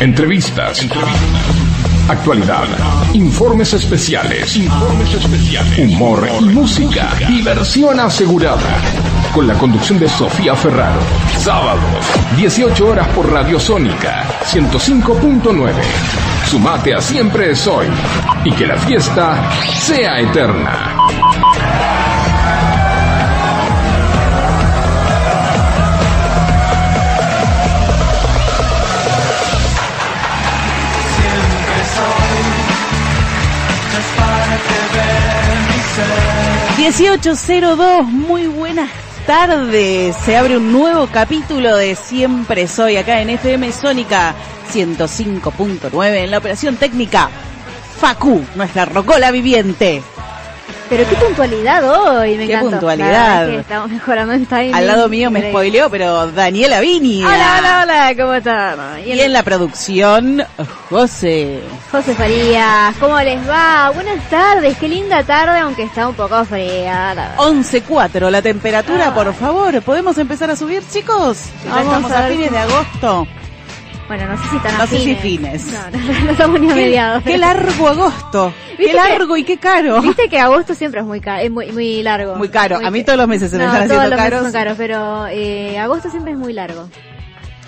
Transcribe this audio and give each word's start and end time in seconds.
Entrevistas. 0.00 0.86
Actualidad. 2.08 2.64
Informes 3.12 3.74
especiales. 3.74 4.56
Informes 4.56 5.12
especiales. 5.12 5.78
Humor 5.78 6.26
y 6.40 6.44
música. 6.46 7.10
Diversión 7.28 8.00
asegurada. 8.00 8.80
Con 9.34 9.46
la 9.46 9.52
conducción 9.54 9.98
de 9.98 10.08
Sofía 10.08 10.56
Ferraro. 10.56 11.00
Sábados, 11.38 12.06
18 12.38 12.88
horas 12.88 13.08
por 13.08 13.30
Radio 13.30 13.60
Sónica 13.60 14.24
105.9. 14.50 15.70
Sumate 16.50 16.94
a 16.94 17.00
Siempre 17.02 17.50
es 17.50 17.66
hoy. 17.66 17.86
Y 18.44 18.52
que 18.52 18.66
la 18.66 18.76
fiesta 18.76 19.36
sea 19.74 20.18
eterna. 20.18 20.96
1802, 36.80 38.06
muy 38.06 38.46
buenas 38.46 38.88
tardes. 39.26 40.16
Se 40.24 40.34
abre 40.34 40.56
un 40.56 40.72
nuevo 40.72 41.08
capítulo 41.12 41.76
de 41.76 41.94
Siempre 41.94 42.66
Soy 42.66 42.96
acá 42.96 43.20
en 43.20 43.28
FM 43.28 43.70
Sónica 43.70 44.34
105.9 44.72 46.14
en 46.16 46.30
la 46.30 46.38
operación 46.38 46.76
técnica. 46.76 47.28
Facu, 48.00 48.42
nuestra 48.54 48.86
rocola 48.86 49.30
viviente. 49.30 50.02
Pero 50.90 51.08
qué 51.08 51.14
puntualidad 51.14 51.84
hoy, 51.88 52.36
me 52.36 52.46
Qué 52.48 52.52
encantó. 52.54 52.70
puntualidad. 52.72 53.46
La 53.46 53.52
que 53.52 53.58
estamos 53.60 53.90
mejorando 53.90 54.32
en 54.34 54.44
timing. 54.44 54.74
Al 54.74 54.86
lado 54.88 55.08
mío 55.08 55.30
me 55.30 55.48
spoileó, 55.50 55.88
pero 55.88 56.26
Daniela 56.32 56.80
Vini. 56.80 57.24
Hola, 57.24 57.56
hola, 57.60 57.80
hola, 57.84 58.14
¿cómo 58.16 58.34
están? 58.34 58.78
Y, 59.06 59.12
Y 59.12 59.20
en 59.20 59.32
la 59.32 59.44
producción, 59.44 60.42
José. 60.88 61.60
José 61.92 62.12
Farías, 62.16 62.96
¿cómo 62.98 63.20
les 63.20 63.38
va? 63.48 63.90
Buenas 63.94 64.28
tardes, 64.28 64.76
qué 64.78 64.88
linda 64.88 65.22
tarde, 65.22 65.60
aunque 65.60 65.84
está 65.84 66.08
un 66.08 66.14
poco 66.16 66.44
fría. 66.44 67.14
la 67.14 67.24
verdad. 67.24 67.34
11.4 67.38 68.28
la 68.28 68.42
temperatura, 68.42 69.08
Ah. 69.10 69.14
por 69.14 69.32
favor. 69.32 69.80
¿Podemos 69.82 70.18
empezar 70.18 70.50
a 70.50 70.56
subir, 70.56 70.82
chicos? 70.92 71.38
Ya 71.64 71.70
Vamos 71.70 71.86
estamos 71.98 72.10
a 72.12 72.22
fines 72.24 72.50
de 72.50 72.58
agosto. 72.58 73.26
Bueno, 74.10 74.26
no 74.26 74.36
sé 74.42 74.48
si 74.50 74.56
están 74.56 74.76
No 74.76 74.86
sé 74.88 74.98
si 74.98 75.14
fines. 75.14 75.66
No, 75.66 75.90
no, 75.98 76.24
no 76.24 76.30
estamos 76.32 76.60
ni 76.60 76.70
a 76.70 76.74
mediados. 76.74 77.22
qué 77.22 77.38
largo 77.38 77.86
agosto. 77.88 78.52
Qué 78.76 78.86
¿Viste 78.86 78.92
que- 79.02 79.08
largo 79.08 79.36
y 79.36 79.44
qué 79.44 79.56
caro. 79.58 80.00
Viste 80.02 80.28
que 80.28 80.38
agosto 80.40 80.74
siempre 80.74 81.00
es 81.00 81.06
muy, 81.06 81.20
ca- 81.20 81.40
es 81.42 81.50
muy, 81.50 81.70
muy 81.70 82.02
largo. 82.02 82.34
Muy 82.34 82.48
caro. 82.48 82.78
A 82.84 82.90
mí 82.90 83.04
todos 83.04 83.18
los 83.18 83.28
meses 83.28 83.50
se 83.52 83.58
me 83.58 83.64
no, 83.66 83.72
están 83.72 83.88
todos 83.88 84.00
haciendo 84.00 84.16
los 84.16 84.24
meses 84.24 84.30
caros. 84.32 84.42
son 84.42 84.52
caros, 84.52 84.74
pero 84.78 85.26
eh, 85.28 85.78
agosto 85.78 86.10
siempre 86.10 86.32
es 86.32 86.38
muy 86.38 86.52
largo. 86.54 86.88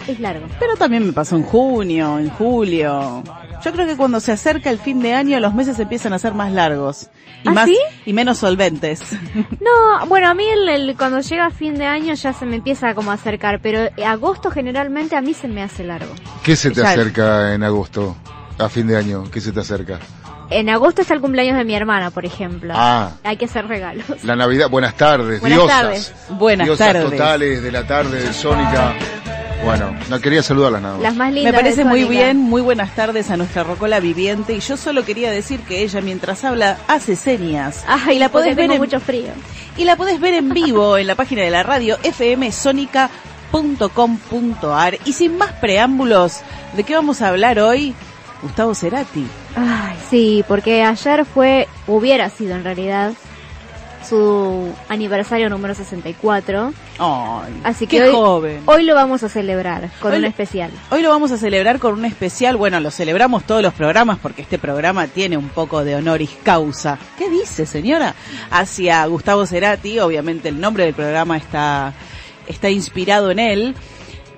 Es 0.08 0.18
largo. 0.18 0.46
Pero 0.58 0.74
también 0.76 1.06
me 1.06 1.12
pasó 1.12 1.36
en 1.36 1.44
junio, 1.44 2.18
en 2.18 2.28
julio. 2.30 3.22
Yo 3.64 3.72
creo 3.72 3.86
que 3.86 3.96
cuando 3.96 4.18
se 4.20 4.32
acerca 4.32 4.70
el 4.70 4.78
fin 4.78 5.00
de 5.00 5.14
año 5.14 5.38
los 5.41 5.55
meses 5.55 5.78
empiezan 5.78 6.12
a 6.12 6.18
ser 6.18 6.34
más 6.34 6.50
largos 6.52 7.08
y 7.44 7.48
¿Ah, 7.48 7.52
más 7.52 7.66
sí? 7.66 7.77
y 8.06 8.12
menos 8.12 8.38
solventes. 8.38 9.00
No, 9.60 10.06
bueno, 10.06 10.28
a 10.28 10.34
mí 10.34 10.44
el, 10.44 10.69
el- 10.69 10.96
cuando 10.96 11.20
llega 11.20 11.50
fin 11.50 11.74
de 11.77 11.86
año 11.86 12.14
ya 12.14 12.32
se 12.32 12.44
me 12.46 12.56
empieza 12.56 12.94
como 12.94 13.10
a 13.10 13.14
acercar, 13.14 13.60
pero 13.62 13.88
agosto 14.04 14.50
generalmente 14.50 15.14
a 15.16 15.20
mí 15.22 15.34
se 15.34 15.46
me 15.48 15.62
hace 15.62 15.84
largo. 15.84 16.12
¿Qué 16.42 16.56
se 16.56 16.70
te 16.70 16.82
Ya- 16.82 16.91
acerca 16.91 17.54
en 17.54 17.62
agosto? 17.62 18.16
A 18.58 18.69
fin 18.69 18.86
de 18.86 18.96
año, 18.96 19.24
¿qué 19.30 19.41
se 19.41 19.52
te 19.52 19.60
acerca? 19.60 19.98
En 20.50 20.69
agosto 20.69 21.00
está 21.02 21.14
el 21.14 21.20
cumpleaños 21.20 21.56
de 21.56 21.64
mi 21.64 21.74
hermana, 21.74 22.10
por 22.10 22.26
ejemplo. 22.26 22.74
Ah, 22.76 23.12
Hay 23.24 23.36
que 23.38 23.47
hacer 23.47 23.66
regalos. 23.66 24.04
la 24.24 24.36
Navidad. 24.36 24.69
Buenas 24.69 24.94
tardes, 24.97 25.41
Buenas 25.41 25.58
diosas. 25.58 25.80
tardes. 25.82 26.14
Buenas 26.30 26.66
diosas 26.66 26.92
tardes. 26.92 27.10
totales 27.10 27.62
de 27.62 27.72
la 27.72 27.86
tarde 27.86 28.20
de 28.22 28.32
Sónica. 28.34 28.94
Bueno, 29.64 29.94
no 30.10 30.20
quería 30.20 30.42
saludarlas 30.42 30.82
nada 30.82 30.94
más. 30.94 31.02
Las 31.02 31.14
más 31.14 31.28
Me 31.28 31.34
lindas. 31.36 31.55
parece 31.55 31.77
de 31.84 31.86
muy 31.91 32.02
bien, 32.05 32.36
muy 32.36 32.60
buenas 32.60 32.94
tardes 32.96 33.30
a 33.30 33.36
nuestra 33.36 33.62
rocola 33.62 34.00
viviente 34.00 34.54
y 34.54 34.60
yo 34.60 34.77
solo 34.77 35.04
quería 35.04 35.30
decir 35.30 35.60
que 35.60 35.82
ella 35.82 36.00
mientras 36.00 36.42
habla 36.44 36.78
hace 36.88 37.14
señas 37.14 37.84
Ay, 37.86 38.16
y 38.16 38.19
la 38.19 38.28
podés 38.28 38.56
ver 38.56 38.72
en, 38.72 38.78
mucho 38.78 38.98
frío. 38.98 39.28
y 39.76 39.84
la 39.84 39.94
podés 39.97 40.19
ver 40.20 40.34
en 40.34 40.48
vivo 40.50 40.98
en 40.98 41.06
la 41.06 41.14
página 41.14 41.42
de 41.42 41.50
la 41.50 41.62
radio 41.62 41.97
fmsonica.com.ar 41.98 44.98
y 45.04 45.12
sin 45.12 45.38
más 45.38 45.53
preámbulos, 45.53 46.41
¿de 46.76 46.82
qué 46.82 46.97
vamos 46.97 47.22
a 47.22 47.28
hablar 47.28 47.60
hoy? 47.60 47.94
Gustavo 48.42 48.75
Cerati. 48.75 49.25
Ay, 49.54 49.97
sí, 50.10 50.44
porque 50.48 50.82
ayer 50.82 51.25
fue, 51.25 51.69
hubiera 51.87 52.28
sido 52.31 52.56
en 52.56 52.64
realidad, 52.64 53.12
su 54.08 54.72
aniversario 54.88 55.48
número 55.48 55.74
64. 55.74 56.72
Ay, 56.98 57.60
Así 57.64 57.86
que 57.86 57.98
qué 57.98 58.04
hoy, 58.04 58.12
joven. 58.12 58.62
hoy 58.66 58.82
lo 58.84 58.94
vamos 58.94 59.22
a 59.22 59.28
celebrar 59.28 59.90
con 60.00 60.12
Hoy 60.12 60.18
un 60.18 60.24
especial. 60.24 60.70
Hoy 60.90 61.02
lo 61.02 61.10
vamos 61.10 61.32
a 61.32 61.36
celebrar 61.36 61.78
con 61.78 61.94
un 61.94 62.04
especial, 62.04 62.56
bueno, 62.56 62.80
lo 62.80 62.90
celebramos 62.90 63.44
todos 63.44 63.62
los 63.62 63.74
programas 63.74 64.18
porque 64.18 64.42
este 64.42 64.58
programa 64.58 65.06
tiene 65.06 65.36
un 65.36 65.48
poco 65.48 65.84
de 65.84 65.94
honoris 65.96 66.30
causa. 66.42 66.98
¿Qué 67.18 67.28
dice, 67.30 67.66
señora? 67.66 68.14
Hacia 68.50 69.04
Gustavo 69.06 69.46
Cerati, 69.46 69.98
obviamente 70.00 70.48
el 70.48 70.60
nombre 70.60 70.84
del 70.84 70.94
programa 70.94 71.36
está, 71.36 71.92
está 72.46 72.70
inspirado 72.70 73.30
en 73.30 73.38
él. 73.38 73.74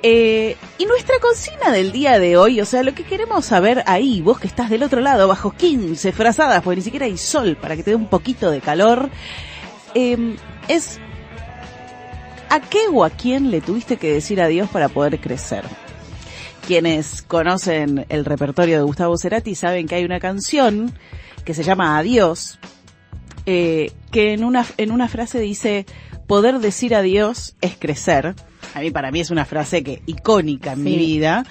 Eh, 0.07 0.57
y 0.77 0.85
nuestra 0.85 1.15
consigna 1.19 1.71
del 1.71 1.91
día 1.91 2.19
de 2.19 2.37
hoy, 2.37 2.61
o 2.61 2.67
sea, 2.67 2.83
lo 2.83 2.93
que 2.93 3.05
queremos 3.05 3.47
saber 3.47 3.83
ahí, 3.87 4.21
vos 4.21 4.39
que 4.39 4.47
estás 4.47 4.69
del 4.69 4.83
otro 4.83 5.01
lado, 5.01 5.27
bajo 5.29 5.53
15 5.53 6.13
frazadas, 6.13 6.63
porque 6.63 6.77
ni 6.77 6.83
siquiera 6.83 7.07
hay 7.07 7.17
sol 7.17 7.57
para 7.59 7.75
que 7.75 7.83
te 7.83 7.93
dé 7.93 7.97
un 7.97 8.09
poquito 8.09 8.51
de 8.51 8.61
calor, 8.61 9.09
eh, 9.95 10.37
es 10.69 11.01
¿a 12.51 12.61
qué 12.61 12.81
o 12.93 13.05
a 13.05 13.11
quién 13.11 13.51
le 13.51 13.61
tuviste 13.61 13.97
que 13.97 14.13
decir 14.13 14.41
adiós 14.41 14.69
para 14.71 14.89
poder 14.89 15.21
crecer? 15.21 15.65
Quienes 16.67 17.23
conocen 17.23 18.07
el 18.09 18.25
repertorio 18.25 18.77
de 18.79 18.85
Gustavo 18.85 19.19
Cerati 19.19 19.55
saben 19.55 19.87
que 19.87 19.97
hay 19.97 20.05
una 20.05 20.21
canción 20.21 20.93
que 21.45 21.53
se 21.53 21.63
llama 21.63 21.99
Adiós, 21.99 22.59
eh, 23.45 23.93
que 24.11 24.33
en 24.33 24.45
una, 24.45 24.65
en 24.79 24.91
una 24.91 25.09
frase 25.09 25.41
dice, 25.41 25.85
poder 26.27 26.61
decir 26.61 26.95
adiós 26.95 27.57
es 27.61 27.77
crecer. 27.77 28.35
A 28.75 28.81
mí, 28.81 28.91
para 28.91 29.11
mí 29.11 29.21
es 29.21 29.31
una 29.31 29.45
frase 29.45 29.83
que 29.83 30.03
icónica 30.07 30.73
en 30.73 30.83
mi 30.83 30.97
vida. 30.97 31.45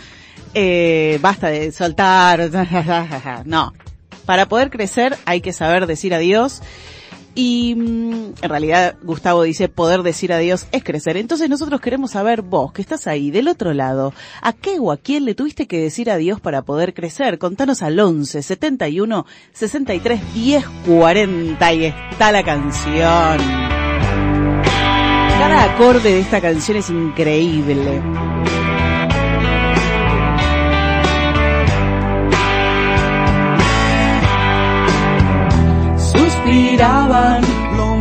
Eh, 0.55 1.19
basta 1.21 1.49
de 1.49 1.71
soltar, 1.71 2.49
no. 3.45 3.73
Para 4.25 4.47
poder 4.47 4.69
crecer 4.69 5.17
hay 5.25 5.41
que 5.41 5.53
saber 5.53 5.85
decir 5.85 6.13
adiós. 6.13 6.61
Y 7.35 7.75
mm, 7.75 8.33
en 8.41 8.49
realidad 8.49 8.95
Gustavo 9.03 9.43
dice 9.43 9.69
poder 9.69 10.03
decir 10.03 10.33
adiós 10.33 10.67
es 10.71 10.83
crecer. 10.83 11.17
Entonces 11.17 11.49
nosotros 11.49 11.81
queremos 11.81 12.11
saber 12.11 12.41
vos, 12.41 12.71
que 12.73 12.81
estás 12.81 13.07
ahí 13.07 13.31
del 13.31 13.47
otro 13.47 13.73
lado, 13.73 14.13
¿a 14.41 14.53
qué 14.53 14.77
o 14.79 14.91
a 14.91 14.97
quién 14.97 15.25
le 15.25 15.35
tuviste 15.35 15.67
que 15.67 15.79
decir 15.79 16.11
adiós 16.11 16.39
para 16.39 16.61
poder 16.61 16.93
crecer? 16.93 17.39
Contanos 17.39 17.81
al 17.81 17.99
11 17.99 18.41
71 18.41 19.25
63 19.53 20.33
10 20.33 20.65
40 20.85 21.73
y 21.73 21.85
está 21.85 22.31
la 22.31 22.43
canción. 22.43 23.37
Cada 25.39 25.73
acorde 25.73 26.13
de 26.13 26.19
esta 26.19 26.39
canción 26.39 26.77
es 26.77 26.89
increíble. 26.89 28.01
Suspiraban. 36.43 37.41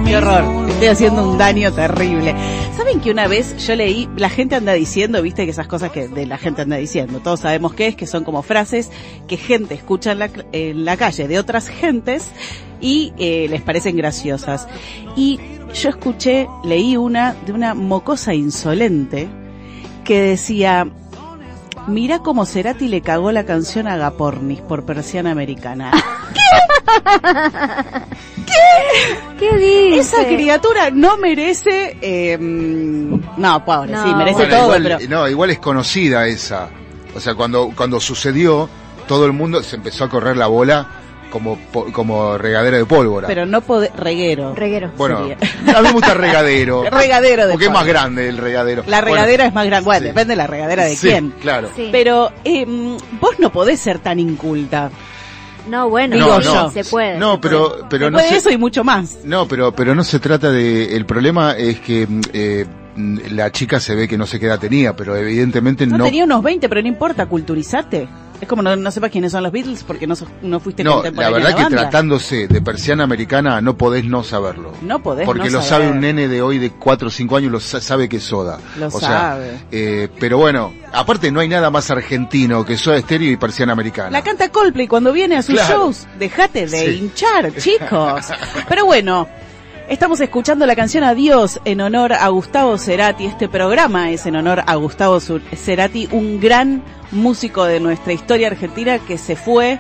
Qué 0.05 0.17
horror. 0.17 0.69
Estoy 0.69 0.89
haciendo 0.89 1.31
un 1.31 1.39
daño 1.39 1.73
terrible. 1.73 2.35
¿Saben 2.77 3.01
que 3.01 3.13
una 3.13 3.29
vez 3.29 3.57
yo 3.65 3.77
leí, 3.77 4.09
la 4.17 4.29
gente 4.29 4.57
anda 4.57 4.73
diciendo, 4.73 5.23
viste 5.23 5.45
que 5.45 5.53
esas 5.53 5.69
cosas 5.69 5.93
que 5.93 6.09
de 6.09 6.27
la 6.27 6.39
gente 6.39 6.63
anda 6.63 6.77
diciendo, 6.77 7.21
todos 7.21 7.41
sabemos 7.41 7.73
qué 7.75 7.87
es, 7.87 7.95
que 7.95 8.07
son 8.07 8.25
como 8.25 8.43
frases 8.43 8.91
que 9.29 9.37
gente 9.37 9.75
escucha 9.75 10.13
en 10.13 10.19
la, 10.19 10.31
en 10.51 10.85
la 10.85 10.97
calle 10.97 11.29
de 11.29 11.39
otras 11.39 11.69
gentes 11.69 12.33
y 12.81 13.13
eh, 13.17 13.47
les 13.49 13.63
parecen 13.63 13.97
graciosas. 13.97 14.67
Y 15.15 15.39
yo 15.73 15.91
escuché, 15.91 16.49
leí 16.65 16.97
una 16.97 17.37
de 17.47 17.53
una 17.53 17.75
mocosa 17.75 18.35
insolente 18.35 19.29
que 20.05 20.21
decía, 20.21 20.89
mira 21.87 22.21
cómo 22.21 22.47
Cerati 22.47 22.89
le 22.89 23.01
cagó 23.03 23.33
la 23.33 23.45
canción 23.45 23.87
a 23.89 23.97
Gapornis 23.97 24.61
por 24.61 24.85
Persiana 24.85 25.31
Americana. 25.31 25.93
¿Qué 29.39 29.57
dice? 29.57 29.99
Esa 29.99 30.27
criatura 30.27 30.91
no 30.91 31.17
merece, 31.19 31.97
eh, 32.01 32.37
no, 32.39 33.65
pobre, 33.65 33.93
No, 33.93 34.05
sí, 34.05 34.15
merece 34.15 34.35
Bueno, 34.37 34.57
todo, 34.57 34.65
igual, 34.65 34.83
pero... 34.83 34.99
no, 35.09 35.29
igual 35.29 35.51
es 35.51 35.59
conocida 35.59 36.27
esa. 36.27 36.69
O 37.15 37.21
sea, 37.21 37.35
cuando, 37.35 37.73
cuando 37.77 38.01
sucedió, 38.01 38.69
todo 39.07 39.27
el 39.27 39.33
mundo 39.33 39.63
se 39.63 39.77
empezó 39.77 40.05
a 40.05 40.09
correr 40.09 40.37
la 40.37 40.47
bola 40.47 41.02
como, 41.33 41.57
po- 41.57 41.87
como 41.93 42.37
regadera 42.37 42.77
de 42.77 42.85
pólvora. 42.85 43.27
Pero 43.27 43.47
no 43.47 43.63
reguero. 43.97 44.55
Reguero. 44.55 44.93
bueno, 44.99 45.21
sería. 45.27 45.39
a 45.77 45.81
mí 45.83 45.89
me 45.89 45.93
gusta 45.95 46.13
regadero. 46.15 46.85
Regadero 46.91 47.47
de 47.47 47.53
Porque 47.53 47.65
es 47.67 47.73
más 47.73 47.87
grande 47.87 48.29
el 48.29 48.37
regadero. 48.37 48.85
La 48.87 49.01
Bueno, 49.01 49.15
regadera 49.17 49.47
es 49.47 49.55
más 49.55 49.67
grande, 49.67 49.85
bueno, 49.87 50.01
sí. 50.01 50.07
depende 50.09 50.33
de 50.33 50.37
la 50.37 50.47
regadera 50.47 50.85
de 50.85 50.95
sí, 50.97 51.09
quién. 51.09 51.31
Claro. 51.41 51.71
Sí. 51.75 51.89
Pero 51.91 52.31
eh, 52.45 52.67
vos 53.21 53.39
no 53.39 53.51
podés 53.51 53.81
ser 53.81 53.99
tan 53.99 54.21
inculta. 54.21 54.91
No, 55.69 55.89
bueno, 55.89 56.17
Digo 56.17 56.37
sí, 56.41 56.45
yo. 56.45 56.71
se 56.71 56.85
puede. 56.85 57.19
No, 57.19 57.35
se 57.35 57.39
pero, 57.39 57.69
puede. 57.71 57.85
pero 57.89 58.11
no 58.11 58.19
Después 58.19 58.25
de 58.35 58.41
se, 58.41 58.49
eso 58.49 58.51
y 58.51 58.59
mucho 58.59 58.85
más. 58.85 59.19
no, 59.25 59.47
pero, 59.49 59.73
pero 59.73 59.95
no 59.95 60.05
se 60.05 60.19
trata 60.19 60.51
de, 60.51 60.95
el 60.97 61.07
problema 61.07 61.53
es 61.57 61.81
que 61.81 62.07
mm, 62.07 62.21
eh, 62.33 62.67
la 63.31 63.51
chica 63.53 63.81
se 63.81 63.95
ve 63.95 64.07
que 64.09 64.19
no 64.19 64.27
sé 64.27 64.39
qué 64.41 64.47
edad 64.47 64.59
tenía, 64.59 64.95
pero 64.95 65.17
evidentemente 65.17 65.87
No, 65.87 65.99
no, 65.99 66.05
tenía 66.05 66.25
unos 66.25 66.43
20, 66.43 66.69
pero 66.69 66.83
no 66.83 66.89
importa, 66.89 67.27
culturizate. 67.27 68.09
Es 68.43 68.49
como 68.49 68.61
no, 68.61 68.75
no 68.75 68.91
sepas 68.91 69.13
quiénes 69.13 69.31
son 69.31 69.45
los 69.45 69.53
Beatles 69.53 69.85
porque 69.85 70.05
no, 70.05 70.17
no 70.43 70.59
fuiste 70.59 70.83
No, 70.83 71.01
la 71.05 71.31
verdad 71.31 71.51
de 71.51 71.55
que 71.55 71.63
banda. 71.63 71.79
tratándose 71.83 72.49
de 72.49 72.61
persiana 72.61 73.05
americana 73.05 73.61
no 73.61 73.77
podés 73.77 74.05
no 74.05 74.25
saberlo. 74.25 74.73
No 74.83 75.01
podés 75.01 75.27
Porque 75.27 75.45
no 75.45 75.59
lo 75.59 75.63
saber. 75.63 75.69
sabe 75.87 75.89
un 75.93 76.01
nene 76.01 76.27
de 76.27 76.43
hoy 76.43 76.59
de 76.59 76.71
4 76.73 77.07
o 77.07 77.11
5 77.13 77.37
años, 77.37 77.53
lo 77.53 77.61
sa- 77.61 77.81
sabe 77.81 78.09
que 78.09 78.17
es 78.17 78.25
soda. 78.25 78.59
Lo 78.81 78.89
o 78.89 78.91
sea, 78.91 79.09
sabe. 79.09 79.59
eh, 79.71 80.09
pero 80.19 80.39
bueno, 80.39 80.75
aparte 80.93 81.31
no 81.31 81.39
hay 81.39 81.47
nada 81.47 81.71
más 81.71 81.89
argentino 81.93 82.65
que 82.65 82.77
soda 82.77 82.97
estéreo 82.97 83.31
y 83.31 83.37
persiana 83.37 83.75
americana. 83.75 84.11
La 84.11 84.23
canta 84.25 84.49
Coldplay 84.49 84.89
cuando 84.89 85.13
viene 85.13 85.37
a 85.37 85.43
sus 85.43 85.55
Claro. 85.55 85.75
shows. 85.85 86.09
Dejate 86.19 86.67
de 86.67 86.79
Sí. 86.87 86.99
hinchar, 86.99 87.55
chicos. 87.55 88.27
Pero 88.69 88.87
bueno, 88.87 89.29
estamos 89.93 90.21
escuchando 90.21 90.67
la 90.67 90.75
canción 90.77 91.05
Adiós 91.05 91.61
en 91.65 91.81
honor 91.81 92.13
a 92.15 92.29
Gustavo 92.29 92.79
Cerati. 92.79 93.27
Este 93.27 93.49
programa 93.49 94.11
es 94.11 94.27
en 94.27 94.37
honor 94.37 94.63
a 94.67 94.75
Gustavo 94.77 95.21
Cerati, 95.21 96.09
un 96.13 96.41
gran 96.41 96.83
músico 97.11 97.65
de 97.65 97.79
nuestra 97.81 98.13
historia 98.13 98.49
argentina 98.49 98.99
que 98.99 99.19
se 99.19 99.37
fue. 99.37 99.79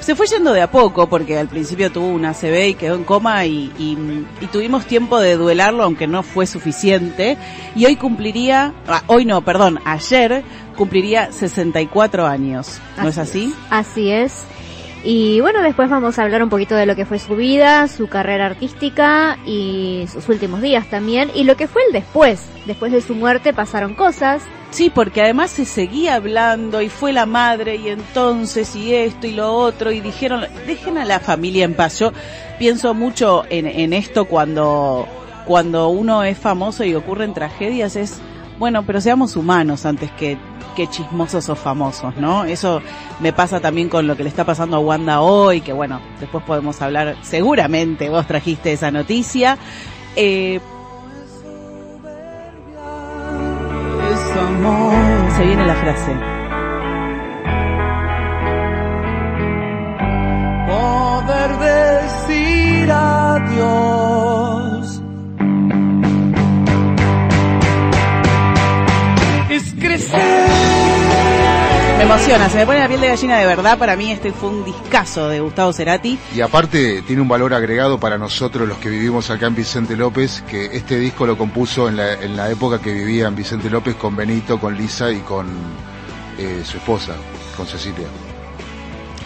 Se 0.00 0.14
fue 0.14 0.28
yendo 0.28 0.52
de 0.52 0.62
a 0.62 0.70
poco 0.70 1.08
porque 1.08 1.36
al 1.36 1.48
principio 1.48 1.90
tuvo 1.90 2.06
una 2.06 2.32
CB 2.32 2.68
y 2.68 2.74
quedó 2.74 2.94
en 2.94 3.02
coma 3.02 3.44
y, 3.46 3.72
y- 3.78 3.98
y 4.40 4.46
tuvimos 4.46 4.86
tiempo 4.86 5.18
de 5.18 5.34
duelarlo 5.36 5.82
aunque 5.82 6.06
no 6.06 6.22
fue 6.22 6.46
suficiente. 6.46 7.36
Y 7.74 7.84
hoy 7.86 7.96
cumpliría, 7.96 8.72
ah, 8.86 9.02
hoy 9.08 9.24
no, 9.24 9.40
perdón, 9.42 9.80
ayer 9.84 10.44
cumpliría 10.76 11.32
64 11.32 12.26
años. 12.28 12.80
¿No 12.96 13.08
es 13.08 13.18
así? 13.18 13.52
Así 13.70 14.08
es. 14.12 14.44
Y 15.04 15.40
bueno, 15.40 15.62
después 15.62 15.88
vamos 15.88 16.18
a 16.18 16.24
hablar 16.24 16.42
un 16.42 16.48
poquito 16.48 16.74
de 16.74 16.86
lo 16.86 16.96
que 16.96 17.06
fue 17.06 17.18
su 17.18 17.36
vida, 17.36 17.86
su 17.88 18.08
carrera 18.08 18.46
artística 18.46 19.38
y 19.46 20.06
sus 20.12 20.28
últimos 20.28 20.60
días 20.60 20.88
también. 20.90 21.30
Y 21.34 21.44
lo 21.44 21.56
que 21.56 21.68
fue 21.68 21.82
el 21.86 21.92
después. 21.92 22.44
Después 22.66 22.92
de 22.92 23.00
su 23.00 23.14
muerte 23.14 23.52
pasaron 23.52 23.94
cosas. 23.94 24.42
Sí, 24.70 24.90
porque 24.90 25.22
además 25.22 25.50
se 25.50 25.64
seguía 25.64 26.16
hablando 26.16 26.82
y 26.82 26.90
fue 26.90 27.12
la 27.12 27.24
madre 27.24 27.76
y 27.76 27.88
entonces 27.88 28.76
y 28.76 28.94
esto 28.94 29.26
y 29.26 29.32
lo 29.32 29.54
otro 29.54 29.90
y 29.92 30.00
dijeron, 30.00 30.44
dejen 30.66 30.98
a 30.98 31.06
la 31.06 31.20
familia 31.20 31.64
en 31.64 31.74
paz. 31.74 32.00
Yo 32.00 32.12
pienso 32.58 32.92
mucho 32.92 33.44
en, 33.48 33.66
en 33.66 33.94
esto 33.94 34.26
cuando, 34.26 35.08
cuando 35.46 35.88
uno 35.88 36.22
es 36.22 36.36
famoso 36.36 36.84
y 36.84 36.94
ocurren 36.94 37.32
tragedias, 37.32 37.96
es, 37.96 38.20
bueno, 38.58 38.82
pero 38.84 39.00
seamos 39.00 39.36
humanos 39.36 39.86
antes 39.86 40.10
que, 40.12 40.36
que 40.76 40.86
chismosos 40.88 41.48
o 41.48 41.56
famosos, 41.56 42.16
¿no? 42.16 42.44
Eso 42.44 42.82
me 43.20 43.32
pasa 43.32 43.60
también 43.60 43.88
con 43.88 44.06
lo 44.06 44.16
que 44.16 44.24
le 44.24 44.28
está 44.28 44.44
pasando 44.44 44.76
a 44.76 44.80
Wanda 44.80 45.20
hoy, 45.20 45.60
que 45.60 45.72
bueno, 45.72 46.00
después 46.20 46.44
podemos 46.44 46.80
hablar, 46.82 47.16
seguramente 47.22 48.08
vos 48.08 48.26
trajiste 48.26 48.72
esa 48.72 48.90
noticia. 48.90 49.58
Eh, 50.16 50.60
se 55.36 55.44
viene 55.44 55.64
la 55.66 55.74
frase. 55.74 56.12
poder 60.66 61.50
decir 61.58 62.90
adiós. 62.90 63.97
Crecer. 69.88 70.20
Me 71.96 72.04
emociona, 72.04 72.48
se 72.48 72.58
me 72.58 72.66
pone 72.66 72.78
la 72.78 72.88
piel 72.88 73.00
de 73.00 73.08
gallina 73.08 73.38
de 73.38 73.46
verdad. 73.46 73.78
Para 73.78 73.96
mí 73.96 74.12
este 74.12 74.32
fue 74.32 74.50
un 74.50 74.64
discazo 74.64 75.28
de 75.28 75.40
Gustavo 75.40 75.72
Cerati. 75.72 76.18
Y 76.34 76.40
aparte 76.42 77.02
tiene 77.02 77.22
un 77.22 77.28
valor 77.28 77.54
agregado 77.54 77.98
para 77.98 78.18
nosotros 78.18 78.68
los 78.68 78.78
que 78.78 78.90
vivimos 78.90 79.30
acá 79.30 79.46
en 79.46 79.56
Vicente 79.56 79.96
López, 79.96 80.44
que 80.48 80.66
este 80.66 80.98
disco 80.98 81.26
lo 81.26 81.36
compuso 81.36 81.88
en 81.88 81.96
la, 81.96 82.12
en 82.12 82.36
la 82.36 82.50
época 82.50 82.80
que 82.80 82.92
vivía 82.92 83.26
en 83.26 83.34
Vicente 83.34 83.68
López 83.70 83.96
con 83.96 84.14
Benito, 84.14 84.60
con 84.60 84.76
Lisa 84.76 85.10
y 85.10 85.20
con 85.20 85.48
eh, 86.38 86.62
su 86.64 86.76
esposa, 86.76 87.14
con 87.56 87.66
Cecilia. 87.66 88.06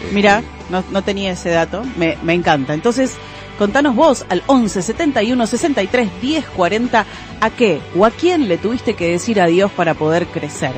Eh, 0.01 0.11
Mira, 0.13 0.41
no, 0.69 0.83
no 0.91 1.01
tenía 1.03 1.33
ese 1.33 1.49
dato, 1.49 1.83
me, 1.97 2.17
me 2.23 2.33
encanta. 2.33 2.73
Entonces, 2.73 3.17
contanos 3.63 3.95
vos 3.95 4.25
al 4.27 4.43
11 4.47 4.81
71 4.81 5.47
63 5.47 6.09
10 6.21 6.45
40 6.49 7.05
a 7.39 7.49
qué 7.49 7.79
o 7.95 8.05
a 8.05 8.11
quién 8.11 8.49
le 8.49 8.57
tuviste 8.57 8.93
que 8.93 9.09
decir 9.09 9.39
adiós 9.39 9.71
para 9.71 9.93
poder 9.93 10.25
crecer. 10.27 10.73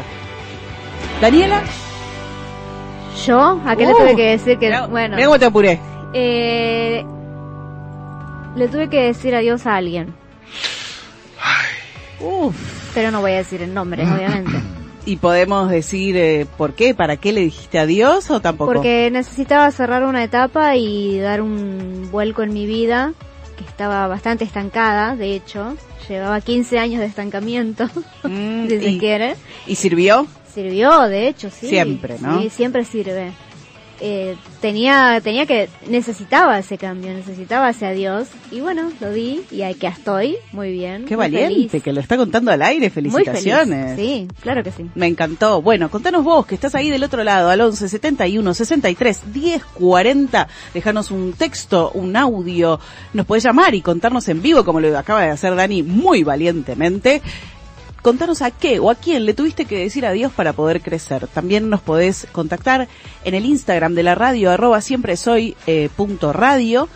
Daniela, 1.20 1.64
Yo, 3.26 3.60
¿a 3.66 3.76
qué 3.76 3.88
le 3.88 3.94
Uh, 3.94 3.98
tuve 3.98 4.16
que 4.16 4.30
decir 4.30 4.60
que, 4.60 4.70
bueno, 4.88 5.18
cómo 5.18 5.40
te 5.40 5.46
apuré. 5.46 5.80
eh, 6.14 7.04
le 8.56 8.68
tuve 8.68 8.88
que 8.88 9.02
decir 9.02 9.34
adiós 9.34 9.66
a 9.66 9.78
alguien, 9.78 10.14
Uf. 12.20 12.56
pero 12.94 13.10
no 13.10 13.22
voy 13.22 13.31
a 13.31 13.38
decir 13.38 13.64
el 13.64 13.74
nombre, 13.74 14.04
obviamente, 14.04 14.52
Y 15.06 15.18
podemos 15.18 15.69
decir 15.69 16.18
eh, 16.18 16.48
por 16.57 16.74
qué, 16.74 16.96
para 16.96 17.18
qué 17.18 17.31
le 17.31 17.42
dijiste 17.42 17.78
adiós 17.78 18.31
o 18.31 18.40
tampoco. 18.40 18.74
porque 18.74 19.10
necesitaba 19.12 19.69
cerrar 19.72 20.04
una 20.04 20.24
etapa 20.24 20.75
y 20.75 21.19
dar 21.19 21.42
un 21.42 22.10
vuelco 22.12 22.42
en 22.42 22.54
mi 22.54 22.66
vida 22.66 23.13
que 23.57 23.63
estaba 23.63 24.07
bastante 24.07 24.44
estancada, 24.44 25.16
de 25.16 25.34
hecho, 25.36 25.75
llevaba 26.10 26.42
15 26.42 26.80
años 26.80 27.00
de 27.02 27.06
estancamiento, 27.06 27.88
Mm, 28.24 28.68
si 28.68 28.80
se 28.80 28.90
y, 28.90 28.98
quiere. 29.00 29.36
¿Y 29.68 29.75
sirvió? 29.75 30.25
Sirvió, 30.52 31.02
de 31.04 31.28
hecho, 31.28 31.50
sí. 31.52 31.68
Siempre, 31.68 32.16
¿no? 32.19 32.42
Sí, 32.42 32.50
siempre 32.50 32.84
sirve. 32.84 33.31
Eh, 34.01 34.36
tenía, 34.62 35.21
tenía 35.21 35.45
que, 35.45 35.69
necesitaba 35.88 36.59
ese 36.59 36.77
cambio, 36.77 37.13
necesitaba 37.13 37.69
ese 37.69 37.86
adiós. 37.86 38.27
Y 38.51 38.59
bueno, 38.59 38.92
lo 39.00 39.12
di 39.12 39.42
y 39.51 39.62
aquí 39.62 39.86
estoy, 39.88 40.38
muy 40.51 40.71
bien. 40.71 41.06
Qué 41.06 41.15
muy 41.15 41.25
valiente, 41.25 41.69
feliz. 41.69 41.83
que 41.83 41.94
lo 41.94 42.01
está 42.01 42.18
contando 42.18 42.51
al 42.51 42.62
aire. 42.62 42.86
Muy 42.88 42.89
Felicitaciones. 42.92 43.95
feliz. 43.95 44.27
Sí, 44.27 44.27
claro 44.42 44.63
que 44.63 44.71
sí. 44.71 44.86
Me 44.95 45.07
encantó. 45.07 45.62
Bueno, 45.62 45.89
contanos 45.89 46.24
vos, 46.24 46.45
que 46.45 46.56
estás 46.56 46.75
ahí 46.75 46.89
del 46.89 47.03
otro 47.03 47.24
lado, 47.24 47.50
al 47.50 47.62
11 47.62 47.88
71 47.88 48.53
63 48.53 49.33
10 49.33 49.63
40. 49.63 50.47
Dejanos 50.74 51.12
un 51.12 51.33
texto, 51.33 51.92
un 51.94 52.15
audio. 52.15 52.80
Nos 53.13 53.25
podés 53.25 53.44
llamar 53.44 53.75
y 53.75 53.81
contarnos 53.81 54.27
en 54.27 54.42
vivo, 54.42 54.65
como 54.65 54.80
lo 54.80 54.97
acaba 54.97 55.24
de 55.24 55.30
hacer 55.30 55.56
Dani 55.56 55.83
muy 55.83 56.24
valientemente. 56.24 57.21
Contanos 58.06 58.44
a 58.44 58.52
qué 58.52 58.80
o 58.80 58.92
a 58.92 58.94
quién 58.94 59.25
le 59.25 59.34
tuviste 59.34 59.66
que 59.66 59.80
decir 59.80 60.06
adiós 60.06 60.31
para 60.31 60.54
poder 60.54 60.81
crecer. 60.81 61.25
También 61.25 61.72
nos 61.72 61.81
podés 61.81 62.28
contactar 62.31 62.88
en 63.24 63.34
el 63.34 63.48
Instagram 63.48 63.96
de 63.96 64.04
la 64.04 64.13
radio, 64.13 64.52
arroba 64.52 64.80
siempre 64.80 65.18
soy 65.18 65.57
eh, 65.66 65.90
punto 65.96 66.31
radio. 66.31 66.88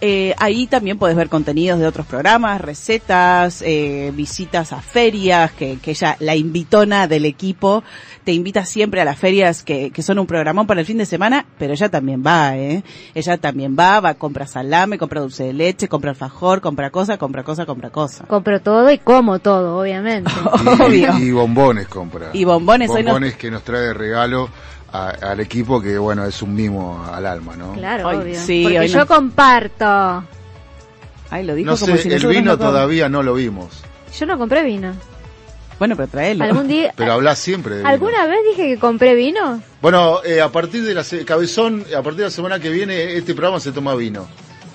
Eh, 0.00 0.34
ahí 0.38 0.66
también 0.66 0.98
puedes 0.98 1.14
ver 1.14 1.28
contenidos 1.28 1.78
de 1.78 1.86
otros 1.86 2.06
programas, 2.06 2.58
recetas, 2.58 3.60
eh, 3.60 4.12
visitas 4.14 4.72
a 4.72 4.80
ferias, 4.80 5.52
que, 5.52 5.76
que 5.76 5.90
ella, 5.90 6.16
la 6.20 6.34
invitona 6.34 7.06
del 7.06 7.26
equipo, 7.26 7.84
te 8.30 8.34
invita 8.34 8.64
siempre 8.64 9.00
a 9.00 9.04
las 9.04 9.18
ferias 9.18 9.64
que, 9.64 9.90
que 9.90 10.02
son 10.04 10.20
un 10.20 10.26
programón 10.28 10.64
para 10.68 10.78
el 10.78 10.86
fin 10.86 10.96
de 10.98 11.04
semana, 11.04 11.46
pero 11.58 11.72
ella 11.72 11.88
también 11.88 12.22
va, 12.24 12.56
¿eh? 12.56 12.84
Ella 13.12 13.38
también 13.38 13.74
va, 13.76 13.98
va, 13.98 14.14
compra 14.14 14.46
salame, 14.46 14.98
compra 14.98 15.20
dulce 15.20 15.42
de 15.42 15.52
leche, 15.52 15.88
compra 15.88 16.10
alfajor, 16.10 16.60
compra 16.60 16.90
cosa, 16.90 17.18
compra 17.18 17.42
cosa, 17.42 17.66
compra 17.66 17.90
cosa. 17.90 18.26
Compro 18.28 18.60
todo 18.60 18.88
y 18.92 18.98
como 18.98 19.40
todo, 19.40 19.80
obviamente. 19.80 20.30
Obvio. 20.80 21.18
y 21.18 21.32
bombones 21.32 21.88
compra. 21.88 22.30
Y 22.32 22.44
bombones, 22.44 22.88
nos- 22.88 23.02
Bombones 23.02 23.34
que 23.34 23.50
nos 23.50 23.64
trae 23.64 23.80
de 23.80 23.94
regalo 23.94 24.48
a- 24.92 25.08
al 25.08 25.40
equipo 25.40 25.82
que, 25.82 25.98
bueno, 25.98 26.24
es 26.24 26.40
un 26.40 26.54
mimo 26.54 27.04
al 27.12 27.26
alma, 27.26 27.56
¿no? 27.56 27.72
Claro, 27.72 28.06
Hoy- 28.06 28.16
obvio. 28.16 28.38
sí, 28.40 28.60
Porque 28.62 28.78
hoy 28.78 28.86
yo 28.86 28.98
no- 29.00 29.06
comparto. 29.08 30.24
Ay, 31.30 31.44
lo 31.44 31.56
dijo 31.56 31.72
No 31.72 31.76
como 31.76 31.96
sé, 31.96 32.02
si 32.04 32.12
el 32.12 32.24
vino 32.28 32.52
no 32.52 32.58
todavía 32.58 33.08
no 33.08 33.24
lo 33.24 33.34
vimos. 33.34 33.82
Yo 34.16 34.24
no 34.26 34.38
compré 34.38 34.62
vino. 34.62 34.92
Bueno, 35.80 35.96
pero 35.96 36.06
traelo. 36.06 36.44
¿Algún 36.44 36.68
día, 36.68 36.92
Pero 36.94 37.14
hablas 37.14 37.40
siempre 37.40 37.72
de 37.74 37.78
vino. 37.80 37.88
¿Alguna 37.88 38.26
vez 38.26 38.38
dije 38.50 38.68
que 38.68 38.78
compré 38.78 39.16
vino? 39.16 39.60
Bueno, 39.82 40.20
eh, 40.24 40.40
a 40.40 40.48
partir 40.50 40.84
de 40.84 40.94
la 40.94 41.02
se- 41.02 41.24
cabezón, 41.24 41.84
a 41.96 42.02
partir 42.02 42.18
de 42.18 42.24
la 42.26 42.30
semana 42.30 42.60
que 42.60 42.68
viene, 42.70 43.14
este 43.16 43.34
programa 43.34 43.58
se 43.58 43.72
toma 43.72 43.96
vino. 43.96 44.28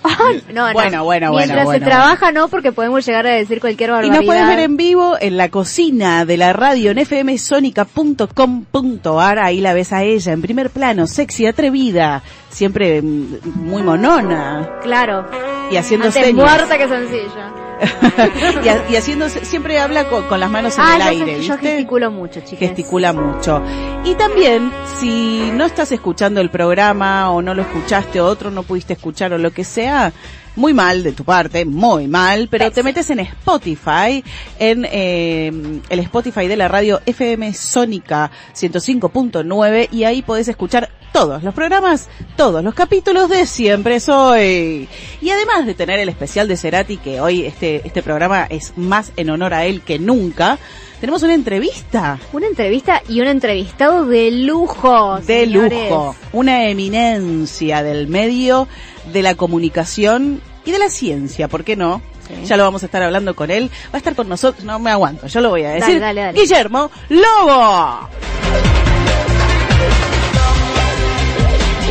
No, 0.53 0.67
no. 0.67 0.73
Bueno, 0.73 1.03
bueno, 1.03 1.31
Mientras 1.31 1.31
bueno, 1.31 1.59
se 1.59 1.65
bueno, 1.65 1.85
trabaja, 1.87 2.31
no, 2.31 2.47
porque 2.47 2.71
podemos 2.71 3.03
llegar 3.05 3.25
a 3.27 3.31
decir 3.31 3.59
cualquier 3.59 3.89
Y 3.89 3.93
barbaridad. 3.93 4.15
nos 4.17 4.25
puedes 4.25 4.47
ver 4.47 4.59
en 4.59 4.77
vivo 4.77 5.15
en 5.19 5.35
la 5.37 5.49
cocina 5.49 6.25
de 6.25 6.37
la 6.37 6.53
radio 6.53 6.91
en 6.91 6.99
fmsonica.com.ar. 7.05 9.39
Ahí 9.39 9.61
la 9.61 9.73
ves 9.73 9.91
a 9.93 10.03
ella 10.03 10.31
en 10.33 10.41
primer 10.41 10.69
plano, 10.69 11.07
sexy, 11.07 11.47
atrevida, 11.47 12.21
siempre 12.55 13.01
mm, 13.01 13.39
muy 13.55 13.83
monona 13.83 14.69
Claro. 14.81 15.25
y 15.69 15.75
haciendo 15.77 16.07
Antes 16.07 16.23
señas. 16.25 16.45
muerta 16.49 16.77
que 16.77 16.87
sencilla. 16.87 17.51
y, 18.63 18.69
ha- 18.69 18.85
y 18.89 18.95
haciendo, 18.95 19.27
siempre 19.27 19.79
habla 19.79 20.05
con, 20.07 20.23
con 20.23 20.39
las 20.39 20.49
manos 20.49 20.77
en 20.77 20.83
Ah, 20.85 20.95
el 20.95 21.01
yo, 21.01 21.07
aire, 21.09 21.41
yo 21.43 21.53
¿viste? 21.55 21.67
gesticulo 21.71 22.09
mucho, 22.09 22.39
chicas. 22.39 22.59
gesticula 22.59 23.11
mucho. 23.11 23.61
Y 24.05 24.15
también, 24.15 24.71
si 24.97 25.51
no 25.53 25.65
estás 25.65 25.91
escuchando 25.91 26.39
el 26.39 26.49
programa 26.49 27.31
o 27.31 27.41
no 27.41 27.53
lo 27.53 27.63
escuchaste 27.63 28.21
o 28.21 28.25
otro 28.27 28.49
no 28.49 28.63
pudiste 28.63 28.93
escuchar 28.93 29.33
o 29.33 29.37
lo 29.37 29.51
que 29.51 29.65
sea, 29.65 30.13
muy 30.55 30.73
mal 30.73 31.03
de 31.03 31.11
tu 31.11 31.23
parte, 31.23 31.65
muy 31.65 32.07
mal, 32.07 32.47
pero 32.49 32.71
te 32.71 32.83
metes 32.83 33.09
en 33.09 33.19
Spotify, 33.19 34.23
en 34.59 34.87
eh, 34.89 35.81
el 35.89 35.99
Spotify 35.99 36.47
de 36.47 36.57
la 36.57 36.67
radio 36.67 37.01
FM 37.05 37.53
Sónica 37.53 38.31
105.9 38.53 39.89
y 39.91 40.03
ahí 40.03 40.21
podés 40.21 40.47
escuchar 40.47 40.89
todos 41.15 41.43
los 41.43 41.53
programas, 41.53 42.09
todos 42.35 42.61
los 42.61 42.73
capítulos 42.73 43.29
de 43.29 43.45
Siempre 43.45 44.01
Soy. 44.01 44.89
Y 45.21 45.29
además 45.29 45.65
de 45.65 45.73
tener 45.73 45.97
el 45.99 46.09
especial 46.09 46.47
de 46.49 46.57
Cerati, 46.57 46.97
que 46.97 47.21
hoy 47.21 47.45
este, 47.45 47.87
este 47.87 48.03
programa 48.03 48.45
es 48.49 48.73
más 48.75 49.13
en 49.15 49.29
honor 49.29 49.53
a 49.53 49.65
él 49.65 49.81
que 49.81 49.97
nunca, 49.97 50.59
tenemos 50.99 51.23
una 51.23 51.33
entrevista. 51.33 52.19
Una 52.33 52.47
entrevista 52.47 53.01
y 53.07 53.21
un 53.21 53.27
entrevistado 53.27 54.05
de 54.05 54.31
lujo. 54.31 55.17
De 55.19 55.45
señores. 55.45 55.89
lujo. 55.89 56.15
Una 56.33 56.67
eminencia 56.67 57.83
del 57.83 58.07
medio, 58.07 58.67
de 59.11 59.21
la 59.21 59.35
comunicación 59.35 60.41
y 60.63 60.71
de 60.71 60.79
la 60.79 60.89
ciencia, 60.89 61.47
¿por 61.47 61.63
qué 61.63 61.75
no? 61.75 62.01
Sí. 62.27 62.45
Ya 62.45 62.57
lo 62.57 62.63
vamos 62.63 62.81
a 62.81 62.87
estar 62.87 63.03
hablando 63.03 63.35
con 63.35 63.51
él. 63.51 63.69
Va 63.87 63.93
a 63.93 63.97
estar 63.97 64.15
con 64.15 64.27
nosotros, 64.27 64.63
no 64.63 64.79
me 64.79 64.89
aguanto, 64.89 65.27
yo 65.27 65.41
lo 65.41 65.49
voy 65.49 65.63
a 65.63 65.71
decir. 65.71 65.99
dale, 65.99 66.21
dale. 66.21 66.39
Guillermo 66.39 66.89
Lobo. 67.09 68.09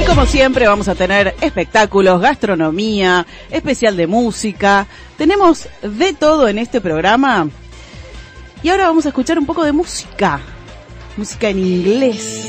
Y 0.00 0.04
como 0.06 0.26
siempre 0.26 0.66
vamos 0.66 0.88
a 0.88 0.96
tener 0.96 1.36
espectáculos, 1.40 2.20
gastronomía, 2.20 3.24
especial 3.50 3.96
de 3.96 4.08
música. 4.08 4.88
Tenemos 5.16 5.68
de 5.82 6.14
todo 6.14 6.48
en 6.48 6.58
este 6.58 6.80
programa. 6.80 7.48
Y 8.64 8.70
ahora 8.70 8.86
vamos 8.88 9.04
a 9.04 9.08
escuchar 9.10 9.38
un 9.38 9.44
poco 9.46 9.62
de 9.62 9.72
música. 9.72 10.40
Música 11.18 11.48
en 11.50 11.58
inglés. 11.58 12.40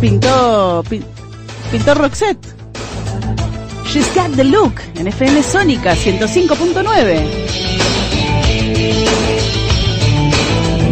Pintó, 0.00 0.82
pin- 0.88 1.04
pintó 1.70 1.94
Roxette. 1.94 2.48
She's 3.86 4.06
got 4.14 4.30
the 4.36 4.44
look 4.44 4.74
en 4.96 5.06
FM 5.06 5.42
Sónica 5.42 5.94
105.9. 5.94 6.84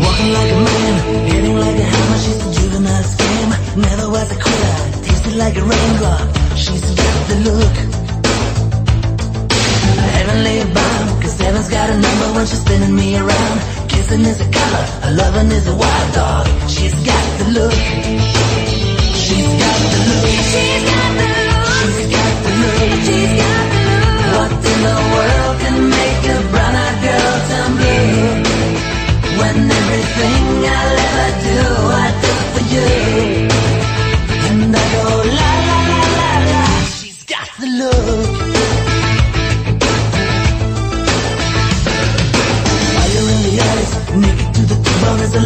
Walking 0.03 0.33
like 0.33 0.53
a 0.53 0.57
man, 0.57 1.27
hitting 1.29 1.59
like 1.59 1.79
a 1.79 1.85
hammer. 1.85 2.19
She's 2.19 2.47
a 2.47 2.53
juvenile 2.61 3.03
scam. 3.05 3.77
Never 3.77 4.09
was 4.11 4.31
a 4.31 4.35
quitter. 4.37 5.03
Tasted 5.05 5.35
like 5.37 5.57
a 5.57 5.63
raindrop. 5.65 6.29
She's 6.57 6.81
got 6.95 7.29
the 7.29 7.37
look. 7.51 7.92
Heavenly 10.33 10.73
bound, 10.73 11.23
cause 11.23 11.39
heaven's 11.39 11.69
got 11.69 11.91
a 11.91 11.99
number 11.99 12.33
when 12.33 12.47
she's 12.47 12.61
spinning 12.63 12.97
me 12.97 13.19
around. 13.19 13.61
Kissing 13.87 14.23
is 14.23 14.41
a 14.41 14.51
color, 14.51 14.87
a 15.03 15.11
loving 15.11 15.51
is 15.51 15.67
a 15.67 15.77
wild 15.77 16.15
dog. 16.15 16.47
She's 16.71 16.95
got 17.05 17.39
the 17.39 17.49
look. 17.51 17.73
She's 19.13 19.53
got 19.63 19.79
the 19.93 19.99
look. 20.09 20.31
She's 20.31 20.91
got 20.91 21.19
the 21.19 21.29
look. 21.29 21.42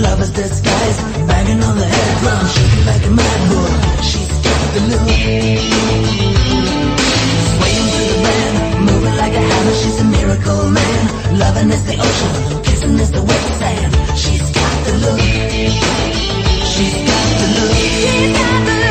Lover's 0.00 0.30
disguise. 0.30 0.98
Banging 1.26 1.62
on 1.62 1.76
the 1.78 1.86
head 1.86 2.18
drum, 2.20 2.46
shaking 2.46 2.86
like 2.86 3.04
a 3.06 3.10
mad 3.10 3.40
bull. 3.48 3.70
She's 4.02 4.28
got 4.46 4.62
the 4.74 4.80
look. 4.90 5.08
Swaying 7.52 7.88
to 7.94 8.00
the 8.10 8.18
band, 8.24 8.54
moving 8.86 9.16
like 9.16 9.34
a 9.34 9.42
hammer. 9.50 9.74
She's 9.80 9.98
a 10.00 10.04
miracle 10.04 10.70
man. 10.70 11.38
Loving 11.38 11.70
is 11.70 11.84
the 11.86 11.96
ocean, 12.06 12.62
kissing 12.64 12.98
is 12.98 13.10
the 13.12 13.22
wet 13.22 13.44
sand. 13.60 13.92
She's 14.16 14.46
got 14.58 14.74
the 14.86 14.92
look. 15.04 15.20
She's 16.72 16.96
got 17.08 17.26
the 17.40 17.46
look. 17.56 17.72
She's 17.76 18.32
got 18.38 18.66
the 18.66 18.72
look. 18.80 18.85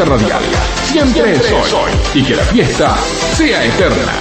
Fiesta 0.00 0.04
radial. 0.04 0.42
Siempre 0.84 1.34
es 1.34 1.52
hoy. 1.52 2.20
Y 2.20 2.24
que 2.24 2.36
la 2.36 2.44
fiesta 2.44 2.96
sea 3.36 3.64
eterna. 3.64 4.12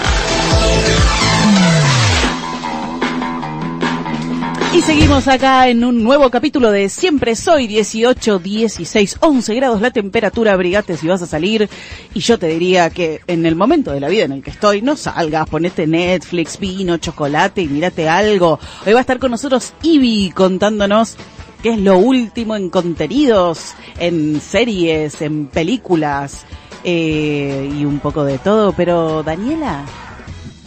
Y 4.74 4.82
seguimos 4.82 5.28
acá 5.28 5.68
en 5.68 5.84
un 5.84 6.04
nuevo 6.04 6.30
capítulo 6.30 6.72
de 6.72 6.90
Siempre 6.90 7.36
Soy 7.36 7.68
18, 7.68 8.40
16, 8.40 9.18
11 9.20 9.56
grados 9.56 9.82
la 9.82 9.92
temperatura, 9.92 10.54
abrigate 10.54 10.96
si 10.96 11.08
vas 11.08 11.22
a 11.22 11.28
salir. 11.28 11.70
Y 12.14 12.20
yo 12.20 12.38
te 12.38 12.48
diría 12.48 12.90
que 12.90 13.22
en 13.28 13.46
el 13.46 13.56
momento 13.56 13.92
de 13.92 14.00
la 14.00 14.10
vida 14.10 14.26
en 14.26 14.34
el 14.34 14.44
que 14.44 14.52
estoy, 14.52 14.82
no 14.82 14.96
salgas, 14.96 15.50
ponete 15.50 15.88
Netflix, 15.88 16.60
vino, 16.60 16.98
chocolate 16.98 17.62
y 17.62 17.68
mírate 17.68 18.08
algo. 18.08 18.60
Hoy 18.86 18.94
va 18.94 19.00
a 19.00 19.02
estar 19.02 19.20
con 19.20 19.32
nosotros 19.32 19.74
Ivy 19.82 20.32
contándonos 20.32 21.18
qué 21.62 21.72
es 21.72 21.80
lo 21.80 21.98
último 21.98 22.56
en 22.56 22.70
contenidos, 22.70 23.74
en 23.98 24.40
series, 24.42 25.22
en 25.22 25.48
películas 25.48 26.46
eh, 26.84 27.70
y 27.78 27.86
un 27.86 28.00
poco 28.00 28.24
de 28.24 28.38
todo. 28.38 28.74
Pero 28.74 29.24
Daniela, 29.24 29.84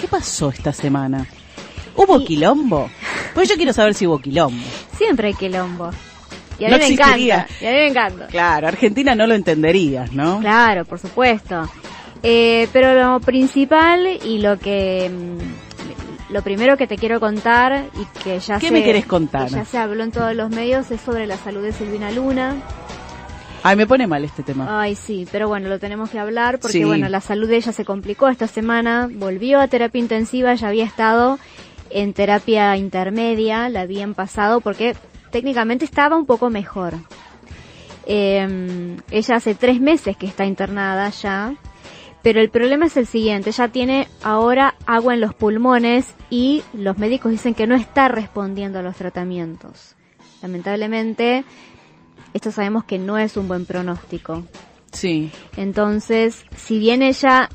¿qué 0.00 0.08
pasó 0.08 0.50
esta 0.50 0.72
semana? 0.72 1.26
¿Hubo 1.96 2.20
Y- 2.20 2.24
quilombo? 2.24 2.90
Pues 3.34 3.48
yo 3.48 3.56
quiero 3.56 3.72
saber 3.72 3.94
si 3.94 4.06
hubo 4.06 4.18
quilombo. 4.18 4.62
Siempre 4.96 5.28
hay 5.28 5.34
quilombo. 5.34 5.90
Y 6.58 6.64
a 6.64 6.68
No 6.68 6.74
mí 6.76 6.80
me 6.80 6.88
existiría. 6.88 7.34
encanta. 7.36 7.54
Y 7.60 7.66
a 7.66 7.70
mí 7.70 7.76
me 7.76 7.86
encanta. 7.88 8.26
Claro, 8.28 8.68
Argentina 8.68 9.14
no 9.14 9.26
lo 9.26 9.34
entenderías, 9.34 10.12
¿no? 10.12 10.38
Claro, 10.40 10.84
por 10.84 10.98
supuesto. 10.98 11.68
Eh, 12.22 12.68
pero 12.72 12.94
lo 12.94 13.20
principal 13.20 14.06
y 14.24 14.38
lo 14.38 14.58
que 14.58 15.10
mm, 15.10 16.32
lo 16.32 16.42
primero 16.42 16.76
que 16.76 16.86
te 16.86 16.96
quiero 16.96 17.18
contar 17.20 17.86
y 18.00 18.20
que 18.22 18.38
ya 18.38 18.58
¿Qué 18.58 18.68
se, 18.68 18.72
me 18.72 18.84
querés 18.84 19.06
contar? 19.06 19.48
que 19.48 19.54
ya 19.56 19.64
se 19.64 19.76
habló 19.76 20.04
en 20.04 20.12
todos 20.12 20.34
los 20.36 20.50
medios 20.50 20.90
es 20.90 21.00
sobre 21.00 21.26
la 21.26 21.36
salud 21.36 21.62
de 21.62 21.72
Silvina 21.72 22.10
Luna. 22.12 22.54
Ay, 23.64 23.76
me 23.76 23.86
pone 23.86 24.06
mal 24.06 24.24
este 24.24 24.42
tema. 24.42 24.80
Ay, 24.82 24.96
sí, 24.96 25.26
pero 25.30 25.46
bueno, 25.48 25.68
lo 25.68 25.78
tenemos 25.78 26.10
que 26.10 26.18
hablar 26.18 26.58
porque 26.58 26.78
Sí. 26.78 26.84
bueno, 26.84 27.08
la 27.08 27.20
salud 27.20 27.48
de 27.48 27.56
ella 27.56 27.72
se 27.72 27.84
complicó 27.84 28.28
esta 28.28 28.48
semana, 28.48 29.08
volvió 29.12 29.60
a 29.60 29.68
terapia 29.68 30.00
intensiva, 30.00 30.54
ya 30.54 30.68
había 30.68 30.84
estado 30.84 31.38
en 31.90 32.12
terapia 32.12 32.76
intermedia, 32.76 33.68
la 33.68 33.82
habían 33.82 34.14
pasado 34.14 34.60
porque 34.60 34.96
técnicamente 35.30 35.84
estaba 35.84 36.16
un 36.16 36.26
poco 36.26 36.50
mejor. 36.50 36.94
Eh, 38.06 38.96
ella 39.10 39.36
hace 39.36 39.54
tres 39.54 39.80
meses 39.80 40.16
que 40.16 40.26
está 40.26 40.44
internada 40.44 41.08
ya, 41.10 41.54
pero 42.22 42.40
el 42.40 42.50
problema 42.50 42.86
es 42.86 42.96
el 42.96 43.06
siguiente, 43.06 43.50
ella 43.50 43.68
tiene 43.68 44.08
ahora 44.22 44.74
agua 44.86 45.14
en 45.14 45.20
los 45.20 45.34
pulmones 45.34 46.14
y 46.30 46.62
los 46.72 46.98
médicos 46.98 47.30
dicen 47.30 47.54
que 47.54 47.66
no 47.68 47.76
está 47.76 48.08
respondiendo 48.08 48.80
a 48.80 48.82
los 48.82 48.96
tratamientos. 48.96 49.94
Lamentablemente, 50.42 51.44
esto 52.34 52.50
sabemos 52.50 52.84
que 52.84 52.98
no 52.98 53.18
es 53.18 53.36
un 53.36 53.48
buen 53.48 53.66
pronóstico. 53.66 54.44
Sí. 54.92 55.30
Entonces, 55.56 56.44
si 56.56 56.78
bien 56.78 57.02
ella 57.02 57.48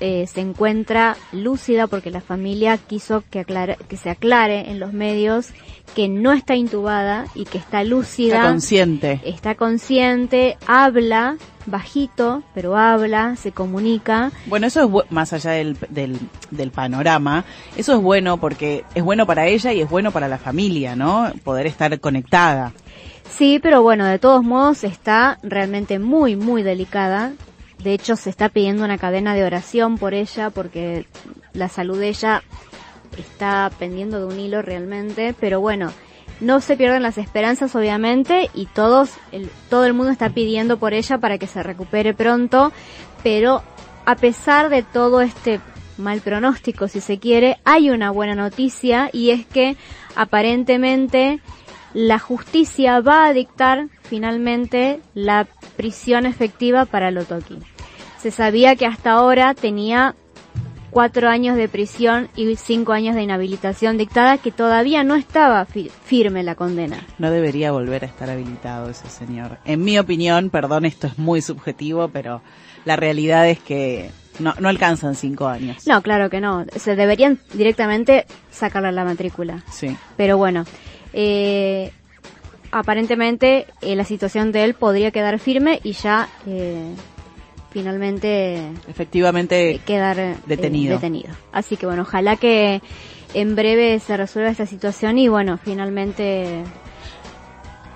eh, 0.00 0.28
se 0.32 0.40
encuentra 0.40 1.16
lúcida 1.32 1.88
porque 1.88 2.10
la 2.12 2.20
familia 2.20 2.76
quiso 2.78 3.24
que, 3.30 3.44
aclare- 3.44 3.76
que 3.88 3.96
se 3.96 4.10
aclare 4.10 4.70
en 4.70 4.78
los 4.78 4.92
medios 4.92 5.48
que 5.96 6.06
no 6.08 6.30
está 6.32 6.54
intubada 6.54 7.26
y 7.34 7.46
que 7.46 7.58
está 7.58 7.82
lúcida, 7.82 8.36
Está 8.36 8.48
consciente. 8.48 9.20
está 9.24 9.54
consciente, 9.56 10.56
habla 10.68 11.36
bajito, 11.66 12.42
pero 12.54 12.76
habla, 12.76 13.34
se 13.36 13.50
comunica. 13.52 14.30
Bueno, 14.46 14.68
eso 14.68 14.82
es 14.84 14.88
bu- 14.88 15.04
más 15.10 15.32
allá 15.32 15.50
del, 15.52 15.76
del, 15.88 16.18
del 16.52 16.70
panorama. 16.70 17.44
Eso 17.76 17.94
es 17.96 18.00
bueno 18.00 18.38
porque 18.38 18.84
es 18.94 19.02
bueno 19.02 19.26
para 19.26 19.46
ella 19.48 19.72
y 19.72 19.80
es 19.80 19.90
bueno 19.90 20.12
para 20.12 20.28
la 20.28 20.38
familia, 20.38 20.94
¿no? 20.94 21.32
Poder 21.42 21.66
estar 21.66 21.98
conectada. 21.98 22.72
Sí, 23.30 23.60
pero 23.62 23.82
bueno, 23.82 24.04
de 24.04 24.18
todos 24.18 24.42
modos 24.42 24.84
está 24.84 25.38
realmente 25.42 25.98
muy, 25.98 26.36
muy 26.36 26.62
delicada. 26.62 27.32
De 27.82 27.92
hecho, 27.92 28.16
se 28.16 28.30
está 28.30 28.48
pidiendo 28.48 28.84
una 28.84 28.98
cadena 28.98 29.34
de 29.34 29.44
oración 29.44 29.98
por 29.98 30.14
ella 30.14 30.50
porque 30.50 31.06
la 31.52 31.68
salud 31.68 31.98
de 31.98 32.08
ella 32.08 32.42
está 33.16 33.70
pendiendo 33.78 34.18
de 34.18 34.26
un 34.26 34.40
hilo 34.40 34.62
realmente. 34.62 35.34
Pero 35.38 35.60
bueno, 35.60 35.92
no 36.40 36.60
se 36.60 36.76
pierden 36.76 37.02
las 37.02 37.18
esperanzas 37.18 37.74
obviamente 37.76 38.50
y 38.54 38.66
todos, 38.66 39.10
el, 39.32 39.48
todo 39.70 39.84
el 39.84 39.94
mundo 39.94 40.10
está 40.10 40.30
pidiendo 40.30 40.78
por 40.78 40.94
ella 40.94 41.18
para 41.18 41.38
que 41.38 41.46
se 41.46 41.62
recupere 41.62 42.14
pronto. 42.14 42.72
Pero 43.22 43.62
a 44.04 44.16
pesar 44.16 44.68
de 44.68 44.82
todo 44.82 45.20
este 45.20 45.60
mal 45.96 46.20
pronóstico, 46.20 46.88
si 46.88 47.00
se 47.00 47.18
quiere, 47.18 47.58
hay 47.64 47.90
una 47.90 48.10
buena 48.10 48.34
noticia 48.34 49.10
y 49.12 49.30
es 49.30 49.46
que 49.46 49.76
aparentemente 50.16 51.40
la 51.94 52.18
justicia 52.18 53.00
va 53.00 53.26
a 53.26 53.32
dictar 53.32 53.88
finalmente 54.02 55.00
la 55.14 55.46
prisión 55.76 56.26
efectiva 56.26 56.84
para 56.84 57.10
Lotoki. 57.10 57.58
Se 58.20 58.30
sabía 58.30 58.76
que 58.76 58.86
hasta 58.86 59.12
ahora 59.12 59.54
tenía 59.54 60.14
cuatro 60.90 61.28
años 61.28 61.56
de 61.56 61.68
prisión 61.68 62.28
y 62.34 62.56
cinco 62.56 62.92
años 62.92 63.14
de 63.14 63.22
inhabilitación 63.22 63.98
dictada, 63.98 64.38
que 64.38 64.50
todavía 64.50 65.04
no 65.04 65.14
estaba 65.14 65.64
fi- 65.66 65.90
firme 66.04 66.42
la 66.42 66.54
condena. 66.54 66.98
No 67.18 67.30
debería 67.30 67.72
volver 67.72 68.04
a 68.04 68.06
estar 68.06 68.28
habilitado 68.30 68.90
ese 68.90 69.08
señor. 69.08 69.58
En 69.64 69.82
mi 69.84 69.98
opinión, 69.98 70.50
perdón, 70.50 70.84
esto 70.86 71.06
es 71.06 71.18
muy 71.18 71.42
subjetivo, 71.42 72.08
pero 72.08 72.42
la 72.84 72.96
realidad 72.96 73.48
es 73.48 73.58
que 73.60 74.10
no, 74.38 74.54
no 74.60 74.68
alcanzan 74.68 75.14
cinco 75.14 75.46
años. 75.46 75.86
No, 75.86 76.00
claro 76.02 76.30
que 76.30 76.40
no. 76.40 76.64
Se 76.76 76.96
deberían 76.96 77.38
directamente 77.52 78.24
sacarle 78.50 78.90
la 78.92 79.04
matrícula. 79.04 79.62
Sí. 79.70 79.96
Pero 80.16 80.38
bueno, 80.38 80.64
eh, 81.12 81.90
aparentemente 82.70 83.66
eh, 83.80 83.96
la 83.96 84.04
situación 84.04 84.52
de 84.52 84.64
él 84.64 84.74
podría 84.74 85.10
quedar 85.10 85.38
firme 85.38 85.80
y 85.82 85.92
ya 85.92 86.28
eh, 86.46 86.92
finalmente 87.70 88.60
Efectivamente, 88.88 89.70
eh, 89.72 89.80
quedar 89.86 90.18
eh, 90.18 90.34
detenido. 90.46 90.94
detenido. 90.94 91.30
Así 91.52 91.76
que 91.76 91.86
bueno, 91.86 92.02
ojalá 92.02 92.36
que 92.36 92.82
en 93.34 93.56
breve 93.56 93.98
se 94.00 94.16
resuelva 94.16 94.50
esta 94.50 94.66
situación 94.66 95.18
y 95.18 95.28
bueno, 95.28 95.58
finalmente 95.62 96.62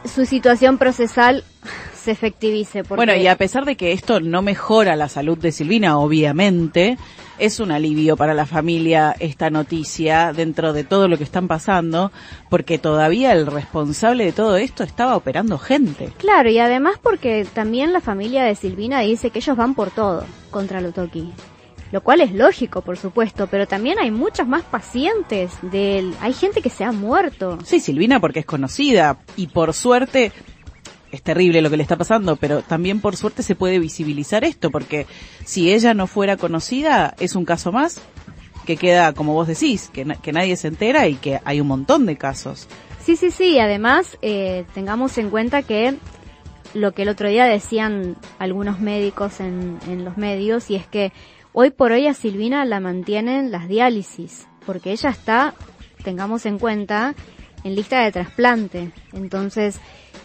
su 0.05 0.27
situación 0.27 0.79
procesal 0.79 1.45
se 1.95 2.11
efectivice. 2.11 2.83
Porque, 2.83 2.97
Bueno, 2.97 3.15
y 3.15 3.27
a 3.27 3.37
pesar 3.37 3.65
de 3.65 3.77
que 3.77 3.93
esto 3.93 4.21
no 4.21 4.43
mejora 4.43 4.97
la 4.97 5.09
salud 5.09 5.39
de 5.39 5.53
Silvina, 5.53 5.99
obviamente, 5.99 6.99
es 7.43 7.59
un 7.59 7.73
alivio 7.73 8.17
para 8.17 8.35
la 8.35 8.47
familia 8.47 9.17
esta 9.19 9.51
noticia 9.51 10.33
dentro 10.33 10.73
de 10.73 10.85
todo 10.85 11.09
lo 11.09 11.19
que 11.19 11.25
están 11.25 11.49
pasando, 11.49 12.13
porque 12.49 12.79
todavía 12.79 13.33
el 13.33 13.49
responsable 13.49 14.25
de 14.25 14.33
todo 14.33 14.57
esto 14.57 14.85
estaba 14.85 15.17
operando 15.17 15.59
gente. 15.59 16.13
Claro, 16.19 16.51
y 16.51 16.61
además 16.61 17.01
porque 17.03 17.45
también 17.53 17.93
la 17.93 18.01
familia 18.01 18.45
de 18.45 18.55
Silvina 18.55 19.01
dice 19.01 19.31
que 19.31 19.41
ellos 19.41 19.57
van 19.57 19.75
por 19.75 19.91
todo 19.91 20.25
contra 20.53 20.81
Lotoki. 20.81 21.33
Lo 21.91 22.01
cual 22.03 22.21
es 22.21 22.33
lógico, 22.33 22.81
por 22.83 22.97
supuesto, 22.97 23.49
pero 23.49 23.67
también 23.67 23.99
hay 23.99 24.13
muchos 24.13 24.47
más 24.47 24.63
pacientes 24.63 25.53
de 25.63 25.99
él. 25.99 26.15
Hay 26.21 26.35
gente 26.35 26.63
que 26.63 26.71
se 26.71 26.85
ha 26.85 26.93
muerto. 26.93 27.59
Sí, 27.65 27.81
Silvina 27.81 28.21
porque 28.21 28.39
es 28.39 28.47
conocida 28.47 29.19
y 29.37 29.49
por 29.49 29.75
suerte 29.75 30.31
es 31.13 31.23
terrible 31.23 31.63
lo 31.63 31.71
que 31.71 31.77
le 31.77 31.83
está 31.83 31.97
pasando, 31.97 32.37
pero 32.37 32.63
también 32.63 33.01
por 33.01 33.17
suerte 33.17 33.43
se 33.43 33.55
puede 33.55 33.79
visibilizar 33.79 34.45
esto, 34.45 34.71
porque 34.71 35.07
si 35.45 35.73
ella 35.73 35.95
no 35.95 36.07
fuera 36.07 36.39
conocida 36.39 37.15
es 37.21 37.37
un 37.37 37.45
caso 37.45 37.71
más 37.71 38.01
que 38.65 38.77
queda, 38.77 39.13
como 39.13 39.35
vos 39.35 39.47
decís, 39.47 39.91
que, 39.93 40.07
que 40.23 40.33
nadie 40.33 40.57
se 40.57 40.69
entera 40.69 41.07
y 41.09 41.17
que 41.17 41.41
hay 41.45 41.61
un 41.61 41.67
montón 41.67 42.07
de 42.07 42.17
casos. 42.17 42.67
Sí, 43.05 43.17
sí, 43.17 43.31
sí. 43.31 43.59
Además, 43.59 44.17
eh, 44.23 44.65
tengamos 44.75 45.19
en 45.19 45.31
cuenta 45.31 45.63
que 45.63 45.95
lo 46.73 46.93
que 46.93 47.03
el 47.03 47.09
otro 47.09 47.29
día 47.29 47.45
decían 47.45 48.17
algunos 48.39 48.81
médicos 48.81 49.41
en, 49.41 49.79
en 49.89 50.05
los 50.05 50.17
medios, 50.17 50.71
y 50.71 50.77
es 50.77 50.87
que 50.87 51.13
hoy 51.53 51.71
por 51.71 51.93
hoy 51.93 52.07
a 52.07 52.15
Silvina 52.15 52.65
la 52.65 52.81
mantienen 52.81 53.51
las 53.51 53.69
diálisis, 53.69 54.47
porque 54.65 54.93
ella 54.93 55.11
está, 55.11 55.55
tengamos 56.05 56.47
en 56.47 56.59
cuenta, 56.59 57.15
en 57.65 57.75
lista 57.75 58.01
de 58.01 58.13
trasplante. 58.13 58.93
Entonces, 59.13 59.81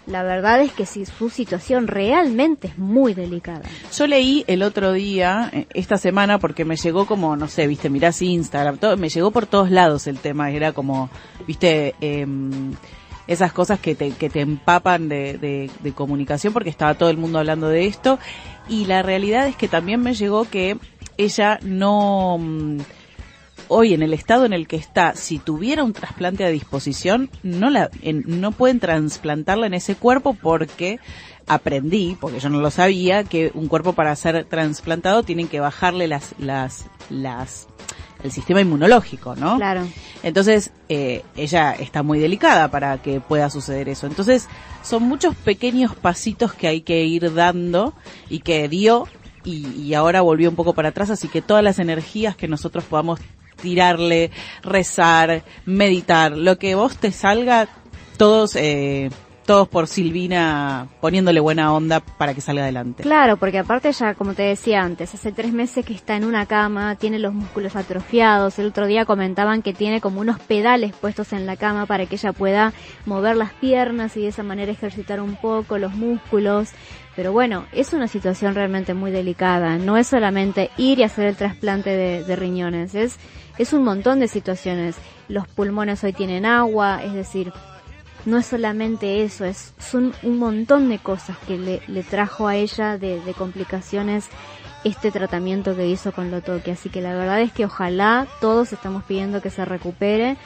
la 0.08 0.24
verdad 0.24 0.62
es 0.62 0.72
que 0.72 0.86
si 0.86 1.06
su 1.06 1.30
situación 1.30 1.88
realmente 1.88 2.68
es 2.70 2.78
muy 2.78 3.14
delicada. 3.14 3.62
Yo 3.96 4.08
leí 4.08 4.44
el 4.48 4.64
otro 4.64 4.94
día, 4.94 5.50
eh, 5.54 5.68
esta 5.74 5.98
semana, 5.98 6.40
porque 6.40 6.66
me 6.66 6.78
llegó 6.78 7.06
como, 7.06 7.36
no 7.36 7.48
sé, 7.48 7.68
viste, 7.68 7.90
mirás 7.90 8.22
Instagram, 8.22 8.78
todo, 8.78 8.98
me 8.98 9.10
llegó 9.10 9.32
por 9.32 9.46
todos 9.46 9.70
lados 9.70 10.08
el 10.08 10.18
tema, 10.20 10.50
era 10.52 10.72
como, 10.72 11.10
viste, 11.46 11.94
em, 12.02 12.74
esas 13.28 13.52
cosas 13.52 13.80
que 13.80 13.94
te, 13.96 14.12
que 14.12 14.30
te 14.30 14.40
empapan 14.40 15.10
de, 15.10 15.38
de- 15.38 15.70
de 15.82 15.92
comunicación 15.92 16.54
porque 16.54 16.70
estaba 16.70 16.94
todo 16.96 17.10
el 17.10 17.18
mundo 17.18 17.40
hablando 17.40 17.68
de 17.68 17.86
esto 17.86 18.18
y 18.70 18.86
la 18.86 19.02
realidad 19.04 19.48
es 19.48 19.58
que 19.58 19.68
también 19.68 20.00
me 20.02 20.14
llegó 20.14 20.50
que 20.50 20.78
ella 21.18 21.60
no, 21.64 22.38
mm, 22.40 22.78
hoy 23.70 23.94
en 23.94 24.02
el 24.02 24.14
estado 24.14 24.46
en 24.46 24.54
el 24.54 24.68
que 24.68 24.76
está, 24.78 25.14
si 25.16 25.40
tuviera 25.40 25.84
un 25.84 25.94
trasplante 25.94 26.46
a 26.46 26.50
disposición, 26.50 27.30
no 27.44 27.70
la, 27.70 27.90
en- 28.02 28.24
no 28.28 28.52
pueden 28.52 28.80
trasplantarla 28.80 29.68
en 29.68 29.74
ese 29.74 29.96
cuerpo 29.96 30.36
porque 30.42 31.00
aprendí, 31.48 32.18
porque 32.20 32.40
yo 32.40 32.50
no 32.50 32.60
lo 32.60 32.72
sabía, 32.72 33.24
que 33.24 33.52
un 33.54 33.68
cuerpo 33.68 33.94
para 33.94 34.16
ser 34.16 34.46
trasplantado 34.46 35.24
tienen 35.24 35.48
que 35.48 35.60
bajarle 35.60 36.08
las, 36.08 36.36
las, 36.40 36.86
las, 37.10 37.68
el 38.24 38.32
sistema 38.32 38.60
inmunológico, 38.62 39.36
¿no? 39.36 39.56
Claro. 39.58 39.88
Entonces, 40.24 40.72
eh, 40.90 41.24
ella 41.38 41.72
está 41.74 42.04
muy 42.04 42.20
delicada 42.20 42.70
para 42.70 43.02
que 43.02 43.22
pueda 43.22 43.50
suceder 43.50 43.88
eso. 43.90 44.08
Entonces, 44.08 44.48
son 44.84 45.04
muchos 45.04 45.36
pequeños 45.36 45.96
pasitos 45.96 46.54
que 46.54 46.68
hay 46.68 46.82
que 46.82 47.06
ir 47.06 47.34
dando 47.34 47.94
y 48.30 48.40
que 48.40 48.68
dio 48.68 49.08
y, 49.46 49.68
y 49.82 49.94
ahora 49.94 50.20
volvió 50.22 50.50
un 50.50 50.56
poco 50.58 50.74
para 50.74 50.90
atrás, 50.90 51.10
así 51.10 51.30
que 51.30 51.42
todas 51.42 51.64
las 51.64 51.80
energías 51.80 52.36
que 52.36 52.50
nosotros 52.50 52.84
podamos 52.84 53.20
tirarle, 53.62 54.32
rezar, 54.64 55.44
meditar, 55.66 56.38
lo 56.38 56.58
que 56.58 56.76
vos 56.76 56.98
te 56.98 57.12
salga, 57.12 57.68
todos 58.18 58.56
eh, 58.56 59.10
todos 59.48 59.68
por 59.70 59.88
Silvina 59.88 60.90
poniéndole 61.00 61.40
buena 61.40 61.74
onda 61.74 62.02
para 62.02 62.34
que 62.34 62.42
salga 62.42 62.64
adelante. 62.64 63.02
Claro, 63.02 63.38
porque 63.38 63.58
aparte 63.58 63.92
ya, 63.94 64.14
como 64.14 64.34
te 64.34 64.44
decía 64.44 64.82
antes, 64.82 65.16
hace 65.16 65.32
tres 65.32 65.54
meses 65.54 65.86
que 65.86 65.94
está 65.94 66.18
en 66.18 66.26
una 66.26 66.46
cama, 66.46 66.96
tiene 66.96 67.18
los 67.18 67.34
músculos 67.34 67.78
atrofiados. 67.78 68.60
El 68.60 68.68
otro 68.68 68.86
día 68.88 69.06
comentaban 69.06 69.62
que 69.62 69.74
tiene 69.74 70.02
como 70.02 70.20
unos 70.20 70.38
pedales 70.40 70.94
puestos 70.94 71.32
en 71.32 71.46
la 71.46 71.56
cama 71.56 71.86
para 71.86 72.06
que 72.06 72.16
ella 72.16 72.34
pueda 72.34 72.74
mover 73.06 73.38
las 73.38 73.54
piernas 73.54 74.18
y 74.18 74.24
de 74.24 74.28
esa 74.28 74.44
manera 74.44 74.72
ejercitar 74.72 75.22
un 75.22 75.38
poco 75.38 75.78
los 75.78 75.94
músculos. 75.94 76.72
Pero 77.16 77.32
bueno, 77.32 77.66
es 77.72 77.94
una 77.94 78.10
situación 78.10 78.54
realmente 78.54 78.94
muy 78.94 79.12
delicada. 79.12 79.78
No 79.78 79.96
es 79.96 80.08
solamente 80.08 80.72
ir 80.78 81.00
y 81.00 81.04
hacer 81.04 81.26
el 81.26 81.38
trasplante 81.38 81.90
de, 81.92 82.24
de 82.26 82.36
riñones, 82.36 82.96
es, 82.96 83.18
es 83.58 83.74
un 83.74 83.84
montón 83.84 84.20
de 84.20 84.28
situaciones. 84.28 84.96
Los 85.28 85.48
pulmones 85.48 86.04
hoy 86.04 86.14
tienen 86.14 86.46
agua, 86.46 87.02
es 87.04 87.14
decir, 87.14 87.52
no 88.26 88.38
es 88.38 88.46
solamente 88.46 89.24
eso, 89.24 89.46
es 89.46 89.74
son 89.80 90.14
un 90.24 90.38
montón 90.38 90.90
de 90.90 91.00
cosas 91.00 91.38
que 91.48 91.58
le, 91.58 91.82
le 91.88 92.04
trajo 92.04 92.48
a 92.48 92.56
ella 92.56 92.98
de, 92.98 93.22
de 93.22 93.34
complicaciones 93.34 94.30
este 94.84 95.12
tratamiento 95.12 95.76
que 95.76 95.88
hizo 95.88 96.12
con 96.12 96.32
Lotoque. 96.32 96.72
Así 96.72 96.90
que 96.90 97.02
la 97.02 97.14
verdad 97.14 97.42
es 97.42 97.52
que 97.52 97.66
ojalá 97.66 98.28
todos 98.42 98.74
estamos 98.74 99.04
pidiendo 99.04 99.42
que 99.42 99.50
se 99.50 99.66
recupere 99.66 100.38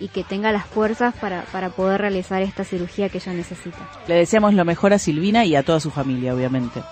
y 0.00 0.08
que 0.08 0.24
tenga 0.24 0.52
las 0.52 0.66
fuerzas 0.66 1.14
para, 1.14 1.42
para 1.52 1.70
poder 1.70 2.00
realizar 2.00 2.42
esta 2.42 2.64
cirugía 2.64 3.08
que 3.08 3.18
ella 3.18 3.32
necesita. 3.32 3.78
Le 4.08 4.16
deseamos 4.16 4.54
lo 4.54 4.64
mejor 4.64 4.92
a 4.92 4.98
Silvina 4.98 5.44
y 5.44 5.54
a 5.54 5.62
toda 5.62 5.80
su 5.80 5.90
familia, 5.90 6.34
obviamente. 6.34 6.82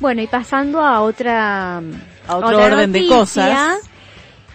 Bueno, 0.00 0.22
y 0.22 0.26
pasando 0.26 0.82
a 0.82 1.02
otra, 1.02 1.78
A 1.78 2.36
otro 2.36 2.48
otra 2.48 2.66
orden 2.66 2.92
de 2.92 3.06
cosas. 3.06 3.80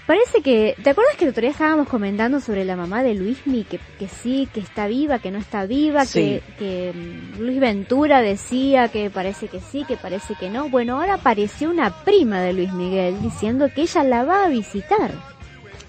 Parece 0.10 0.42
que, 0.42 0.76
¿te 0.84 0.90
acuerdas 0.90 1.16
que 1.18 1.26
el 1.26 1.30
otro 1.30 1.42
día 1.42 1.52
estábamos 1.52 1.88
comentando 1.88 2.40
sobre 2.40 2.66
la 2.66 2.76
mamá 2.76 3.04
de 3.04 3.14
Luismi, 3.14 3.64
que, 3.64 3.80
que 4.00 4.08
sí, 4.08 4.50
que 4.52 4.60
está 4.60 4.88
viva, 4.88 5.20
que 5.20 5.30
no 5.30 5.38
está 5.38 5.68
viva, 5.68 6.04
Sí. 6.04 6.42
que, 6.48 6.54
que 6.58 6.94
mm, 6.96 7.40
Luis 7.40 7.60
Ventura 7.60 8.20
decía 8.20 8.88
que 8.88 9.12
parece 9.12 9.50
que 9.50 9.60
sí, 9.60 9.86
que 9.88 9.98
parece 9.98 10.34
que 10.34 10.50
no? 10.50 10.68
Bueno, 10.68 11.00
ahora 11.00 11.14
apareció 11.14 11.70
una 11.70 11.92
prima 12.04 12.42
de 12.42 12.54
Luis 12.54 12.74
Miguel 12.74 13.22
diciendo 13.22 13.70
que 13.72 13.84
ella 13.84 14.04
la 14.04 14.24
va 14.24 14.46
a 14.46 14.50
visitar, 14.50 15.12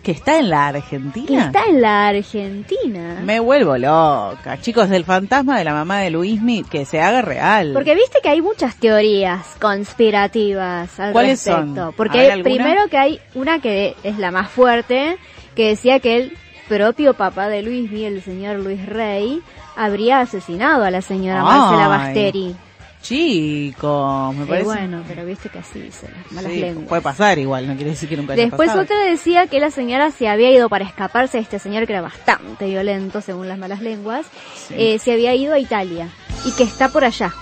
Que 0.02 0.12
está 0.12 0.38
en 0.38 0.48
la 0.48 0.70
que 0.72 0.78
Argentina. 0.78 1.46
está 1.46 1.64
en 1.68 1.80
la 1.82 2.08
Argentina. 2.08 3.20
Me 3.22 3.38
vuelvo 3.38 3.76
loca. 3.76 4.58
Chicos, 4.60 4.88
del 4.88 5.04
fantasma 5.04 5.58
de 5.58 5.64
la 5.64 5.74
mamá 5.74 5.98
de 5.98 6.10
Luismi, 6.10 6.64
que 6.64 6.84
se 6.86 7.00
haga 7.02 7.20
real. 7.22 7.72
Porque 7.74 7.94
viste 7.94 8.18
que 8.22 8.30
hay 8.30 8.40
muchas 8.40 8.76
teorías 8.76 9.56
conspirativas 9.60 10.98
al 10.98 11.12
¿Cuáles 11.12 11.44
respecto. 11.44 11.74
son? 11.86 11.94
Porque 11.94 12.40
primero 12.42 12.88
que 12.88 12.96
hay 12.98 13.20
una 13.34 13.60
que 13.60 13.94
es 14.02 14.18
la 14.18 14.30
más 14.30 14.50
fuerte, 14.50 15.18
que 15.54 15.68
decía 15.68 16.00
que 16.00 16.16
el 16.16 16.36
propio 16.68 17.14
papá 17.14 17.48
de 17.48 17.62
Luis 17.62 17.90
Miguel, 17.90 18.14
el 18.16 18.22
señor 18.22 18.56
Luis 18.60 18.84
Rey, 18.86 19.42
habría 19.76 20.20
asesinado 20.20 20.84
a 20.84 20.90
la 20.90 21.02
señora 21.02 21.40
Ay. 21.40 21.58
Marcela 21.58 21.88
Basteri. 21.88 22.56
Chicos, 23.02 24.34
me 24.34 24.44
parece. 24.46 24.64
bueno, 24.64 25.02
pero 25.08 25.24
viste 25.24 25.48
que 25.48 25.58
así 25.58 25.80
dicen 25.80 26.10
las 26.16 26.32
malas 26.32 26.52
Sí, 26.52 26.60
lenguas. 26.60 26.86
puede 26.88 27.02
pasar 27.02 27.38
igual, 27.38 27.66
no 27.66 27.74
quiere 27.74 27.90
decir 27.90 28.08
que 28.08 28.16
nunca 28.16 28.34
haya 28.34 28.44
Después 28.44 28.68
pasado. 28.68 28.84
otra 28.84 28.98
decía 29.04 29.46
que 29.46 29.58
la 29.58 29.70
señora 29.70 30.10
se 30.10 30.28
había 30.28 30.50
ido 30.50 30.68
para 30.68 30.84
escaparse 30.84 31.38
de 31.38 31.42
este 31.42 31.58
señor 31.58 31.86
que 31.86 31.92
era 31.94 32.02
bastante 32.02 32.66
violento, 32.66 33.20
según 33.20 33.48
las 33.48 33.58
malas 33.58 33.80
lenguas, 33.80 34.26
Sí. 34.68 34.74
eh, 34.76 34.98
se 34.98 35.12
había 35.12 35.34
ido 35.34 35.54
a 35.54 35.58
Italia 35.58 36.08
y 36.44 36.52
que 36.52 36.62
está 36.64 36.90
por 36.90 37.04
allá. 37.04 37.32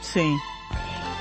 Sí. 0.00 0.22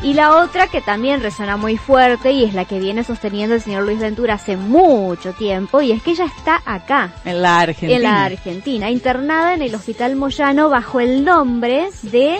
Y 0.01 0.13
la 0.15 0.35
otra 0.37 0.67
que 0.67 0.81
también 0.81 1.21
resuena 1.21 1.55
muy 1.55 1.77
fuerte 1.77 2.31
y 2.31 2.43
es 2.43 2.53
la 2.53 2.65
que 2.65 2.77
viene 2.79 3.05
sosteniendo 3.05 3.55
el 3.55 3.61
señor 3.61 3.83
Luis 3.83 3.99
Ventura 3.99 4.33
hace 4.33 4.57
mucho 4.57 5.31
tiempo 5.33 5.81
y 5.81 5.93
es 5.93 6.01
que 6.03 6.11
ella 6.11 6.25
está 6.25 6.61
acá, 6.65 7.13
En 7.23 7.41
la 7.41 7.59
Argentina. 7.61 7.95
en 7.95 8.03
la 8.03 8.23
Argentina, 8.25 8.89
internada 8.89 9.53
en 9.53 9.61
el 9.61 9.73
Hospital 9.75 10.15
Moyano 10.17 10.69
bajo 10.69 10.99
el 10.99 11.23
nombre 11.23 11.87
de 12.01 12.37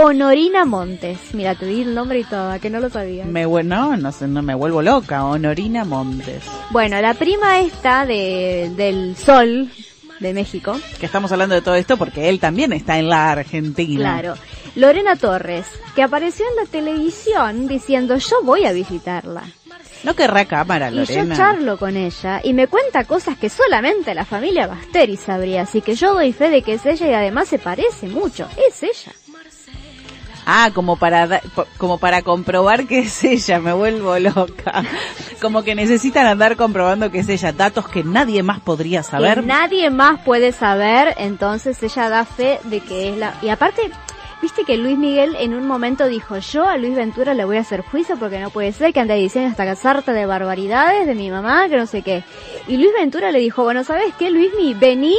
Honorina 0.00 0.64
Montes. 0.64 1.18
Mira, 1.34 1.56
te 1.56 1.66
di 1.66 1.82
el 1.82 1.92
nombre 1.92 2.20
y 2.20 2.24
todo, 2.24 2.52
¿a 2.52 2.60
que 2.60 2.70
no 2.70 2.78
lo 2.78 2.88
sabías? 2.88 3.26
Me 3.26 3.46
no, 3.64 3.96
no 3.96 4.12
sé, 4.12 4.28
no 4.28 4.42
me 4.42 4.54
vuelvo 4.54 4.80
loca. 4.80 5.24
Honorina 5.24 5.84
Montes. 5.84 6.44
Bueno, 6.70 7.00
la 7.00 7.14
prima 7.14 7.58
esta 7.58 8.06
de, 8.06 8.70
del 8.76 9.16
Sol 9.16 9.68
de 10.20 10.34
México, 10.34 10.78
Que 11.00 11.06
estamos 11.06 11.32
hablando 11.32 11.56
de 11.56 11.62
todo 11.62 11.74
esto 11.74 11.96
porque 11.96 12.28
él 12.28 12.38
también 12.38 12.72
está 12.72 12.96
en 12.96 13.08
la 13.08 13.32
Argentina. 13.32 14.20
claro, 14.20 14.34
Lorena 14.76 15.16
Torres, 15.16 15.66
que 15.96 16.04
apareció 16.04 16.46
en 16.48 16.64
la 16.64 16.70
televisión 16.70 17.66
diciendo 17.66 18.18
yo 18.18 18.36
voy 18.44 18.66
a 18.66 18.72
visitarla. 18.72 19.42
No 20.04 20.14
querrá 20.14 20.44
cámara, 20.44 20.90
Y 20.90 20.94
yo 20.94 21.00
Lorena. 21.00 21.36
charlo 21.36 21.76
con 21.76 21.96
ella 21.96 22.40
y 22.44 22.52
me 22.52 22.68
cuenta 22.68 23.02
cosas 23.02 23.36
que 23.36 23.48
solamente 23.48 24.14
la 24.14 24.24
familia 24.24 24.68
Basteri 24.68 25.16
sabría, 25.16 25.62
así 25.62 25.80
que 25.80 25.96
yo 25.96 26.14
doy 26.14 26.32
fe 26.32 26.50
de 26.50 26.62
que 26.62 26.74
es 26.74 26.86
ella 26.86 27.10
y 27.10 27.14
además 27.14 27.48
se 27.48 27.58
parece 27.58 28.06
mucho, 28.06 28.46
es 28.68 28.80
ella. 28.84 29.12
Ah, 30.50 30.70
como 30.72 30.96
para 30.96 31.42
como 31.76 31.98
para 31.98 32.22
comprobar 32.22 32.86
que 32.86 33.00
es 33.00 33.22
ella, 33.22 33.60
me 33.60 33.74
vuelvo 33.74 34.18
loca. 34.18 34.82
Como 35.42 35.62
que 35.62 35.74
necesitan 35.74 36.24
andar 36.24 36.56
comprobando 36.56 37.10
que 37.10 37.18
es 37.18 37.28
ella, 37.28 37.52
datos 37.52 37.86
que 37.86 38.02
nadie 38.02 38.42
más 38.42 38.58
podría 38.58 39.02
saber. 39.02 39.40
Que 39.40 39.46
nadie 39.46 39.90
más 39.90 40.22
puede 40.22 40.52
saber, 40.52 41.14
entonces 41.18 41.82
ella 41.82 42.08
da 42.08 42.24
fe 42.24 42.60
de 42.64 42.80
que 42.80 43.10
es 43.10 43.18
la... 43.18 43.34
Y 43.42 43.50
aparte, 43.50 43.90
viste 44.40 44.64
que 44.64 44.78
Luis 44.78 44.96
Miguel 44.96 45.36
en 45.38 45.52
un 45.52 45.66
momento 45.66 46.06
dijo, 46.06 46.38
yo 46.38 46.66
a 46.66 46.78
Luis 46.78 46.96
Ventura 46.96 47.34
le 47.34 47.44
voy 47.44 47.58
a 47.58 47.60
hacer 47.60 47.82
juicio 47.82 48.16
porque 48.16 48.38
no 48.38 48.48
puede 48.48 48.72
ser 48.72 48.94
que 48.94 49.00
ande 49.00 49.16
diciendo 49.16 49.50
hasta 49.50 49.66
casarte 49.66 50.14
de 50.14 50.24
barbaridades 50.24 51.06
de 51.06 51.14
mi 51.14 51.30
mamá, 51.30 51.68
que 51.68 51.76
no 51.76 51.84
sé 51.84 52.00
qué. 52.00 52.24
Y 52.66 52.78
Luis 52.78 52.92
Ventura 52.98 53.32
le 53.32 53.40
dijo, 53.40 53.64
bueno, 53.64 53.84
¿sabes 53.84 54.14
qué, 54.18 54.30
Luismi? 54.30 54.72
Vení 54.72 55.16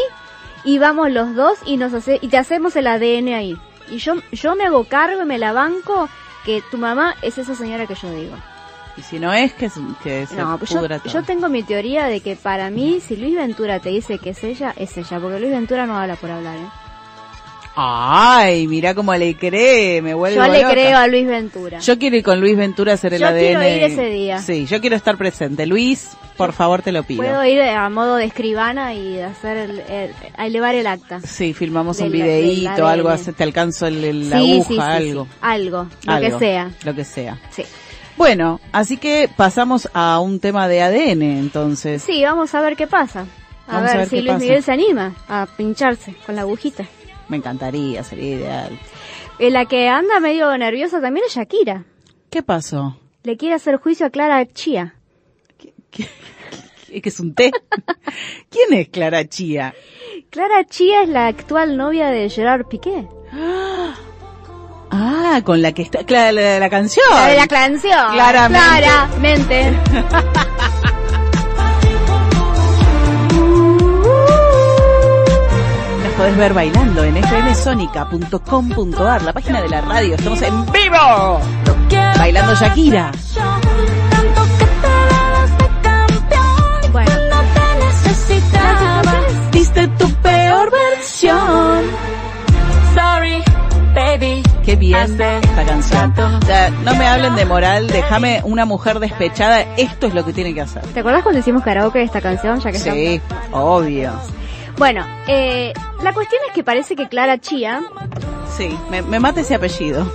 y 0.64 0.80
vamos 0.80 1.12
los 1.12 1.36
dos 1.36 1.60
y 1.68 1.78
nos 1.78 1.94
hace, 1.94 2.18
y 2.20 2.30
te 2.30 2.38
hacemos 2.38 2.76
el 2.76 2.88
ADN 2.88 3.28
ahí. 3.36 3.56
Y 3.92 3.98
yo, 3.98 4.16
yo 4.32 4.56
me 4.56 4.66
hago 4.66 4.84
cargo 4.86 5.22
y 5.22 5.26
me 5.26 5.38
la 5.38 5.54
banco 5.54 6.10
que 6.46 6.62
tu 6.72 6.78
mamá 6.78 7.16
es 7.22 7.38
esa 7.38 7.56
señora 7.56 7.88
que 7.88 7.96
yo 7.96 8.12
digo. 8.12 8.36
Y 8.98 9.02
si 9.02 9.20
no 9.20 9.32
es, 9.34 9.54
que, 9.54 9.70
que 10.04 10.26
se 10.26 10.36
No, 10.36 10.58
pues 10.58 10.72
yo, 10.72 10.82
todo. 10.86 11.04
yo 11.06 11.24
tengo 11.24 11.48
mi 11.48 11.64
teoría 11.64 12.08
de 12.08 12.20
que 12.20 12.36
para 12.36 12.70
mí, 12.70 13.00
si 13.00 13.16
Luis 13.16 13.36
Ventura 13.36 13.80
te 13.80 13.90
dice 13.90 14.20
que 14.20 14.32
es 14.32 14.44
ella, 14.44 14.74
es 14.76 14.98
ella, 14.98 15.20
porque 15.20 15.40
Luis 15.40 15.52
Ventura 15.52 15.86
no 15.86 15.98
habla 15.98 16.16
por 16.16 16.30
hablar, 16.32 16.58
¿eh? 16.58 16.68
Ay, 17.82 18.68
mira 18.68 18.94
cómo 18.94 19.16
le 19.16 19.36
cree, 19.36 20.02
me 20.02 20.14
vuelvo 20.14 20.44
Yo 20.46 20.52
le 20.52 20.62
loca. 20.62 20.72
creo 20.74 20.98
a 20.98 21.08
Luis 21.08 21.26
Ventura. 21.26 21.80
Yo 21.80 21.98
quiero 21.98 22.18
ir 22.18 22.24
con 22.24 22.42
Luis 22.42 22.58
Ventura 22.58 22.92
a 22.92 22.96
hacer 22.96 23.14
el 23.14 23.22
Yo 23.22 23.28
ADN. 23.28 23.40
quiero 23.40 23.64
ir 23.64 23.84
ese 23.84 24.06
día. 24.10 24.40
Sí, 24.40 24.66
yo 24.66 24.82
quiero 24.82 24.98
estar 24.98 25.18
presente. 25.18 25.66
Luis, 25.66 26.10
por 26.36 26.52
favor, 26.52 26.82
te 26.82 26.92
lo 26.92 27.04
pido. 27.04 27.24
Puedo 27.24 27.46
ir 27.46 27.62
a 27.62 27.90
modo 27.90 28.18
de 28.18 28.26
escribana 28.26 28.94
y 28.94 29.20
hacer 29.22 29.56
el, 29.58 29.80
el- 29.80 30.12
a 30.36 30.46
elevar 30.48 30.76
el 30.76 30.88
acta. 30.88 31.22
Sí, 31.22 31.54
filmamos 31.54 32.00
un 32.00 32.12
Del- 32.12 32.22
videíto, 32.22 32.72
del 32.76 32.86
algo, 32.86 33.16
te 33.16 33.44
alcanzo 33.44 33.88
el, 33.88 34.04
el- 34.04 34.30
la 34.30 34.40
sí, 34.42 34.52
aguja, 34.52 34.68
sí, 34.68 34.74
sí, 34.74 34.80
algo. 35.10 35.28
Algo, 35.40 35.88
lo 36.06 36.12
Algo, 36.14 36.38
que 36.40 36.46
sea. 36.46 36.72
Lo 36.84 36.94
que 36.96 37.06
sea. 37.06 37.38
Sí. 37.52 37.64
Bueno, 38.18 38.60
así 38.74 38.98
que 38.98 39.30
pasamos 39.34 39.90
a 39.94 40.20
un 40.20 40.42
tema 40.42 40.68
de 40.68 40.82
ADN, 40.82 41.22
entonces. 41.40 42.04
Sí, 42.04 42.22
vamos 42.24 42.54
a 42.54 42.60
ver 42.60 42.76
qué 42.76 42.88
pasa. 42.88 43.26
A 43.70 43.80
ver, 43.82 44.10
si 44.10 44.18
Luis 44.18 44.28
pasa. 44.34 44.40
Miguel 44.40 44.64
se 44.64 44.72
anima 44.74 45.14
a 45.30 45.48
pincharse 45.56 46.16
con 46.26 46.36
la 46.36 46.42
agujita. 46.42 46.86
Me 47.30 47.38
encantaría, 47.38 48.04
sería 48.04 48.36
ideal. 48.36 48.80
La 49.40 49.66
que 49.66 49.88
anda 49.88 50.20
medio 50.20 50.56
nerviosa 50.58 51.00
también 51.00 51.26
es 51.28 51.36
Shakira. 51.36 51.86
¿Qué 52.30 52.44
pasó? 52.44 52.98
Le 53.24 53.38
quiere 53.38 53.56
hacer 53.56 53.78
juicio 53.78 54.06
a 54.06 54.10
Clara 54.10 54.46
Chía. 54.48 54.96
¿Es 56.92 57.02
que 57.02 57.10
es 57.10 57.20
un 57.20 57.36
té? 57.36 57.52
¿Quién 58.50 58.80
es 58.80 58.90
Clara 58.90 59.28
Chía? 59.28 59.74
Clara 60.30 60.66
Chía 60.66 61.04
es 61.04 61.10
la 61.10 61.28
actual 61.28 61.78
novia 61.78 62.10
de 62.10 62.30
Gerard 62.30 62.66
Piqué. 62.66 63.08
Ah, 64.92 65.42
con 65.46 65.62
la 65.62 65.72
que 65.72 65.84
está, 65.84 66.04
claro, 66.04 66.32
la 66.32 66.42
de 66.42 66.60
la 66.60 66.68
canción. 66.68 67.06
La 67.12 67.28
de 67.28 67.36
la 67.36 67.48
canción. 67.48 68.12
Claramente. 68.12 68.80
Claramente. 68.80 69.74
podés 76.20 76.36
ver 76.38 76.54
bailando 76.54 77.04
en 77.06 77.16
fmsonica.com.ar, 77.16 79.22
la 79.22 79.32
página 79.32 79.62
de 79.62 79.70
la 79.70 79.80
radio. 79.80 80.16
Estamos 80.16 80.42
en 80.42 80.66
vivo. 80.66 81.40
Bailando 82.18 82.54
Shakira. 82.56 83.10
Tanto 83.34 84.42
que 84.58 84.66
te 84.66 84.88
dabas 85.14 85.58
de 85.58 85.70
campeón. 85.82 86.92
Bueno. 86.92 87.12
Diste 89.54 89.88
tu 89.88 90.12
peor 90.16 90.70
versión. 90.72 91.84
Sorry, 92.94 93.42
baby. 93.96 94.44
Qué 94.66 94.76
bien 94.76 95.22
esta 95.22 95.64
canción. 95.66 96.14
O 96.20 96.42
sea, 96.46 96.70
no 96.84 96.96
me 96.96 97.08
hablen 97.08 97.38
de 97.38 97.46
moral, 97.46 97.88
déjame 97.88 98.42
una 98.44 98.66
mujer 98.66 99.00
despechada. 99.00 99.62
Esto 99.78 100.08
es 100.08 100.14
lo 100.14 100.26
que 100.26 100.34
tiene 100.34 100.54
que 100.54 100.60
hacer. 100.62 100.82
¿Te 100.88 101.00
acuerdas 101.00 101.24
cuando 101.24 101.40
hicimos 101.40 101.64
karaoke 101.64 102.00
de 102.00 102.06
esta 102.06 102.20
canción? 102.20 102.60
Ya 102.60 102.74
que 102.74 102.80
Sí, 102.80 103.16
estamos- 103.16 103.48
obvio. 103.54 104.12
Bueno, 104.80 105.06
eh, 105.28 105.74
la 106.02 106.14
cuestión 106.14 106.42
es 106.48 106.54
que 106.54 106.64
parece 106.64 106.96
que 106.96 107.08
Clara 107.08 107.38
Chía, 107.40 107.82
Sí, 108.58 108.76
me, 108.90 109.02
me 109.04 109.20
mata 109.20 109.42
ese 109.42 109.56
apellido. 109.56 110.12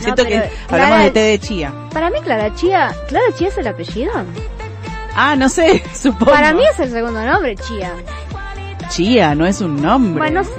Siento 0.00 0.24
que 0.24 0.30
Clara- 0.32 0.50
hablamos 0.84 1.04
de 1.04 1.10
té 1.10 1.20
de 1.20 1.38
chía. 1.38 1.72
para 1.92 2.08
mí 2.10 2.18
Clara 2.22 2.54
Chía, 2.54 2.94
¿Clara 3.08 3.26
Chía 3.36 3.48
es 3.48 3.58
el 3.58 3.66
apellido? 3.66 4.12
Ah, 5.14 5.36
no 5.36 5.48
sé, 5.48 5.82
supongo. 5.94 6.32
Para 6.32 6.52
mí 6.54 6.62
es 6.64 6.78
el 6.80 6.90
segundo 6.90 7.22
nombre, 7.24 7.54
Chía. 7.56 7.92
Chía, 8.88 9.34
no 9.34 9.46
es 9.46 9.60
un 9.60 9.80
nombre. 9.82 10.18
Bueno, 10.22 10.42
no 10.42 10.48
sé. 10.48 10.54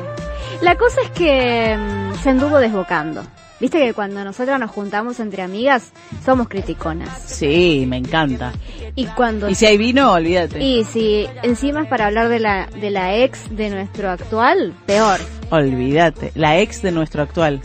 La 0.61 0.75
cosa 0.75 1.01
es 1.01 1.09
que 1.11 1.75
mm, 1.77 2.15
se 2.21 2.29
anduvo 2.31 2.57
desbocando. 2.59 3.23
Viste 3.59 3.79
que 3.79 3.93
cuando 3.93 4.23
nosotras 4.23 4.59
nos 4.59 4.69
juntamos 4.69 5.19
entre 5.19 5.41
amigas, 5.41 5.91
somos 6.23 6.47
criticonas. 6.47 7.09
Sí, 7.25 7.85
me 7.87 7.97
encanta. 7.97 8.53
Y 8.95 9.05
cuando... 9.07 9.49
Y 9.49 9.55
si 9.55 9.65
hay 9.65 9.77
vino, 9.77 10.11
olvídate. 10.11 10.63
Y 10.63 10.83
si 10.83 11.27
encima 11.41 11.81
es 11.81 11.87
para 11.87 12.07
hablar 12.07 12.29
de 12.29 12.39
la, 12.39 12.67
de 12.67 12.91
la 12.91 13.15
ex 13.17 13.55
de 13.55 13.69
nuestro 13.69 14.11
actual, 14.11 14.73
peor. 14.85 15.19
Olvídate. 15.49 16.31
La 16.35 16.59
ex 16.59 16.83
de 16.83 16.91
nuestro 16.91 17.23
actual. 17.23 17.61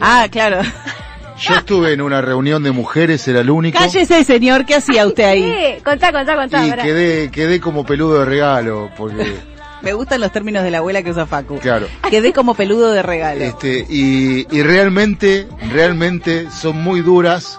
Ah, 0.00 0.26
claro. 0.30 0.60
Yo 1.40 1.54
estuve 1.54 1.94
en 1.94 2.02
una 2.02 2.20
reunión 2.20 2.62
de 2.62 2.70
mujeres, 2.70 3.26
era 3.26 3.40
el 3.40 3.48
único. 3.48 3.78
Cállese, 3.78 4.24
señor. 4.24 4.66
¿Qué 4.66 4.74
hacía 4.74 5.06
usted 5.06 5.24
ahí? 5.24 5.42
Sí, 5.42 5.82
contá, 5.82 6.12
contá, 6.12 6.36
contá. 6.36 6.66
Y 6.66 6.70
pará. 6.70 6.82
quedé, 6.82 7.30
quedé 7.30 7.60
como 7.60 7.84
peludo 7.84 8.20
de 8.20 8.24
regalo, 8.26 8.90
porque, 8.96 9.36
Me 9.82 9.92
gustan 9.92 10.20
los 10.20 10.30
términos 10.32 10.62
de 10.62 10.70
la 10.70 10.78
abuela 10.78 11.02
que 11.02 11.10
usa 11.10 11.26
Facu. 11.26 11.58
claro. 11.58 11.86
Quedé 12.10 12.32
como 12.32 12.54
peludo 12.54 12.90
de 12.92 13.02
regalo. 13.02 13.42
Este, 13.42 13.86
y, 13.88 14.46
y 14.50 14.62
realmente, 14.62 15.48
realmente 15.72 16.48
son 16.50 16.82
muy 16.82 17.00
duras. 17.00 17.58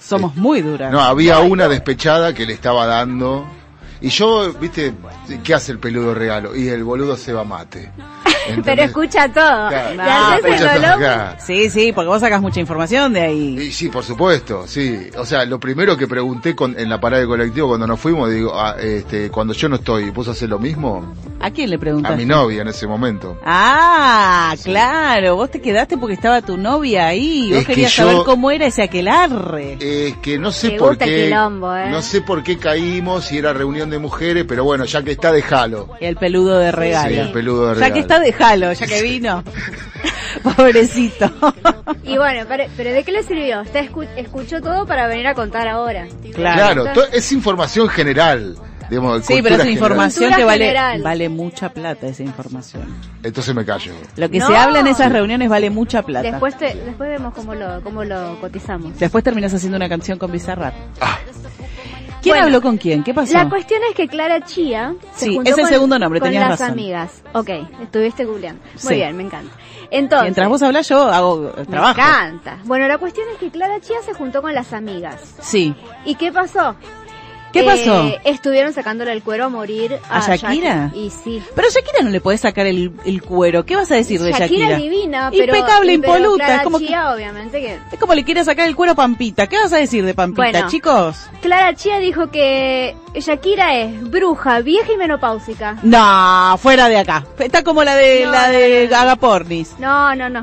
Somos 0.00 0.36
muy 0.36 0.60
duras. 0.62 0.92
No, 0.92 1.00
había 1.00 1.38
una 1.40 1.68
despechada 1.68 2.34
que 2.34 2.44
le 2.44 2.52
estaba 2.52 2.86
dando. 2.86 3.46
Y 4.00 4.08
yo, 4.08 4.52
viste, 4.54 4.92
¿qué 5.44 5.54
hace 5.54 5.72
el 5.72 5.78
peludo 5.78 6.12
regalo? 6.14 6.56
Y 6.56 6.68
el 6.68 6.82
boludo 6.84 7.16
se 7.16 7.32
va 7.32 7.44
mate. 7.44 7.90
Pero 8.64 8.82
escucha 8.82 9.28
todo. 9.32 9.68
Claro. 9.68 9.94
Y 9.94 9.96
No, 9.96 10.02
haces 10.02 10.38
pero 10.42 10.54
el 10.54 10.60
ya 10.60 10.74
está 10.74 10.90
dolor. 10.92 11.04
acá. 11.10 11.36
Sí, 11.40 11.70
sí, 11.70 11.92
porque 11.92 12.08
vos 12.08 12.20
sacas 12.20 12.40
mucha 12.40 12.60
información 12.60 13.12
de 13.12 13.20
ahí. 13.20 13.58
Y 13.60 13.72
sí, 13.72 13.88
por 13.88 14.04
supuesto, 14.04 14.64
sí. 14.66 15.08
O 15.18 15.24
sea, 15.24 15.44
lo 15.44 15.58
primero 15.60 15.96
que 15.96 16.06
pregunté 16.06 16.54
con- 16.54 16.78
en 16.78 16.88
la 16.88 17.00
parada 17.00 17.20
de 17.22 17.28
colectivo 17.28 17.68
cuando 17.68 17.86
nos 17.86 18.00
fuimos, 18.00 18.30
digo, 18.30 18.52
ah, 18.54 18.76
este, 18.80 19.30
cuando 19.30 19.54
yo 19.54 19.68
no 19.68 19.76
estoy, 19.76 20.10
¿vos 20.10 20.28
haces 20.28 20.48
lo 20.48 20.58
mismo? 20.58 21.14
¿A 21.40 21.50
quién 21.50 21.70
le 21.70 21.76
A 21.76 21.78
preguntaste? 21.80 22.16
mi 22.16 22.24
novia 22.24 22.62
en 22.62 22.68
ese 22.68 22.86
momento. 22.86 23.38
Ah, 23.44 24.54
claro, 24.62 25.36
vos 25.36 25.50
te 25.50 25.60
quedaste 25.60 25.96
porque 25.98 26.14
estaba 26.14 26.40
tu 26.42 26.56
novia 26.56 27.06
ahí, 27.06 27.48
vos 27.50 27.60
Es 27.60 27.66
que 27.66 27.72
querías 27.74 27.92
yo- 27.96 28.04
saber 28.04 28.22
cómo 28.24 28.50
era 28.50 28.66
ese 28.66 28.82
aquelarre. 28.82 29.76
Es 29.80 30.16
que 30.18 30.38
no 30.38 30.52
sé 30.52 30.72
por 30.72 30.96
qué, 30.98 31.26
quilombo, 31.26 31.74
¿eh? 31.76 31.90
no 31.90 32.02
sé 32.02 32.20
por 32.22 32.42
qué 32.42 32.58
caímos 32.58 33.24
si 33.24 33.38
era 33.38 33.52
reunión 33.52 33.90
de 33.90 33.98
mujeres, 33.98 34.44
pero 34.46 34.64
bueno, 34.64 34.84
ya 34.84 35.02
que 35.02 35.12
está, 35.12 35.32
déjalo. 35.32 35.88
El 36.00 36.16
peludo 36.16 36.58
de 36.58 36.72
regalo. 36.72 37.08
Sí, 37.10 37.16
el 37.18 37.32
peludo 37.32 37.62
de 37.68 37.68
Ya 37.68 37.74
regalo. 37.74 37.94
que 37.94 38.00
está, 38.00 38.20
déjalo, 38.32 38.72
ya 38.72 38.86
que 38.86 39.02
vino. 39.02 39.42
Pobrecito. 40.56 41.30
Y 42.02 42.16
bueno, 42.16 42.44
pero, 42.48 42.64
pero 42.76 42.90
¿de 42.92 43.04
qué 43.04 43.12
le 43.12 43.22
sirvió? 43.22 43.62
Usted 43.62 43.90
escu- 43.90 44.08
escuchó 44.16 44.60
todo 44.60 44.86
para 44.86 45.06
venir 45.06 45.26
a 45.26 45.34
contar 45.34 45.68
ahora. 45.68 46.06
Claro, 46.34 46.84
es 47.12 47.30
información 47.32 47.88
general. 47.88 48.56
Digamos, 48.90 49.24
Sí, 49.24 49.34
pero 49.42 49.54
es 49.54 49.62
general. 49.62 49.70
información 49.72 50.34
que 50.34 50.44
vale, 50.44 50.64
general. 50.66 51.02
vale 51.02 51.28
mucha 51.30 51.70
plata 51.72 52.08
esa 52.08 52.22
información. 52.24 52.82
Entonces 53.22 53.54
me 53.54 53.64
callo. 53.64 53.92
Lo 54.16 54.28
que 54.30 54.38
No. 54.38 54.48
se 54.48 54.56
habla 54.56 54.80
en 54.80 54.86
esas 54.88 55.10
reuniones 55.12 55.48
vale 55.48 55.70
mucha 55.70 56.02
plata. 56.02 56.28
Después 56.30 56.58
te, 56.58 56.74
después 56.74 57.08
vemos 57.08 57.32
cómo 57.32 57.54
lo, 57.54 57.80
cómo 57.82 58.04
lo 58.04 58.38
cotizamos. 58.40 58.98
Después 58.98 59.24
terminas 59.24 59.54
haciendo 59.54 59.76
una 59.76 59.88
canción 59.88 60.18
con 60.18 60.30
Bizarrap. 60.32 60.74
¿Quién 62.22 62.34
Bueno, 62.34 62.46
habló 62.46 62.62
con 62.62 62.76
quién? 62.78 63.02
¿Qué 63.02 63.12
pasó? 63.12 63.32
La 63.34 63.48
cuestión 63.48 63.80
es 63.90 63.96
que 63.96 64.06
Clara 64.06 64.40
Chía 64.44 64.94
se 65.14 65.26
Sí, 65.26 65.38
es 65.44 65.50
el 65.54 65.60
con, 65.64 65.68
segundo 65.68 65.98
nombre, 65.98 66.20
con 66.20 66.28
tenías 66.28 66.48
las 66.50 66.60
razón. 66.60 66.72
amigas. 66.72 67.22
Ok, 67.32 67.50
estuviste 67.82 68.24
googleando. 68.24 68.62
Muy 68.64 68.78
Sí. 68.78 68.94
bien, 68.94 69.16
me 69.16 69.24
encanta. 69.24 69.52
Entonces, 69.90 70.22
Mientras 70.26 70.48
vos 70.48 70.62
hablas 70.62 70.88
yo 70.88 71.02
hago 71.02 71.48
eh, 71.48 71.52
me 71.58 71.64
trabajo. 71.66 72.00
encanta. 72.00 72.58
Bueno, 72.64 72.86
la 72.88 72.98
cuestión 72.98 73.26
es 73.32 73.38
que 73.38 73.50
Clara 73.50 73.80
Chía 73.80 73.96
se 74.06 74.14
juntó 74.14 74.40
con 74.40 74.54
las 74.54 74.72
amigas. 74.72 75.34
Sí. 75.40 75.74
¿Y 76.04 76.14
qué 76.14 76.32
pasó? 76.32 76.76
¿Qué 77.52 77.60
Eh, 77.60 77.64
pasó? 77.64 78.10
estuvieron 78.24 78.72
sacándole 78.72 79.12
el 79.12 79.22
cuero 79.22 79.44
a 79.44 79.48
morir 79.48 79.98
a, 80.08 80.18
¿A 80.18 80.20
Shakira? 80.36 80.88
Shakira. 80.88 80.90
Y 80.94 81.10
sí. 81.10 81.42
Pero 81.54 81.68
a 81.68 81.70
Shakira 81.70 82.02
no 82.02 82.10
le 82.10 82.20
podés 82.20 82.40
sacar 82.40 82.66
el, 82.66 82.92
el 83.04 83.22
cuero. 83.22 83.64
¿Qué 83.64 83.76
vas 83.76 83.90
a 83.90 83.94
decir 83.96 84.20
de 84.20 84.30
Shakira 84.32 84.46
Shakira? 84.48 84.70
es 84.76 84.82
divina, 84.82 85.30
pero... 85.30 85.54
Impecable, 85.56 85.98
pero 85.98 86.14
impoluta. 86.16 86.44
Clara 86.44 86.56
Es 86.58 86.64
como, 86.64 86.78
que, 86.78 86.86
obviamente 86.98 87.60
que... 87.60 87.78
es 87.92 87.98
como 87.98 88.14
le 88.14 88.24
quiere 88.24 88.44
sacar 88.44 88.66
el 88.68 88.74
cuero 88.76 88.92
a 88.92 88.96
Pampita. 88.96 89.46
¿Qué 89.46 89.56
vas 89.58 89.72
a 89.72 89.76
decir 89.76 90.04
de 90.04 90.14
Pampita, 90.14 90.50
Bueno. 90.50 90.68
chicos? 90.68 91.16
Clara 91.42 91.74
Chía 91.74 91.98
dijo 91.98 92.30
que 92.30 92.96
Shakira 93.14 93.76
es 93.78 94.10
bruja, 94.10 94.60
vieja 94.60 94.92
y 94.92 94.96
menopáusica. 94.96 95.76
No, 95.82 96.56
fuera 96.58 96.88
de 96.88 96.96
acá. 96.98 97.24
Está 97.38 97.62
como 97.62 97.84
la 97.84 97.94
de 97.96 98.22
No, 98.24 98.32
la 98.32 98.48
de 98.48 98.88
no, 98.90 98.96
no. 98.96 99.02
Agapornis. 99.02 99.78
No, 99.78 100.14
no, 100.14 100.28
no. 100.28 100.42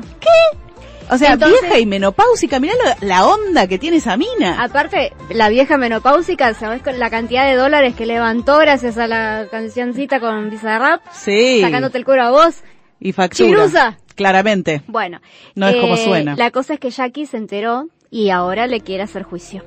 O 1.10 1.18
sea, 1.18 1.32
Entonces- 1.32 1.60
vieja 1.62 1.78
y 1.78 1.86
menopáusica. 1.86 2.60
Mirá 2.60 2.74
lo- 2.74 3.06
la 3.06 3.26
onda 3.26 3.66
que 3.66 3.78
tiene 3.78 3.96
esa 3.98 4.16
mina. 4.16 4.62
Aparte, 4.62 5.12
la 5.30 5.48
vieja 5.48 5.76
menopáusica, 5.76 6.54
¿sabes 6.54 6.82
con 6.82 6.98
la 6.98 7.10
cantidad 7.10 7.46
de 7.46 7.56
dólares 7.56 7.94
que 7.96 8.06
levantó 8.06 8.58
gracias 8.58 8.96
a 8.98 9.06
la 9.06 9.46
cancioncita 9.50 10.20
con 10.20 10.50
Bizarrap? 10.50 11.00
Sí. 11.12 11.60
Sacándote 11.62 11.98
el 11.98 12.04
cuero 12.04 12.22
a 12.22 12.30
vos. 12.30 12.62
Y 13.00 13.12
factura. 13.12 13.48
Chirusa. 13.48 13.98
Claramente. 14.14 14.82
Bueno. 14.86 15.18
eh, 15.18 15.50
No 15.54 15.68
es 15.68 15.76
como 15.76 15.96
suena. 15.96 16.36
La 16.36 16.50
cosa 16.50 16.74
es 16.74 16.80
que 16.80 16.90
Jackie 16.90 17.26
se 17.26 17.38
enteró 17.38 17.86
y 18.10 18.30
ahora 18.30 18.66
le 18.66 18.80
quiere 18.80 19.02
hacer 19.02 19.22
juicio. 19.22 19.64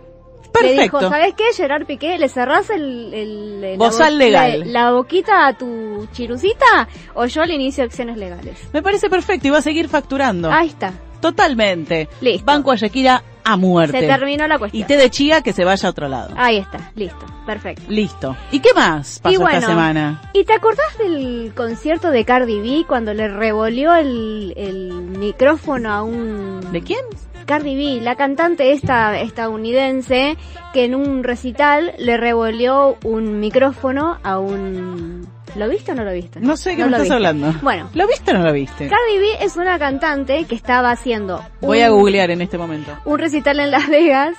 Perfecto. 0.54 0.76
Le 0.76 0.84
dijo, 0.84 1.00
¿sabes 1.02 1.34
qué, 1.36 1.46
Gerard 1.56 1.88
Piqué? 1.88 2.20
¿Le 2.20 2.30
cerrás 2.30 2.70
el, 2.70 3.12
el, 3.12 3.64
el- 3.64 3.80
la, 3.80 4.10
legal. 4.12 4.60
La, 4.60 4.66
la 4.86 4.92
boquita 4.92 5.48
a 5.48 5.58
tu 5.58 6.08
chirusita? 6.12 6.88
O 7.16 7.26
yo 7.26 7.44
le 7.44 7.56
inicio 7.56 7.84
acciones 7.84 8.18
legales. 8.18 8.60
Me 8.72 8.84
parece 8.84 9.10
perfecto 9.10 9.48
y 9.48 9.52
va 9.52 9.58
a 9.58 9.62
seguir 9.64 9.90
facturando. 9.90 10.52
Ahí 10.52 10.68
está. 10.68 10.94
Totalmente. 11.24 12.08
Listo. 12.22 12.46
Banco 12.46 12.72
a 12.72 12.76
Shakira 12.76 13.24
a 13.46 13.58
muerte. 13.58 14.00
Se 14.00 14.08
terminó 14.08 14.48
la 14.48 14.56
Y 14.56 14.60
cuestión. 14.60 14.88
té 14.88 14.98
de 14.98 15.10
chía 15.10 15.42
que 15.42 15.54
se 15.54 15.66
vaya 15.66 15.88
a 15.88 15.92
otro 15.92 16.08
lado. 16.08 16.34
Ahí 16.38 16.58
está. 16.58 16.92
Listo. 16.96 17.26
Perfecto. 17.46 17.84
Listo. 17.90 18.38
¿Y 18.52 18.60
qué 18.60 18.74
más 18.74 19.20
pasó 19.20 19.34
y 19.34 19.38
bueno, 19.38 19.58
esta 19.58 19.70
semana? 19.70 20.22
¿Y 20.34 20.44
te 20.46 20.54
acordás 20.54 20.98
del 20.98 21.52
concierto 21.56 22.10
de 22.12 22.24
Cardi 22.24 22.60
B 22.60 22.86
cuando 22.88 23.14
le 23.14 23.28
revolvió 23.28 23.96
el, 23.96 24.54
el 24.56 24.92
micrófono 24.94 25.92
a 25.92 26.04
un... 26.04 26.62
¿De 26.72 26.82
quién? 26.82 27.02
Cardi 27.46 27.76
B, 27.76 28.02
la 28.02 28.16
cantante 28.16 28.72
esta 28.72 29.20
estadounidense 29.20 30.38
que 30.74 30.86
en 30.86 30.96
un 30.96 31.24
recital 31.26 31.94
le 32.00 32.16
revolvió 32.16 32.98
un 33.04 33.40
micrófono 33.42 34.18
a 34.24 34.40
un... 34.40 35.28
¿Lo 35.56 35.70
viste 35.70 35.92
o 35.92 35.96
no 35.96 36.04
lo 36.04 36.12
viste? 36.14 36.40
No 36.40 36.58
sé 36.58 36.72
de 36.72 36.76
qué 36.78 36.82
No 36.82 36.88
me 36.88 36.92
estás 36.98 37.02
viste. 37.04 37.16
hablando. 37.16 37.54
Bueno, 37.62 37.90
¿Lo 37.94 38.08
viste 38.08 38.32
o 38.32 38.34
no 38.38 38.44
lo 38.44 38.52
viste? 38.54 38.88
Cardi 38.88 39.20
B 39.20 39.28
es 39.42 39.56
una 39.56 39.78
cantante 39.78 40.46
que 40.46 40.56
estaba 40.56 40.90
haciendo 40.92 41.44
Voy 41.62 41.80
un- 41.80 41.84
a 41.86 41.90
googlear 41.90 42.32
en 42.32 42.42
este 42.42 42.58
momento. 42.58 42.92
un 43.06 43.20
recital 43.20 43.60
en 43.60 43.70
Las 43.70 43.88
Vegas 43.88 44.36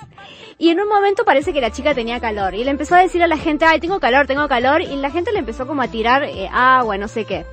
y 0.58 0.70
en 0.70 0.80
un 0.80 0.88
momento 0.88 1.24
parece 1.24 1.52
que 1.52 1.60
la 1.60 1.70
chica 1.70 1.94
tenía 1.94 2.18
calor 2.20 2.54
y 2.54 2.64
le 2.64 2.70
empezó 2.70 2.96
a 2.96 3.00
decir 3.00 3.22
a 3.22 3.26
la 3.28 3.36
gente, 3.36 3.64
ay, 3.64 3.78
tengo 3.80 4.00
calor, 4.00 4.26
tengo 4.26 4.48
calor 4.48 4.82
y 4.82 4.96
la 4.96 5.10
gente 5.10 5.30
le 5.32 5.38
empezó 5.38 5.66
como 5.68 5.82
a 5.82 5.88
tirar 5.88 6.24
eh, 6.24 6.48
agua, 6.52 6.98
no 6.98 7.06
sé 7.08 7.24
qué. 7.24 7.44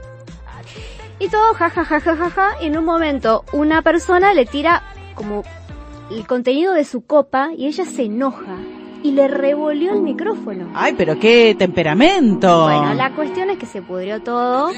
Y 1.19 1.29
todo 1.29 1.53
ja 1.53 1.69
ja 1.69 1.83
ja 1.85 1.99
ja 1.99 2.15
ja 2.15 2.29
ja 2.31 2.49
y 2.61 2.65
en 2.65 2.77
un 2.79 2.85
momento 2.85 3.45
una 3.53 3.83
persona 3.83 4.33
le 4.33 4.45
tira 4.47 4.81
como 5.13 5.43
el 6.09 6.25
contenido 6.25 6.73
de 6.73 6.83
su 6.83 7.05
copa 7.05 7.49
y 7.55 7.67
ella 7.67 7.85
se 7.85 8.03
enoja 8.05 8.57
y 9.03 9.11
le 9.11 9.27
revolvió 9.27 9.93
el 9.93 10.01
micrófono. 10.01 10.69
Ay, 10.73 10.93
pero 10.97 11.19
qué 11.19 11.55
temperamento. 11.57 12.63
Bueno, 12.63 12.93
la 12.93 13.11
cuestión 13.11 13.49
es 13.49 13.57
que 13.57 13.65
se 13.65 13.81
pudrió 13.81 14.21
todo 14.21 14.71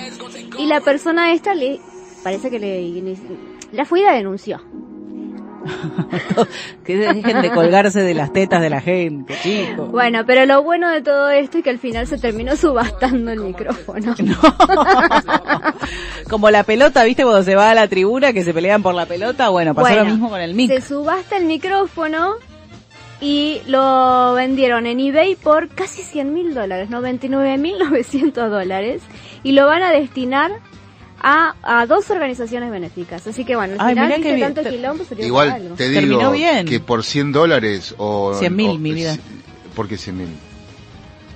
y 0.58 0.66
la 0.66 0.82
persona 0.82 1.34
esta 1.34 1.54
le 1.54 1.80
parece 2.24 2.50
que 2.50 2.60
le 2.60 3.16
la 3.72 3.86
fue 3.86 4.02
y 4.02 4.04
la 4.04 4.14
denunció. 4.14 4.62
que 6.84 6.98
dejen 6.98 7.42
de 7.42 7.52
colgarse 7.52 8.02
de 8.02 8.14
las 8.14 8.34
tetas 8.34 8.62
de 8.62 8.70
la 8.70 8.82
gente, 8.82 9.36
chicos. 9.42 9.90
Bueno, 9.90 10.26
pero 10.26 10.46
lo 10.46 10.62
bueno 10.62 10.90
de 10.90 11.02
todo 11.02 11.30
esto 11.30 11.60
es 11.60 11.64
que 11.64 11.70
al 11.70 11.80
final 11.80 12.06
se 12.06 12.18
terminó 12.18 12.56
subastando 12.56 13.32
el 13.32 13.40
micrófono. 13.40 14.14
Como 16.30 16.50
la 16.50 16.64
pelota, 16.64 17.04
¿viste? 17.04 17.24
Cuando 17.24 17.44
se 17.44 17.56
va 17.56 17.72
a 17.72 17.76
la 17.76 17.88
tribuna 17.88 18.34
que 18.34 18.44
se 18.44 18.54
pelean 18.54 18.84
por 18.84 18.94
la 18.94 19.06
pelota. 19.06 19.50
Bueno, 19.50 19.74
pasó 19.74 19.88
Bueno, 19.88 20.04
lo 20.04 20.12
mismo 20.12 20.30
con 20.30 20.42
el 20.42 20.54
mic. 20.54 20.70
Se 20.70 20.82
subasta 20.82 21.38
el 21.38 21.46
micrófono 21.46 22.36
y 23.22 23.62
lo 23.68 24.34
vendieron 24.34 24.86
en 24.86 25.00
eBay 25.00 25.36
por 25.36 25.70
casi 25.70 26.02
100 26.04 26.34
mil 26.34 26.54
dólares, 26.54 26.90
99 26.90 27.58
mil 27.58 27.78
900 27.80 28.50
dólares, 28.52 29.02
y 29.44 29.52
lo 29.54 29.66
van 29.66 29.82
a 29.84 29.92
destinar 29.92 30.52
a, 31.22 31.56
a 31.64 31.86
dos 31.86 32.10
organizaciones 32.10 32.70
benéficas. 32.70 33.26
Así 33.28 33.46
que 33.46 33.56
bueno, 33.56 33.76
al 33.80 33.88
Ay, 33.88 33.94
final 33.96 34.22
bien. 34.22 34.40
tanto 34.42 34.62
Te- 34.64 34.70
quilombo, 34.72 35.04
sirvió 35.06 35.16
para 35.18 35.28
Igual 35.28 35.52
algo. 35.52 35.76
te 35.76 35.90
Terminó 35.94 36.18
digo 36.20 36.32
bien. 36.32 36.66
que 36.68 36.80
por 36.82 37.04
100 37.04 37.32
dólares 37.32 37.96
o... 37.98 38.34
100 38.38 38.56
mil, 38.56 38.80
mi 38.80 38.94
vida. 38.94 39.16
¿Por 39.76 39.88
qué 39.88 39.98
100 39.98 40.18
mil? 40.18 40.28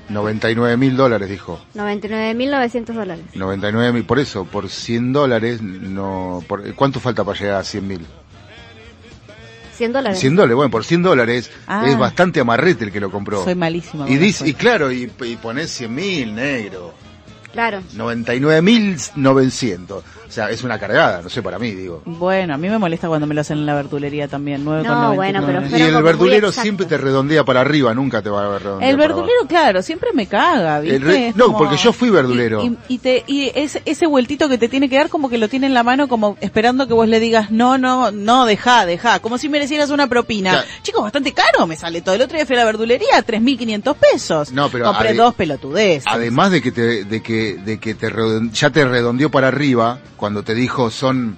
99 0.10 0.78
mil 0.78 0.96
dólares, 0.96 1.30
dijo. 1.30 1.60
99 1.74 2.34
mil 2.34 2.50
900 2.52 2.96
dólares. 2.96 3.26
99 3.36 3.92
mil, 3.94 4.04
por 4.06 4.20
eso, 4.20 4.46
por 4.46 4.70
100 4.70 5.12
dólares, 5.14 5.62
no... 5.62 6.44
Por, 6.48 6.74
¿Cuánto 6.76 7.00
falta 7.00 7.24
para 7.24 7.38
llegar 7.40 7.56
a 7.60 7.64
100 7.64 7.88
mil? 7.88 8.06
100 9.78 9.94
dólares. 9.94 10.20
100 10.20 10.36
dólares, 10.36 10.56
bueno, 10.56 10.72
por 10.72 10.84
100 10.84 11.04
dólares 11.04 11.52
Ah. 11.68 11.86
es 11.88 11.98
bastante 11.98 12.40
amarrete 12.40 12.86
el 12.86 12.92
que 12.92 13.00
lo 13.00 13.12
compró. 13.12 13.44
Soy 13.44 13.56
malísima. 13.56 14.10
Y 14.10 14.18
dice, 14.18 14.48
y 14.48 14.54
claro, 14.54 14.92
y, 14.92 15.12
y 15.22 15.36
ponés 15.36 15.70
100 15.72 15.94
mil, 15.94 16.36
negro. 16.36 16.94
Claro. 17.54 17.82
99 17.94 18.62
mil 18.62 18.98
900. 19.16 20.04
O 20.28 20.32
sea, 20.32 20.50
es 20.50 20.64
una 20.64 20.78
cargada, 20.78 21.22
no 21.22 21.30
sé, 21.30 21.42
para 21.42 21.58
mí, 21.58 21.72
digo. 21.72 22.02
Bueno, 22.06 22.54
a 22.54 22.58
mí 22.58 22.68
me 22.70 22.78
molesta 22.78 23.08
cuando 23.08 23.26
me 23.28 23.34
lo 23.34 23.42
hacen 23.42 23.60
en 23.60 23.66
la 23.66 23.76
verdulería 23.76 24.28
también, 24.28 24.66
9,99. 24.66 24.84
No, 24.84 25.16
bueno, 25.16 25.44
pero 25.46 25.62
Y 25.78 25.82
el 25.82 26.04
verdulero 26.04 26.52
siempre 26.52 26.86
te 26.86 26.98
redondea 26.98 27.44
para 27.46 27.62
arriba, 27.62 27.94
nunca 27.94 28.22
te 28.22 28.30
va 28.30 28.56
a 28.56 28.60
redondear 28.60 28.92
El 28.92 28.98
verdulero, 28.98 29.48
claro, 29.48 29.82
siempre 29.82 30.10
me 30.14 30.28
caga, 30.28 30.80
¿viste? 30.82 31.00
Re- 31.00 31.28
Es 31.30 31.36
no, 31.36 31.58
porque 31.58 31.78
yo 31.78 31.94
fui 31.94 32.10
verdulero. 32.10 32.64
Y, 32.64 32.68
y- 32.68 32.78
y 32.96 32.98
te, 33.00 33.24
y 33.28 33.52
ese, 33.56 33.82
ese 33.86 34.06
vueltito 34.08 34.50
que 34.50 34.58
te 34.58 34.68
tiene 34.70 34.90
que 34.90 34.98
dar 34.98 35.10
como 35.10 35.30
que 35.30 35.38
lo 35.38 35.48
tiene 35.48 35.68
en 35.68 35.74
la 35.74 35.84
mano 35.84 36.08
como 36.08 36.38
esperando 36.42 36.88
que 36.88 36.94
vos 36.94 37.08
le 37.08 37.20
digas, 37.20 37.50
no, 37.52 37.78
no, 37.78 38.12
no, 38.12 38.46
deja, 38.46 38.86
deja, 38.86 39.20
como 39.20 39.38
si 39.38 39.50
merecieras 39.50 39.90
una 39.92 40.08
propina. 40.08 40.52
Claro. 40.52 40.68
Chicos, 40.84 41.04
bastante 41.04 41.32
caro 41.34 41.66
me 41.68 41.76
sale 41.78 42.02
todo. 42.02 42.16
El 42.16 42.22
otro 42.22 42.36
día 42.38 42.46
fui 42.46 42.56
a 42.56 42.60
la 42.60 42.66
verdulería, 42.66 43.26
3.500 43.26 43.96
pesos. 43.96 44.52
No, 44.52 44.70
pero 44.70 44.86
Compré 44.86 45.12
ade- 45.12 45.16
dos 45.18 45.36
pelotudeces. 45.36 46.04
Además 46.06 46.52
de 46.52 46.62
que 46.62 46.72
te, 46.72 47.04
de 47.06 47.22
que, 47.22 47.56
de 47.56 47.80
que 47.80 47.96
te 47.96 48.12
ya 48.52 48.70
te 48.70 48.86
redondeó 48.86 49.30
para 49.32 49.48
arriba, 49.48 50.00
cuando 50.18 50.44
te 50.44 50.54
dijo 50.54 50.92
son 50.92 51.38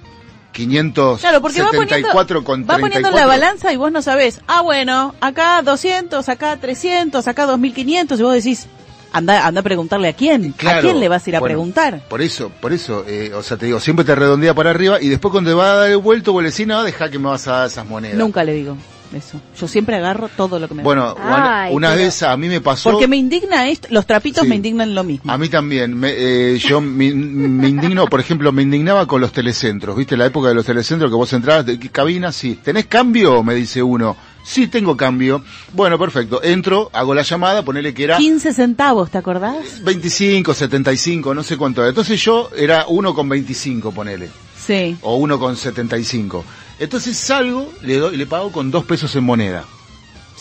574 0.52 1.20
Claro, 1.20 1.40
porque 1.40 1.62
va 1.62 1.70
poniendo, 1.70 2.44
con 2.44 2.62
va 2.62 2.78
poniendo 2.78 3.08
en 3.08 3.14
34. 3.14 3.18
la 3.20 3.26
balanza 3.26 3.72
y 3.72 3.76
vos 3.76 3.92
no 3.92 4.02
sabés, 4.02 4.40
ah, 4.48 4.62
bueno, 4.62 5.14
acá 5.20 5.62
200, 5.62 6.28
acá 6.28 6.56
300, 6.56 7.28
acá 7.28 7.46
2500, 7.46 8.18
y 8.18 8.22
vos 8.22 8.34
decís, 8.34 8.66
anda, 9.12 9.46
anda 9.46 9.60
a 9.60 9.64
preguntarle 9.64 10.08
a 10.08 10.12
quién, 10.12 10.54
a 10.66 10.80
quién 10.80 10.98
le 10.98 11.08
vas 11.08 11.26
a 11.26 11.30
ir 11.30 11.36
a 11.36 11.40
bueno, 11.40 11.52
preguntar. 11.52 12.02
Por 12.08 12.20
eso, 12.20 12.50
por 12.60 12.72
eso, 12.72 13.04
eh, 13.06 13.32
o 13.34 13.42
sea, 13.42 13.56
te 13.56 13.66
digo, 13.66 13.78
siempre 13.78 14.04
te 14.04 14.14
redondea 14.14 14.54
para 14.54 14.70
arriba 14.70 15.00
y 15.00 15.08
después 15.08 15.30
cuando 15.30 15.50
te 15.50 15.54
va 15.54 15.72
a 15.72 15.76
dar 15.76 15.90
el 15.90 15.98
vuelto, 15.98 16.32
vos 16.32 16.42
le 16.42 16.50
decís, 16.50 16.66
no, 16.66 16.82
deja 16.82 17.08
que 17.10 17.18
me 17.18 17.28
vas 17.28 17.46
a 17.46 17.52
dar 17.52 17.66
esas 17.68 17.86
monedas. 17.86 18.16
Nunca 18.16 18.42
le 18.42 18.54
digo 18.54 18.76
eso. 19.14 19.40
Yo 19.58 19.66
siempre 19.68 19.96
agarro 19.96 20.28
todo 20.28 20.58
lo 20.58 20.68
que 20.68 20.74
me 20.74 20.82
Bueno, 20.82 21.14
Ay, 21.20 21.74
una 21.74 21.90
pero- 21.90 22.02
vez 22.02 22.22
a 22.22 22.36
mí 22.36 22.48
me 22.48 22.60
pasó... 22.60 22.90
Porque 22.90 23.08
me 23.08 23.16
indigna 23.16 23.68
esto, 23.68 23.88
los 23.90 24.06
trapitos 24.06 24.42
Sí. 24.44 24.48
me 24.48 24.56
indignan 24.56 24.94
lo 24.94 25.04
mismo. 25.04 25.30
A 25.32 25.38
mí 25.38 25.48
también, 25.48 25.96
me, 25.98 26.12
eh, 26.16 26.58
yo 26.58 26.80
me, 26.80 27.12
me 27.12 27.68
indigno, 27.68 28.06
por 28.06 28.20
ejemplo, 28.20 28.52
me 28.52 28.62
indignaba 28.62 29.06
con 29.06 29.20
los 29.20 29.32
telecentros, 29.32 29.96
¿viste? 29.96 30.16
La 30.16 30.26
época 30.26 30.48
de 30.48 30.54
los 30.54 30.64
telecentros 30.66 31.10
que 31.10 31.16
vos 31.16 31.32
entrabas, 31.32 31.66
de 31.66 31.78
cabina, 31.90 32.32
sí. 32.32 32.58
¿Tenés 32.62 32.86
cambio? 32.86 33.42
Me 33.42 33.54
dice 33.54 33.82
uno. 33.82 34.16
Sí, 34.42 34.68
tengo 34.68 34.96
cambio. 34.96 35.44
Bueno, 35.74 35.98
perfecto. 35.98 36.42
Entro, 36.42 36.88
hago 36.94 37.14
la 37.14 37.22
llamada, 37.22 37.62
ponele 37.62 37.92
que 37.92 38.04
era 38.04 38.16
15 38.16 38.54
centavos, 38.54 39.10
¿te 39.10 39.18
acordás? 39.18 39.82
25, 39.84 40.54
75, 40.54 41.34
no 41.34 41.42
sé 41.42 41.56
cuánto 41.58 41.82
era. 41.82 41.90
Entonces 41.90 42.20
yo 42.22 42.48
era 42.56 42.86
uno 42.88 43.14
con 43.14 43.28
25, 43.28 43.92
ponele. 43.92 44.30
Sí. 44.58 44.96
O 45.02 45.16
uno 45.16 45.38
con 45.38 45.56
75. 45.56 46.44
Entonces 46.80 47.16
salgo, 47.16 47.72
le 47.82 47.98
doy, 47.98 48.16
le 48.16 48.26
pago 48.26 48.50
con 48.50 48.70
dos 48.72 48.84
pesos 48.84 49.14
en 49.14 49.22
moneda. 49.24 49.64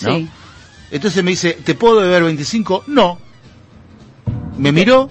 ¿no? 0.01 0.15
Sí. 0.17 0.27
Entonces 0.89 1.23
me 1.23 1.31
dice, 1.31 1.53
¿te 1.63 1.75
puedo 1.75 1.99
deber 2.01 2.23
25? 2.23 2.85
No. 2.87 3.19
Me 4.57 4.71
miró, 4.71 5.09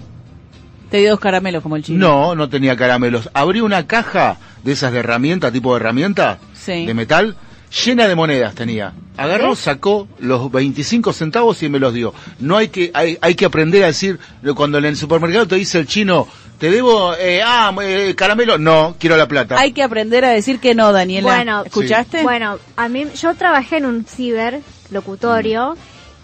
Te 0.89 0.97
di 0.97 1.05
dos 1.05 1.19
caramelos 1.19 1.63
como 1.63 1.75
el 1.75 1.83
chino. 1.83 1.99
no, 2.07 2.35
no 2.35 2.49
tenía 2.49 2.75
caramelos. 2.75 3.29
Abrí 3.33 3.61
una 3.61 3.85
caja 3.87 4.37
de 4.63 4.71
esas 4.73 4.91
de 4.91 4.99
herramienta, 4.99 5.51
tipo 5.51 5.73
de 5.73 5.79
herramienta, 5.79 6.39
Sí. 6.53 6.85
de 6.85 6.93
metal, 6.93 7.35
llena 7.71 8.07
de 8.07 8.15
monedas 8.15 8.55
tenía. 8.55 8.93
Agarró, 9.17 9.55
sacó 9.55 10.07
los 10.19 10.51
25 10.51 11.13
centavos 11.13 11.61
y 11.63 11.69
me 11.69 11.79
los 11.79 11.93
dio. 11.93 12.13
No 12.39 12.57
hay 12.57 12.69
que, 12.69 12.91
hay, 12.93 13.17
hay 13.21 13.35
que 13.35 13.45
aprender 13.45 13.83
a 13.83 13.87
decir, 13.87 14.19
cuando 14.55 14.77
en 14.77 14.85
el 14.85 14.95
supermercado 14.95 15.47
te 15.47 15.55
dice 15.55 15.79
el 15.79 15.87
chino, 15.87 16.27
te 16.59 16.69
debo, 16.69 17.15
eh, 17.15 17.41
ah, 17.43 17.73
eh, 17.81 18.13
caramelo, 18.15 18.57
no, 18.57 18.95
quiero 18.99 19.15
la 19.15 19.27
plata. 19.27 19.57
Hay 19.59 19.71
que 19.71 19.81
aprender 19.81 20.25
a 20.25 20.29
decir 20.29 20.59
que 20.59 20.75
no, 20.75 20.91
Daniela. 20.91 21.27
Bueno, 21.27 21.63
¿escuchaste? 21.65 22.21
Bueno, 22.23 22.59
a 22.75 22.89
mí, 22.89 23.05
yo 23.15 23.33
trabajé 23.35 23.77
en 23.77 23.85
un 23.85 24.05
ciber 24.05 24.61
locutorio. 24.91 25.77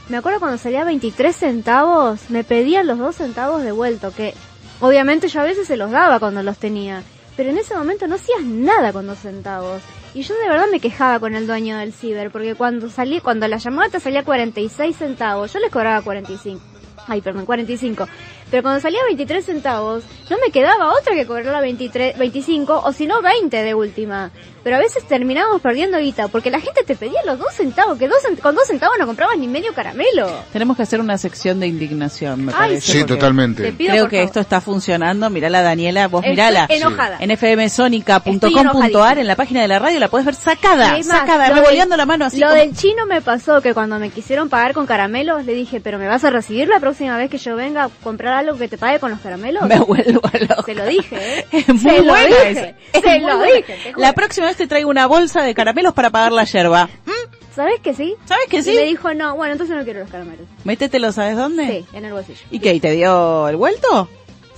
Me 0.10 0.18
acuerdo 0.18 0.40
cuando 0.40 0.58
salía 0.58 0.84
23 0.84 1.36
centavos, 1.36 2.30
me 2.30 2.44
pedían 2.44 2.86
los 2.86 3.00
2 3.00 3.16
centavos 3.16 3.64
de 3.64 3.72
vuelto, 3.72 4.14
que 4.14 4.34
obviamente 4.80 5.30
yo 5.30 5.42
a 5.42 5.46
veces 5.46 5.68
se 5.68 5.78
los 5.78 5.90
daba 5.90 6.20
cuando 6.20 6.44
los 6.44 6.58
tenía. 6.58 7.02
Pero 7.38 7.50
en 7.50 7.58
ese 7.58 7.76
momento 7.76 8.06
no 8.08 8.16
hacías 8.16 8.42
nada 8.44 8.94
con 8.94 9.08
2 9.08 9.18
centavos. 9.18 9.82
Y 10.16 10.22
yo 10.22 10.34
de 10.34 10.48
verdad 10.48 10.68
me 10.72 10.80
quejaba 10.80 11.20
con 11.20 11.36
el 11.36 11.46
dueño 11.46 11.78
del 11.78 11.92
ciber, 11.92 12.32
porque 12.32 12.56
cuando 12.56 12.90
salí, 12.90 13.20
cuando 13.20 13.50
la 13.50 13.58
llamada 13.58 13.90
te 13.90 14.00
salía 14.00 14.24
46 14.24 14.96
centavos, 14.96 15.52
yo 15.52 15.60
les 15.60 15.70
cobraba 15.70 16.02
45. 16.02 16.62
Ay, 17.06 17.20
perdón, 17.20 17.46
45. 17.46 18.08
Pero 18.50 18.64
cuando 18.64 18.80
salía 18.80 19.04
23 19.04 19.46
centavos, 19.46 20.06
no 20.30 20.38
me 20.38 20.54
quedaba 20.54 20.94
otra 20.98 21.16
que 21.16 21.26
cobrarla 21.28 21.60
23, 21.60 22.18
25 22.18 22.82
o 22.86 22.94
si 22.94 23.08
no 23.08 23.22
20 23.22 23.62
de 23.62 23.74
última. 23.74 24.32
Pero 24.66 24.78
a 24.78 24.80
veces 24.80 25.04
terminábamos 25.08 25.62
perdiendo 25.62 26.00
guita 26.00 26.28
porque 26.28 26.50
la 26.50 26.60
gente 26.60 26.84
te 26.84 26.96
pedía 26.96 27.20
los 27.24 27.38
2 27.38 27.54
centavos, 27.54 27.98
que 28.00 28.08
dos, 28.08 28.18
cent- 28.28 28.40
con 28.40 28.56
2 28.56 28.66
centavos 28.66 28.98
no 29.00 29.06
comprabas 29.06 29.38
ni 29.38 29.48
medio 29.48 29.74
caramelo. 29.76 30.28
Tenemos 30.52 30.76
que 30.76 30.82
hacer 30.84 31.00
una 31.00 31.18
sección 31.20 31.60
de 31.60 31.68
indignación, 31.68 32.44
me 32.46 32.52
Ay, 32.52 32.58
parece. 32.58 32.92
sí, 32.94 33.04
totalmente. 33.06 33.72
Creo 33.78 34.10
que 34.10 34.18
favor. 34.18 34.26
esto 34.26 34.40
está 34.40 34.60
funcionando. 34.62 35.30
Mirala, 35.30 35.62
Daniela, 35.62 36.08
vos 36.08 36.24
Estoy 36.24 36.32
mirala. 36.32 36.66
enojada. 36.70 37.18
En 37.20 37.30
fmsonica.com.ar, 37.38 39.20
en 39.20 39.28
la 39.28 39.36
página 39.36 39.62
de 39.62 39.68
la 39.68 39.78
radio, 39.80 40.00
la 40.00 40.08
puedes 40.08 40.26
ver 40.26 40.34
sacada, 40.36 40.94
más, 40.98 41.06
sacada, 41.06 41.44
del- 41.54 41.90
la 41.96 42.06
mano 42.08 42.26
así 42.26 42.40
Lo 42.40 42.48
como- 42.48 42.60
del 42.60 42.76
chino 42.76 43.06
me 43.06 43.22
pasó 43.22 43.62
que 43.62 43.74
cuando 43.76 44.00
me 44.00 44.10
quisieron 44.10 44.50
pagar 44.50 44.74
con 44.74 44.88
caramelos, 44.88 45.46
le 45.46 45.54
dije, 45.54 45.80
pero 45.80 46.00
¿me 46.00 46.08
vas 46.08 46.24
a 46.24 46.32
recibir 46.32 46.68
la 46.68 46.80
próxima 46.80 47.16
vez 47.18 47.30
que 47.30 47.38
yo 47.38 47.56
venga 47.56 47.84
a 47.86 47.90
comprar 48.04 48.34
algo 48.34 48.58
que 48.58 48.68
te 48.68 48.78
pague 48.80 49.00
con 49.00 49.12
los 49.12 49.20
caramelos? 49.20 49.64
Me 49.68 49.80
vuelvo 49.80 50.22
loca. 50.40 50.64
Se 50.66 50.74
lo 50.74 50.86
dije, 50.86 51.40
¿eh? 51.40 51.46
Es 51.52 51.68
muy 51.70 51.78
Se 51.80 52.02
lo 52.02 52.16
dije, 52.16 52.76
esa. 52.92 53.02
se 53.02 53.20
muy 53.20 53.20
lo 53.30 53.38
buena. 53.38 53.54
dije. 53.56 53.94
La 53.98 54.14
próxima 54.14 54.48
vez 54.48 54.55
te 54.58 54.68
traigo 54.68 54.90
una 54.90 55.08
bolsa 55.08 55.44
de 55.44 55.54
caramelos 55.54 55.94
para 55.94 56.10
pagar 56.10 56.32
la 56.32 56.44
yerba. 56.44 56.90
¿Mm? 57.06 57.12
¿Sabes 57.56 57.80
que 57.80 57.94
sí? 57.94 58.16
¿Sabes 58.26 58.46
que 58.50 58.58
Y 58.58 58.64
sí? 58.64 58.74
me 58.76 58.84
dijo, 58.84 59.14
no, 59.14 59.36
bueno, 59.36 59.54
entonces 59.54 59.76
no 59.78 59.84
quiero 59.84 60.02
los 60.02 60.10
caramelos. 60.10 60.46
Métetelo, 60.66 61.12
¿sabes 61.12 61.38
dónde? 61.38 61.66
Sí, 61.68 61.86
en 61.98 62.06
el 62.06 62.12
bolsillo. 62.14 62.40
¿Y 62.52 62.60
qué? 62.60 62.74
¿Y 62.74 62.80
te 62.82 62.92
dio 62.92 63.48
el 63.48 63.56
vuelto? 63.56 64.10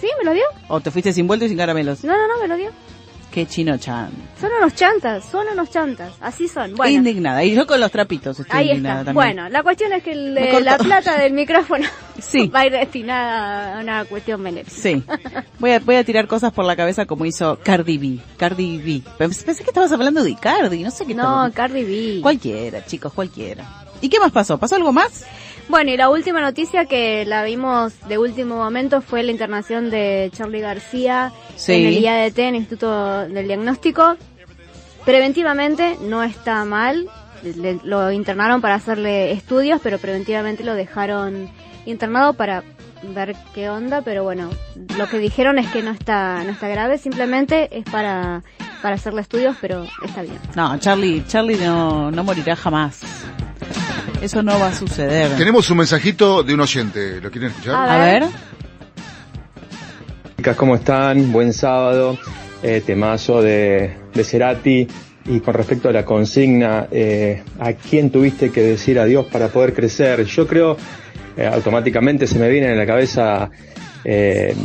¿Sí? 0.01 0.07
¿Me 0.19 0.25
lo 0.25 0.33
dio? 0.33 0.43
¿O 0.67 0.79
te 0.81 0.89
fuiste 0.91 1.13
sin 1.13 1.27
vuelto 1.27 1.45
y 1.45 1.49
sin 1.49 1.57
caramelos? 1.57 2.03
No, 2.03 2.13
no, 2.17 2.27
no, 2.27 2.39
me 2.41 2.47
lo 2.47 2.55
dio. 2.57 2.71
Qué 3.32 3.46
chino 3.46 3.78
chan. 3.78 4.10
Son 4.40 4.50
unos 4.60 4.74
chantas, 4.74 5.24
son 5.26 5.46
unos 5.52 5.70
chantas. 5.70 6.13
Así 6.22 6.48
son. 6.48 6.74
Bueno, 6.76 6.96
Indignada. 6.96 7.44
Y 7.44 7.54
yo 7.54 7.68
con 7.68 7.80
los 7.80 7.92
trapitos 7.92 8.40
estoy 8.40 8.58
ahí 8.60 8.68
indignada 8.70 9.02
está. 9.02 9.13
también. 9.13 9.36
Bueno, 9.36 9.50
la 9.50 9.63
cuestión 9.63 9.94
es 9.94 10.02
que 10.02 10.12
el- 10.13 10.34
la 10.63 10.78
plata 10.78 11.20
del 11.20 11.34
micrófono 11.34 11.86
Sí. 12.20 12.48
va 12.56 12.62
a 12.62 12.66
ir 12.66 12.72
destinada 12.72 13.78
a 13.78 13.82
una 13.84 14.06
cuestión 14.06 14.42
benéfica. 14.44 14.76
Sí. 14.82 15.04
Voy 15.60 15.72
a, 15.72 15.80
voy 15.80 15.96
a 15.98 16.04
tirar 16.04 16.26
cosas 16.28 16.52
por 16.52 16.66
la 16.66 16.76
cabeza 16.76 17.06
como 17.06 17.26
hizo 17.26 17.60
Cardi 17.63 17.98
B. 17.98 18.20
Cardi 18.38 18.78
B. 18.78 19.02
Pens- 19.20 19.44
Pensé 19.44 19.63
que 19.63 19.70
estabas 19.70 19.92
hablando 19.92 20.24
de 20.24 20.36
Cardi, 20.36 20.84
no 20.84 20.90
sé 20.92 21.06
qué 21.06 21.13
No, 21.13 21.22
estaba- 21.24 21.52
Cardi 21.52 21.84
B. 21.84 22.20
Cualquiera, 22.22 22.86
chicos, 22.86 23.13
cualquiera. 23.13 23.66
¿Y 24.02 24.10
qué 24.10 24.20
más 24.20 24.32
pasó? 24.32 24.58
¿Pasó 24.58 24.76
algo 24.76 24.94
más? 24.94 25.26
Bueno, 25.69 25.91
y 25.91 25.97
la 25.97 26.10
última 26.10 26.39
noticia 26.39 26.86
que 26.86 27.25
la 27.25 27.43
vimos 27.43 27.93
de 28.08 28.17
último 28.17 28.56
momento 28.56 29.01
fue 29.01 29.21
la 29.23 29.32
internación 29.32 29.89
de 29.89 30.32
Charlie 30.34 30.62
García 30.62 31.34
Sí. 31.58 31.73
en 31.73 31.86
el 31.88 31.97
IADT, 31.99 32.39
en 32.39 32.47
el 32.49 32.56
Instituto 32.56 33.27
del 33.27 33.47
Diagnóstico. 33.47 34.15
Preventivamente 35.03 35.97
no 36.01 36.23
está 36.23 36.63
mal, 36.65 37.10
le- 37.43 37.80
lo 37.84 38.12
internaron 38.12 38.62
para 38.62 38.75
hacerle 38.75 39.32
estudios, 39.34 39.80
pero 39.84 39.99
preventivamente 39.99 40.63
lo 40.63 40.73
dejaron 40.73 41.49
internado 41.86 42.34
para 42.34 42.63
ver 43.15 43.36
qué 43.53 43.69
onda, 43.69 44.01
pero 44.01 44.23
bueno, 44.23 44.49
lo 44.97 45.08
que 45.08 45.19
dijeron 45.19 45.60
es 45.60 45.67
que 45.71 45.84
no 45.84 45.91
está 45.91 46.43
no 46.43 46.49
está 46.51 46.67
grave, 46.67 46.97
simplemente 46.97 47.77
es 47.77 47.84
para 47.86 48.41
para 48.82 48.95
hacerle 48.95 49.21
estudios, 49.21 49.56
pero 49.60 49.86
está 50.06 50.21
bien. 50.21 50.38
No, 50.56 50.77
Charlie, 50.80 51.23
Charlie 51.27 51.58
no, 51.58 52.10
no 52.12 52.23
morirá 52.23 52.56
jamás. 52.56 53.01
Eso 54.21 54.41
no 54.41 54.60
va 54.60 54.69
a 54.69 54.73
suceder. 54.73 55.38
Tenemos 55.38 55.69
un 55.69 55.77
mensajito 55.77 56.43
de 56.43 56.53
un 56.53 56.62
oyente, 56.62 57.21
¿lo 57.21 57.30
quieren 57.30 57.51
escuchar? 57.51 57.75
A 57.75 57.97
ver. 57.97 58.23
Chicas, 60.38 60.56
¿cómo 60.56 60.75
están? 60.75 61.32
Buen 61.32 61.53
sábado, 61.53 62.17
eh, 62.63 62.82
temazo 62.86 63.41
de, 63.41 63.95
de 64.13 64.23
Cerati. 64.23 64.88
Y 65.30 65.41
con 65.41 65.53
respecto 65.53 65.89
a 65.89 65.91
la 65.91 66.06
consigna, 66.06 66.88
eh, 66.89 67.43
¿a 67.60 67.73
quién 67.73 68.12
tuviste 68.12 68.49
que 68.49 68.62
decir 68.62 68.97
adiós 68.97 69.25
para 69.25 69.49
poder 69.49 69.73
crecer? 69.73 70.23
Yo 70.23 70.47
creo, 70.47 70.77
eh, 71.36 71.45
automáticamente 71.45 72.27
se 72.27 72.39
me 72.39 72.49
vienen 72.49 72.71
en 72.71 72.77
la 72.77 72.86
cabeza 72.86 73.49
eh, 74.06 74.56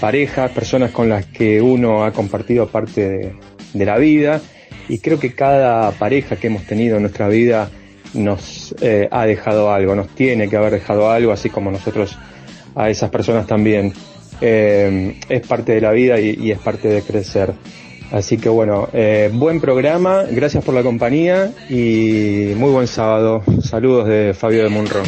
parejas, 0.00 0.50
personas 0.50 0.90
con 0.90 1.08
las 1.08 1.26
que 1.26 1.62
uno 1.62 2.02
ha 2.04 2.12
compartido 2.12 2.66
parte 2.66 3.08
de, 3.08 3.32
de 3.72 3.84
la 3.84 3.96
vida. 3.98 4.40
Y 4.88 4.98
creo 4.98 5.20
que 5.20 5.32
cada 5.32 5.92
pareja 5.92 6.36
que 6.36 6.48
hemos 6.48 6.64
tenido 6.64 6.96
en 6.96 7.02
nuestra 7.02 7.28
vida 7.28 7.70
nos 8.14 8.74
eh, 8.80 9.08
ha 9.10 9.26
dejado 9.26 9.72
algo, 9.72 9.94
nos 9.94 10.08
tiene 10.08 10.48
que 10.48 10.56
haber 10.56 10.72
dejado 10.72 11.10
algo, 11.10 11.32
así 11.32 11.50
como 11.50 11.70
nosotros 11.70 12.16
a 12.74 12.90
esas 12.90 13.10
personas 13.10 13.46
también. 13.46 13.92
Eh, 14.40 15.20
es 15.28 15.46
parte 15.46 15.72
de 15.72 15.80
la 15.80 15.92
vida 15.92 16.18
y, 16.18 16.36
y 16.40 16.50
es 16.50 16.58
parte 16.58 16.88
de 16.88 17.02
crecer. 17.02 17.54
Así 18.14 18.38
que 18.38 18.48
bueno, 18.48 18.88
eh, 18.92 19.28
buen 19.32 19.60
programa, 19.60 20.22
gracias 20.30 20.62
por 20.62 20.72
la 20.72 20.84
compañía 20.84 21.50
y 21.68 22.52
muy 22.54 22.70
buen 22.70 22.86
sábado. 22.86 23.42
Saludos 23.60 24.06
de 24.06 24.34
Fabio 24.34 24.62
de 24.62 24.68
Munro. 24.68 25.02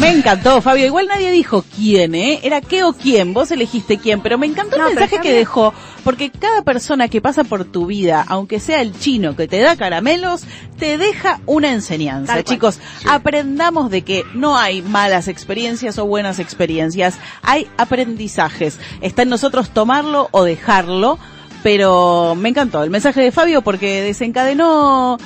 Me 0.00 0.10
encantó, 0.10 0.62
Fabio. 0.62 0.86
Igual 0.86 1.06
nadie 1.06 1.30
dijo 1.32 1.62
quién, 1.76 2.14
¿eh? 2.14 2.40
Era 2.42 2.62
qué 2.62 2.82
o 2.82 2.94
quién. 2.94 3.34
Vos 3.34 3.50
elegiste 3.50 3.98
quién. 3.98 4.22
Pero 4.22 4.38
me 4.38 4.46
encantó 4.46 4.78
No, 4.78 4.88
el 4.88 4.94
mensaje 4.94 5.20
que 5.20 5.34
dejó. 5.34 5.74
Porque 6.02 6.30
cada 6.30 6.62
persona 6.62 7.08
que 7.08 7.20
pasa 7.20 7.44
por 7.44 7.66
tu 7.66 7.84
vida, 7.84 8.24
aunque 8.26 8.58
sea 8.58 8.80
el 8.80 8.98
chino 8.98 9.36
que 9.36 9.46
te 9.46 9.60
da 9.60 9.76
caramelos, 9.76 10.44
te 10.78 10.96
deja 10.96 11.40
una 11.44 11.72
enseñanza. 11.72 12.32
Tal. 12.32 12.44
Chicos, 12.44 12.80
aprendamos 13.06 13.90
de 13.90 14.00
que 14.00 14.24
no 14.32 14.56
hay 14.56 14.80
malas 14.80 15.28
experiencias 15.28 15.98
o 15.98 16.06
buenas 16.06 16.38
experiencias. 16.38 17.18
Hay 17.42 17.68
aprendizajes. 17.76 18.78
Está 19.02 19.24
en 19.24 19.28
nosotros 19.28 19.68
tomarlo 19.68 20.28
o 20.30 20.44
dejarlo. 20.44 21.18
Pero 21.62 22.34
me 22.36 22.48
encantó 22.48 22.82
el 22.82 22.90
mensaje 22.90 23.20
de 23.20 23.32
Fabio 23.32 23.62
porque 23.62 24.00
desencadenó 24.02 25.18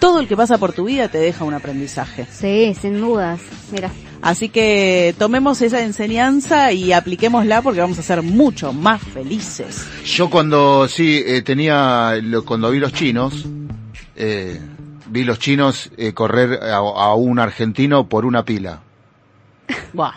todo 0.00 0.20
el 0.20 0.28
que 0.28 0.36
pasa 0.36 0.58
por 0.58 0.72
tu 0.72 0.84
vida 0.84 1.08
te 1.08 1.18
deja 1.18 1.44
un 1.44 1.54
aprendizaje. 1.54 2.26
Sí, 2.30 2.74
sin 2.80 3.00
dudas. 3.00 3.40
Mira, 3.72 3.90
Así 4.22 4.48
que 4.48 5.14
tomemos 5.18 5.60
esa 5.62 5.82
enseñanza 5.82 6.72
y 6.72 6.92
apliquémosla 6.92 7.62
porque 7.62 7.80
vamos 7.80 7.98
a 7.98 8.02
ser 8.02 8.22
mucho 8.22 8.72
más 8.72 9.00
felices. 9.00 9.86
Yo 10.04 10.30
cuando, 10.30 10.88
sí, 10.88 11.22
eh, 11.24 11.42
tenía, 11.42 12.14
lo- 12.22 12.44
cuando 12.44 12.70
vi 12.70 12.80
los 12.80 12.92
chinos, 12.92 13.44
eh, 14.16 14.58
vi 15.08 15.22
los 15.22 15.38
chinos 15.38 15.90
eh, 15.96 16.12
correr 16.12 16.58
a, 16.64 16.76
a 16.78 17.14
un 17.14 17.38
argentino 17.38 18.08
por 18.08 18.24
una 18.24 18.44
pila. 18.44 18.80
Buah, 19.92 20.14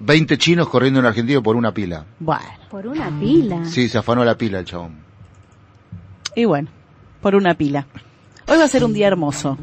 20 0.00 0.38
chinos 0.38 0.68
corriendo 0.68 0.98
un 1.00 1.06
argentino 1.06 1.42
por 1.42 1.56
una 1.56 1.72
pila. 1.72 2.04
bueno. 2.18 2.42
por 2.70 2.86
una 2.86 3.10
pila. 3.18 3.64
Sí, 3.64 3.88
se 3.88 3.98
afanó 3.98 4.24
la 4.24 4.36
pila 4.36 4.60
el 4.60 4.64
chabón. 4.64 4.96
Y 6.34 6.44
bueno, 6.44 6.68
por 7.20 7.34
una 7.34 7.54
pila. 7.54 7.86
Hoy 8.46 8.58
va 8.58 8.64
a 8.64 8.68
ser 8.68 8.84
un 8.84 8.92
día 8.92 9.08
hermoso. 9.08 9.58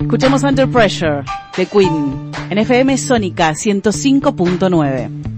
Escuchemos 0.00 0.42
Under 0.42 0.68
Pressure 0.68 1.22
de 1.56 1.66
Queen 1.66 2.30
en 2.50 2.58
FM 2.58 2.98
Sónica 2.98 3.52
105.9. 3.52 5.29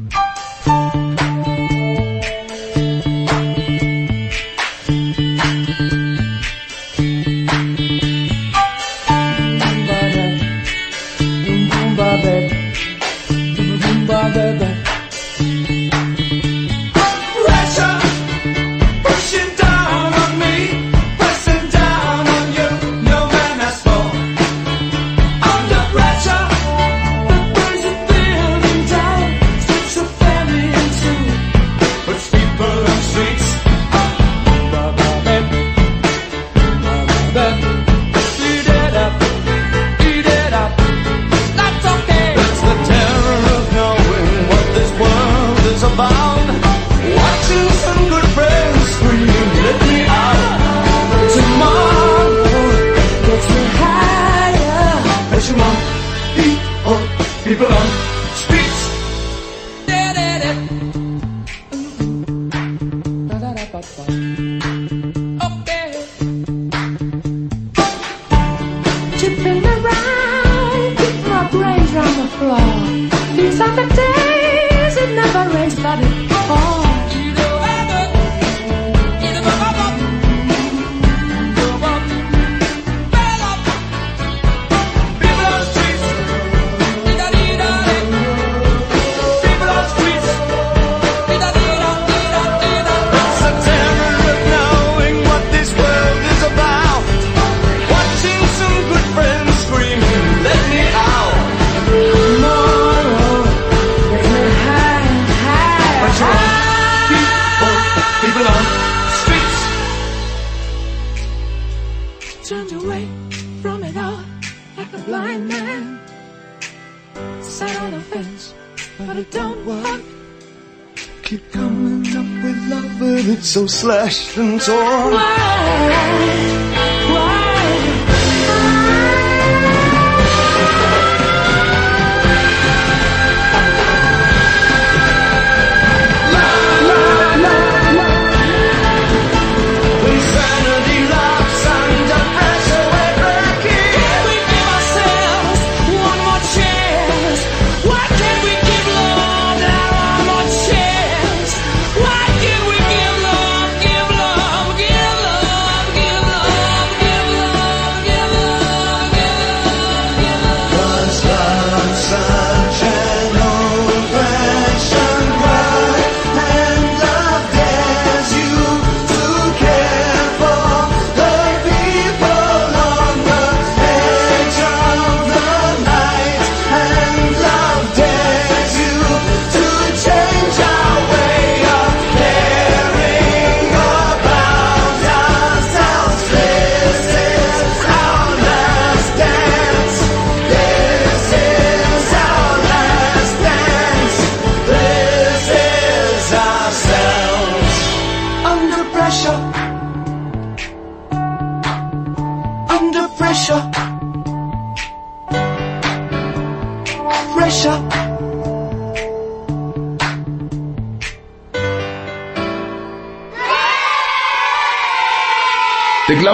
Keep 121.33 121.51
coming 121.51 122.07
up 122.15 122.45
with 122.45 122.69
love, 122.69 122.99
but 122.99 123.25
it's 123.25 123.49
so 123.49 123.67
slashed 123.67 124.37
and 124.37 124.61
torn. 124.61 125.15
Why? 125.15 126.42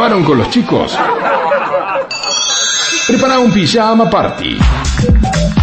¿Te 0.08 0.14
clavaron 0.14 0.24
con 0.26 0.38
los 0.38 0.48
chicos? 0.48 0.98
Prepara 3.06 3.40
un 3.40 3.52
pijama 3.52 4.08
party. 4.08 4.56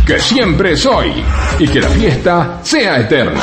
Que 0.06 0.20
siempre 0.20 0.74
es 0.74 0.86
hoy. 0.86 1.12
Y 1.58 1.68
que 1.68 1.82
la 1.82 1.89
fiesta 1.89 2.60
sea 2.62 3.00
eterna. 3.00 3.41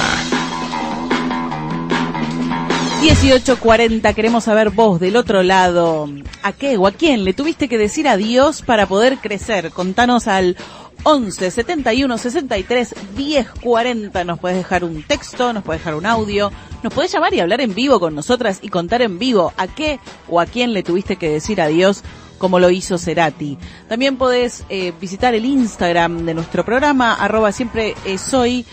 1840, 3.00 4.14
queremos 4.14 4.44
saber 4.44 4.70
vos 4.70 5.00
del 5.00 5.16
otro 5.16 5.42
lado. 5.42 6.09
¿A 6.44 6.53
qué 6.53 6.76
o 6.76 6.86
a 6.86 6.92
quién 6.92 7.24
le 7.24 7.34
tuviste 7.34 7.68
que 7.68 7.78
decir 7.78 8.07
adiós 8.07 8.62
para 8.62 8.86
poder 8.86 9.18
crecer? 9.18 9.72
Contanos 9.72 10.28
al 10.28 10.57
11 11.03 11.50
71 11.50 12.16
63 12.16 12.94
10 13.16 13.48
40. 13.61 14.22
Nos 14.22 14.38
puedes 14.38 14.57
dejar 14.57 14.84
un 14.84 15.03
texto, 15.03 15.53
nos 15.53 15.64
puedes 15.64 15.80
dejar 15.80 15.96
un 15.96 16.07
audio, 16.07 16.53
nos 16.82 16.92
puedes 16.92 17.12
llamar 17.12 17.34
y 17.34 17.40
hablar 17.40 17.60
en 17.60 17.74
vivo 17.74 18.00
con 18.00 18.14
nosotras 18.14 18.58
y 18.62 18.68
contar 18.68 19.02
en 19.02 19.18
vivo 19.18 19.52
a 19.56 19.66
qué 19.66 20.00
o 20.28 20.40
a 20.40 20.46
quién 20.46 20.72
le 20.72 20.82
tuviste 20.82 21.16
que 21.16 21.30
decir 21.30 21.60
adiós 21.60 22.02
como 22.38 22.58
lo 22.58 22.70
hizo 22.70 22.98
Cerati. 22.98 23.56
También 23.88 24.16
podés 24.16 24.64
eh, 24.68 24.92
visitar 25.00 25.32
el 25.32 25.44
Instagram 25.44 26.26
de 26.26 26.34
nuestro 26.34 26.64
programa, 26.64 27.14
arroba 27.14 27.52
siempre 27.52 27.94
eh, 28.04 28.18
soy 28.18 28.66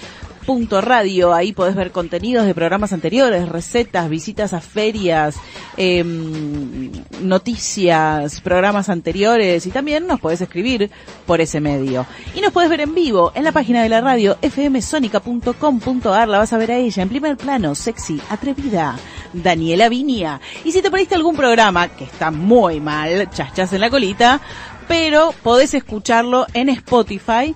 radio, 0.82 1.34
ahí 1.34 1.54
podés 1.54 1.76
ver 1.76 1.92
contenidos 1.92 2.46
de 2.46 2.56
programas 2.56 2.94
anteriores, 2.94 3.48
recetas, 3.50 4.10
visitas 4.10 4.54
a 4.54 4.62
ferias, 4.62 5.36
em, 5.78 6.92
noticias, 7.22 8.42
programas 8.42 8.90
anteriores 8.90 9.66
y 9.66 9.72
también 9.72 10.08
nos 10.08 10.20
podés 10.20 10.42
escribir 10.42 10.90
por 11.26 11.42
ese 11.42 11.60
medio. 11.60 12.06
Y 12.36 12.42
nos 12.42 12.52
podés 12.52 12.70
ver 12.70 12.82
en 12.82 12.96
vivo 12.96 13.32
en 13.36 13.44
la 13.44 13.52
página 13.52 13.84
de 13.84 13.90
la 13.90 14.02
radio 14.02 14.38
fmsonica.com.ar, 14.42 16.28
la 16.28 16.40
vas 16.40 16.54
a 16.54 16.58
ver 16.58 16.72
a 16.72 16.78
ella 16.78 17.04
en 17.04 17.10
primer 17.10 17.38
plano, 17.38 17.76
sexy, 17.76 18.20
atrevida, 18.30 18.98
Daniela 19.34 19.90
Vinia. 19.90 20.42
Y 20.64 20.72
si 20.72 20.82
te 20.82 20.90
perdiste 20.90 21.16
algún 21.16 21.36
programa 21.36 21.90
que 21.90 22.06
está 22.06 22.32
muy 22.32 22.80
mal, 22.80 23.30
chachas 23.32 23.74
en 23.74 23.82
la 23.82 23.90
colita, 23.90 24.42
pero 24.88 25.34
podés 25.44 25.76
escucharlo 25.76 26.48
en 26.54 26.70
Spotify 26.70 27.56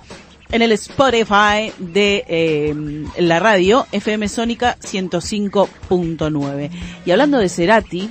en 0.53 0.61
el 0.61 0.71
Spotify 0.73 1.73
de 1.79 2.23
eh, 2.27 2.73
la 3.17 3.39
radio 3.39 3.85
FM 3.91 4.29
Sónica 4.29 4.77
105.9. 4.79 6.69
Y 7.05 7.11
hablando 7.11 7.39
de 7.39 7.49
Cerati, 7.49 8.09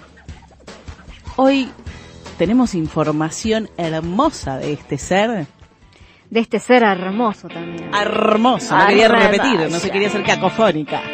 hoy 1.37 1.69
tenemos 2.39 2.75
información 2.75 3.71
hermosa 3.77 4.59
de 4.59 4.73
este 4.73 4.99
ser. 4.99 5.47
De 6.31 6.41
este 6.41 6.59
ser 6.59 6.83
hermoso 6.83 7.47
también. 7.49 7.95
Hermoso, 7.95 8.77
no 8.77 8.87
quería 8.89 9.09
repetir, 9.09 9.71
no 9.71 9.79
se 9.79 9.91
quería 9.91 10.11
ser 10.11 10.23
cacofónica. 10.25 11.01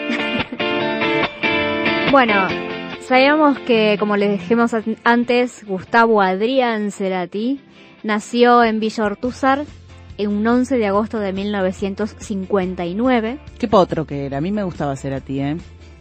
Bueno, 2.11 2.49
sabíamos 3.07 3.59
que, 3.61 3.97
como 3.99 4.17
les 4.17 4.41
dijimos 4.41 4.73
an- 4.73 4.97
antes, 5.05 5.63
Gustavo 5.67 6.23
Adrián 6.23 6.91
Cerati 6.91 7.61
nació 8.03 8.65
en 8.65 8.81
Villa 8.81 9.05
Ortúzar 9.05 9.67
en 10.19 10.31
un 10.31 10.47
11 10.47 10.77
de 10.77 10.87
agosto 10.87 11.19
de 11.19 11.33
1959. 11.33 13.39
Qué 13.59 13.69
potro 13.69 14.07
que 14.07 14.27
era, 14.27 14.39
a 14.39 14.41
mí 14.41 14.53
me 14.53 14.63
gustaba 14.63 14.97
Cerati, 14.97 15.41
¿eh? 15.41 15.57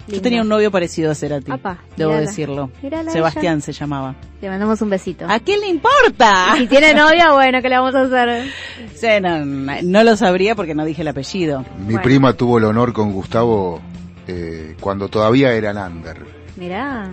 Yo 0.09 0.22
tenía 0.22 0.41
un 0.41 0.47
novio 0.47 0.72
parecido 0.72 1.11
a 1.11 1.15
Cerati, 1.15 1.51
Apa, 1.51 1.80
debo 1.97 2.11
mírala. 2.11 2.28
decirlo. 2.28 2.72
Mírala 2.82 3.11
Sebastián 3.11 3.61
se 3.61 3.74
llamaba. 3.74 4.15
Le 4.41 4.49
mandamos 4.49 4.82
un 4.82 4.89
besito. 4.89 5.26
¿A 5.28 5.38
quién 5.41 5.59
le 5.59 5.68
importa? 5.68 6.53
Y 6.55 6.59
si 6.59 6.68
tiene 6.68 6.93
novia, 6.93 7.34
bueno, 7.34 7.61
¿qué 7.61 7.68
le 7.68 7.78
vamos 7.78 7.93
a 7.93 8.03
hacer? 8.03 8.45
Sí, 8.95 9.07
no, 9.22 9.43
no, 9.45 10.03
lo 10.03 10.15
sabría 10.15 10.55
porque 10.55 10.74
no 10.74 10.86
dije 10.86 11.01
el 11.01 11.09
apellido. 11.09 11.65
Mi 11.80 11.86
Bueno. 11.86 12.01
prima 12.03 12.34
tuvo 12.34 12.57
el 12.57 12.63
honor 12.63 12.93
con 12.93 13.11
Gustavo 13.11 13.82
eh, 14.28 14.78
cuando 14.80 15.09
todavía 15.09 15.51
eran 15.51 15.78
under. 15.78 16.26
Mirá. 16.55 17.11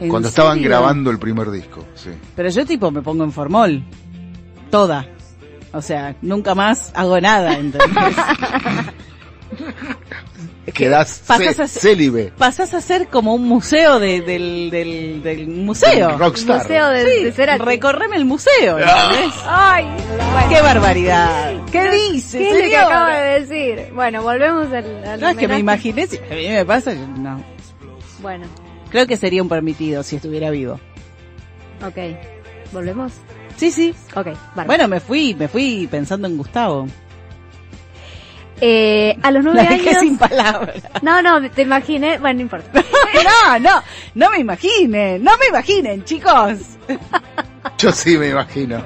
¿En 0.00 0.10
Cuando 0.10 0.28
estaban 0.28 0.56
serio? 0.58 0.68
grabando 0.68 1.10
el 1.10 1.18
primer 1.18 1.50
disco, 1.50 1.82
sí. 1.94 2.10
Pero 2.36 2.50
yo 2.50 2.66
tipo 2.66 2.90
me 2.90 3.00
pongo 3.00 3.24
en 3.24 3.32
formol. 3.32 3.82
Toda. 4.70 5.06
O 5.74 5.82
sea, 5.82 6.14
nunca 6.22 6.54
más 6.54 6.90
hago 6.94 7.20
nada, 7.20 7.54
¿entendés? 7.54 7.90
Quedás 10.72 11.22
pasas 11.26 11.56
ce- 11.56 11.62
a 11.62 11.68
ser- 11.68 11.82
célibe. 11.82 12.32
Pasás 12.38 12.74
a 12.74 12.80
ser 12.80 13.08
como 13.08 13.34
un 13.34 13.46
museo 13.46 13.98
de- 14.00 14.20
del, 14.22 14.70
del, 14.70 15.22
del 15.22 15.46
museo. 15.48 16.16
Rockstar. 16.16 16.62
Museo 16.62 16.88
de, 16.88 17.04
Sí, 17.18 17.24
de 17.24 17.32
Cerati. 17.32 17.62
recorreme 17.64 18.16
el 18.16 18.24
museo, 18.24 18.78
¿entendés? 18.78 19.34
Ay, 19.46 19.84
bueno. 20.32 20.48
¡Qué 20.48 20.60
barbaridad! 20.62 21.52
¿Qué 21.70 21.90
dice, 21.90 22.38
¿Qué 22.38 22.50
es 22.50 22.54
lo 22.64 22.70
que 22.70 22.76
acaba 22.76 23.18
de 23.18 23.40
decir? 23.40 23.92
Bueno, 23.94 24.22
volvemos 24.22 24.72
al, 24.72 25.04
al 25.06 25.20
No, 25.20 25.28
es 25.28 25.36
que 25.36 25.48
me 25.48 25.58
imaginé, 25.58 26.06
si 26.06 26.16
a 26.16 26.34
mí 26.34 26.48
me 26.48 26.64
pasa, 26.64 26.92
yo 26.94 27.06
no. 27.18 27.42
Bueno, 28.20 28.46
Creo 28.90 29.06
que 29.08 29.16
sería 29.16 29.42
un 29.42 29.48
permitido 29.48 30.02
si 30.04 30.16
estuviera 30.16 30.50
vivo. 30.50 30.80
ok. 31.86 31.98
¿Volvemos? 32.72 33.12
Sí, 33.56 33.70
sí. 33.70 33.94
Ok, 34.14 34.26
bárbaro. 34.54 34.66
Bueno, 34.66 34.88
me 34.88 35.00
fui, 35.00 35.34
me 35.34 35.48
fui 35.48 35.88
pensando 35.90 36.28
en 36.28 36.36
Gustavo. 36.36 36.86
Eh, 38.60 39.16
a 39.22 39.30
los 39.30 39.42
nueve 39.44 39.62
La 39.62 39.70
dejé 39.70 39.90
años... 39.90 40.02
sin 40.02 40.18
palabras. 40.18 40.76
No, 41.02 41.22
no, 41.22 41.50
te 41.50 41.62
imaginé... 41.62 42.18
Bueno, 42.18 42.36
no 42.36 42.42
importa. 42.42 42.82
No, 43.14 43.58
no, 43.58 43.82
no 44.14 44.30
me 44.30 44.38
imaginen, 44.40 45.22
no 45.22 45.32
me 45.38 45.46
imaginen, 45.46 46.04
chicos. 46.04 46.58
Yo 47.78 47.92
sí 47.92 48.18
me 48.18 48.30
imagino. 48.30 48.82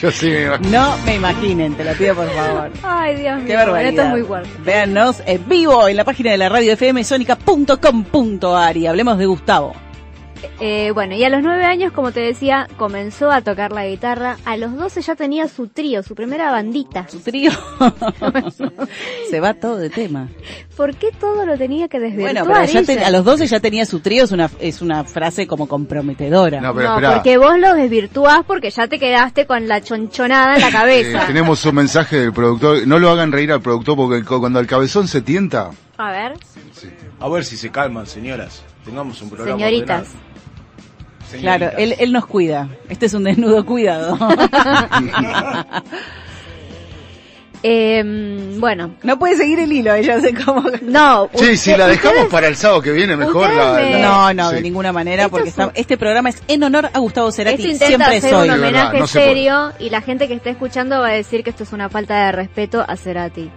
Yo 0.00 0.10
sí 0.10 0.26
me 0.28 0.44
imagino. 0.44 0.70
No 0.70 0.96
me 1.04 1.14
imaginen, 1.16 1.74
te 1.74 1.84
lo 1.84 1.92
pido 1.94 2.14
por 2.14 2.30
favor. 2.30 2.70
Ay, 2.82 3.16
Dios 3.16 3.38
mío. 3.38 3.46
Qué 3.46 3.56
barbaridad. 3.56 3.90
Esto 3.90 4.02
es 4.02 4.08
muy 4.10 4.22
fuerte. 4.22 4.50
Véannos 4.64 5.22
en 5.26 5.48
vivo 5.48 5.88
en 5.88 5.96
la 5.96 6.04
página 6.04 6.30
de 6.30 6.38
la 6.38 6.48
radio 6.50 6.76
fmsonica.com.ar 6.76 8.76
y 8.76 8.86
hablemos 8.86 9.18
de 9.18 9.26
Gustavo. 9.26 9.74
Eh, 10.60 10.90
bueno, 10.92 11.14
y 11.14 11.24
a 11.24 11.28
los 11.28 11.42
nueve 11.42 11.64
años, 11.64 11.92
como 11.92 12.12
te 12.12 12.20
decía, 12.20 12.68
comenzó 12.76 13.30
a 13.30 13.40
tocar 13.42 13.72
la 13.72 13.86
guitarra. 13.86 14.36
A 14.44 14.56
los 14.56 14.76
doce 14.76 15.00
ya 15.02 15.14
tenía 15.16 15.48
su 15.48 15.68
trío, 15.68 16.02
su 16.02 16.14
primera 16.14 16.50
bandita. 16.50 17.06
Su 17.08 17.20
trío 17.20 17.50
se 19.30 19.40
va 19.40 19.54
todo 19.54 19.76
de 19.76 19.90
tema. 19.90 20.28
¿Por 20.76 20.94
qué 20.96 21.08
todo 21.18 21.44
lo 21.46 21.56
tenía 21.58 21.88
que 21.88 21.98
desvirtuar 22.00 22.32
Bueno, 22.46 22.60
pero 22.72 22.84
ya 22.84 23.06
a 23.06 23.10
los 23.10 23.24
12 23.24 23.46
ya 23.46 23.60
tenía 23.60 23.84
su 23.86 24.00
trío, 24.00 24.24
es 24.24 24.32
una, 24.32 24.50
es 24.60 24.82
una 24.82 25.04
frase 25.04 25.46
como 25.46 25.66
comprometedora. 25.68 26.60
No, 26.60 26.74
pero 26.74 27.00
no, 27.00 27.12
porque 27.14 27.36
vos 27.36 27.58
lo 27.58 27.74
desvirtuás 27.74 28.44
porque 28.46 28.70
ya 28.70 28.86
te 28.88 28.98
quedaste 28.98 29.46
con 29.46 29.68
la 29.68 29.80
chonchonada 29.82 30.54
en 30.56 30.60
la 30.62 30.68
Eh, 30.68 30.72
cabeza. 30.72 31.26
tenemos 31.26 31.64
un 31.64 31.74
mensaje 31.74 32.16
del 32.18 32.32
productor. 32.32 32.86
No 32.86 32.98
lo 32.98 33.10
hagan 33.10 33.32
reír 33.32 33.52
al 33.52 33.60
productor 33.60 33.96
porque 33.96 34.24
cu- 34.24 34.40
cuando 34.40 34.60
el 34.60 34.66
cabezón 34.66 35.08
se 35.08 35.20
tienta. 35.22 35.70
A 35.98 36.10
ver, 36.12 36.32
A 37.20 37.28
ver 37.28 37.44
si 37.44 37.56
se 37.58 37.70
calman, 37.70 38.06
señoras. 38.06 38.62
Tengamos 38.84 39.20
un 39.20 39.28
programa. 39.28 39.58
señoritas. 39.58 40.08
ordenado. 40.08 40.29
Claro, 41.38 41.70
él, 41.78 41.94
él 41.98 42.12
nos 42.12 42.26
cuida. 42.26 42.68
Este 42.88 43.06
es 43.06 43.14
un 43.14 43.24
desnudo 43.24 43.64
cuidado. 43.66 44.18
Eh, 47.62 48.02
bueno, 48.58 48.94
no 49.02 49.18
puede 49.18 49.36
seguir 49.36 49.58
el 49.60 49.70
hilo, 49.70 49.92
ella 49.92 50.14
hace 50.16 50.32
como... 50.34 50.64
no. 50.80 51.28
Sí, 51.34 51.58
si 51.58 51.76
la 51.76 51.88
dejamos 51.88 52.14
ustedes- 52.14 52.32
para 52.32 52.48
el 52.48 52.56
sábado 52.56 52.80
que 52.80 52.90
viene, 52.90 53.16
mejor 53.18 53.52
la, 53.52 53.98
No, 54.00 54.32
no, 54.32 54.50
de 54.50 54.62
ninguna 54.62 54.94
manera, 54.94 55.24
Esto 55.24 55.30
porque 55.32 55.50
es 55.50 55.56
un- 55.58 55.64
está- 55.64 55.78
este 55.78 55.98
programa 55.98 56.30
es 56.30 56.42
en 56.48 56.62
honor 56.64 56.88
a 56.90 56.98
Gustavo 56.98 57.30
Cerati. 57.30 57.56
Esto 57.56 57.66
intenta 57.72 57.86
Siempre 58.06 58.16
hacer 58.16 58.30
soy. 58.30 58.48
un 58.48 58.54
homenaje 58.54 58.98
no 58.98 59.06
se 59.06 59.12
serio 59.20 59.72
y 59.78 59.90
la 59.90 60.00
gente 60.00 60.26
que 60.26 60.32
está 60.34 60.48
escuchando 60.48 61.00
va 61.00 61.08
a 61.08 61.12
decir 61.12 61.44
que 61.44 61.50
esto 61.50 61.64
es 61.64 61.72
una 61.74 61.90
falta 61.90 62.24
de 62.26 62.32
respeto 62.32 62.82
a 62.88 62.96
Cerati. 62.96 63.50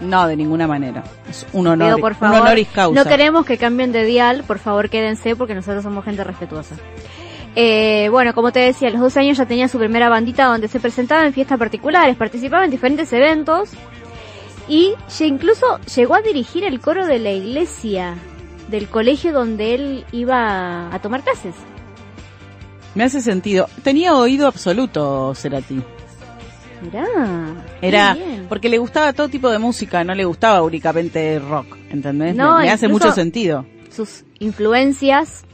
No, 0.00 0.26
de 0.26 0.36
ninguna 0.36 0.66
manera. 0.66 1.02
Es 1.28 1.46
un 1.52 1.66
honor, 1.66 1.96
Digo, 1.96 2.00
por 2.00 2.16
un 2.20 2.34
honoris 2.34 2.68
causa. 2.68 3.02
no 3.02 3.08
queremos 3.08 3.46
que 3.46 3.56
cambien 3.56 3.92
de 3.92 4.04
dial, 4.04 4.44
por 4.46 4.58
favor 4.58 4.90
quédense 4.90 5.36
porque 5.36 5.54
nosotros 5.54 5.82
somos 5.82 6.04
gente 6.04 6.22
respetuosa. 6.22 6.76
Eh, 7.54 8.08
bueno, 8.10 8.34
como 8.34 8.52
te 8.52 8.60
decía, 8.60 8.88
a 8.88 8.90
los 8.90 9.00
12 9.00 9.20
años 9.20 9.38
ya 9.38 9.46
tenía 9.46 9.68
su 9.68 9.78
primera 9.78 10.10
bandita 10.10 10.44
donde 10.44 10.68
se 10.68 10.78
presentaba 10.78 11.24
en 11.24 11.32
fiestas 11.32 11.58
particulares, 11.58 12.14
participaba 12.16 12.66
en 12.66 12.70
diferentes 12.70 13.10
eventos 13.14 13.70
y 14.68 14.94
ya 15.18 15.24
incluso 15.24 15.78
llegó 15.94 16.16
a 16.16 16.20
dirigir 16.20 16.64
el 16.64 16.80
coro 16.80 17.06
de 17.06 17.18
la 17.18 17.32
iglesia 17.32 18.16
del 18.68 18.88
colegio 18.88 19.32
donde 19.32 19.74
él 19.74 20.04
iba 20.12 20.94
a 20.94 20.98
tomar 21.00 21.22
clases. 21.22 21.54
Me 22.94 23.04
hace 23.04 23.20
sentido. 23.20 23.68
Tenía 23.82 24.14
oído 24.14 24.46
absoluto 24.46 25.34
Cerati. 25.34 25.82
Mirá. 26.82 27.06
Era 27.80 28.16
porque 28.48 28.68
le 28.68 28.78
gustaba 28.78 29.12
todo 29.12 29.28
tipo 29.28 29.50
de 29.50 29.58
música, 29.58 30.04
no 30.04 30.14
le 30.14 30.24
gustaba 30.24 30.62
únicamente 30.62 31.38
rock, 31.38 31.76
¿entendés? 31.90 32.34
No, 32.34 32.58
me, 32.58 32.64
me 32.64 32.70
hace 32.70 32.88
mucho 32.88 33.12
sentido. 33.12 33.66
sus 33.90 34.24
influencias 34.38 35.44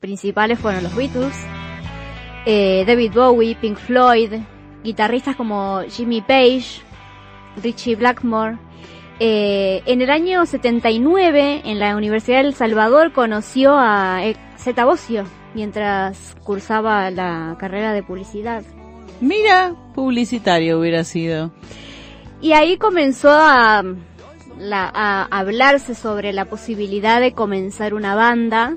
principales 0.00 0.58
fueron 0.58 0.82
los 0.82 0.96
Beatles, 0.96 1.36
eh, 2.46 2.84
David 2.86 3.12
Bowie, 3.14 3.54
Pink 3.54 3.76
Floyd, 3.76 4.32
guitarristas 4.82 5.36
como 5.36 5.82
Jimmy 5.88 6.22
Page, 6.22 6.82
Richie 7.62 7.96
Blackmore. 7.96 8.58
Eh, 9.22 9.82
en 9.84 10.00
el 10.00 10.08
año 10.08 10.46
79, 10.46 11.60
en 11.64 11.78
la 11.78 11.94
Universidad 11.94 12.42
del 12.42 12.54
Salvador, 12.54 13.12
conoció 13.12 13.74
a 13.76 14.22
Zeta 14.58 14.86
Bosio 14.86 15.24
mientras 15.54 16.34
cursaba 16.42 17.10
la 17.10 17.56
carrera 17.58 17.92
de 17.92 18.02
publicidad. 18.02 18.62
Mira, 19.20 19.74
publicitario 19.94 20.78
hubiera 20.80 21.04
sido. 21.04 21.50
Y 22.40 22.52
ahí 22.52 22.78
comenzó 22.78 23.30
a, 23.30 23.82
la- 24.58 24.90
a 24.94 25.24
hablarse 25.30 25.94
sobre 25.94 26.32
la 26.32 26.46
posibilidad 26.46 27.20
de 27.20 27.32
comenzar 27.32 27.92
una 27.94 28.14
banda. 28.14 28.76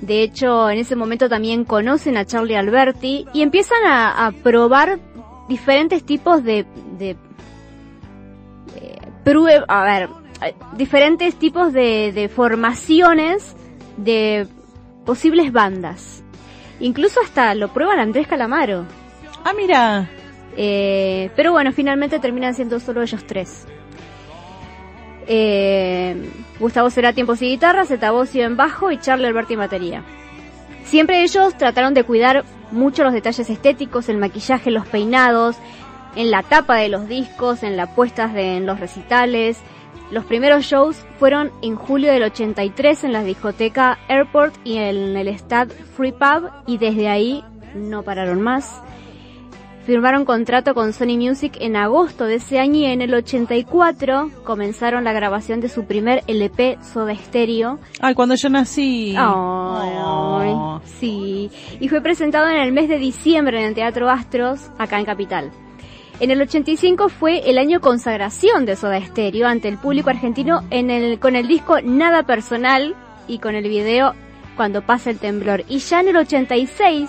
De 0.00 0.22
hecho, 0.22 0.70
en 0.70 0.78
ese 0.78 0.94
momento 0.94 1.28
también 1.28 1.64
conocen 1.64 2.16
a 2.16 2.24
Charlie 2.26 2.54
Alberti 2.56 3.26
y 3.32 3.42
empiezan 3.42 3.84
a, 3.86 4.26
a 4.26 4.30
probar 4.32 4.98
diferentes 5.48 6.04
tipos 6.04 6.44
de, 6.44 6.64
de, 6.98 7.16
de 9.24 9.64
a 9.68 9.84
ver, 9.84 10.08
diferentes 10.76 11.34
tipos 11.36 11.72
de, 11.72 12.12
de 12.12 12.28
formaciones 12.28 13.56
de 13.96 14.46
posibles 15.04 15.52
bandas. 15.52 16.22
Incluso 16.78 17.20
hasta 17.20 17.54
lo 17.54 17.68
prueban 17.72 17.98
Andrés 17.98 18.26
Calamaro. 18.28 18.84
Ah, 19.48 19.52
mira. 19.56 20.10
Eh, 20.56 21.30
pero 21.36 21.52
bueno, 21.52 21.70
finalmente 21.70 22.18
terminan 22.18 22.52
siendo 22.54 22.80
solo 22.80 23.00
ellos 23.02 23.24
tres. 23.28 23.64
Eh, 25.28 26.16
Gustavo 26.58 26.90
Cerati 26.90 27.20
en 27.20 27.28
voz 27.28 27.40
y 27.42 27.50
guitarra, 27.50 27.84
Zeta 27.84 28.10
en 28.34 28.56
bajo 28.56 28.90
y 28.90 28.98
Charlie 28.98 29.28
Alberti 29.28 29.52
en 29.52 29.60
batería. 29.60 30.02
Siempre 30.84 31.22
ellos 31.22 31.56
trataron 31.56 31.94
de 31.94 32.02
cuidar 32.02 32.44
mucho 32.72 33.04
los 33.04 33.12
detalles 33.12 33.48
estéticos, 33.48 34.08
el 34.08 34.16
maquillaje, 34.16 34.72
los 34.72 34.84
peinados, 34.88 35.54
en 36.16 36.32
la 36.32 36.42
tapa 36.42 36.78
de 36.78 36.88
los 36.88 37.06
discos, 37.06 37.62
en 37.62 37.76
las 37.76 37.90
puestas 37.90 38.34
de, 38.34 38.56
en 38.56 38.66
los 38.66 38.80
recitales. 38.80 39.58
Los 40.10 40.24
primeros 40.24 40.64
shows 40.64 40.96
fueron 41.20 41.52
en 41.62 41.76
julio 41.76 42.10
del 42.12 42.24
83 42.24 43.04
en 43.04 43.12
la 43.12 43.22
discoteca 43.22 44.00
Airport 44.08 44.56
y 44.64 44.78
en 44.78 45.16
el 45.16 45.28
Stade 45.38 45.72
Free 45.96 46.10
Pub 46.10 46.50
y 46.66 46.78
desde 46.78 47.08
ahí 47.08 47.44
no 47.76 48.02
pararon 48.02 48.42
más. 48.42 48.82
Firmaron 49.86 50.24
contrato 50.24 50.74
con 50.74 50.92
Sony 50.92 51.16
Music 51.16 51.56
en 51.60 51.76
agosto 51.76 52.24
de 52.24 52.36
ese 52.36 52.58
año 52.58 52.80
y 52.80 52.84
en 52.86 53.02
el 53.02 53.14
84 53.14 54.30
comenzaron 54.42 55.04
la 55.04 55.12
grabación 55.12 55.60
de 55.60 55.68
su 55.68 55.84
primer 55.84 56.24
LP 56.26 56.76
Soda 56.82 57.14
Stereo. 57.14 57.78
Ay, 58.00 58.14
cuando 58.16 58.34
yo 58.34 58.48
nací. 58.48 59.14
Ay, 59.16 59.24
Oh. 59.24 60.40
ay, 60.40 60.88
sí. 60.98 61.50
Y 61.78 61.88
fue 61.88 62.00
presentado 62.00 62.48
en 62.48 62.56
el 62.56 62.72
mes 62.72 62.88
de 62.88 62.98
diciembre 62.98 63.60
en 63.60 63.66
el 63.68 63.74
Teatro 63.76 64.10
Astros, 64.10 64.70
acá 64.76 64.98
en 64.98 65.04
Capital. 65.04 65.52
En 66.18 66.32
el 66.32 66.42
85 66.42 67.08
fue 67.08 67.48
el 67.48 67.56
año 67.56 67.80
consagración 67.80 68.66
de 68.66 68.74
Soda 68.74 69.00
Stereo 69.00 69.46
ante 69.46 69.68
el 69.68 69.78
público 69.78 70.10
argentino 70.10 70.62
en 70.70 70.90
el, 70.90 71.20
con 71.20 71.36
el 71.36 71.46
disco 71.46 71.80
Nada 71.80 72.24
Personal 72.24 72.96
y 73.28 73.38
con 73.38 73.54
el 73.54 73.68
video 73.68 74.14
Cuando 74.56 74.82
pasa 74.82 75.10
el 75.10 75.18
temblor. 75.18 75.62
Y 75.68 75.78
ya 75.78 76.00
en 76.00 76.08
el 76.08 76.16
86 76.16 77.08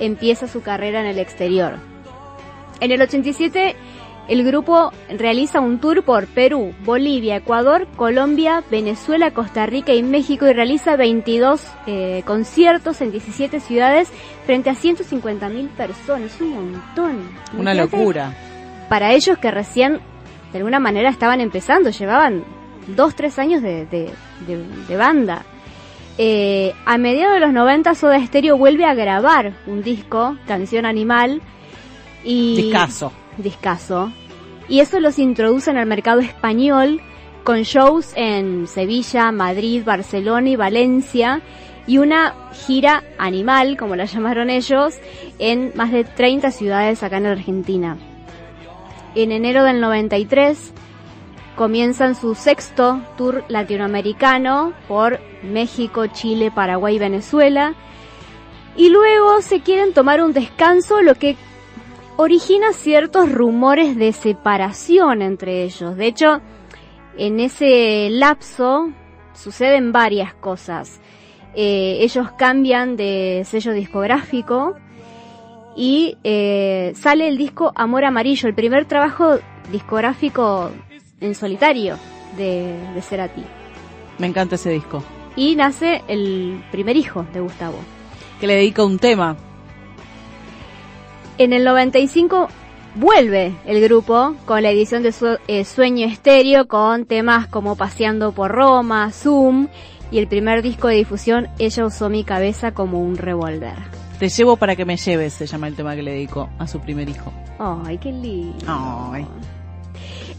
empieza 0.00 0.46
su 0.48 0.62
carrera 0.62 1.00
en 1.00 1.06
el 1.06 1.18
exterior. 1.18 1.74
En 2.80 2.92
el 2.92 3.00
87 3.02 3.76
el 4.28 4.44
grupo 4.44 4.92
realiza 5.08 5.58
un 5.60 5.78
tour 5.80 6.02
por 6.02 6.26
Perú, 6.26 6.74
Bolivia, 6.84 7.36
Ecuador, 7.36 7.86
Colombia, 7.96 8.62
Venezuela, 8.70 9.30
Costa 9.32 9.64
Rica 9.64 9.94
y 9.94 10.02
México 10.02 10.46
y 10.46 10.52
realiza 10.52 10.96
22 10.96 11.62
eh, 11.86 12.22
conciertos 12.26 13.00
en 13.00 13.10
17 13.10 13.58
ciudades 13.60 14.12
frente 14.44 14.68
a 14.68 14.74
150.000 14.74 15.68
personas, 15.70 16.38
un 16.42 16.50
montón. 16.72 17.22
Una 17.54 17.72
Imagínate 17.72 17.96
locura. 17.96 18.34
Para 18.90 19.12
ellos 19.14 19.38
que 19.38 19.50
recién 19.50 20.00
de 20.52 20.58
alguna 20.58 20.78
manera 20.78 21.08
estaban 21.08 21.40
empezando, 21.40 21.88
llevaban 21.90 22.44
dos, 22.88 23.14
tres 23.14 23.38
años 23.38 23.62
de, 23.62 23.86
de- 23.86 24.12
de- 24.46 24.64
de 24.88 24.96
banda. 24.96 25.42
Eh, 26.18 26.74
a 26.84 26.98
mediados 26.98 27.34
de 27.34 27.40
los 27.40 27.52
90 27.52 27.94
Soda 27.94 28.18
Stereo 28.26 28.56
vuelve 28.58 28.84
a 28.84 28.92
grabar 28.94 29.52
un 29.66 29.82
disco, 29.82 30.36
Canción 30.46 30.84
Animal, 30.84 31.40
y 32.24 32.56
Discaso. 32.56 33.12
discazo. 33.36 34.12
Y 34.68 34.80
eso 34.80 35.00
los 35.00 35.18
introduce 35.18 35.70
en 35.70 35.78
el 35.78 35.86
mercado 35.86 36.20
español 36.20 37.00
con 37.44 37.62
shows 37.62 38.12
en 38.16 38.66
Sevilla, 38.66 39.32
Madrid, 39.32 39.82
Barcelona 39.84 40.48
y 40.50 40.56
Valencia 40.56 41.40
y 41.86 41.96
una 41.96 42.34
gira 42.52 43.02
animal, 43.16 43.78
como 43.78 43.96
la 43.96 44.04
llamaron 44.04 44.50
ellos, 44.50 44.96
en 45.38 45.72
más 45.74 45.90
de 45.90 46.04
30 46.04 46.50
ciudades 46.50 47.02
acá 47.02 47.16
en 47.16 47.26
Argentina. 47.26 47.96
En 49.14 49.32
enero 49.32 49.64
del 49.64 49.80
93 49.80 50.74
comienzan 51.56 52.14
su 52.14 52.34
sexto 52.34 53.00
tour 53.16 53.42
latinoamericano 53.48 54.74
por 54.86 55.18
México, 55.42 56.06
Chile, 56.08 56.50
Paraguay 56.54 56.96
y 56.96 56.98
Venezuela. 56.98 57.74
Y 58.76 58.90
luego 58.90 59.40
se 59.40 59.60
quieren 59.60 59.94
tomar 59.94 60.22
un 60.22 60.34
descanso, 60.34 61.00
lo 61.00 61.14
que 61.14 61.36
origina 62.20 62.72
ciertos 62.72 63.30
rumores 63.30 63.96
de 63.96 64.12
separación 64.12 65.22
entre 65.22 65.62
ellos. 65.62 65.96
De 65.96 66.06
hecho, 66.08 66.40
en 67.16 67.38
ese 67.38 68.10
lapso 68.10 68.90
suceden 69.34 69.92
varias 69.92 70.34
cosas. 70.34 71.00
Eh, 71.54 71.98
ellos 72.00 72.32
cambian 72.36 72.96
de 72.96 73.44
sello 73.46 73.72
discográfico 73.72 74.74
y 75.76 76.18
eh, 76.24 76.92
sale 76.96 77.28
el 77.28 77.38
disco 77.38 77.72
Amor 77.76 78.04
Amarillo, 78.04 78.48
el 78.48 78.54
primer 78.54 78.86
trabajo 78.86 79.38
discográfico 79.70 80.72
en 81.20 81.36
solitario 81.36 81.96
de, 82.36 82.76
de 82.94 83.02
Cerati. 83.02 83.44
Me 84.18 84.26
encanta 84.26 84.56
ese 84.56 84.70
disco. 84.70 85.04
Y 85.36 85.54
nace 85.54 86.02
el 86.08 86.64
primer 86.72 86.96
hijo 86.96 87.24
de 87.32 87.38
Gustavo. 87.38 87.78
Que 88.40 88.48
le 88.48 88.56
dedico 88.56 88.84
un 88.84 88.98
tema. 88.98 89.36
En 91.38 91.52
el 91.52 91.62
95 91.62 92.48
vuelve 92.96 93.54
el 93.64 93.80
grupo 93.80 94.34
con 94.44 94.60
la 94.60 94.70
edición 94.70 95.04
de 95.04 95.12
su, 95.12 95.38
eh, 95.46 95.64
Sueño 95.64 96.04
Estéreo 96.04 96.66
con 96.66 97.06
temas 97.06 97.46
como 97.46 97.76
Paseando 97.76 98.32
por 98.32 98.50
Roma, 98.50 99.12
Zoom 99.12 99.68
y 100.10 100.18
el 100.18 100.26
primer 100.26 100.62
disco 100.62 100.88
de 100.88 100.96
difusión 100.96 101.46
Ella 101.60 101.86
usó 101.86 102.08
mi 102.08 102.24
cabeza 102.24 102.72
como 102.72 103.00
un 103.00 103.16
revólver. 103.16 103.76
Te 104.18 104.28
llevo 104.28 104.56
para 104.56 104.74
que 104.74 104.84
me 104.84 104.96
lleves, 104.96 105.32
se 105.34 105.46
llama 105.46 105.68
el 105.68 105.76
tema 105.76 105.94
que 105.94 106.02
le 106.02 106.10
dedico 106.10 106.48
a 106.58 106.66
su 106.66 106.80
primer 106.80 107.08
hijo. 107.08 107.32
Ay, 107.60 107.98
qué 107.98 108.10
lindo. 108.10 108.64
Ay. 108.66 109.24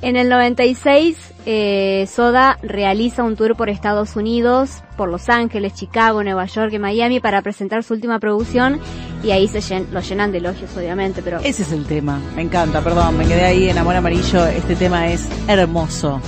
En 0.01 0.15
el 0.15 0.29
96, 0.29 1.17
eh, 1.45 2.07
Soda 2.09 2.57
realiza 2.63 3.23
un 3.23 3.35
tour 3.35 3.57
por 3.57 3.67
Estados 3.69 4.15
Unidos, 4.15 4.81
por 4.95 5.09
Los 5.09 5.27
Ángeles, 5.27 5.73
Chicago, 5.73 6.23
Nueva 6.23 6.45
York 6.45 6.71
y 6.73 6.79
Miami 6.79 7.19
para 7.19 7.41
presentar 7.41 7.83
su 7.83 7.95
última 7.95 8.17
producción 8.19 8.79
y 9.23 9.31
ahí 9.31 9.49
se 9.49 9.59
llen- 9.59 9.87
lo 9.91 9.99
llenan 9.99 10.31
de 10.31 10.37
elogios, 10.37 10.71
obviamente, 10.77 11.21
pero 11.21 11.39
Ese 11.39 11.63
es 11.63 11.73
el 11.73 11.85
tema. 11.85 12.17
Me 12.35 12.43
encanta, 12.43 12.81
perdón, 12.81 13.17
me 13.17 13.25
quedé 13.25 13.43
ahí 13.43 13.69
en 13.69 13.77
Amor 13.77 13.95
Amarillo. 13.97 14.45
Este 14.47 14.75
tema 14.77 15.07
es 15.09 15.27
hermoso. 15.49 16.21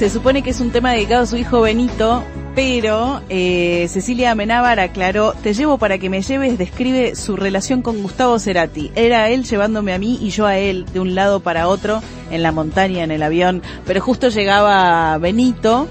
Se 0.00 0.08
supone 0.08 0.42
que 0.42 0.48
es 0.48 0.60
un 0.60 0.70
tema 0.70 0.92
dedicado 0.92 1.24
a 1.24 1.26
su 1.26 1.36
hijo 1.36 1.60
Benito, 1.60 2.24
pero 2.54 3.20
eh, 3.28 3.86
Cecilia 3.90 4.30
Amenábar 4.30 4.80
aclaró, 4.80 5.34
te 5.34 5.52
llevo 5.52 5.76
para 5.76 5.98
que 5.98 6.08
me 6.08 6.22
lleves, 6.22 6.56
describe 6.56 7.14
su 7.14 7.36
relación 7.36 7.82
con 7.82 8.00
Gustavo 8.00 8.38
Cerati. 8.38 8.90
Era 8.94 9.28
él 9.28 9.44
llevándome 9.44 9.92
a 9.92 9.98
mí 9.98 10.18
y 10.22 10.30
yo 10.30 10.46
a 10.46 10.56
él, 10.56 10.86
de 10.90 11.00
un 11.00 11.14
lado 11.14 11.40
para 11.40 11.68
otro, 11.68 12.00
en 12.30 12.42
la 12.42 12.50
montaña, 12.50 13.04
en 13.04 13.10
el 13.10 13.22
avión, 13.22 13.60
pero 13.84 14.00
justo 14.00 14.30
llegaba 14.30 15.18
Benito 15.18 15.86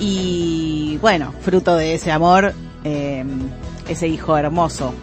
y 0.00 0.98
bueno, 1.00 1.32
fruto 1.40 1.76
de 1.76 1.94
ese 1.94 2.10
amor, 2.10 2.54
eh, 2.82 3.24
ese 3.88 4.08
hijo 4.08 4.36
hermoso. 4.36 4.94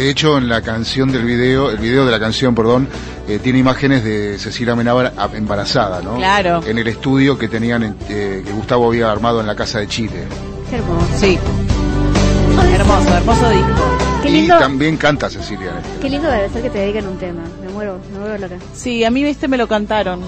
De 0.00 0.08
hecho, 0.08 0.38
en 0.38 0.48
la 0.48 0.62
canción 0.62 1.12
del 1.12 1.24
video, 1.26 1.70
el 1.70 1.76
video 1.76 2.06
de 2.06 2.10
la 2.10 2.18
canción, 2.18 2.54
perdón, 2.54 2.88
eh, 3.28 3.38
tiene 3.38 3.58
imágenes 3.58 4.02
de 4.02 4.38
Cecilia 4.38 4.74
Menábar 4.74 5.12
embarazada, 5.34 6.00
¿no? 6.00 6.14
Claro. 6.16 6.62
En 6.66 6.78
el 6.78 6.88
estudio 6.88 7.36
que 7.36 7.48
tenían, 7.48 7.82
en- 7.82 7.96
eh, 8.08 8.42
que 8.42 8.50
Gustavo 8.50 8.86
había 8.88 9.12
armado 9.12 9.42
en 9.42 9.46
la 9.46 9.54
casa 9.54 9.78
de 9.78 9.88
Chile. 9.88 10.22
qué 10.70 10.76
hermoso. 10.76 11.06
Sí. 11.18 11.38
Hermoso, 12.72 13.14
hermoso 13.14 13.50
disco. 13.50 13.98
Qué 14.22 14.28
y 14.30 14.32
lindo, 14.32 14.58
también 14.58 14.96
canta 14.96 15.28
Cecilia. 15.28 15.70
este. 15.84 16.00
qué 16.00 16.08
lindo 16.08 16.30
debe 16.30 16.48
ser 16.48 16.62
que 16.62 16.70
te 16.70 16.78
dediquen 16.78 17.06
un 17.06 17.18
tema. 17.18 17.42
Me 17.62 17.68
muero, 17.70 17.98
me 18.14 18.20
muero 18.20 18.38
loca. 18.38 18.54
Sí, 18.72 19.04
a 19.04 19.10
mí 19.10 19.22
este 19.24 19.48
me 19.48 19.58
lo 19.58 19.68
cantaron, 19.68 20.22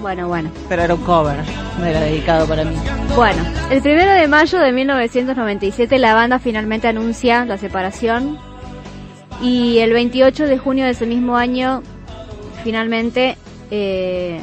Bueno, 0.00 0.28
bueno. 0.28 0.48
pero 0.68 0.82
era 0.82 0.94
un 0.94 1.02
cover, 1.02 1.38
no 1.80 1.84
era 1.84 1.98
dedicado 2.02 2.46
para 2.46 2.62
mí. 2.64 2.76
Bueno, 3.16 3.42
el 3.68 3.82
primero 3.82 4.12
de 4.12 4.28
mayo 4.28 4.60
de 4.60 4.70
1997 4.70 5.98
la 5.98 6.14
banda 6.14 6.38
finalmente 6.38 6.86
anuncia 6.86 7.44
la 7.44 7.58
separación 7.58 8.38
y 9.40 9.78
el 9.78 9.92
28 9.92 10.46
de 10.46 10.58
junio 10.58 10.84
de 10.84 10.92
ese 10.92 11.06
mismo 11.06 11.36
año 11.36 11.82
finalmente 12.64 13.36
eh, 13.70 14.40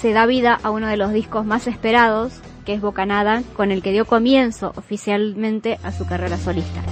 se 0.00 0.12
da 0.12 0.26
vida 0.26 0.58
a 0.62 0.70
uno 0.70 0.86
de 0.86 0.96
los 0.96 1.12
discos 1.12 1.44
más 1.44 1.66
esperados, 1.66 2.34
que 2.64 2.74
es 2.74 2.80
Bocanada, 2.80 3.42
con 3.56 3.72
el 3.72 3.82
que 3.82 3.92
dio 3.92 4.04
comienzo 4.04 4.72
oficialmente 4.76 5.78
a 5.82 5.92
su 5.92 6.06
carrera 6.06 6.36
solista. 6.36 6.82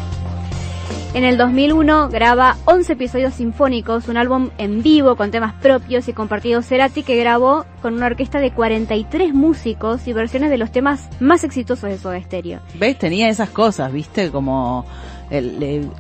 En 1.14 1.24
el 1.24 1.37
2001 1.37 2.09
graba 2.09 2.57
11 2.64 2.95
episodios 2.95 3.35
sinfónicos, 3.35 4.09
un 4.09 4.16
álbum 4.16 4.49
en 4.57 4.83
vivo 4.83 5.14
con 5.14 5.30
temas 5.30 5.53
propios 5.53 6.09
y 6.09 6.14
compartidos 6.14 6.64
Cerati 6.66 7.03
que 7.03 7.16
grabó 7.16 7.66
con 7.83 7.93
una 7.93 8.07
orquesta 8.07 8.41
de 8.41 8.51
43 8.51 9.35
músicos 9.35 10.09
y 10.09 10.14
versiones 10.14 10.49
de 10.49 10.57
los 10.57 10.72
temas 10.72 11.11
más 11.20 11.45
exitosos 11.45 11.91
de 11.91 11.99
Soda 11.99 12.18
Stereo. 12.18 12.61
¿Ves? 12.78 12.99
Tenía 12.99 13.28
esas 13.28 13.51
cosas, 13.51 13.93
¿viste? 13.93 14.30
Como 14.30 14.87
el, 15.31 15.62
el, 15.62 15.91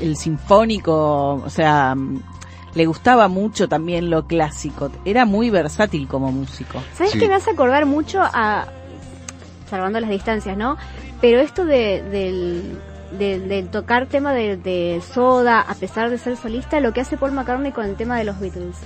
el 0.00 0.16
sinfónico, 0.16 1.34
o 1.44 1.50
sea, 1.50 1.94
mm, 1.94 2.22
le 2.74 2.86
gustaba 2.86 3.28
mucho 3.28 3.68
también 3.68 4.10
lo 4.10 4.26
clásico. 4.26 4.90
Era 5.04 5.24
muy 5.24 5.50
versátil 5.50 6.06
como 6.06 6.30
músico. 6.32 6.80
¿Sabes 6.94 7.12
Sí. 7.12 7.18
qué 7.18 7.28
me 7.28 7.34
hace 7.34 7.50
acordar 7.50 7.86
mucho 7.86 8.20
a, 8.22 8.66
salvando 9.68 9.98
las 10.00 10.10
distancias, 10.10 10.56
¿no? 10.56 10.76
Pero 11.20 11.40
esto 11.40 11.64
de, 11.64 12.02
del, 12.02 12.78
del, 13.18 13.48
del 13.48 13.68
tocar 13.68 14.06
tema 14.06 14.32
de, 14.32 14.56
de 14.56 15.02
Soda, 15.12 15.60
a 15.60 15.74
pesar 15.74 16.10
de 16.10 16.18
ser 16.18 16.36
solista, 16.36 16.80
lo 16.80 16.92
que 16.92 17.00
hace 17.00 17.16
Paul 17.16 17.32
McCartney 17.32 17.72
con 17.72 17.84
el 17.86 17.96
tema 17.96 18.16
de 18.18 18.24
los 18.24 18.38
Beatles. 18.40 18.76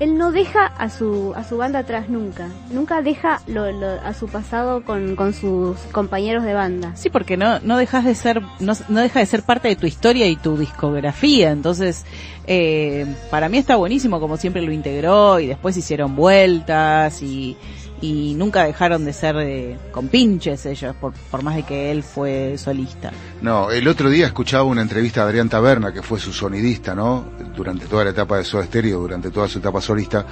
Él 0.00 0.18
no 0.18 0.32
deja 0.32 0.66
a 0.66 0.90
su, 0.90 1.32
a 1.36 1.44
su 1.44 1.56
banda 1.56 1.80
atrás 1.80 2.08
nunca. 2.08 2.48
Nunca 2.70 3.00
deja 3.02 3.40
lo- 3.46 3.70
lo- 3.70 4.00
a 4.00 4.12
su 4.14 4.26
pasado 4.28 4.84
con, 4.84 5.14
con 5.16 5.32
sus 5.32 5.78
compañeros 5.92 6.44
de 6.44 6.54
banda. 6.54 6.92
Sí, 6.96 7.10
porque 7.10 7.36
no, 7.36 7.60
no 7.60 7.76
dejas 7.76 8.04
de 8.04 8.14
ser, 8.14 8.42
no, 8.60 8.72
no 8.88 9.00
deja 9.00 9.20
de 9.20 9.26
ser 9.26 9.42
parte 9.42 9.68
de 9.68 9.76
tu 9.76 9.86
historia 9.86 10.26
y 10.26 10.36
tu 10.36 10.56
discografía. 10.56 11.50
Entonces, 11.50 12.04
eh, 12.46 13.06
para 13.30 13.48
mí 13.48 13.58
está 13.58 13.76
buenísimo 13.76 14.20
como 14.20 14.36
siempre 14.36 14.62
lo 14.62 14.72
integró 14.72 15.38
y 15.40 15.46
después 15.46 15.76
hicieron 15.76 16.16
vueltas 16.16 17.22
y, 17.22 17.56
y 18.00 18.34
nunca 18.34 18.64
dejaron 18.64 19.04
de 19.04 19.12
ser 19.12 19.36
eh, 19.38 19.78
compinches 19.90 20.66
ellos, 20.66 20.94
por, 20.96 21.12
por 21.30 21.42
más 21.42 21.56
de 21.56 21.62
que 21.62 21.90
él 21.90 22.02
fue 22.02 22.56
solista. 22.58 23.12
No, 23.40 23.70
el 23.70 23.86
otro 23.88 24.10
día 24.10 24.26
escuchaba 24.26 24.64
una 24.64 24.82
entrevista 24.82 25.22
de 25.22 25.28
Adrián 25.28 25.48
Taberna, 25.48 25.92
que 25.92 26.02
fue 26.02 26.18
su 26.18 26.32
sonidista, 26.32 26.94
¿no? 26.94 27.24
Durante 27.56 27.86
toda 27.86 28.04
la 28.04 28.10
etapa 28.10 28.36
de 28.36 28.44
Soda 28.44 28.64
Stereo, 28.64 29.00
durante 29.00 29.30
toda 29.30 29.48
su 29.48 29.58
etapa 29.58 29.80
solista, 29.80 30.26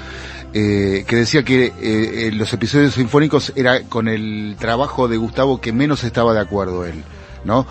eh, 0.53 1.05
que 1.07 1.17
decía 1.17 1.43
que 1.45 1.73
eh, 1.81 2.31
los 2.33 2.53
episodios 2.53 2.95
sinfónicos 2.95 3.53
era 3.57 3.83
con 3.85 4.09
el 4.09 4.57
trabajo 4.59 5.09
de 5.09 5.17
Gustavo 5.17 5.61
que 5.61 5.73
menos 5.73 6.05
estaba 6.05 6.35
de 6.35 6.41
acuerdo 6.41 6.85
él, 6.85 7.03
¿no? 7.45 7.67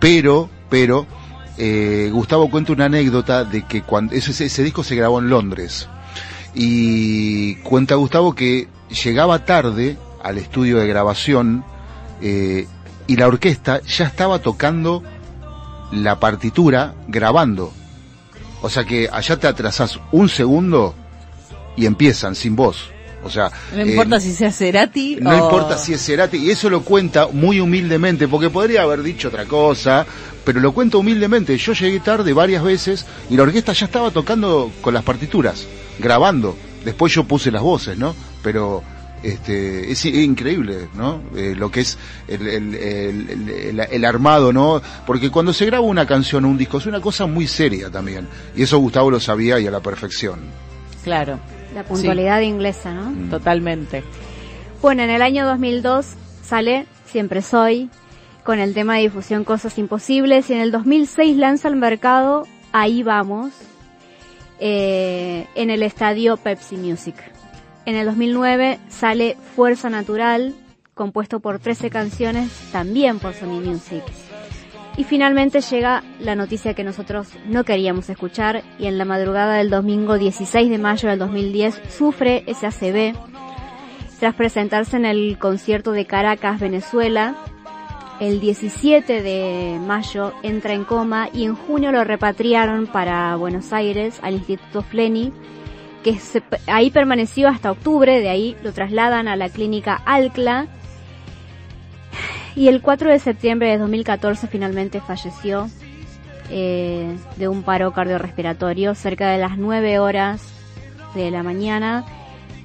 Pero, 0.00 0.48
pero, 0.68 1.06
Gustavo 2.10 2.50
cuenta 2.50 2.72
una 2.72 2.86
anécdota 2.86 3.44
de 3.44 3.62
que 3.62 3.82
cuando 3.82 4.14
ese, 4.14 4.44
ese 4.44 4.62
disco 4.64 4.82
se 4.82 4.96
grabó 4.96 5.20
en 5.20 5.30
Londres 5.30 5.88
y 6.54 7.56
cuenta 7.56 7.94
Gustavo 7.94 8.34
que 8.34 8.68
llegaba 8.90 9.44
tarde 9.44 9.96
al 10.22 10.38
estudio 10.38 10.78
de 10.78 10.86
grabación 10.86 11.64
eh, 12.22 12.66
y 13.06 13.16
la 13.16 13.26
orquesta 13.26 13.80
ya 13.82 14.06
estaba 14.06 14.38
tocando 14.38 15.02
la 15.92 16.18
partitura 16.20 16.94
grabando. 17.08 17.72
O 18.62 18.70
sea 18.70 18.84
que 18.84 19.08
allá 19.12 19.36
te 19.38 19.46
atrasás 19.46 19.98
un 20.12 20.28
segundo 20.28 20.94
y 21.76 21.86
empiezan 21.86 22.34
sin 22.34 22.56
voz. 22.56 22.90
O 23.22 23.30
sea, 23.30 23.50
No 23.74 23.80
eh, 23.82 23.90
importa 23.90 24.20
si 24.20 24.32
sea 24.34 24.52
Cerati 24.52 25.16
no 25.20 25.30
o- 25.30 25.34
importa 25.34 25.78
si 25.78 25.94
es 25.94 26.04
Cerati, 26.04 26.36
y 26.36 26.50
eso 26.50 26.68
lo 26.68 26.82
cuenta 26.82 27.26
muy 27.32 27.58
humildemente, 27.60 28.28
porque 28.28 28.50
podría 28.50 28.82
haber 28.82 29.02
dicho 29.02 29.28
otra 29.28 29.46
cosa, 29.46 30.04
pero 30.44 30.60
lo 30.60 30.72
cuenta 30.72 30.98
humildemente. 30.98 31.56
Yo 31.56 31.72
llegué 31.72 32.00
tarde 32.00 32.32
varias 32.34 32.62
veces 32.62 33.06
y 33.30 33.36
la 33.36 33.44
orquesta 33.44 33.72
ya 33.72 33.86
estaba 33.86 34.10
tocando 34.10 34.70
con 34.82 34.92
las 34.92 35.04
partituras, 35.04 35.66
grabando. 35.98 36.54
Después 36.84 37.14
yo 37.14 37.24
puse 37.24 37.50
las 37.50 37.62
voces, 37.62 37.96
¿no? 37.96 38.14
Pero 38.44 38.82
este 39.24 39.90
es 39.90 40.04
increíble, 40.04 40.88
¿no? 40.94 41.22
Eh, 41.34 41.54
lo 41.56 41.70
que 41.70 41.80
es 41.80 41.98
el, 42.28 42.46
el- 42.46 42.74
el- 42.74 43.30
el- 43.30 43.48
el- 43.50 43.80
el 43.90 44.04
armado, 44.04 44.52
¿no? 44.52 44.80
Porque 45.06 45.30
cuando 45.30 45.52
se 45.52 45.64
graba 45.66 45.84
una 45.84 46.06
canción 46.06 46.44
o 46.44 46.48
un 46.48 46.58
disco 46.58 46.78
es 46.78 46.86
una 46.86 47.00
cosa 47.00 47.26
muy 47.26 47.46
seria 47.48 47.90
también. 47.90 48.28
Y 48.54 48.62
eso 48.62 48.78
Gustavo 48.78 49.10
lo 49.10 49.18
sabía 49.18 49.58
y 49.58 49.66
a 49.66 49.70
la 49.72 49.80
perfección. 49.80 50.40
Claro, 51.02 51.40
La 51.74 51.82
puntualidad 51.84 52.40
inglesa, 52.42 52.92
¿no? 52.94 53.10
Mm. 53.10 53.30
totalmente. 53.30 54.04
Bueno, 54.82 55.02
en 55.02 55.10
el 55.10 55.22
año 55.22 55.44
2002 55.46 56.06
sale 56.44 56.86
Siempre 57.06 57.40
Soy 57.42 57.88
con 58.44 58.58
el 58.58 58.74
tema 58.74 58.96
de 58.96 59.02
difusión 59.04 59.42
Cosas 59.44 59.78
Imposibles 59.78 60.50
y 60.50 60.52
en 60.52 60.60
el 60.60 60.70
2006 60.70 61.36
lanza 61.38 61.68
al 61.68 61.76
mercado 61.76 62.46
Ahí 62.72 63.02
Vamos 63.02 63.52
eh, 64.60 65.46
en 65.54 65.70
el 65.70 65.82
estadio 65.82 66.36
Pepsi 66.36 66.76
Music. 66.76 67.14
En 67.86 67.96
el 67.96 68.06
2009 68.06 68.78
sale 68.88 69.36
Fuerza 69.54 69.90
Natural 69.90 70.54
compuesto 70.94 71.40
por 71.40 71.58
13 71.58 71.90
canciones 71.90 72.50
también 72.72 73.18
por 73.18 73.34
Sony 73.34 73.60
Music. 73.60 74.02
Y 74.96 75.04
finalmente 75.04 75.60
llega 75.60 76.04
la 76.20 76.36
noticia 76.36 76.74
que 76.74 76.84
nosotros 76.84 77.28
no 77.46 77.64
queríamos 77.64 78.08
escuchar 78.08 78.62
y 78.78 78.86
en 78.86 78.96
la 78.96 79.04
madrugada 79.04 79.56
del 79.56 79.68
domingo 79.68 80.18
16 80.18 80.70
de 80.70 80.78
mayo 80.78 81.08
del 81.08 81.18
2010 81.18 81.82
sufre 81.90 82.44
SACB 82.46 83.14
tras 84.20 84.34
presentarse 84.36 84.96
en 84.96 85.04
el 85.04 85.36
concierto 85.38 85.92
de 85.92 86.06
Caracas, 86.06 86.60
Venezuela. 86.60 87.34
El 88.20 88.40
17 88.40 89.22
de 89.22 89.78
mayo 89.84 90.32
entra 90.44 90.72
en 90.72 90.84
coma 90.84 91.28
y 91.32 91.44
en 91.44 91.56
junio 91.56 91.90
lo 91.90 92.04
repatriaron 92.04 92.86
para 92.86 93.34
Buenos 93.34 93.72
Aires 93.72 94.20
al 94.22 94.34
Instituto 94.34 94.82
Fleni, 94.82 95.32
que 96.04 96.18
se- 96.20 96.42
ahí 96.68 96.90
permaneció 96.90 97.48
hasta 97.48 97.72
octubre, 97.72 98.20
de 98.20 98.28
ahí 98.28 98.56
lo 98.62 98.72
trasladan 98.72 99.26
a 99.26 99.34
la 99.34 99.48
clínica 99.48 99.94
Alcla 100.04 100.66
y 102.54 102.68
el 102.68 102.80
4 102.82 103.10
de 103.10 103.18
septiembre 103.18 103.70
de 103.70 103.78
2014 103.78 104.46
finalmente 104.46 105.00
falleció 105.00 105.68
eh, 106.50 107.16
de 107.36 107.48
un 107.48 107.62
paro 107.62 107.92
cardiorrespiratorio 107.92 108.94
cerca 108.94 109.30
de 109.30 109.38
las 109.38 109.56
9 109.58 109.98
horas 109.98 110.42
de 111.14 111.30
la 111.30 111.42
mañana. 111.42 112.04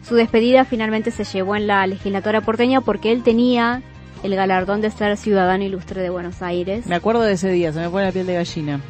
Su 0.04 0.16
despedida 0.16 0.66
finalmente 0.66 1.12
se 1.12 1.24
llevó 1.24 1.56
en 1.56 1.66
la 1.68 1.88
legislatura 1.88 2.42
porteña 2.42 2.82
porque 2.82 3.12
él 3.12 3.24
tenía 3.24 3.82
el 4.22 4.36
galardón 4.36 4.82
de 4.82 4.92
ser 4.92 5.16
ciudadano 5.18 5.64
ilustre 5.64 6.02
de 6.02 6.10
Buenos 6.10 6.42
Aires. 6.42 6.86
Me 6.88 6.96
acuerdo 6.96 7.22
de 7.22 7.34
ese 7.34 7.50
día, 7.52 7.72
se 7.72 7.80
me 7.80 7.90
pone 7.90 8.06
la 8.06 8.12
piel 8.12 8.28
de 8.28 8.34
gallina. 8.34 8.82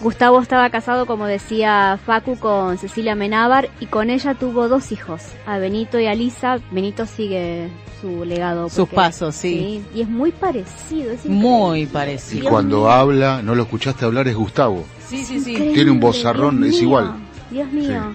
Gustavo 0.00 0.40
estaba 0.40 0.70
casado, 0.70 1.06
como 1.06 1.26
decía 1.26 1.98
Facu, 2.06 2.38
con 2.38 2.78
Cecilia 2.78 3.16
Menábar 3.16 3.68
y 3.80 3.86
con 3.86 4.10
ella 4.10 4.34
tuvo 4.34 4.68
dos 4.68 4.92
hijos, 4.92 5.22
a 5.44 5.58
Benito 5.58 5.98
y 5.98 6.06
a 6.06 6.14
Lisa. 6.14 6.60
Benito 6.70 7.04
sigue 7.04 7.68
su 8.00 8.24
legado. 8.24 8.68
Sus 8.68 8.88
pasos, 8.88 9.34
sí. 9.34 9.82
Y 9.92 10.02
es 10.02 10.08
muy 10.08 10.30
parecido. 10.30 11.10
Es. 11.10 11.24
Muy 11.26 11.82
Y 11.82 11.86
parecido. 11.86 12.42
Dios 12.42 12.50
cuando 12.52 12.76
mío. 12.78 12.90
habla, 12.90 13.42
no 13.42 13.56
lo 13.56 13.64
escuchaste 13.64 14.04
hablar, 14.04 14.28
es 14.28 14.36
Gustavo. 14.36 14.84
Sí, 15.04 15.24
sí, 15.24 15.40
sí. 15.40 15.50
Increíble, 15.52 15.74
Tiene 15.74 15.90
un 15.90 15.98
vozarrón, 16.00 16.60
Dios 16.60 16.68
es 16.68 16.74
mío, 16.74 16.82
igual. 16.88 17.14
Dios 17.50 17.72
mío. 17.72 18.14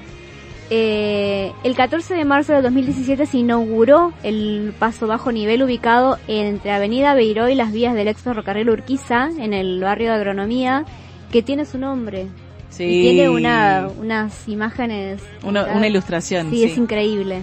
Eh, 0.69 1.51
el 1.65 1.75
14 1.75 2.13
de 2.15 2.23
marzo 2.23 2.53
del 2.53 2.63
2017 2.63 3.25
se 3.25 3.37
inauguró 3.37 4.13
el 4.23 4.73
paso 4.79 5.05
bajo 5.05 5.31
nivel 5.33 5.61
ubicado 5.61 6.17
entre 6.29 6.71
Avenida 6.71 7.13
Beiró 7.13 7.49
y 7.49 7.55
las 7.55 7.73
vías 7.73 7.93
del 7.93 8.07
ex 8.07 8.21
ferrocarril 8.21 8.69
Urquiza, 8.69 9.29
en 9.37 9.53
el 9.53 9.81
barrio 9.81 10.09
de 10.11 10.15
Agronomía, 10.15 10.85
que 11.33 11.41
tiene 11.41 11.65
su 11.65 11.79
nombre. 11.79 12.27
Sí. 12.69 12.83
Y 12.83 13.01
tiene 13.01 13.27
una, 13.27 13.89
unas 13.97 14.47
imágenes. 14.47 15.19
Una, 15.43 15.65
una 15.65 15.87
ilustración. 15.87 16.51
Sí, 16.51 16.57
Sí, 16.57 16.63
es 16.63 16.77
increíble. 16.77 17.41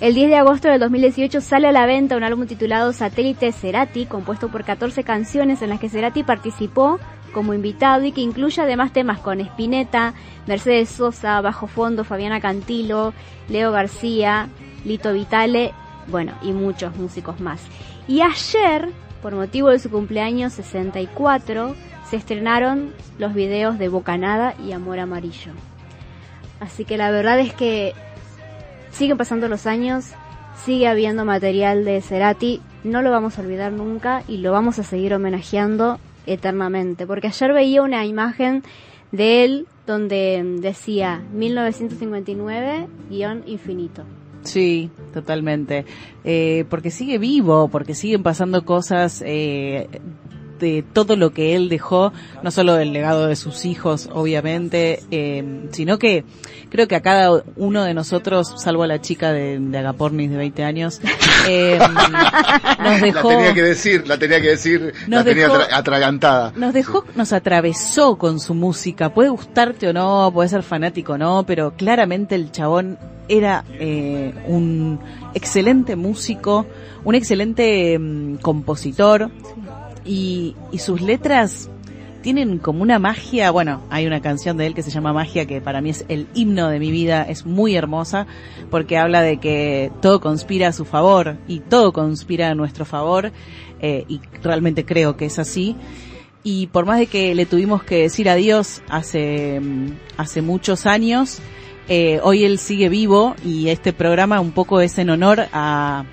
El 0.00 0.14
10 0.14 0.30
de 0.30 0.36
agosto 0.36 0.68
del 0.68 0.80
2018 0.80 1.42
sale 1.42 1.68
a 1.68 1.72
la 1.72 1.84
venta 1.84 2.16
un 2.16 2.24
álbum 2.24 2.46
titulado 2.46 2.94
Satélite 2.94 3.52
Cerati, 3.52 4.06
compuesto 4.06 4.48
por 4.48 4.64
14 4.64 5.04
canciones 5.04 5.60
en 5.60 5.68
las 5.68 5.78
que 5.78 5.90
Cerati 5.90 6.22
participó 6.22 6.98
como 7.34 7.52
invitado 7.52 8.02
y 8.06 8.12
que 8.12 8.22
incluye 8.22 8.62
además 8.62 8.94
temas 8.94 9.18
con 9.18 9.40
Spinetta, 9.40 10.14
Mercedes 10.46 10.88
Sosa, 10.88 11.38
Bajo 11.42 11.66
Fondo, 11.66 12.02
Fabiana 12.02 12.40
Cantilo, 12.40 13.12
Leo 13.50 13.72
García, 13.72 14.48
Lito 14.86 15.12
Vitale, 15.12 15.74
bueno, 16.06 16.32
y 16.40 16.52
muchos 16.52 16.96
músicos 16.96 17.40
más. 17.40 17.60
Y 18.08 18.22
ayer, 18.22 18.88
por 19.20 19.34
motivo 19.34 19.68
de 19.68 19.78
su 19.78 19.90
cumpleaños 19.90 20.54
64, 20.54 21.76
se 22.10 22.16
estrenaron 22.16 22.92
los 23.18 23.34
videos 23.34 23.78
de 23.78 23.88
Bocanada 23.88 24.56
y 24.66 24.72
Amor 24.72 24.98
Amarillo. 24.98 25.52
Así 26.58 26.84
que 26.84 26.96
la 26.96 27.12
verdad 27.12 27.38
es 27.38 27.54
que 27.54 27.92
siguen 28.90 29.16
pasando 29.16 29.46
los 29.48 29.66
años, 29.66 30.06
sigue 30.64 30.88
habiendo 30.88 31.24
material 31.24 31.84
de 31.84 32.02
Cerati, 32.02 32.60
no 32.82 33.02
lo 33.02 33.12
vamos 33.12 33.38
a 33.38 33.42
olvidar 33.42 33.70
nunca 33.72 34.24
y 34.26 34.38
lo 34.38 34.50
vamos 34.50 34.80
a 34.80 34.82
seguir 34.82 35.14
homenajeando 35.14 36.00
eternamente. 36.26 37.06
Porque 37.06 37.28
ayer 37.28 37.52
veía 37.52 37.82
una 37.82 38.04
imagen 38.04 38.64
de 39.12 39.44
él 39.44 39.68
donde 39.86 40.42
decía 40.60 41.22
1959-infinito. 41.34 44.02
Sí, 44.42 44.90
totalmente. 45.12 45.84
Eh, 46.24 46.64
porque 46.68 46.90
sigue 46.90 47.18
vivo, 47.18 47.68
porque 47.68 47.94
siguen 47.94 48.24
pasando 48.24 48.64
cosas 48.64 49.22
eh, 49.24 49.86
de 50.60 50.84
todo 50.92 51.16
lo 51.16 51.30
que 51.32 51.56
él 51.56 51.68
dejó, 51.68 52.12
no 52.42 52.50
solo 52.52 52.74
del 52.74 52.92
legado 52.92 53.26
de 53.26 53.34
sus 53.34 53.64
hijos, 53.64 54.08
obviamente, 54.12 55.00
eh, 55.10 55.62
sino 55.72 55.98
que 55.98 56.24
creo 56.68 56.86
que 56.86 56.94
a 56.94 57.00
cada 57.00 57.42
uno 57.56 57.82
de 57.82 57.94
nosotros, 57.94 58.54
salvo 58.58 58.84
a 58.84 58.86
la 58.86 59.00
chica 59.00 59.32
de, 59.32 59.58
de 59.58 59.78
Agapornis 59.78 60.30
de 60.30 60.36
20 60.36 60.62
años, 60.62 61.00
eh, 61.48 61.78
nos 62.82 63.00
dejó... 63.00 63.30
La 63.30 63.36
tenía 63.38 63.54
que 63.54 63.62
decir, 63.62 64.06
la 64.06 64.18
tenía 64.18 64.40
que 64.40 64.48
decir, 64.50 64.92
Nos 65.08 65.20
la 65.20 65.24
tenía 65.24 65.48
dejó- 65.48 65.56
atra- 65.56 65.68
atragantada. 65.78 66.52
Nos 66.56 66.72
dejó, 66.72 67.04
nos 67.16 67.32
atravesó 67.32 68.16
con 68.16 68.38
su 68.40 68.54
música. 68.54 69.12
Puede 69.12 69.30
gustarte 69.30 69.88
o 69.88 69.92
no, 69.92 70.30
puede 70.32 70.48
ser 70.48 70.62
fanático 70.62 71.14
o 71.14 71.18
no, 71.18 71.44
pero 71.46 71.72
claramente 71.76 72.34
el 72.34 72.52
chabón 72.52 72.98
era 73.28 73.64
eh, 73.78 74.34
un 74.48 74.98
excelente 75.34 75.94
músico, 75.96 76.66
un 77.04 77.14
excelente 77.14 77.96
mm, 77.98 78.36
compositor 78.36 79.30
y, 80.04 80.56
y 80.72 80.78
sus 80.78 81.00
letras 81.00 81.68
tienen 82.22 82.58
como 82.58 82.82
una 82.82 82.98
magia. 82.98 83.50
Bueno, 83.50 83.82
hay 83.90 84.06
una 84.06 84.20
canción 84.20 84.56
de 84.56 84.66
él 84.66 84.74
que 84.74 84.82
se 84.82 84.90
llama 84.90 85.12
Magia 85.12 85.46
que 85.46 85.60
para 85.60 85.80
mí 85.80 85.90
es 85.90 86.04
el 86.08 86.26
himno 86.34 86.68
de 86.68 86.78
mi 86.78 86.90
vida, 86.90 87.22
es 87.22 87.46
muy 87.46 87.76
hermosa 87.76 88.26
porque 88.70 88.98
habla 88.98 89.22
de 89.22 89.38
que 89.38 89.90
todo 90.02 90.20
conspira 90.20 90.68
a 90.68 90.72
su 90.72 90.84
favor 90.84 91.38
y 91.48 91.60
todo 91.60 91.92
conspira 91.92 92.50
a 92.50 92.54
nuestro 92.54 92.84
favor 92.84 93.32
eh, 93.80 94.04
y 94.08 94.20
realmente 94.42 94.84
creo 94.84 95.16
que 95.16 95.26
es 95.26 95.38
así. 95.38 95.76
Y 96.42 96.68
por 96.68 96.86
más 96.86 96.98
de 96.98 97.06
que 97.06 97.34
le 97.34 97.46
tuvimos 97.46 97.82
que 97.82 98.02
decir 98.02 98.28
adiós 98.28 98.82
hace, 98.88 99.60
mm, 99.60 99.92
hace 100.16 100.42
muchos 100.42 100.86
años, 100.86 101.40
Eh, 101.92 102.20
hoy 102.22 102.44
él 102.44 102.60
sigue 102.60 102.88
vivo 102.88 103.34
y 103.44 103.68
este 103.68 103.92
programa 103.92 104.38
un 104.38 104.52
poco 104.52 104.80
es 104.80 104.96
en 104.98 105.10
honor 105.10 105.48
a, 105.52 106.04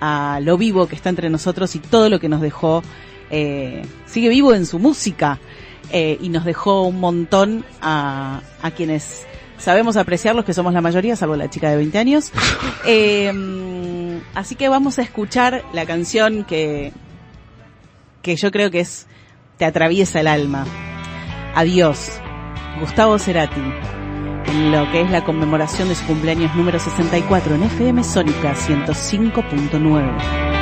a 0.00 0.40
lo 0.40 0.56
vivo 0.56 0.86
que 0.88 0.94
está 0.94 1.10
entre 1.10 1.28
nosotros 1.28 1.76
y 1.76 1.78
todo 1.78 2.08
lo 2.08 2.18
que 2.18 2.30
nos 2.30 2.40
dejó. 2.40 2.82
Eh, 3.30 3.84
sigue 4.06 4.28
vivo 4.28 4.54
en 4.54 4.66
su 4.66 4.78
música 4.78 5.38
eh, 5.90 6.18
y 6.20 6.28
nos 6.28 6.44
dejó 6.44 6.82
un 6.82 7.00
montón 7.00 7.64
a, 7.80 8.42
a 8.62 8.70
quienes 8.72 9.26
sabemos 9.58 9.96
apreciarlos, 9.96 10.44
que 10.44 10.54
somos 10.54 10.72
la 10.72 10.80
mayoría, 10.80 11.16
salvo 11.16 11.36
la 11.36 11.50
chica 11.50 11.70
de 11.70 11.76
20 11.76 11.98
años. 11.98 12.32
Eh, 12.88 13.32
mm, 13.32 14.36
así 14.36 14.54
que 14.54 14.68
vamos 14.68 15.00
a 15.00 15.02
escuchar 15.02 15.64
la 15.72 15.86
canción 15.86 16.44
que, 16.44 16.92
que 18.22 18.36
yo 18.36 18.52
creo 18.52 18.70
que 18.70 18.78
es 18.78 19.08
te 19.56 19.64
atraviesa 19.64 20.20
el 20.20 20.28
alma. 20.28 20.64
Adiós, 21.56 22.12
Gustavo 22.78 23.18
Cerati, 23.18 23.60
en 24.46 24.70
lo 24.70 24.88
que 24.92 25.00
es 25.00 25.10
la 25.10 25.24
conmemoración 25.24 25.88
de 25.88 25.96
su 25.96 26.06
cumpleaños 26.06 26.54
número 26.54 26.78
64 26.78 27.56
en 27.56 27.64
FM 27.64 28.04
Sónica 28.04 28.54
105.9. 28.54 30.55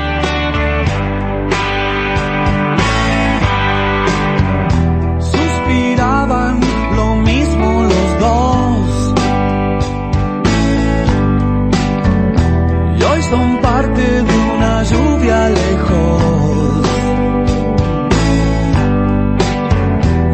Y 12.98 13.02
hoy 13.02 13.22
son 13.22 13.58
parte 13.60 14.02
de 14.02 14.34
una 14.56 14.82
lluvia 14.84 15.48
lejos. 15.50 16.82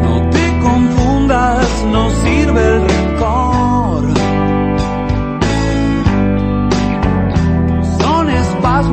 No 0.03 0.29
te 0.29 0.59
confundas, 0.59 1.67
no 1.91 2.09
sirve 2.23 2.61
el 2.75 2.81
rencor. 2.89 4.03
Son 7.99 8.29
espasmos 8.29 8.90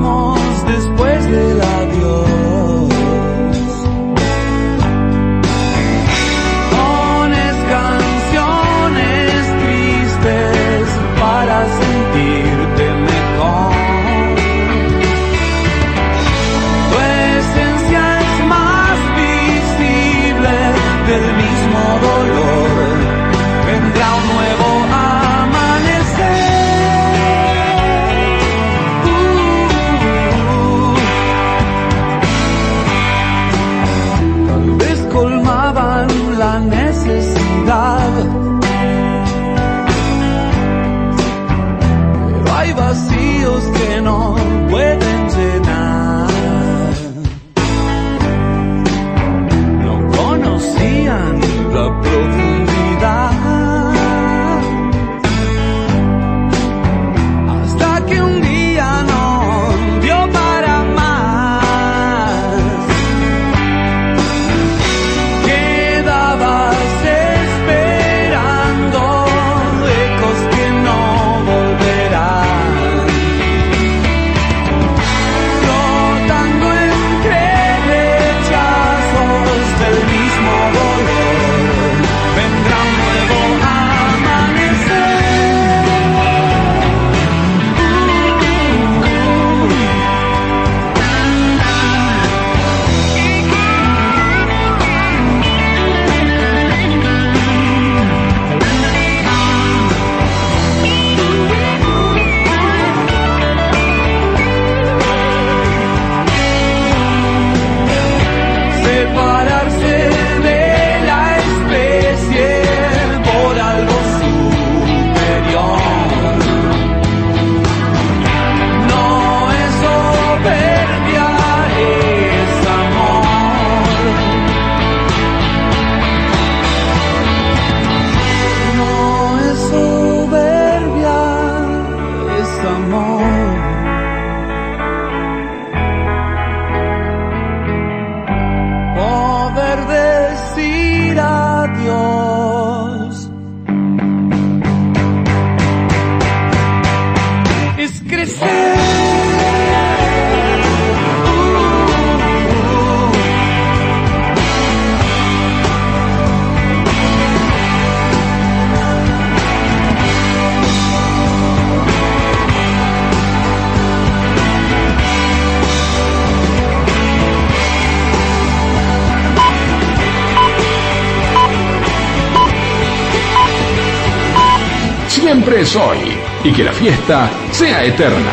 que 176.59 176.65
la 176.65 176.73
fiesta 176.73 177.31
sea 177.53 177.85
eterna. 177.85 178.33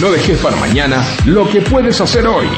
No 0.00 0.10
dejes 0.10 0.38
para 0.40 0.56
mañana 0.56 1.04
lo 1.26 1.48
que 1.48 1.60
puedes 1.60 2.00
hacer 2.00 2.26
hoy. 2.26 2.48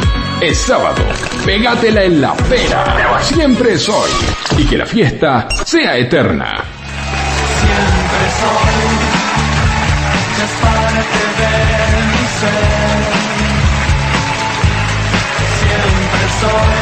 Es 0.40 0.56
sábado. 0.56 1.02
Pégatela 1.44 2.04
en 2.04 2.22
la 2.22 2.34
pera. 2.34 3.20
Siempre 3.20 3.74
es 3.74 3.86
hoy 3.90 4.10
y 4.56 4.64
que 4.64 4.78
la 4.78 4.86
fiesta 4.86 5.48
sea 5.66 5.98
eterna. 5.98 6.64
Siempre 7.60 8.24
soy 8.40 8.88
desparate 10.40 11.24
de 11.40 11.52
mi 12.06 12.24
ser. 12.40 13.04
Siempre 15.60 16.24
soy 16.40 16.79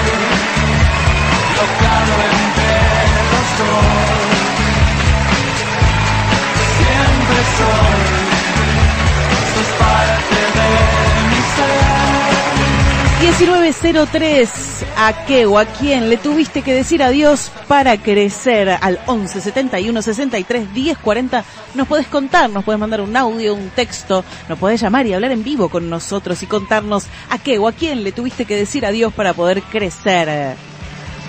1903, 13.28 14.84
¿a 14.96 15.26
qué 15.26 15.44
o 15.44 15.58
a 15.58 15.66
quién 15.66 16.08
le 16.08 16.16
tuviste 16.16 16.62
que 16.62 16.72
decir 16.72 17.02
adiós 17.02 17.52
para 17.68 17.98
crecer? 17.98 18.70
Al 18.80 18.98
11 19.06 19.40
71 19.42 20.00
63 20.02 20.72
10 20.72 20.98
40 20.98 21.44
nos 21.74 21.86
podés 21.86 22.06
contar, 22.06 22.48
nos 22.48 22.64
podés 22.64 22.80
mandar 22.80 23.02
un 23.02 23.14
audio, 23.16 23.54
un 23.54 23.68
texto, 23.68 24.24
nos 24.48 24.58
podés 24.58 24.80
llamar 24.80 25.06
y 25.06 25.12
hablar 25.12 25.32
en 25.32 25.44
vivo 25.44 25.68
con 25.68 25.90
nosotros 25.90 26.42
y 26.42 26.46
contarnos 26.46 27.06
a 27.28 27.36
qué 27.38 27.58
o 27.58 27.68
a 27.68 27.72
quién 27.72 28.02
le 28.02 28.12
tuviste 28.12 28.46
que 28.46 28.56
decir 28.56 28.86
adiós 28.86 29.12
para 29.12 29.34
poder 29.34 29.60
crecer. 29.62 30.56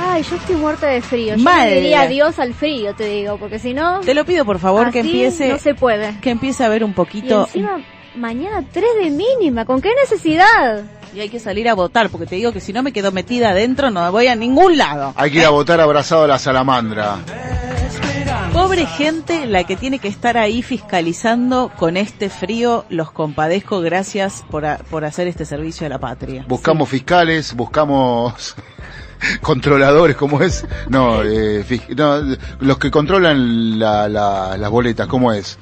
Ay, 0.02 0.24
yo 0.24 0.38
estoy 0.38 0.56
muerta 0.56 0.88
de 0.88 1.02
frío. 1.02 1.36
Yo 1.36 1.44
le 1.44 1.76
diría 1.82 2.02
adiós 2.04 2.40
al 2.40 2.54
frío, 2.54 2.96
te 2.96 3.06
digo, 3.10 3.38
porque 3.38 3.60
si 3.60 3.74
no, 3.74 4.00
Te 4.00 4.14
lo 4.14 4.24
pido 4.24 4.46
por 4.46 4.60
favor 4.60 4.90
que 4.92 5.02
empiece, 5.02 5.50
no 5.50 5.60
se 5.60 5.76
puede. 5.76 6.18
que 6.22 6.30
empiece 6.30 6.64
a 6.64 6.70
ver 6.70 6.86
un 6.86 6.92
Y 6.92 6.94
poquito. 6.94 7.46
encima, 7.46 7.82
mañana 8.16 8.64
3 8.72 8.86
de 9.04 9.10
mínima, 9.12 9.66
¿con 9.66 9.82
qué 9.82 9.90
necesidad? 10.02 10.84
Y 11.14 11.20
hay 11.22 11.30
que 11.30 11.40
salir 11.40 11.68
a 11.68 11.74
votar, 11.74 12.10
porque 12.10 12.28
te 12.28 12.36
digo 12.36 12.52
que 12.52 12.60
si 12.60 12.72
no 12.74 12.84
me 12.84 12.92
quedo 12.94 13.12
metida 13.12 13.50
adentro 13.50 13.90
no 13.90 14.12
voy 14.12 14.28
a 14.28 14.36
ningún 14.36 14.78
lado. 14.78 15.14
Hay 15.16 15.32
que 15.32 15.40
ir 15.40 15.46
a 15.46 15.50
votar 15.50 15.80
abrazado 15.82 16.24
a 16.24 16.28
la 16.28 16.38
salamandra. 16.40 17.18
Pobre 18.54 18.86
gente 18.86 19.46
la 19.46 19.64
que 19.64 19.76
tiene 19.76 20.00
que 20.00 20.08
estar 20.08 20.38
ahí 20.38 20.62
fiscalizando 20.62 21.72
con 21.78 21.98
este 21.98 22.30
frío, 22.30 22.86
los 22.90 23.12
compadezco, 23.12 23.80
gracias 23.82 24.44
por, 24.50 24.66
a- 24.66 24.78
por 24.78 25.06
hacer 25.06 25.28
este 25.28 25.46
servicio 25.46 25.86
a 25.86 25.90
la 25.90 26.00
patria. 26.00 26.46
Buscamos 26.48 26.90
fiscales, 26.90 27.56
buscamos 27.56 28.56
controladores, 29.42 30.16
¿cómo 30.16 30.42
es? 30.42 30.66
No, 30.90 31.22
eh, 31.24 31.64
no, 31.96 32.22
los 32.60 32.78
que 32.80 32.90
controlan 32.92 33.80
la- 33.80 34.08
la- 34.10 34.58
las 34.58 34.70
boletas, 34.70 35.08
¿cómo 35.08 35.32
es? 35.32 35.58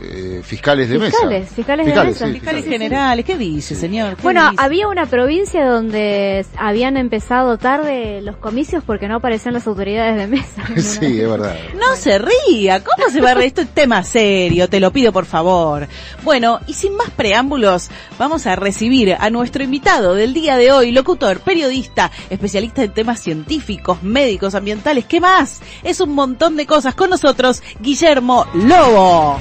Eh, 0.00 0.40
fiscales 0.44 0.88
de 0.88 0.98
Fiscales, 0.98 1.40
mesa. 1.42 1.54
fiscales 1.54 1.86
de 1.86 1.94
mesa. 1.94 2.26
sí, 2.26 2.32
Fiscales 2.32 2.60
sí, 2.64 2.66
sí. 2.66 2.72
generales, 2.72 3.24
¿qué 3.24 3.36
dice, 3.36 3.74
señor? 3.74 4.16
¿Qué 4.16 4.22
Bueno, 4.22 4.50
dice? 4.50 4.62
había 4.62 4.88
una 4.88 5.06
provincia 5.06 5.64
donde 5.66 6.44
habían 6.56 6.96
empezado 6.96 7.58
tarde 7.58 8.20
los 8.22 8.36
comicios 8.36 8.82
porque 8.84 9.08
no 9.08 9.16
aparecían 9.16 9.54
las 9.54 9.66
autoridades 9.66 10.16
de 10.16 10.26
mesa. 10.26 10.62
Sí, 10.76 11.20
es 11.20 11.28
verdad. 11.28 11.56
No 11.78 11.94
se 11.96 12.18
ría, 12.18 12.82
¿cómo 12.82 13.08
se 13.10 13.20
va 13.20 13.32
a 13.32 13.34
reír? 13.34 13.48
Esto 13.48 13.60
es 13.62 13.68
tema 13.68 14.02
serio, 14.02 14.68
te 14.68 14.80
lo 14.80 14.92
pido 14.92 15.12
por 15.12 15.26
favor. 15.26 15.86
Bueno, 16.22 16.60
y 16.66 16.72
sin 16.74 16.96
más 16.96 17.10
preámbulos, 17.10 17.90
vamos 18.18 18.46
a 18.46 18.56
recibir 18.56 19.14
a 19.18 19.30
nuestro 19.30 19.62
invitado 19.62 20.14
del 20.14 20.32
día 20.34 20.56
de 20.56 20.72
hoy, 20.72 20.90
locutor, 20.92 21.40
periodista, 21.40 22.10
especialista 22.30 22.82
en 22.82 22.92
temas 22.92 23.20
científicos, 23.20 24.02
médicos, 24.02 24.54
ambientales, 24.54 25.04
¿qué 25.04 25.20
más? 25.20 25.60
Es 25.82 26.00
un 26.00 26.12
montón 26.14 26.56
de 26.56 26.66
cosas. 26.66 26.94
Con 26.94 27.10
nosotros, 27.10 27.62
Guillermo 27.80 28.46
Lobo. 28.54 29.38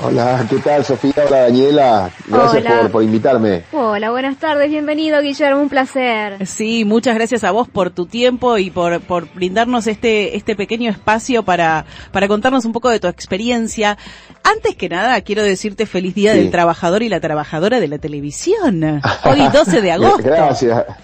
Hola, 0.00 0.46
¿qué 0.48 0.56
tal 0.58 0.84
Sofía? 0.84 1.12
Hola 1.28 1.40
Daniela, 1.42 2.10
gracias 2.26 2.64
Hola. 2.64 2.80
por, 2.82 2.90
por 2.92 3.02
invitarme. 3.04 3.64
Hola, 3.72 4.10
buenas 4.10 4.36
tardes, 4.38 4.70
bienvenido 4.70 5.20
Guillermo, 5.20 5.60
un 5.60 5.68
placer. 5.68 6.44
Sí, 6.46 6.84
muchas 6.84 7.14
gracias 7.14 7.44
a 7.44 7.50
vos 7.50 7.68
por 7.68 7.90
tu 7.90 8.06
tiempo 8.06 8.58
y 8.58 8.70
por, 8.70 9.00
por 9.02 9.32
brindarnos 9.34 9.86
este, 9.86 10.36
este 10.36 10.56
pequeño 10.56 10.90
espacio 10.90 11.42
para, 11.44 11.84
para 12.10 12.26
contarnos 12.26 12.64
un 12.64 12.72
poco 12.72 12.88
de 12.88 13.00
tu 13.00 13.06
experiencia. 13.06 13.98
Antes 14.42 14.74
que 14.76 14.88
nada, 14.88 15.20
quiero 15.20 15.42
decirte 15.42 15.86
feliz 15.86 16.14
día 16.14 16.32
Sí. 16.32 16.38
del 16.38 16.50
trabajador 16.50 17.02
y 17.02 17.08
la 17.08 17.20
trabajadora 17.20 17.78
de 17.78 17.88
la 17.88 17.98
televisión. 17.98 18.82
Hoy 19.24 19.40
12 19.52 19.80
de 19.82 19.92
agosto. 19.92 20.22
Gracias. 20.22 20.84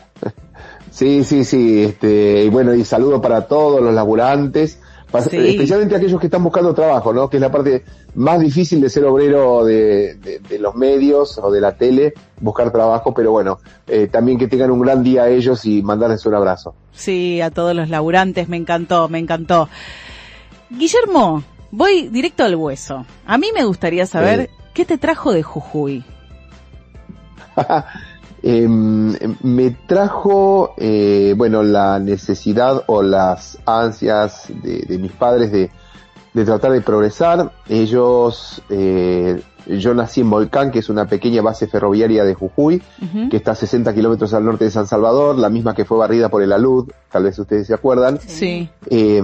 Sí, 0.90 1.22
sí, 1.22 1.44
sí, 1.44 1.84
este, 1.84 2.42
y 2.44 2.48
bueno, 2.48 2.74
y 2.74 2.84
saludo 2.84 3.20
para 3.22 3.42
todos 3.46 3.80
los 3.80 3.94
laburantes, 3.94 4.80
Sí. 5.30 5.48
especialmente 5.48 5.96
aquellos 5.96 6.20
que 6.20 6.26
están 6.26 6.44
buscando 6.44 6.74
trabajo, 6.74 7.12
¿no? 7.12 7.28
Que 7.30 7.38
es 7.38 7.40
la 7.40 7.50
parte 7.50 7.84
más 8.14 8.38
difícil 8.40 8.80
de 8.80 8.90
ser 8.90 9.04
obrero 9.04 9.64
de, 9.64 10.14
de- 10.16 10.38
de 10.40 10.58
los 10.58 10.74
medios 10.74 11.38
o 11.38 11.50
de 11.50 11.60
la 11.60 11.76
tele, 11.76 12.12
buscar 12.40 12.70
trabajo, 12.70 13.14
pero 13.14 13.30
bueno, 13.32 13.58
eh, 13.86 14.08
también 14.08 14.38
que 14.38 14.48
tengan 14.48 14.70
un 14.70 14.80
gran 14.80 15.02
día 15.02 15.28
ellos 15.28 15.64
y 15.64 15.82
mandarles 15.82 16.24
un 16.26 16.34
abrazo. 16.34 16.74
Sí, 16.92 17.40
a 17.40 17.50
todos 17.50 17.74
los 17.74 17.88
laburantes, 17.88 18.48
me 18.48 18.56
encantó, 18.58 19.08
me 19.08 19.18
encantó. 19.18 19.68
Guillermo, 20.70 21.42
voy 21.70 22.08
directo 22.08 22.44
al 22.44 22.56
hueso. 22.56 23.06
A 23.26 23.38
mí 23.38 23.48
me 23.54 23.64
gustaría 23.64 24.04
saber 24.04 24.50
Sí. 24.50 24.64
qué 24.74 24.84
te 24.84 24.98
trajo 24.98 25.32
de 25.32 25.42
Jujuy. 25.42 26.04
Em, 28.42 29.14
me 29.42 29.70
trajo, 29.86 30.74
eh, 30.76 31.34
bueno, 31.36 31.62
la 31.62 31.98
necesidad 31.98 32.84
o 32.86 33.02
las 33.02 33.58
ansias 33.66 34.44
de, 34.62 34.84
de 34.88 34.98
mis 34.98 35.12
padres 35.12 35.50
de, 35.50 35.70
de 36.34 36.44
tratar 36.44 36.72
de 36.72 36.80
progresar. 36.80 37.52
Ellos, 37.68 38.62
eh, 38.70 39.42
yo 39.66 39.94
nací 39.94 40.20
en 40.20 40.30
Volcán, 40.30 40.70
que 40.70 40.78
es 40.78 40.88
una 40.88 41.06
pequeña 41.06 41.42
base 41.42 41.66
ferroviaria 41.66 42.24
de 42.24 42.34
Jujuy, 42.34 42.82
que 43.30 43.36
está 43.36 43.52
a 43.52 43.54
60 43.54 43.92
kilómetros 43.94 44.32
al 44.34 44.44
norte 44.44 44.64
de 44.64 44.70
San 44.70 44.86
Salvador, 44.86 45.36
la 45.36 45.48
misma 45.48 45.74
que 45.74 45.84
fue 45.84 45.98
barrida 45.98 46.28
por 46.28 46.42
el 46.42 46.52
alud, 46.52 46.90
tal 47.10 47.24
vez 47.24 47.38
ustedes 47.38 47.66
se 47.66 47.74
acuerdan. 47.74 48.18
Sí, 48.20 48.70
Eh, 48.88 49.22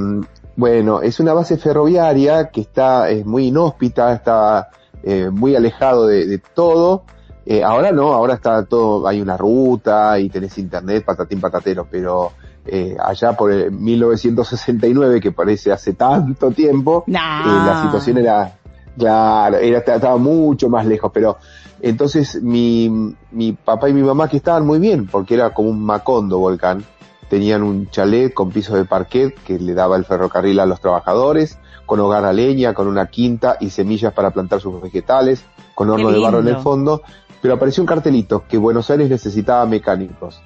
bueno, 0.57 1.03
es 1.03 1.19
una 1.19 1.33
base 1.35 1.57
ferroviaria 1.57 2.51
que 2.51 2.61
está 2.61 3.11
es 3.11 3.27
muy 3.27 3.49
inhóspita, 3.49 4.13
está 4.13 4.69
eh, 5.03 5.31
muy 5.31 5.57
alejado 5.57 6.07
de, 6.07 6.27
de 6.27 6.39
todo. 6.39 7.05
Eh, 7.47 7.63
ahora 7.63 7.93
no, 7.93 8.13
ahora 8.13 8.35
está 8.35 8.65
todo, 8.65 9.07
hay 9.07 9.21
una 9.21 9.37
ruta 9.37 10.19
y 10.19 10.31
tenés 10.31 10.57
internet, 10.59 11.05
patatín 11.05 11.41
patatero, 11.41 11.87
pero 11.91 12.33
eh, 12.65 12.97
allá 12.99 13.37
por 13.37 13.53
el 13.53 13.71
1969, 13.71 15.21
que 15.21 15.33
parece 15.33 15.71
hace 15.73 15.93
tanto 15.95 16.51
tiempo, 16.51 17.05
Nah. 17.07 17.43
eh, 17.43 17.67
la 17.67 17.83
situación 17.83 18.19
era, 18.19 18.57
claro, 18.97 19.59
era, 19.59 19.79
estaba 19.79 20.17
mucho 20.17 20.69
más 20.69 20.87
lejos, 20.87 21.11
pero 21.13 21.37
entonces 21.83 22.43
mi, 22.43 23.15
mi 23.31 23.53
papá 23.53 23.91
y 23.91 23.93
mi 23.93 24.03
mamá 24.03 24.29
que 24.29 24.39
estaban 24.39 24.67
muy 24.67 24.79
bien, 24.79 25.07
porque 25.07 25.35
era 25.35 25.53
como 25.53 25.69
un 25.69 25.85
macondo 25.85 26.39
volcán, 26.39 26.83
tenían 27.29 27.63
un 27.63 27.91
chalet 27.91 28.33
con 28.33 28.51
piso 28.51 28.75
de 28.77 28.85
parquet 28.87 29.35
que 29.45 29.59
le 29.59 29.75
daba 29.75 29.97
el 29.97 30.05
ferrocarril 30.07 30.61
a 30.61 30.67
los 30.67 30.81
trabajadores, 30.81 31.59
con 31.85 32.01
hogar 32.01 32.25
a 32.25 32.33
leña, 32.33 32.73
con 32.73 32.87
una 32.87 33.07
quinta 33.09 33.59
y 33.61 33.69
semillas 33.69 34.15
para 34.15 34.31
plantar 34.31 34.61
sus 34.61 34.81
vegetales, 34.81 35.45
con 35.75 35.91
horno 35.91 36.11
de 36.11 36.19
barro 36.21 36.39
en 36.41 36.49
el 36.49 36.57
fondo, 36.59 37.03
pero 37.45 37.57
apareció 37.57 37.83
un 37.83 37.87
cartelito 37.87 38.45
que 38.49 38.57
Buenos 38.57 38.89
Aires 38.89 39.11
necesitaba 39.11 39.67
mecánicos. 39.67 40.41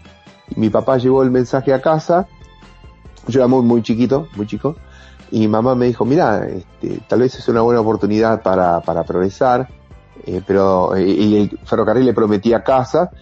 Y 0.50 0.58
mi 0.58 0.68
papá 0.68 0.98
llevó 0.98 1.22
el 1.22 1.30
mensaje 1.30 1.72
a 1.72 1.80
casa, 1.80 2.26
yo 3.28 3.38
era 3.38 3.46
muy, 3.46 3.62
muy 3.62 3.82
chiquito, 3.82 4.26
muy 4.34 4.48
chico, 4.48 4.74
y 5.30 5.38
mi 5.38 5.46
mamá 5.46 5.76
me 5.76 5.86
dijo, 5.86 6.04
mira, 6.04 6.44
este, 6.48 6.98
tal 7.06 7.20
vez 7.20 7.36
es 7.36 7.46
una 7.46 7.60
buena 7.60 7.82
oportunidad 7.82 8.42
para, 8.42 8.80
para 8.80 9.04
progresar, 9.04 9.68
eh, 10.26 10.42
pero 10.44 10.96
eh, 10.96 11.08
y 11.08 11.36
el 11.36 11.58
ferrocarril 11.62 12.04
le 12.04 12.14
prometía 12.14 12.64
casa, 12.64 13.12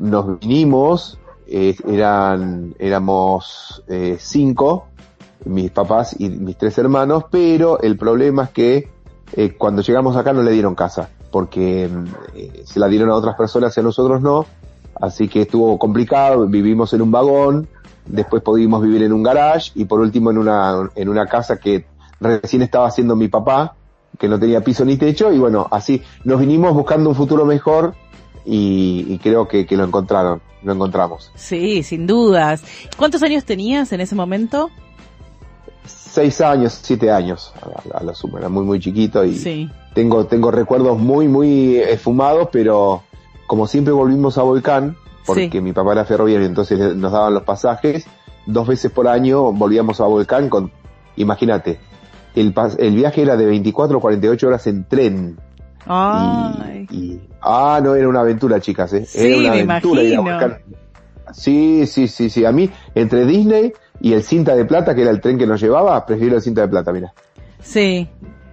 nos 0.00 0.40
vinimos, 0.40 1.20
eh, 1.46 1.76
eran, 1.86 2.74
éramos 2.76 3.84
cinco, 4.18 4.88
mis 5.44 5.70
papás 5.70 6.16
y 6.18 6.28
mis 6.28 6.58
tres 6.58 6.76
hermanos, 6.76 7.26
pero 7.30 7.80
el 7.80 7.96
problema 7.96 8.46
es 8.46 8.50
que 8.50 8.95
eh, 9.32 9.54
cuando 9.56 9.82
llegamos 9.82 10.16
acá 10.16 10.32
no 10.32 10.42
le 10.42 10.52
dieron 10.52 10.74
casa, 10.74 11.10
porque 11.30 11.88
eh, 12.34 12.62
se 12.64 12.78
la 12.78 12.88
dieron 12.88 13.10
a 13.10 13.14
otras 13.14 13.36
personas 13.36 13.76
y 13.76 13.80
a 13.80 13.82
nosotros 13.82 14.20
no, 14.22 14.46
así 15.00 15.28
que 15.28 15.42
estuvo 15.42 15.78
complicado, 15.78 16.46
vivimos 16.46 16.92
en 16.92 17.02
un 17.02 17.10
vagón, 17.10 17.68
después 18.06 18.42
pudimos 18.42 18.82
vivir 18.82 19.02
en 19.02 19.12
un 19.12 19.22
garage 19.22 19.72
y 19.74 19.84
por 19.84 20.00
último 20.00 20.30
en 20.30 20.38
una, 20.38 20.90
en 20.94 21.08
una 21.08 21.26
casa 21.26 21.58
que 21.58 21.86
recién 22.20 22.62
estaba 22.62 22.86
haciendo 22.86 23.16
mi 23.16 23.28
papá, 23.28 23.74
que 24.18 24.28
no 24.28 24.38
tenía 24.38 24.62
piso 24.62 24.84
ni 24.84 24.96
techo, 24.96 25.32
y 25.32 25.38
bueno, 25.38 25.66
así 25.70 26.02
nos 26.24 26.40
vinimos 26.40 26.72
buscando 26.72 27.10
un 27.10 27.16
futuro 27.16 27.44
mejor 27.44 27.94
y, 28.44 29.04
y 29.08 29.18
creo 29.18 29.48
que, 29.48 29.66
que 29.66 29.76
lo 29.76 29.84
encontraron, 29.84 30.40
lo 30.62 30.72
encontramos. 30.72 31.32
sí, 31.34 31.82
sin 31.82 32.06
dudas. 32.06 32.62
¿Cuántos 32.96 33.22
años 33.22 33.44
tenías 33.44 33.92
en 33.92 34.00
ese 34.00 34.14
momento? 34.14 34.70
Seis 36.16 36.40
años, 36.40 36.78
siete 36.80 37.10
años, 37.10 37.52
a, 37.92 37.98
a 37.98 38.02
lo 38.02 38.14
sumo, 38.14 38.38
era 38.38 38.48
muy 38.48 38.64
muy 38.64 38.80
chiquito 38.80 39.22
y 39.22 39.34
Sí. 39.34 39.70
tengo, 39.92 40.24
tengo 40.24 40.50
recuerdos 40.50 40.98
muy 40.98 41.28
muy 41.28 41.76
esfumados, 41.76 42.48
pero 42.50 43.02
como 43.46 43.66
siempre 43.66 43.92
volvimos 43.92 44.38
a 44.38 44.42
Volcán, 44.42 44.96
porque 45.26 45.50
Sí. 45.52 45.60
mi 45.60 45.74
papá 45.74 45.92
era 45.92 46.06
ferroviario, 46.06 46.46
entonces 46.46 46.96
nos 46.96 47.12
daban 47.12 47.34
los 47.34 47.42
pasajes, 47.42 48.06
dos 48.46 48.66
veces 48.66 48.90
por 48.92 49.08
año 49.08 49.52
volvíamos 49.52 50.00
a 50.00 50.06
Volcán 50.06 50.48
con, 50.48 50.72
imagínate, 51.16 51.78
el, 52.34 52.54
pas- 52.54 52.76
el 52.78 52.94
viaje 52.94 53.20
era 53.20 53.36
de 53.36 53.44
24 53.44 53.98
o 53.98 54.00
48 54.00 54.46
horas 54.48 54.66
en 54.68 54.84
tren. 54.88 55.38
Ay. 55.84 56.86
Y, 56.90 56.96
y- 56.96 57.28
ah, 57.42 57.78
no, 57.84 57.94
era 57.94 58.08
una 58.08 58.20
aventura, 58.20 58.58
chicas, 58.58 58.90
¿eh? 58.94 59.04
Sí, 59.04 59.18
era 59.26 59.36
una 59.36 59.50
me 59.50 59.60
aventura 59.74 60.02
ir 60.02 60.12
a 60.16 60.20
imagino. 60.22 60.38
Volcán. 60.40 60.58
Sí, 61.34 61.86
sí, 61.86 62.08
sí, 62.08 62.30
sí. 62.30 62.44
A 62.46 62.52
mí, 62.52 62.70
entre 62.94 63.26
Disney 63.26 63.72
y 64.00 64.12
el 64.12 64.22
Cinta 64.22 64.54
de 64.54 64.64
Plata, 64.64 64.94
que 64.94 65.02
era 65.02 65.10
el 65.10 65.20
tren 65.20 65.38
que 65.38 65.46
nos 65.46 65.60
llevaba, 65.60 66.04
prefiero 66.04 66.36
el 66.36 66.42
Cinta 66.42 66.62
de 66.62 66.68
Plata, 66.68 66.92
mira. 66.92 67.12
Sí. 67.60 68.08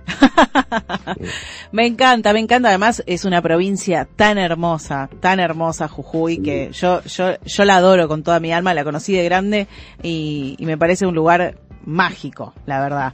me 1.72 1.88
encanta, 1.88 2.34
me 2.34 2.39
encanta. 2.39 2.70
Además, 2.70 3.04
es 3.06 3.26
una 3.26 3.41
provincia 3.41 4.08
tan 4.16 4.38
hermosa, 4.38 5.10
tan 5.20 5.39
hermosa 5.39 5.88
Jujuy, 5.88 6.39
que 6.39 6.72
yo, 6.72 7.02
yo, 7.04 7.32
yo 7.44 7.66
la 7.66 7.78
adoro 7.78 8.08
con 8.08 8.24
toda 8.24 8.39
mi 8.39 8.52
alma, 8.52 8.74
la 8.74 8.84
conocí 8.84 9.14
de 9.14 9.24
grande 9.24 9.68
y, 10.02 10.56
y 10.58 10.66
me 10.66 10.78
parece 10.78 11.06
un 11.06 11.16
lugar 11.16 11.58
mágico, 11.86 12.54
la 12.66 12.82
verdad. 12.82 13.14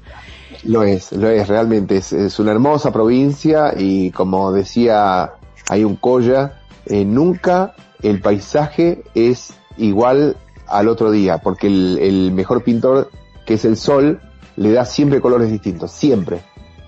Lo 0.63 0.83
es, 0.83 1.11
lo 1.11 1.29
es, 1.29 1.47
realmente. 1.47 1.97
Es, 1.97 2.13
es 2.13 2.39
una 2.39 2.51
hermosa 2.51 2.91
provincia 2.91 3.73
y 3.77 4.11
como 4.11 4.51
decía 4.51 5.31
hay 5.69 5.83
un 5.83 5.95
Colla, 5.95 6.59
eh, 6.85 7.05
nunca 7.05 7.75
el 8.01 8.21
paisaje 8.21 9.03
es 9.13 9.53
igual 9.77 10.35
al 10.69 10.87
otro 10.87 11.11
día, 11.11 11.39
porque 11.39 11.67
el, 11.67 11.99
el 12.01 12.31
mejor 12.31 12.63
pintor, 12.63 13.09
que 13.45 13.55
es 13.55 13.65
el 13.65 13.77
sol, 13.77 14.21
le 14.55 14.71
da 14.71 14.85
siempre 14.85 15.21
colores 15.21 15.51
distintos, 15.51 15.91
siempre. 15.91 16.41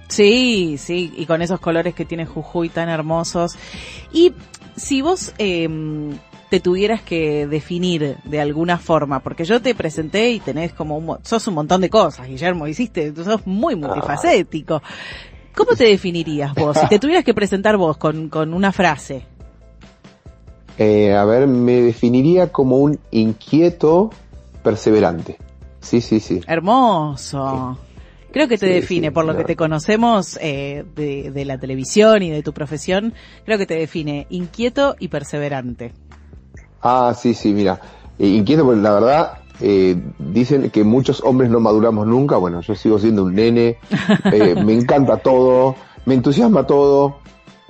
Sí, 0.08 0.76
sí, 0.78 1.14
y 1.16 1.26
con 1.26 1.42
esos 1.42 1.60
colores 1.60 1.96
que 1.96 2.04
tiene 2.04 2.26
Jujuy 2.26 2.68
tan 2.68 2.90
hermosos. 2.90 3.56
Y 4.12 4.34
si 4.76 5.02
vos 5.02 5.34
eh, 5.38 5.70
te 6.50 6.60
tuvieras 6.60 7.02
que 7.02 7.48
definir 7.48 8.18
de 8.26 8.42
alguna 8.42 8.78
forma, 8.78 9.22
porque 9.22 9.46
yo 9.46 9.62
te 9.62 9.74
presenté 9.74 10.32
y 10.32 10.42
tenés 10.42 10.74
como 10.74 10.98
un, 10.98 11.18
sos 11.24 11.48
un 11.48 11.54
montón 11.54 11.80
de 11.80 11.90
cosas, 11.90 12.28
Guillermo, 12.28 12.68
hiciste, 12.68 13.14
tú 13.14 13.24
sos 13.24 13.48
muy 13.48 13.78
multifacético. 13.78 14.82
¿Cómo 15.56 15.76
te 15.78 15.86
definirías 15.86 16.54
vos? 16.56 16.78
Si 16.78 16.88
te 16.88 17.00
tuvieras 17.00 17.24
que 17.24 17.34
presentar 17.34 17.78
vos 17.78 17.96
con, 17.96 18.28
con 18.28 18.54
una 18.54 18.74
frase. 18.74 19.26
Eh, 20.84 21.14
a 21.14 21.26
ver, 21.26 21.46
me 21.46 21.80
definiría 21.80 22.52
como 22.52 22.78
un 22.80 22.98
inquieto 23.12 24.10
perseverante. 24.64 25.38
Sí, 25.80 26.02
sí, 26.02 26.20
sí. 26.20 26.42
Hermoso. 26.48 27.78
Creo 28.32 28.48
que 28.48 28.58
te 28.58 28.66
Sí, 28.66 28.74
define, 28.74 29.10
sí, 29.10 29.14
por 29.14 29.26
lo 29.26 29.38
que 29.38 29.44
te 29.44 29.56
conocemos 29.56 30.40
eh, 30.42 30.84
de, 30.96 31.30
de 31.30 31.46
la 31.46 31.60
televisión 31.60 32.24
y 32.24 32.32
de 32.32 32.42
tu 32.42 32.52
profesión, 32.54 33.14
creo 33.46 33.60
que 33.60 33.68
te 33.68 33.76
define 33.76 34.26
inquieto 34.32 34.96
y 34.98 35.10
perseverante. 35.10 35.94
Ah, 36.82 37.14
sí, 37.16 37.36
sí, 37.36 37.54
mira. 37.54 37.80
Eh, 38.18 38.30
inquieto, 38.30 38.66
porque 38.66 38.82
la 38.82 38.94
verdad, 38.94 39.34
eh, 39.60 40.02
dicen 40.18 40.72
que 40.72 40.84
muchos 40.84 41.22
hombres 41.24 41.52
no 41.52 41.60
maduramos 41.60 42.08
nunca. 42.08 42.38
Bueno, 42.38 42.62
yo 42.62 42.74
sigo 42.74 42.98
siendo 42.98 43.26
un 43.26 43.36
nene. 43.36 43.78
eh, 44.32 44.56
me 44.56 44.74
encanta 44.74 45.18
todo, 45.18 45.76
me 46.06 46.16
entusiasma 46.16 46.66
todo. 46.66 47.18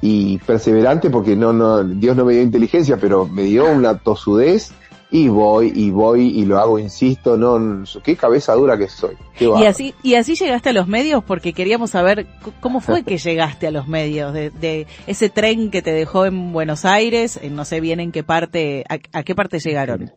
Y 0.01 0.39
perseverante 0.39 1.09
porque 1.09 1.35
no, 1.35 1.53
no, 1.53 1.83
Dios 1.83 2.15
no 2.15 2.25
me 2.25 2.33
dio 2.33 2.41
inteligencia, 2.41 2.97
pero 2.97 3.27
me 3.27 3.43
dio 3.43 3.71
una 3.71 3.97
tosudez. 3.97 4.73
Y 5.13 5.27
voy, 5.27 5.73
y 5.75 5.91
voy, 5.91 6.27
y 6.29 6.45
lo 6.45 6.57
hago, 6.57 6.79
insisto, 6.79 7.35
no, 7.35 7.83
qué 8.01 8.15
cabeza 8.15 8.53
dura 8.53 8.77
que 8.77 8.87
soy. 8.87 9.17
Y 9.37 9.65
así, 9.65 9.93
y 10.03 10.15
así 10.15 10.35
llegaste 10.35 10.69
a 10.69 10.73
los 10.73 10.87
medios 10.87 11.21
porque 11.21 11.51
queríamos 11.51 11.89
saber 11.89 12.27
cómo 12.61 12.79
fue 12.79 13.03
que 13.03 13.17
llegaste 13.17 13.67
a 13.67 13.71
los 13.71 13.89
medios, 13.89 14.33
de, 14.33 14.51
de 14.51 14.87
ese 15.07 15.29
tren 15.29 15.69
que 15.69 15.81
te 15.81 15.91
dejó 15.91 16.25
en 16.25 16.53
Buenos 16.53 16.85
Aires, 16.85 17.37
en 17.41 17.57
no 17.57 17.65
sé 17.65 17.81
bien 17.81 17.99
en 17.99 18.13
qué 18.13 18.23
parte, 18.23 18.85
a, 18.87 18.99
a 19.11 19.23
qué 19.23 19.35
parte 19.35 19.59
llegaron. 19.59 20.13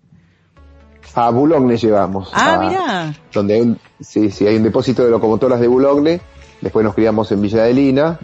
A 1.17 1.31
Boulogne 1.31 1.77
llevamos. 1.77 2.31
Ah, 2.33 2.59
mira. 2.61 3.15
donde 3.33 3.55
hay 3.55 3.61
un, 3.63 3.79
sí, 4.01 4.31
sí, 4.31 4.47
hay 4.47 4.57
un 4.57 4.63
depósito 4.63 5.05
de 5.05 5.11
locomotoras 5.11 5.61
de 5.61 5.67
Boulogne, 5.67 6.21
después 6.61 6.85
nos 6.85 6.95
criamos 6.95 7.31
en 7.33 7.43
Villa 7.43 7.65
de 7.65 7.75
Lina, 7.75 8.19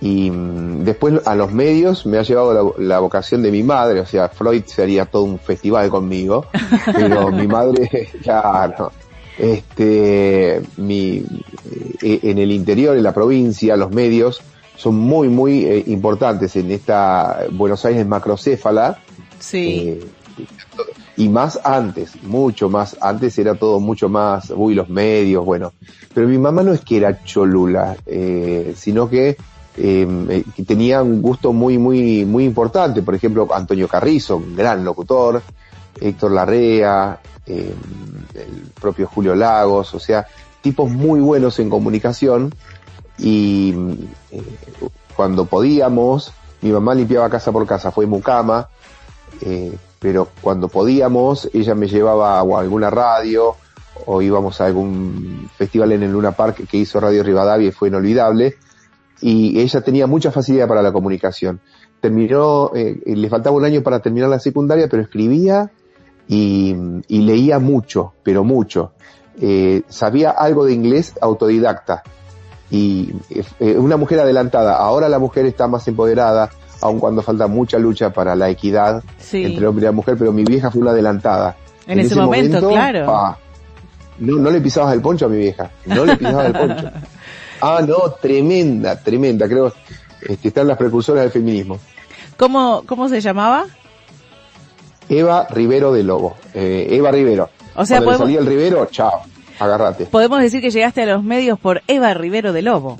y 0.00 0.30
mm, 0.30 0.84
después 0.84 1.26
a 1.26 1.34
los 1.34 1.52
medios 1.52 2.06
me 2.06 2.18
ha 2.18 2.22
llevado 2.22 2.74
la, 2.78 2.84
la 2.84 3.00
vocación 3.00 3.42
de 3.42 3.50
mi 3.50 3.62
madre, 3.62 4.00
o 4.00 4.06
sea, 4.06 4.28
Freud 4.28 4.62
se 4.66 4.82
haría 4.82 5.06
todo 5.06 5.24
un 5.24 5.38
festival 5.38 5.90
conmigo, 5.90 6.46
pero 6.94 7.30
mi 7.30 7.46
madre, 7.46 8.08
claro, 8.22 8.92
este, 9.38 10.62
mi, 10.76 11.24
eh, 12.02 12.20
en 12.22 12.38
el 12.38 12.52
interior, 12.52 12.96
en 12.96 13.02
la 13.02 13.12
provincia, 13.14 13.76
los 13.76 13.90
medios 13.90 14.40
son 14.76 14.94
muy, 14.96 15.28
muy 15.28 15.64
eh, 15.64 15.84
importantes 15.88 16.56
en 16.56 16.70
esta 16.70 17.40
Buenos 17.52 17.84
Aires 17.84 18.06
macrocéfala, 18.06 18.98
Sí. 19.38 19.88
eh, 19.88 20.04
y 21.16 21.28
más 21.28 21.60
antes, 21.64 22.22
mucho 22.22 22.70
más 22.70 22.96
antes 23.00 23.38
era 23.38 23.54
todo 23.54 23.78
mucho 23.80 24.08
más, 24.08 24.50
uy, 24.56 24.74
los 24.74 24.88
medios, 24.88 25.44
bueno. 25.44 25.72
Pero 26.14 26.26
mi 26.28 26.38
mamá 26.38 26.62
no 26.62 26.72
es 26.72 26.80
que 26.80 26.96
era 26.96 27.22
cholula, 27.24 27.96
eh, 28.06 28.72
sino 28.74 29.08
que 29.10 29.36
eh, 29.76 30.06
eh, 30.28 30.44
que 30.54 30.62
tenía 30.64 31.02
un 31.02 31.22
gusto 31.22 31.52
muy, 31.52 31.78
muy, 31.78 32.24
muy 32.24 32.44
importante. 32.44 33.02
Por 33.02 33.14
ejemplo, 33.14 33.48
Antonio 33.52 33.88
Carrizo, 33.88 34.36
un 34.36 34.56
gran 34.56 34.84
locutor, 34.84 35.42
Héctor 36.00 36.32
Larrea, 36.32 37.20
eh, 37.46 37.74
el 38.34 38.70
propio 38.80 39.06
Julio 39.06 39.34
Lagos, 39.34 39.94
o 39.94 39.98
sea, 39.98 40.26
tipos 40.60 40.90
muy 40.90 41.20
buenos 41.20 41.58
en 41.58 41.70
comunicación 41.70 42.54
y 43.18 43.74
eh, 44.30 44.42
cuando 45.16 45.46
podíamos, 45.46 46.32
mi 46.62 46.70
mamá 46.70 46.94
limpiaba 46.94 47.28
casa 47.28 47.50
por 47.52 47.66
casa, 47.66 47.90
fue 47.90 48.06
mucama, 48.06 48.68
eh, 49.40 49.76
pero 49.98 50.28
cuando 50.40 50.68
podíamos, 50.68 51.50
ella 51.52 51.74
me 51.74 51.88
llevaba 51.88 52.38
a 52.38 52.40
alguna 52.40 52.88
radio 52.88 53.56
o 54.06 54.22
íbamos 54.22 54.60
a 54.60 54.66
algún 54.66 55.50
festival 55.56 55.92
en 55.92 56.04
el 56.04 56.12
Luna 56.12 56.32
Park 56.32 56.66
que 56.68 56.76
hizo 56.78 57.00
Radio 57.00 57.22
Rivadavia 57.22 57.68
y 57.68 57.72
fue 57.72 57.88
inolvidable. 57.88 58.56
Y 59.20 59.60
ella 59.60 59.80
tenía 59.82 60.06
mucha 60.06 60.30
facilidad 60.30 60.66
para 60.68 60.82
la 60.82 60.92
comunicación. 60.92 61.60
Terminó, 62.00 62.70
eh, 62.74 62.98
le 63.04 63.28
faltaba 63.28 63.56
un 63.56 63.64
año 63.64 63.82
para 63.82 64.00
terminar 64.00 64.30
la 64.30 64.38
secundaria, 64.40 64.88
pero 64.88 65.02
escribía 65.02 65.70
y, 66.26 66.74
y 67.08 67.20
leía 67.22 67.58
mucho, 67.58 68.14
pero 68.22 68.44
mucho. 68.44 68.92
Eh, 69.40 69.82
sabía 69.88 70.30
algo 70.30 70.64
de 70.64 70.72
inglés 70.72 71.14
autodidacta 71.20 72.02
y 72.70 73.12
eh, 73.58 73.76
una 73.78 73.96
mujer 73.96 74.20
adelantada. 74.20 74.76
Ahora 74.76 75.08
la 75.08 75.18
mujer 75.18 75.44
está 75.46 75.66
más 75.66 75.86
empoderada, 75.88 76.50
aun 76.80 76.98
cuando 77.00 77.20
falta 77.22 77.46
mucha 77.46 77.78
lucha 77.78 78.10
para 78.12 78.34
la 78.36 78.48
equidad 78.48 79.02
Sí. 79.18 79.44
entre 79.44 79.66
hombre 79.66 79.84
y 79.84 79.86
la 79.86 79.92
mujer, 79.92 80.16
pero 80.18 80.32
mi 80.32 80.44
vieja 80.44 80.70
fue 80.70 80.80
una 80.82 80.92
adelantada. 80.92 81.56
En 81.86 81.98
ese 81.98 82.14
momento, 82.14 82.68
claro. 82.68 83.06
pa, 83.06 83.38
no, 84.20 84.36
no 84.36 84.50
le 84.50 84.60
pisabas 84.60 84.94
el 84.94 85.00
poncho 85.00 85.26
a 85.26 85.28
mi 85.28 85.38
vieja, 85.38 85.70
no 85.86 86.04
le 86.04 86.16
pisabas 86.16 86.46
el 86.46 86.52
poncho. 86.52 86.90
Ah, 87.60 87.82
no, 87.86 88.12
tremenda, 88.20 88.98
tremenda, 89.00 89.46
creo 89.48 89.72
este, 90.22 90.48
están 90.48 90.68
las 90.68 90.76
precursoras 90.78 91.22
del 91.24 91.30
feminismo. 91.32 91.78
¿Cómo, 92.36 92.82
cómo 92.86 93.08
se 93.08 93.20
llamaba? 93.20 93.66
Eva 95.08 95.46
Rivero 95.50 95.92
de 95.92 96.02
Lobo, 96.04 96.36
eh, 96.54 96.88
Eva 96.90 97.10
Rivero. 97.10 97.50
O 97.74 97.84
sea, 97.84 97.98
Cuando 97.98 98.00
le 98.00 98.04
podemos- 98.04 98.18
salía 98.18 98.38
el 98.40 98.46
Rivero, 98.46 98.86
chao, 98.86 99.22
agárrate. 99.58 100.06
Podemos 100.06 100.40
decir 100.40 100.60
que 100.60 100.70
llegaste 100.70 101.02
a 101.02 101.06
los 101.06 101.22
medios 101.24 101.58
por 101.58 101.82
Eva 101.86 102.14
Rivero 102.14 102.52
de 102.52 102.62
Lobo. 102.62 102.98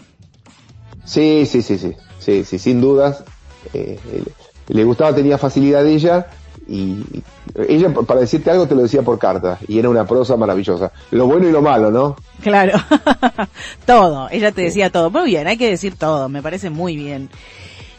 Sí, 1.05 1.47
sí, 1.47 1.63
sí, 1.63 1.79
sí, 1.79 1.95
sí, 2.19 2.45
sí, 2.45 2.59
sin 2.59 2.81
dudas. 2.81 3.25
Eh, 3.75 3.99
le- 4.13 4.75
le 4.75 4.85
gustaba, 4.85 5.15
tenía 5.15 5.39
facilidad 5.39 5.83
de 5.85 5.95
ella 5.95 6.27
y 6.71 7.03
ella, 7.69 7.93
para 7.93 8.21
decirte 8.21 8.49
algo, 8.49 8.69
te 8.69 8.77
lo 8.77 8.83
decía 8.83 9.03
por 9.03 9.19
carta 9.19 9.59
y 9.67 9.81
era 9.81 9.89
una 9.89 10.07
prosa 10.07 10.37
maravillosa. 10.37 10.93
Lo 11.11 11.27
bueno 11.27 11.49
y 11.49 11.53
lo 11.53 11.61
malo, 11.63 11.91
¿no? 11.91 12.15
Claro. 12.43 12.79
todo. 13.87 14.29
Ella 14.31 14.53
te 14.53 14.63
decía 14.63 14.91
todo. 14.91 15.11
Muy 15.11 15.25
bien, 15.25 15.49
hay 15.49 15.57
que 15.57 15.69
decir 15.69 15.97
todo. 15.97 16.29
Me 16.29 16.43
parece 16.43 16.71
muy 16.71 16.95
bien. 16.95 17.29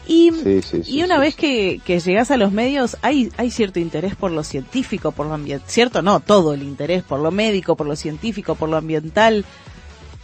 Y, 0.06 0.30
Sí, 0.32 0.62
sí, 0.62 0.82
sí, 0.82 0.96
y 0.96 1.02
una 1.02 1.18
vez 1.18 1.36
que, 1.36 1.82
que 1.84 2.00
llegas 2.00 2.30
a 2.30 2.38
los 2.38 2.50
medios, 2.50 2.96
hay, 3.02 3.30
hay 3.36 3.50
cierto 3.50 3.78
interés 3.78 4.16
por 4.16 4.30
lo 4.30 4.42
científico, 4.42 5.12
por 5.12 5.26
lo 5.26 5.34
ambiental. 5.34 5.68
Cierto, 5.68 6.00
no, 6.00 6.20
todo 6.20 6.54
el 6.54 6.62
interés 6.62 7.02
por 7.02 7.20
lo 7.20 7.30
médico, 7.30 7.76
por 7.76 7.86
lo 7.86 7.94
científico, 7.94 8.54
por 8.54 8.70
lo 8.70 8.78
ambiental. 8.78 9.44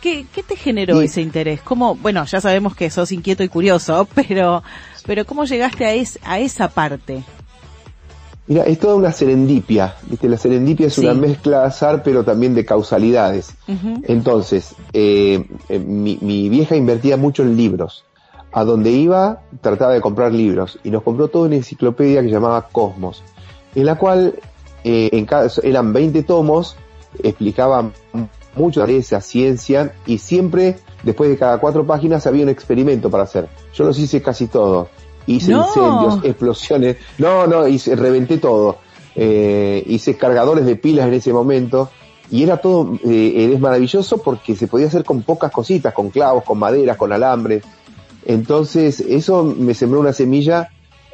¿Qué, 0.01 0.27
qué 0.33 0.43
te 0.43 0.57
generó 0.57 1.03
ese 1.03 1.21
interés? 1.21 1.61
¿Cómo, 1.61 1.97
bueno, 1.97 2.25
ya 2.25 2.41
sabemos 2.41 2.75
que 2.75 2.89
sos 2.89 3.13
inquieto 3.13 3.43
y 3.43 3.49
curioso, 3.49 4.09
pero, 4.15 4.63
pero 5.05 5.27
¿cómo 5.27 5.45
llegaste 5.45 5.85
a, 5.85 5.93
es, 5.93 6.19
a 6.23 6.39
esa 6.39 6.71
parte? 6.71 7.25
Mira, 8.49 8.65
es 8.65 8.79
toda 8.79 8.95
una 8.95 9.13
serendipia, 9.13 9.95
¿viste? 10.09 10.29
La 10.29 10.39
serendipia 10.39 10.87
es 10.87 10.95
Sí. 10.95 11.03
una 11.03 11.13
mezcla 11.15 11.61
de 11.61 11.67
azar, 11.67 12.03
pero 12.03 12.25
también 12.25 12.55
de 12.55 12.65
causalidades. 12.65 13.55
Entonces, 14.05 14.75
eh, 14.93 15.45
eh, 15.69 15.79
mi, 15.79 16.19
mi 16.23 16.49
vieja 16.49 16.75
invertía 16.75 17.17
mucho 17.19 17.43
en 17.43 17.57
libros. 17.57 18.05
A 18.51 18.65
donde 18.65 18.91
iba, 18.91 19.43
trataba 19.61 19.93
de 19.93 20.01
comprar 20.01 20.33
libros. 20.33 20.79
Y 20.83 20.91
nos 20.91 21.03
compró 21.03 21.29
toda 21.29 21.47
una 21.47 21.57
enciclopedia 21.57 22.23
que 22.23 22.31
llamaba 22.31 22.69
Cosmos, 22.73 23.23
en 23.75 23.85
la 23.85 23.97
cual 23.99 24.35
eh, 24.83 25.11
en 25.13 25.27
cada, 25.27 25.51
eran 25.63 25.93
20 25.93 26.23
tomos, 26.23 26.77
explicaba 27.23 27.91
mucho 28.57 28.87
de 28.87 28.97
esa 28.97 29.21
ciencia 29.21 29.93
y 30.07 30.19
siempre, 30.19 30.79
después 31.03 31.29
de 31.29 31.37
cada 31.37 31.59
cuatro 31.59 31.87
páginas, 31.87 32.27
había 32.27 32.45
un 32.45 32.49
experimento 32.49 33.11
para 33.11 33.25
hacer. 33.25 33.49
Yo 33.75 33.85
los 33.85 33.99
hice 33.99 34.23
casi 34.23 34.47
todos. 34.47 34.89
Hice 35.29 35.53
No. 35.53 35.59
incendios, 35.59 36.19
explosiones. 36.25 36.97
No, 37.19 37.47
no, 37.47 37.69
hice, 37.69 37.95
reventé 37.95 38.39
todo. 38.39 38.79
Eh, 39.15 39.85
hice 39.87 40.17
cargadores 40.17 40.65
de 40.67 40.77
pilas 40.77 41.07
en 41.07 41.15
ese 41.15 41.33
momento. 41.33 41.91
Y 42.31 42.43
era 42.43 42.57
todo, 42.59 42.99
eh, 43.05 43.51
es 43.55 43.61
maravilloso 43.61 44.19
porque 44.19 44.57
se 44.57 44.67
podía 44.67 44.87
hacer 44.87 45.05
con 45.05 45.23
pocas 45.23 45.51
cositas, 45.53 45.95
con 45.95 46.11
clavos, 46.11 46.45
con 46.45 46.59
maderas, 46.59 46.97
con 46.97 47.13
alambres. 47.13 47.63
Entonces, 48.27 49.01
eso 49.01 49.45
me 49.45 49.75
sembró 49.75 50.01
una 50.01 50.13
semilla. 50.13 50.71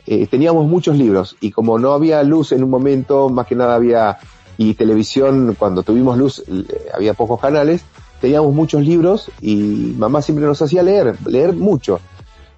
Eh, 0.06 0.26
teníamos 0.26 0.66
muchos 0.66 0.96
libros 0.98 1.36
y 1.40 1.50
como 1.50 1.78
no 1.78 1.92
había 1.92 2.22
luz 2.22 2.52
en 2.52 2.62
un 2.62 2.70
momento, 2.70 3.30
más 3.30 3.46
que 3.46 3.54
nada 3.54 3.74
había, 3.74 4.18
y 4.58 4.74
televisión, 4.74 5.56
cuando 5.58 5.82
tuvimos 5.82 6.18
luz, 6.18 6.42
eh, 6.46 6.64
había 6.94 7.14
pocos 7.14 7.40
canales, 7.40 7.82
teníamos 8.20 8.52
muchos 8.52 8.82
libros 8.84 9.30
y 9.40 9.94
mamá 9.96 10.20
siempre 10.20 10.44
nos 10.46 10.60
hacía 10.60 10.82
leer, 10.82 11.16
leer 11.26 11.54
mucho. 11.54 12.00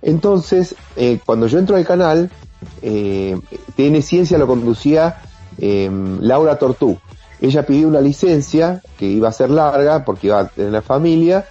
Entonces, 0.06 0.76
eh, 0.94 1.18
cuando 1.26 1.48
yo 1.48 1.58
entro 1.58 1.74
al 1.74 1.84
canal, 1.84 2.30
eh, 2.80 3.36
TN 3.74 4.00
Ciencia 4.02 4.38
lo 4.38 4.46
conducía 4.46 5.16
eh, 5.58 5.90
Laura 6.20 6.60
Tortú. 6.60 6.96
Ella 7.40 7.66
pidió 7.66 7.88
una 7.88 8.00
licencia 8.00 8.82
que 8.96 9.06
iba 9.06 9.28
a 9.28 9.32
ser 9.32 9.50
larga 9.50 10.04
porque 10.04 10.28
iba 10.28 10.38
a 10.38 10.48
tener 10.48 10.70
la 10.70 10.80
familia 10.80 11.44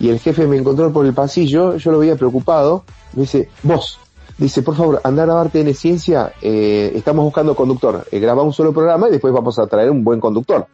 y 0.00 0.08
el 0.08 0.18
jefe 0.18 0.48
me 0.48 0.56
encontró 0.56 0.92
por 0.92 1.06
el 1.06 1.14
pasillo, 1.14 1.76
yo 1.76 1.92
lo 1.92 2.00
veía 2.00 2.16
preocupado, 2.16 2.82
me 3.12 3.22
dice, 3.22 3.50
vos, 3.62 4.00
dice, 4.36 4.62
por 4.62 4.74
favor, 4.74 5.00
anda 5.04 5.22
a 5.22 5.26
grabar 5.26 5.50
TN 5.50 5.72
Ciencia, 5.72 6.32
eh, 6.42 6.92
estamos 6.96 7.24
buscando 7.24 7.54
conductor, 7.54 8.04
eh, 8.10 8.18
graba 8.18 8.42
un 8.42 8.52
solo 8.52 8.72
programa 8.72 9.08
y 9.08 9.12
después 9.12 9.32
vamos 9.32 9.60
a 9.60 9.66
traer 9.68 9.92
un 9.92 10.02
buen 10.02 10.18
conductor. 10.18 10.66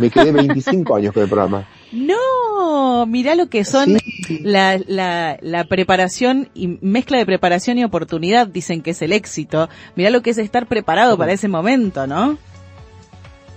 Me 0.00 0.10
quedé 0.10 0.32
25 0.32 0.94
años 0.96 1.14
con 1.14 1.22
el 1.22 1.28
programa. 1.28 1.64
No, 1.92 3.06
mirá 3.06 3.34
lo 3.34 3.48
que 3.48 3.64
son 3.64 3.96
la, 4.42 4.78
la, 4.86 5.38
la 5.40 5.64
preparación 5.64 6.48
y 6.54 6.78
mezcla 6.80 7.18
de 7.18 7.26
preparación 7.26 7.78
y 7.78 7.84
oportunidad, 7.84 8.48
dicen 8.48 8.82
que 8.82 8.90
es 8.90 9.02
el 9.02 9.12
éxito. 9.12 9.68
Mirá 9.94 10.10
lo 10.10 10.22
que 10.22 10.30
es 10.30 10.38
estar 10.38 10.66
preparado 10.66 11.16
para 11.16 11.32
ese 11.32 11.48
momento, 11.48 12.06
¿no? 12.06 12.38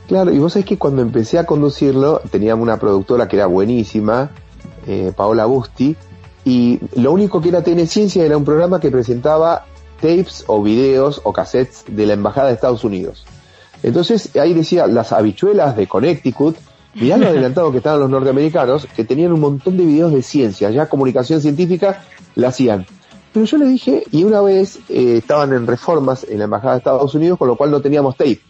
Claro, 0.07 0.33
y 0.33 0.39
vos 0.39 0.53
sabés 0.53 0.65
que 0.65 0.77
cuando 0.77 1.01
empecé 1.01 1.37
a 1.37 1.45
conducirlo, 1.45 2.21
teníamos 2.31 2.63
una 2.63 2.79
productora 2.79 3.27
que 3.27 3.35
era 3.35 3.45
buenísima, 3.45 4.31
eh, 4.87 5.11
Paola 5.15 5.45
Busti, 5.45 5.95
y 6.45 6.79
lo 6.95 7.11
único 7.11 7.41
que 7.41 7.49
era 7.49 7.63
TN 7.63 7.85
Ciencia 7.85 8.25
era 8.25 8.37
un 8.37 8.45
programa 8.45 8.79
que 8.79 8.89
presentaba 8.89 9.65
tapes 10.01 10.45
o 10.47 10.63
videos 10.63 11.21
o 11.23 11.33
cassettes 11.33 11.83
de 11.87 12.05
la 12.07 12.13
Embajada 12.13 12.47
de 12.47 12.55
Estados 12.55 12.83
Unidos. 12.83 13.25
Entonces 13.83 14.35
ahí 14.35 14.53
decía, 14.53 14.87
las 14.87 15.11
habichuelas 15.11 15.75
de 15.75 15.85
Connecticut, 15.87 16.55
mirá 16.95 17.17
lo 17.17 17.27
adelantado 17.27 17.71
que 17.71 17.77
estaban 17.77 17.99
los 17.99 18.09
norteamericanos, 18.09 18.87
que 18.95 19.03
tenían 19.03 19.31
un 19.31 19.39
montón 19.39 19.77
de 19.77 19.85
videos 19.85 20.11
de 20.11 20.21
ciencia, 20.21 20.69
ya 20.69 20.87
comunicación 20.87 21.41
científica 21.41 22.03
la 22.35 22.49
hacían. 22.49 22.85
Pero 23.33 23.45
yo 23.45 23.57
le 23.57 23.65
dije, 23.65 24.03
y 24.11 24.23
una 24.23 24.41
vez 24.41 24.79
eh, 24.89 25.17
estaban 25.17 25.53
en 25.53 25.67
reformas 25.67 26.25
en 26.27 26.39
la 26.39 26.45
Embajada 26.45 26.73
de 26.73 26.77
Estados 26.79 27.13
Unidos, 27.13 27.37
con 27.37 27.47
lo 27.47 27.55
cual 27.55 27.71
no 27.71 27.79
teníamos 27.81 28.17
tape. 28.17 28.41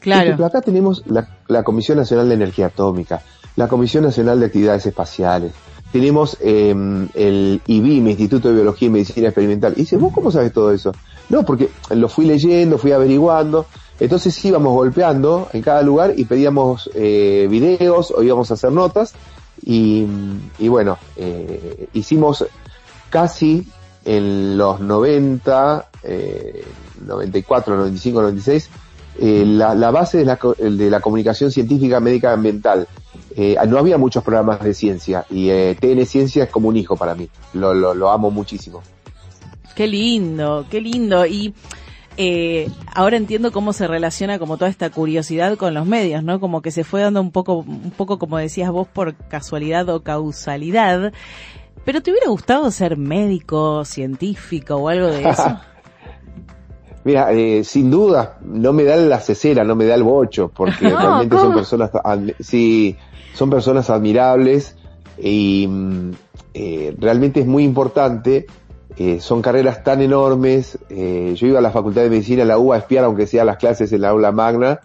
Claro. 0.00 0.32
Pero 0.32 0.46
acá 0.46 0.60
tenemos 0.60 1.02
la, 1.06 1.28
la 1.48 1.62
Comisión 1.62 1.98
Nacional 1.98 2.28
de 2.28 2.34
Energía 2.34 2.66
Atómica, 2.66 3.22
la 3.56 3.68
Comisión 3.68 4.04
Nacional 4.04 4.40
de 4.40 4.46
Actividades 4.46 4.86
Espaciales, 4.86 5.52
tenemos 5.94 6.36
eh, 6.40 6.74
el 7.14 7.60
IBIM, 7.68 8.08
Instituto 8.08 8.48
de 8.48 8.54
Biología 8.54 8.88
y 8.88 8.90
Medicina 8.90 9.28
Experimental. 9.28 9.74
Y 9.76 9.82
dice, 9.82 9.96
¿vos 9.96 10.12
cómo 10.12 10.32
sabes 10.32 10.52
todo 10.52 10.72
eso? 10.72 10.92
No, 11.28 11.44
porque 11.44 11.68
lo 11.90 12.08
fui 12.08 12.26
leyendo, 12.26 12.78
fui 12.78 12.90
averiguando. 12.90 13.66
Entonces 14.00 14.44
íbamos 14.44 14.72
golpeando 14.72 15.48
en 15.52 15.62
cada 15.62 15.82
lugar 15.82 16.14
y 16.16 16.24
pedíamos 16.24 16.90
eh, 16.94 17.46
videos 17.50 18.10
o 18.10 18.22
íbamos 18.22 18.50
a 18.50 18.54
hacer 18.54 18.72
notas. 18.72 19.14
Y, 19.64 20.06
y 20.58 20.68
bueno, 20.68 20.98
eh, 21.16 21.88
hicimos 21.92 22.44
casi 23.10 23.66
en 24.04 24.58
los 24.58 24.80
90, 24.80 25.90
eh, 26.02 26.64
94, 27.06 27.76
95, 27.76 28.20
96, 28.20 28.70
eh, 29.16 29.44
la, 29.46 29.74
la 29.74 29.90
base 29.90 30.18
de 30.18 30.24
la, 30.24 30.38
de 30.58 30.90
la 30.90 31.00
comunicación 31.00 31.50
científica 31.50 32.00
médica 32.00 32.32
ambiental. 32.32 32.88
Eh, 33.36 33.56
no 33.68 33.78
había 33.78 33.98
muchos 33.98 34.22
programas 34.22 34.62
de 34.62 34.74
ciencia 34.74 35.24
y 35.28 35.50
eh, 35.50 35.76
TN 35.80 36.06
Ciencia 36.06 36.44
es 36.44 36.50
como 36.50 36.68
un 36.68 36.76
hijo 36.76 36.96
para 36.96 37.14
mí. 37.14 37.28
Lo, 37.52 37.74
lo, 37.74 37.94
lo 37.94 38.10
amo 38.10 38.30
muchísimo. 38.30 38.82
Qué 39.74 39.86
lindo, 39.86 40.66
qué 40.70 40.80
lindo. 40.80 41.26
Y 41.26 41.54
eh, 42.16 42.70
ahora 42.94 43.16
entiendo 43.16 43.52
cómo 43.52 43.72
se 43.72 43.88
relaciona 43.88 44.38
como 44.38 44.56
toda 44.56 44.70
esta 44.70 44.90
curiosidad 44.90 45.56
con 45.56 45.74
los 45.74 45.86
medios, 45.86 46.22
¿no? 46.22 46.40
Como 46.40 46.62
que 46.62 46.70
se 46.70 46.84
fue 46.84 47.00
dando 47.00 47.20
un 47.20 47.30
poco, 47.32 47.58
un 47.58 47.92
poco 47.96 48.18
como 48.18 48.38
decías 48.38 48.70
vos, 48.70 48.86
por 48.86 49.14
casualidad 49.14 49.88
o 49.88 50.02
causalidad. 50.02 51.12
Pero 51.84 52.02
te 52.02 52.10
hubiera 52.10 52.28
gustado 52.28 52.70
ser 52.70 52.96
médico, 52.96 53.84
científico 53.84 54.76
o 54.76 54.88
algo 54.88 55.08
de 55.08 55.28
eso. 55.28 55.58
Mira, 57.04 57.32
eh, 57.32 57.64
sin 57.64 57.90
duda, 57.90 58.38
no 58.42 58.72
me 58.72 58.84
da 58.84 58.96
la 58.96 59.20
cesera, 59.20 59.62
no 59.62 59.74
me 59.74 59.84
da 59.84 59.94
el 59.94 60.02
bocho, 60.02 60.50
porque 60.54 60.84
No, 60.88 60.98
realmente 60.98 61.36
son 61.36 61.54
personas, 61.54 61.90
sí, 62.40 62.96
son 63.34 63.50
personas 63.50 63.90
admirables 63.90 64.76
y 65.18 65.66
mm, 65.68 66.10
eh, 66.54 66.94
realmente 66.98 67.40
es 67.40 67.46
muy 67.46 67.64
importante. 67.64 68.46
Eh, 68.96 69.20
son 69.20 69.42
carreras 69.42 69.82
tan 69.82 70.00
enormes. 70.02 70.78
eh, 70.88 71.34
yo 71.36 71.46
iba 71.46 71.58
a 71.58 71.62
la 71.62 71.70
Facultad 71.70 72.02
de 72.02 72.10
Medicina, 72.10 72.44
la 72.44 72.58
UBA, 72.58 72.76
a 72.76 72.78
espiar, 72.78 73.04
aunque 73.04 73.26
sea 73.26 73.44
las 73.44 73.56
clases 73.56 73.92
en 73.92 74.02
la 74.02 74.10
aula 74.10 74.32
magna. 74.32 74.80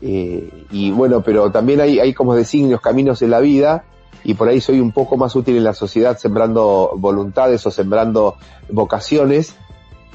eh, 0.00 0.66
y 0.70 0.90
bueno, 0.90 1.22
pero 1.22 1.50
también 1.50 1.80
hay, 1.80 1.98
hay 1.98 2.14
como 2.14 2.34
designios, 2.34 2.80
caminos 2.80 3.22
en 3.22 3.30
la 3.30 3.40
vida. 3.40 3.84
Y 4.22 4.34
por 4.34 4.48
ahí 4.48 4.60
soy 4.60 4.80
un 4.80 4.92
poco 4.92 5.18
más 5.18 5.36
útil 5.36 5.56
en 5.56 5.64
la 5.64 5.74
sociedad 5.74 6.16
sembrando 6.16 6.92
voluntades 6.96 7.66
o 7.66 7.70
sembrando 7.70 8.36
vocaciones 8.70 9.54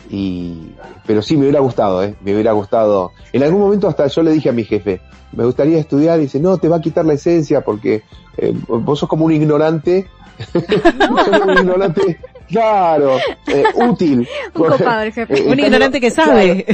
y 0.10 0.72
pero 1.06 1.22
sí 1.22 1.36
me 1.36 1.44
hubiera 1.44 1.60
gustado 1.60 2.04
eh 2.04 2.16
me 2.22 2.34
hubiera 2.34 2.52
gustado 2.54 3.12
en 3.32 3.44
algún 3.44 3.62
momento 3.62 3.88
hasta 3.88 4.08
yo 4.08 4.24
le 4.24 4.32
dije 4.32 4.50
a 4.50 4.54
mi 4.54 4.64
jefe 4.64 5.02
me 5.34 5.46
gustaría 5.46 5.78
estudiar 5.78 6.18
y 6.20 6.24
dice 6.24 6.40
no 6.40 6.58
te 6.58 6.68
va 6.68 6.78
a 6.78 6.82
quitar 6.82 7.06
la 7.06 7.14
esencia 7.14 7.62
porque 7.62 8.02
eh, 8.38 8.54
vos 8.68 8.98
sos 8.98 9.08
como 9.08 9.26
un 9.26 9.34
ignorante 9.34 10.08
sos 10.54 10.64
como 11.40 11.52
un 11.52 11.58
ignorante 11.60 12.20
claro 12.50 13.18
eh, 13.48 13.64
útil 13.76 14.28
Un 14.54 14.66
copado 14.68 15.02
el 15.04 15.14
jefe. 15.14 15.34
Eh, 15.34 15.44
Un 15.44 15.52
estás- 15.54 15.66
ignorante 15.66 16.02
que 16.02 16.12
sabe. 16.12 16.66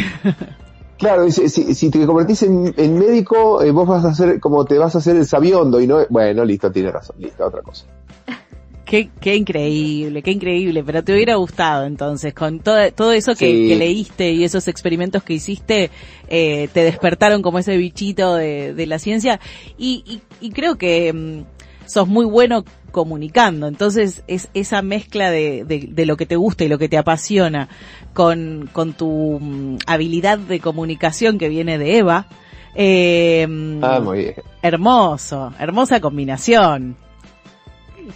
Claro, 0.97 1.29
si, 1.31 1.49
si 1.49 1.89
te 1.89 2.05
convertís 2.05 2.43
en, 2.43 2.73
en 2.77 2.97
médico, 2.97 3.61
eh, 3.61 3.71
vos 3.71 3.87
vas 3.87 4.05
a 4.05 4.09
hacer 4.09 4.39
como 4.39 4.65
te 4.65 4.77
vas 4.77 4.95
a 4.95 4.99
hacer 4.99 5.15
el 5.17 5.25
sabiondo 5.25 5.79
y 5.81 5.87
no, 5.87 5.99
bueno, 6.09 6.45
listo, 6.45 6.71
tiene 6.71 6.91
razón, 6.91 7.17
listo, 7.19 7.45
otra 7.45 7.61
cosa. 7.61 7.85
Qué, 8.85 9.09
qué 9.19 9.35
increíble, 9.35 10.21
qué 10.21 10.29
increíble, 10.29 10.83
pero 10.83 11.03
te 11.03 11.11
hubiera 11.11 11.35
gustado 11.35 11.85
entonces, 11.87 12.35
con 12.35 12.59
todo, 12.59 12.77
todo 12.91 13.13
eso 13.13 13.33
que, 13.35 13.49
Sí. 13.51 13.67
que 13.67 13.75
leíste 13.77 14.31
y 14.31 14.43
esos 14.43 14.67
experimentos 14.67 15.23
que 15.23 15.33
hiciste, 15.33 15.89
eh, 16.29 16.69
te 16.71 16.83
despertaron 16.83 17.41
como 17.41 17.57
ese 17.57 17.75
bichito 17.77 18.35
de, 18.35 18.75
de 18.75 18.85
la 18.85 18.99
ciencia 18.99 19.39
y, 19.75 20.03
y, 20.05 20.21
y 20.39 20.51
creo 20.51 20.77
que 20.77 21.11
mm, 21.11 21.41
sos 21.85 22.07
muy 22.07 22.25
bueno 22.25 22.63
comunicando, 22.91 23.67
entonces 23.67 24.23
es 24.27 24.47
esa 24.53 24.81
mezcla 24.81 25.29
de, 25.29 25.65
de, 25.65 25.87
de 25.91 26.05
lo 26.05 26.15
que 26.17 26.25
te 26.25 26.35
gusta 26.37 26.63
y 26.63 26.69
lo 26.69 26.77
que 26.77 26.87
te 26.89 26.97
apasiona 26.97 27.67
con, 28.13 28.69
con 28.71 28.93
tu 28.93 29.37
mm, 29.41 29.77
habilidad 29.85 30.37
de 30.37 30.59
comunicación 30.59 31.37
que 31.37 31.49
viene 31.49 31.77
de 31.77 31.97
Eva, 31.97 32.27
eh, 32.75 33.79
Ah, 33.81 33.99
muy 34.01 34.19
bien. 34.19 34.35
hermoso, 34.61 35.53
hermosa 35.59 35.99
combinación. 35.99 36.95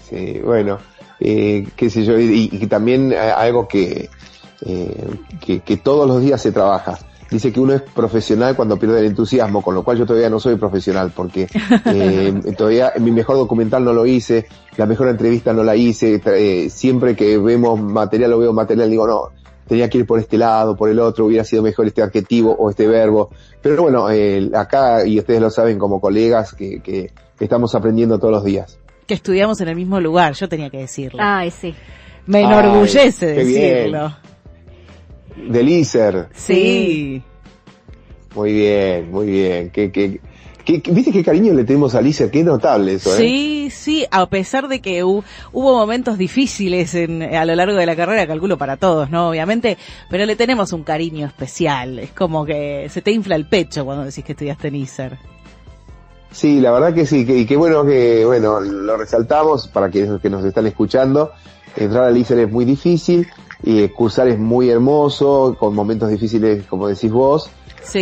Sí, 0.09 0.39
bueno, 0.43 0.77
eh, 1.19 1.67
qué 1.75 1.89
sé 1.89 2.03
yo, 2.05 2.19
y, 2.19 2.49
y 2.51 2.67
también 2.67 3.11
eh, 3.11 3.17
algo 3.17 3.67
que, 3.67 4.09
eh, 4.65 5.07
que, 5.45 5.59
que 5.61 5.77
todos 5.77 6.07
los 6.07 6.21
días 6.21 6.41
se 6.41 6.51
trabaja. 6.51 6.97
Dice 7.31 7.53
que 7.53 7.60
uno 7.60 7.73
es 7.73 7.81
profesional 7.81 8.56
cuando 8.56 8.77
pierde 8.77 8.99
el 8.99 9.06
entusiasmo, 9.06 9.61
con 9.61 9.76
lo 9.76 9.84
cual 9.84 9.97
yo 9.97 10.06
todavía 10.06 10.30
no 10.30 10.39
soy 10.39 10.56
profesional, 10.56 11.11
porque 11.15 11.47
eh, 11.85 12.34
todavía 12.57 12.93
mi 12.99 13.11
mejor 13.11 13.35
documental 13.35 13.84
no 13.84 13.93
lo 13.93 14.06
hice, 14.06 14.47
la 14.77 14.85
mejor 14.85 15.10
entrevista 15.10 15.53
no 15.53 15.64
la 15.64 15.76
hice, 15.76 16.22
eh, 16.26 16.69
siempre 16.69 17.15
que 17.15 17.38
vemos 17.38 17.80
material 17.80 18.34
o 18.34 18.39
veo 18.39 18.53
material 18.53 18.89
digo, 18.89 19.06
no, 19.06 19.30
tenía 19.68 19.88
que 19.89 19.99
ir 19.99 20.07
por 20.07 20.19
este 20.19 20.38
lado, 20.38 20.76
por 20.76 20.89
el 20.89 20.99
otro, 20.99 21.26
hubiera 21.26 21.43
sido 21.43 21.61
mejor 21.61 21.85
este 21.85 22.01
adjetivo 22.01 22.56
o 22.57 22.72
este 22.72 22.88
verbo. 22.88 23.30
Pero 23.61 23.84
bueno, 23.84 24.10
eh, 24.10 24.49
acá, 24.56 25.06
y 25.06 25.19
ustedes 25.19 25.39
lo 25.39 25.51
saben 25.51 25.77
como 25.77 26.01
colegas, 26.01 26.53
que, 26.53 26.81
que, 26.81 27.11
que 27.38 27.43
estamos 27.45 27.76
aprendiendo 27.76 28.18
todos 28.18 28.34
los 28.34 28.43
días. 28.43 28.80
Que 29.06 29.14
estudiamos 29.14 29.61
en 29.61 29.68
el 29.69 29.76
mismo 29.76 29.99
lugar, 29.99 30.34
yo 30.34 30.49
tenía 30.49 30.69
que 30.72 30.80
decirlo. 30.80 31.19
Ay, 31.22 31.51
sí. 31.51 31.76
Me 32.26 32.39
Ay, 32.39 32.45
enorgullece 32.45 33.43
bien. 33.43 33.95
Del 35.35 35.69
ISER. 35.69 36.27
Sí. 36.34 37.22
Muy 38.35 38.53
bien, 38.53 39.11
muy 39.11 39.26
bien. 39.27 39.69
¿Qué, 39.72 39.91
qué, 39.91 40.19
qué- 40.65 40.81
qué- 40.81 40.91
¿Viste 40.91 41.11
qué 41.11 41.23
cariño 41.23 41.53
le 41.53 41.64
tenemos 41.64 41.95
a 41.95 42.01
Lisa? 42.01 42.30
Qué 42.30 42.43
notable 42.43 42.93
eso, 42.93 43.14
¿eh? 43.15 43.18
Sí, 43.18 43.69
sí, 43.72 44.06
a 44.11 44.27
pesar 44.27 44.68
de 44.68 44.81
que 44.81 45.03
hu- 45.03 45.23
hubo 45.51 45.73
momentos 45.77 46.18
difíciles 46.18 46.93
en, 46.93 47.23
a 47.23 47.43
lo 47.45 47.56
largo 47.56 47.76
de 47.76 47.85
la 47.88 47.95
carrera, 47.95 48.27
calculo 48.27 48.57
para 48.57 48.77
todos, 48.77 49.10
¿no? 49.10 49.30
Obviamente, 49.30 49.77
pero 50.11 50.26
le 50.26 50.35
tenemos 50.35 50.72
un 50.73 50.84
cariño 50.84 51.26
especial. 51.26 51.97
Es 51.99 52.11
como 52.11 52.45
que 52.45 52.88
se 52.89 53.01
te 53.01 53.11
infla 53.11 53.35
el 53.35 53.47
pecho 53.47 53.84
cuando 53.85 54.06
decís 54.06 54.23
que 54.23 54.34
estudiaste 54.34 54.68
en 54.68 54.76
ISER. 54.76 55.18
Sí, 56.31 56.60
la 56.60 56.72
verdad 56.72 56.93
que 56.93 57.07
sí. 57.07 57.26
Que, 57.26 57.35
y 57.39 57.45
qué 57.47 57.57
bueno 57.57 57.84
que, 57.84 58.23
bueno, 58.26 58.60
lo 58.60 58.95
resaltamos 58.97 59.68
para 59.68 59.89
quienes 59.89 60.22
que 60.22 60.30
nos 60.30 60.45
están 60.45 60.68
escuchando. 60.68 61.31
Entrar 61.76 62.03
al 62.03 62.15
ISER 62.18 62.39
es 62.39 62.51
muy 62.51 62.65
difícil 62.65 63.27
y 63.64 63.88
cursar 63.90 64.27
es 64.30 64.40
muy 64.40 64.69
hermoso, 64.69 65.56
con 65.60 65.76
momentos 65.76 66.10
difíciles, 66.10 66.65
como 66.68 66.88
decís 66.88 67.11
vos. 67.11 67.49
Sí. 67.84 67.99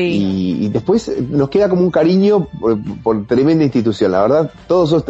Y, 0.60 0.66
y 0.66 0.70
después 0.70 1.08
eh, 1.08 1.24
nos 1.30 1.50
queda 1.50 1.70
como 1.70 1.82
un 1.82 1.92
cariño 1.92 2.48
por, 2.60 2.78
por 3.04 3.26
tremenda 3.28 3.64
institución, 3.64 4.12
la 4.12 4.22
verdad. 4.24 4.52
Todos 4.68 4.90
sos, 4.90 5.04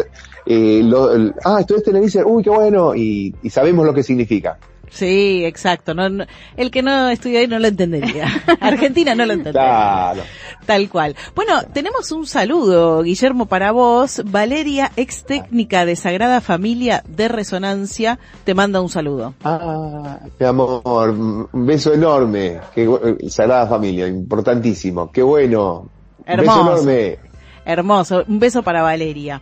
eh, 0.46 0.82
lo- 0.84 1.14
el- 1.14 1.34
ah, 1.44 1.60
estudiaste 1.62 1.90
en 1.92 1.96
el 1.98 2.26
uy, 2.26 2.44
qué 2.44 2.50
bueno, 2.50 2.94
y, 2.96 3.34
y 3.42 3.50
sabemos 3.50 3.86
lo 3.86 3.94
que 3.94 4.04
significa. 4.04 4.58
Sí, 4.90 5.44
exacto. 5.46 5.94
No, 5.94 6.10
no- 6.10 6.26
el 6.56 6.72
que 6.72 6.82
no 6.82 7.10
estudia 7.10 7.40
ahí 7.42 7.48
no 7.48 7.60
lo 7.60 7.68
entendería. 7.68 8.28
Argentina 8.62 9.14
no 9.16 9.26
lo 9.26 9.34
entendería. 9.34 9.62
Claro. 9.70 10.22
Tal 10.66 10.90
cual. 10.90 11.16
Bueno, 11.36 11.62
tenemos 11.74 12.12
un 12.12 12.26
saludo, 12.26 13.02
Guillermo, 13.04 13.46
para 13.46 13.72
vos. 13.72 14.22
Valeria, 14.26 14.92
ex 14.96 15.24
técnica 15.26 15.86
de 15.86 15.96
Sagrada 15.96 16.42
Familia 16.42 17.04
de 17.08 17.28
Resonancia, 17.28 18.20
te 18.44 18.54
manda 18.54 18.82
un 18.82 18.90
saludo. 18.90 19.34
Ah, 19.44 20.20
mi 20.40 20.46
amor, 20.46 21.10
un 21.10 21.66
beso 21.66 21.94
enorme. 21.94 22.60
Qué, 22.74 22.90
Sagrada 23.30 23.68
Familia, 23.68 24.08
importantísimo. 24.08 25.12
Qué 25.12 25.22
bueno. 25.24 25.90
Un 26.20 26.24
Hermoso. 26.26 26.58
beso 26.64 26.72
enorme. 26.74 27.20
Hermoso. 27.66 28.24
Un 28.28 28.40
beso 28.40 28.64
para 28.64 28.82
Valeria. 28.82 29.42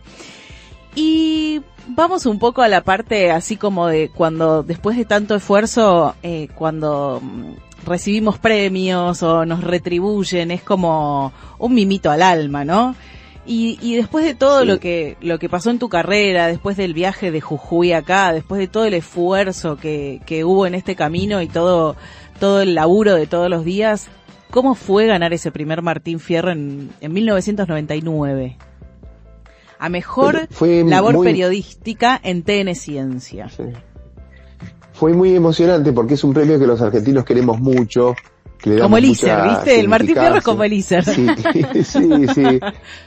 Y 0.96 1.60
vamos 1.88 2.24
un 2.24 2.38
poco 2.38 2.62
a 2.62 2.68
la 2.68 2.82
parte 2.82 3.30
así 3.30 3.56
como 3.56 3.86
de 3.86 4.08
cuando, 4.08 4.62
después 4.62 4.96
de 4.96 5.04
tanto 5.04 5.34
esfuerzo, 5.34 6.16
eh, 6.22 6.48
cuando 6.54 7.20
mm, 7.22 7.86
recibimos 7.86 8.38
premios 8.38 9.22
o 9.22 9.44
nos 9.44 9.62
retribuyen, 9.62 10.50
es 10.50 10.62
como 10.62 11.34
un 11.58 11.74
mimito 11.74 12.10
al 12.10 12.22
alma, 12.22 12.64
¿no? 12.64 12.96
Y, 13.44 13.78
y 13.80 13.94
después 13.94 14.24
de 14.24 14.34
todo 14.34 14.64
lo 14.64 14.80
que 14.80 15.16
lo 15.20 15.38
que 15.38 15.48
pasó 15.48 15.70
en 15.70 15.78
tu 15.78 15.88
carrera, 15.88 16.48
después 16.48 16.78
del 16.78 16.94
viaje 16.94 17.30
de 17.30 17.40
Jujuy 17.40 17.92
acá, 17.92 18.32
después 18.32 18.58
de 18.58 18.66
todo 18.66 18.86
el 18.86 18.94
esfuerzo 18.94 19.76
que, 19.76 20.20
que 20.26 20.44
hubo 20.44 20.66
en 20.66 20.74
este 20.74 20.96
camino 20.96 21.40
y 21.42 21.46
todo 21.46 21.94
todo 22.40 22.62
el 22.62 22.74
laburo 22.74 23.14
de 23.14 23.26
todos 23.26 23.48
los 23.50 23.64
días, 23.64 24.08
¿cómo 24.50 24.74
fue 24.74 25.06
ganar 25.06 25.32
ese 25.34 25.52
primer 25.52 25.82
Martín 25.82 26.20
Fierro 26.20 26.50
en, 26.50 26.90
en 27.00 27.12
1999? 27.12 28.56
A 29.78 29.88
mejor 29.88 30.48
Fue- 30.50 30.84
labor 30.84 31.14
muy- 31.14 31.26
periodística 31.26 32.18
en 32.22 32.42
TN 32.42 32.74
Ciencia. 32.74 33.48
Fue 34.92 35.12
muy 35.12 35.34
emocionante 35.34 35.92
porque 35.92 36.14
es 36.14 36.24
un 36.24 36.32
premio 36.32 36.58
que 36.58 36.66
los 36.66 36.80
argentinos 36.80 37.24
queremos 37.24 37.60
mucho. 37.60 38.14
Que 38.58 38.70
le 38.70 38.80
Como 38.80 38.96
el 38.96 39.04
ISER, 39.04 39.38
mucha 39.38 39.54
¿viste? 39.56 39.80
El 39.80 39.88
Martín 39.88 40.14
Fierro 40.16 40.36
es 40.36 40.44
como 40.44 40.64
el 40.64 40.72
ISER. 40.72 41.04
Sí, 41.04 41.26
sí, 41.84 42.26
sí. 42.34 42.60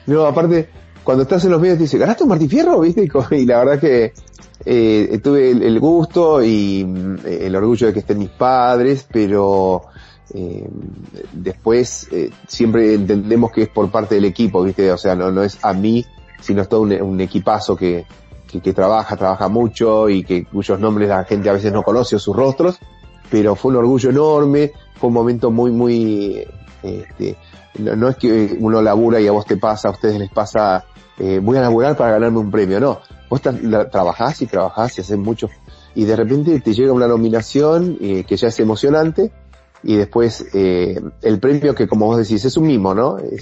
No, 0.05 0.25
aparte, 0.25 0.69
cuando 1.03 1.23
estás 1.23 1.43
en 1.45 1.51
los 1.51 1.59
medios 1.59 1.77
te 1.77 1.83
dice, 1.85 1.97
¿ganaste 1.97 2.23
un 2.23 2.29
Martín 2.29 2.49
Fierro? 2.49 2.81
¿Viste? 2.81 3.09
Y 3.31 3.45
la 3.45 3.57
verdad 3.57 3.79
que 3.79 4.13
eh, 4.65 5.19
tuve 5.23 5.49
el, 5.49 5.79
gusto 5.79 6.43
y 6.43 6.85
mm, 6.85 7.15
el 7.25 7.55
orgullo 7.55 7.87
de 7.87 7.93
que 7.93 7.99
estén 7.99 8.19
mis 8.19 8.29
padres, 8.29 9.07
pero 9.11 9.81
eh, 10.35 10.69
después 11.33 12.07
eh, 12.11 12.29
siempre 12.47 12.93
entendemos 12.93 13.51
que 13.51 13.63
es 13.63 13.69
por 13.69 13.89
parte 13.89 14.13
del 14.15 14.25
equipo, 14.25 14.61
¿viste? 14.61 14.91
O 14.91 14.97
sea, 14.97 15.15
no, 15.15 15.31
no 15.31 15.41
es 15.43 15.57
a 15.63 15.73
mí, 15.73 16.05
sino 16.41 16.61
es 16.61 16.69
todo 16.69 16.81
un, 16.81 17.21
equipazo 17.21 17.75
que, 17.75 18.05
que, 18.47 18.73
trabaja, 18.73 19.15
trabaja 19.15 19.47
mucho 19.47 20.09
y 20.09 20.23
que 20.23 20.45
cuyos 20.45 20.79
nombres 20.79 21.09
la 21.09 21.23
gente 21.23 21.49
a 21.49 21.53
veces 21.53 21.71
no 21.71 21.83
conoce 21.83 22.15
o 22.15 22.19
sus 22.19 22.35
rostros, 22.35 22.79
pero 23.29 23.55
fue 23.55 23.71
un 23.71 23.77
orgullo 23.77 24.09
enorme, 24.09 24.71
fue 24.95 25.07
un 25.07 25.13
momento 25.13 25.51
muy, 25.51 25.71
muy, 25.71 26.43
este, 26.81 27.37
no, 27.77 27.95
no 27.95 28.09
es 28.09 28.17
que 28.17 28.57
uno 28.59 28.81
labura 28.81 29.19
y 29.19 29.27
a 29.27 29.31
vos 29.31 29.45
te 29.45 29.57
pasa, 29.57 29.89
a 29.89 29.91
ustedes 29.91 30.17
les 30.17 30.31
pasa, 30.31 30.85
eh, 31.17 31.39
voy 31.41 31.57
a 31.57 31.61
laburar 31.61 31.95
para 31.95 32.11
ganarme 32.13 32.39
un 32.39 32.51
premio, 32.51 32.79
no, 32.79 32.99
vos 33.29 33.41
la- 33.61 33.89
trabajás 33.89 34.41
y 34.41 34.47
trabajás 34.47 34.97
y 34.97 35.01
haces 35.01 35.17
mucho, 35.17 35.49
y 35.95 36.05
de 36.05 36.15
repente 36.15 36.59
te 36.59 36.73
llega 36.73 36.93
una 36.93 37.07
nominación 37.07 37.97
eh, 38.01 38.23
que 38.27 38.37
ya 38.37 38.47
es 38.47 38.59
emocionante, 38.59 39.31
y 39.83 39.95
después 39.95 40.45
eh, 40.53 40.99
el 41.21 41.39
premio 41.39 41.73
que 41.73 41.87
como 41.87 42.07
vos 42.07 42.17
decís 42.17 42.43
es 42.43 42.57
un 42.57 42.67
mimo, 42.67 42.93
¿no? 42.93 43.17
Eh, 43.17 43.37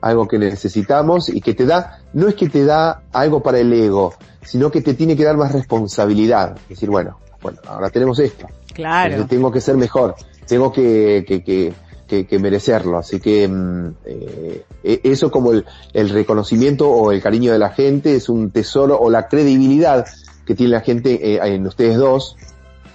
algo 0.00 0.28
que 0.28 0.38
necesitamos 0.38 1.28
y 1.28 1.40
que 1.40 1.54
te 1.54 1.66
da, 1.66 2.00
no 2.12 2.28
es 2.28 2.34
que 2.34 2.48
te 2.48 2.64
da 2.64 3.02
algo 3.12 3.42
para 3.42 3.58
el 3.58 3.72
ego, 3.72 4.14
sino 4.42 4.70
que 4.70 4.80
te 4.80 4.94
tiene 4.94 5.16
que 5.16 5.24
dar 5.24 5.36
más 5.36 5.52
responsabilidad. 5.52 6.56
Es 6.62 6.68
decir, 6.70 6.90
bueno, 6.90 7.18
bueno, 7.42 7.58
ahora 7.66 7.90
tenemos 7.90 8.18
esto. 8.18 8.46
Claro. 8.74 9.10
Entonces 9.10 9.30
tengo 9.36 9.50
que 9.50 9.60
ser 9.60 9.76
mejor, 9.76 10.14
tengo 10.46 10.72
que, 10.72 11.24
que, 11.26 11.42
que, 11.42 11.72
que, 12.06 12.26
que 12.26 12.38
merecerlo. 12.38 12.98
Así 12.98 13.20
que 13.20 13.48
mm, 13.48 13.88
eh, 14.04 14.64
e- 14.84 15.00
eso 15.04 15.30
como 15.30 15.52
el, 15.52 15.64
el 15.92 16.08
reconocimiento 16.10 16.88
o 16.88 17.12
el 17.12 17.20
cariño 17.20 17.52
de 17.52 17.58
la 17.58 17.70
gente 17.70 18.14
es 18.14 18.28
un 18.28 18.50
tesoro 18.50 18.98
o 18.98 19.10
la 19.10 19.28
credibilidad 19.28 20.06
que 20.46 20.54
tiene 20.54 20.72
la 20.72 20.80
gente 20.80 21.34
eh, 21.34 21.40
en 21.42 21.66
ustedes 21.66 21.96
dos, 21.98 22.36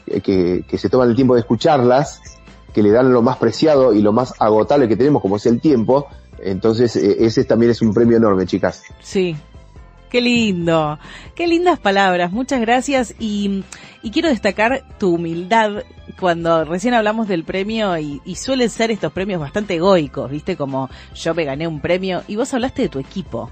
eh, 0.07 0.21
que, 0.21 0.65
que 0.67 0.77
se 0.77 0.89
toman 0.89 1.09
el 1.09 1.15
tiempo 1.15 1.35
de 1.35 1.41
escucharlas, 1.41 2.21
que 2.73 2.81
le 2.81 2.89
dan 2.89 3.13
lo 3.13 3.21
más 3.21 3.37
preciado 3.37 3.93
y 3.93 4.01
lo 4.01 4.11
más 4.11 4.33
agotable 4.39 4.87
que 4.87 4.97
tenemos, 4.97 5.21
como 5.21 5.35
es 5.35 5.45
el 5.45 5.61
tiempo. 5.61 6.07
Entonces, 6.45 6.95
eh, 6.95 7.17
ese 7.19 7.43
también 7.43 7.71
es 7.71 7.81
un 7.81 7.93
premio 7.93 8.17
enorme, 8.17 8.45
chicas. 8.45 8.83
Sí. 9.01 9.35
Qué 10.09 10.21
lindo. 10.21 10.99
Qué 11.33 11.47
lindas 11.47 11.79
palabras. 11.79 12.31
Muchas 12.31 12.61
gracias. 12.61 13.15
Y, 13.17 13.63
y 14.03 14.11
quiero 14.11 14.29
destacar 14.29 14.83
tu 14.99 15.15
humildad 15.15 15.83
cuando 16.19 16.65
recién 16.65 16.93
hablamos 16.93 17.27
del 17.27 17.43
premio 17.43 17.97
y, 17.97 18.21
y 18.23 18.35
suelen 18.35 18.69
ser 18.69 18.91
estos 18.91 19.11
premios 19.11 19.41
bastante 19.41 19.73
egoicos, 19.75 20.29
¿viste? 20.29 20.55
Como 20.55 20.89
yo 21.15 21.33
me 21.33 21.45
gané 21.45 21.67
un 21.67 21.79
premio 21.79 22.21
y 22.27 22.35
vos 22.35 22.53
hablaste 22.53 22.83
de 22.83 22.89
tu 22.89 22.99
equipo. 22.99 23.49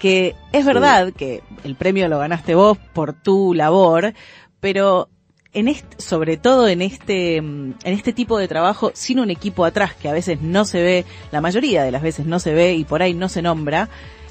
Que 0.00 0.34
es 0.50 0.64
verdad 0.64 1.12
que 1.12 1.42
el 1.62 1.76
premio 1.76 2.08
lo 2.08 2.18
ganaste 2.18 2.54
vos 2.54 2.78
por 2.92 3.12
tu 3.12 3.54
labor, 3.54 4.14
pero 4.58 5.10
en 5.52 5.68
este, 5.68 6.00
sobre 6.00 6.36
todo 6.36 6.68
en 6.68 6.82
este, 6.82 7.40
mm, 7.40 7.74
en 7.84 7.92
este 7.92 8.12
tipo 8.12 8.38
de 8.38 8.48
trabajo, 8.48 8.92
sin 8.94 9.18
un 9.18 9.30
equipo 9.30 9.64
atrás 9.64 9.94
que 9.94 10.08
a 10.08 10.12
veces 10.12 10.40
no 10.40 10.64
se 10.64 10.82
ve, 10.82 11.04
la 11.32 11.40
mayoría 11.40 11.82
de 11.82 11.90
las 11.90 12.02
veces 12.02 12.26
no 12.26 12.38
se 12.38 12.54
ve 12.54 12.74
y 12.74 12.84
por 12.84 13.02
ahí 13.02 13.14
no 13.14 13.28
se 13.28 13.42
nombra, 13.42 13.88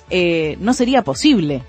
eh, 0.10 0.58
no 0.60 0.74
sería 0.74 1.04
posible. 1.04 1.64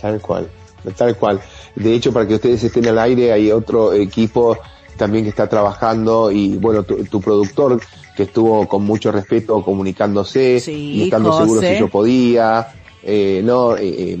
Tal 0.00 0.20
cual, 0.20 0.48
tal 0.96 1.16
cual. 1.16 1.40
De 1.74 1.94
hecho, 1.94 2.12
para 2.12 2.26
que 2.26 2.34
ustedes 2.34 2.62
estén 2.62 2.86
al 2.86 2.98
aire, 2.98 3.32
hay 3.32 3.50
otro 3.50 3.92
equipo 3.92 4.58
también 4.96 5.24
que 5.24 5.30
está 5.30 5.48
trabajando 5.48 6.30
y 6.30 6.56
bueno, 6.56 6.84
tu, 6.84 7.02
tu 7.04 7.20
productor 7.20 7.80
que 8.16 8.24
estuvo 8.24 8.68
con 8.68 8.84
mucho 8.84 9.10
respeto 9.10 9.60
comunicándose 9.62 10.60
Sí, 10.60 10.72
y 10.72 11.02
estando 11.04 11.32
seguro 11.32 11.60
José. 11.60 11.74
si 11.74 11.80
yo 11.80 11.88
podía, 11.88 12.68
eh, 13.02 13.42
no, 13.44 13.76
eh, 13.76 13.82
eh, 13.82 14.18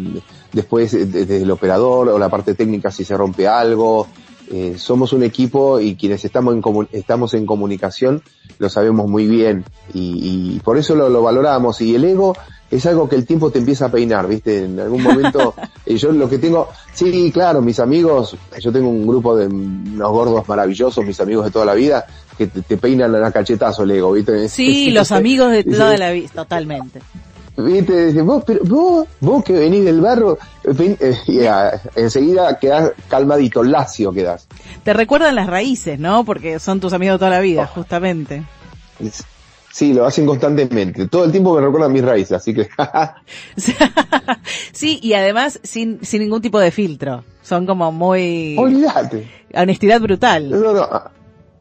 después 0.54 0.92
desde 0.92 1.42
el 1.42 1.50
operador 1.50 2.08
o 2.08 2.18
la 2.18 2.30
parte 2.30 2.54
técnica 2.54 2.90
si 2.90 3.04
se 3.04 3.16
rompe 3.16 3.46
algo, 3.46 4.06
eh, 4.50 4.76
somos 4.78 5.12
un 5.12 5.22
equipo 5.22 5.80
y 5.80 5.96
quienes 5.96 6.24
estamos 6.24 6.54
en, 6.54 6.62
comu- 6.62 6.88
estamos 6.92 7.34
en 7.34 7.44
comunicación 7.46 8.22
lo 8.58 8.68
sabemos 8.68 9.08
muy 9.08 9.26
bien 9.26 9.64
y, 9.94 10.54
y 10.56 10.60
por 10.60 10.78
eso 10.78 10.94
lo, 10.94 11.08
lo 11.08 11.22
valoramos 11.22 11.80
y 11.80 11.94
el 11.94 12.04
ego 12.04 12.34
es 12.70 12.86
algo 12.86 13.08
que 13.08 13.14
el 13.16 13.24
tiempo 13.26 13.50
te 13.50 13.58
empieza 13.60 13.86
a 13.86 13.88
peinar, 13.90 14.26
¿viste? 14.26 14.64
En 14.64 14.80
algún 14.80 15.02
momento, 15.02 15.54
eh, 15.86 15.96
yo 15.96 16.10
lo 16.12 16.28
que 16.28 16.38
tengo, 16.38 16.68
sí, 16.92 17.30
claro, 17.32 17.60
mis 17.62 17.78
amigos, 17.78 18.36
yo 18.60 18.72
tengo 18.72 18.88
un 18.88 19.06
grupo 19.06 19.36
de 19.36 19.46
unos 19.46 20.10
gordos 20.10 20.48
maravillosos, 20.48 21.04
mis 21.04 21.20
amigos 21.20 21.44
de 21.44 21.50
toda 21.52 21.66
la 21.66 21.74
vida, 21.74 22.04
que 22.36 22.48
te, 22.48 22.62
te 22.62 22.76
peinan 22.76 23.14
a 23.14 23.30
cachetazo 23.30 23.84
el 23.84 23.92
ego, 23.92 24.12
¿viste? 24.12 24.48
Sí, 24.48 24.90
los 24.90 25.12
amigos 25.12 25.52
de 25.52 25.62
toda 25.64 25.96
la 25.96 26.10
vida, 26.10 26.28
totalmente. 26.34 27.00
¿Viste? 27.56 28.06
Dice, 28.06 28.22
vos, 28.22 28.42
pero 28.44 28.60
vos, 28.64 29.06
vos 29.20 29.44
que 29.44 29.52
venís 29.52 29.84
del 29.84 30.00
barro, 30.00 30.38
eh, 30.64 30.96
eh, 31.00 31.16
y, 31.26 31.44
ah, 31.46 31.80
enseguida 31.94 32.58
quedás 32.58 32.92
calmadito, 33.08 33.62
lacio 33.62 34.12
quedás. 34.12 34.48
Te 34.82 34.92
recuerdan 34.92 35.36
las 35.36 35.46
raíces, 35.46 35.98
¿no? 35.98 36.24
Porque 36.24 36.58
son 36.58 36.80
tus 36.80 36.92
amigos 36.92 37.14
de 37.14 37.18
toda 37.20 37.30
la 37.30 37.40
vida, 37.40 37.66
justamente. 37.66 38.42
Sí, 39.70 39.92
lo 39.92 40.04
hacen 40.04 40.26
constantemente. 40.26 41.08
Todo 41.08 41.24
el 41.24 41.32
tiempo 41.32 41.54
me 41.54 41.60
recuerdan 41.60 41.92
mis 41.92 42.04
raíces, 42.04 42.32
así 42.32 42.54
que 42.54 42.68
Sí, 44.72 45.00
y 45.02 45.14
además 45.14 45.60
sin, 45.62 46.04
sin 46.04 46.22
ningún 46.22 46.42
tipo 46.42 46.58
de 46.58 46.70
filtro. 46.70 47.24
Son 47.42 47.66
como 47.66 47.92
muy... 47.92 48.56
olvídate. 48.58 49.28
Honestidad 49.52 50.00
brutal. 50.00 50.50
No, 50.50 50.72
no, 50.72 50.82
ah, 50.82 51.10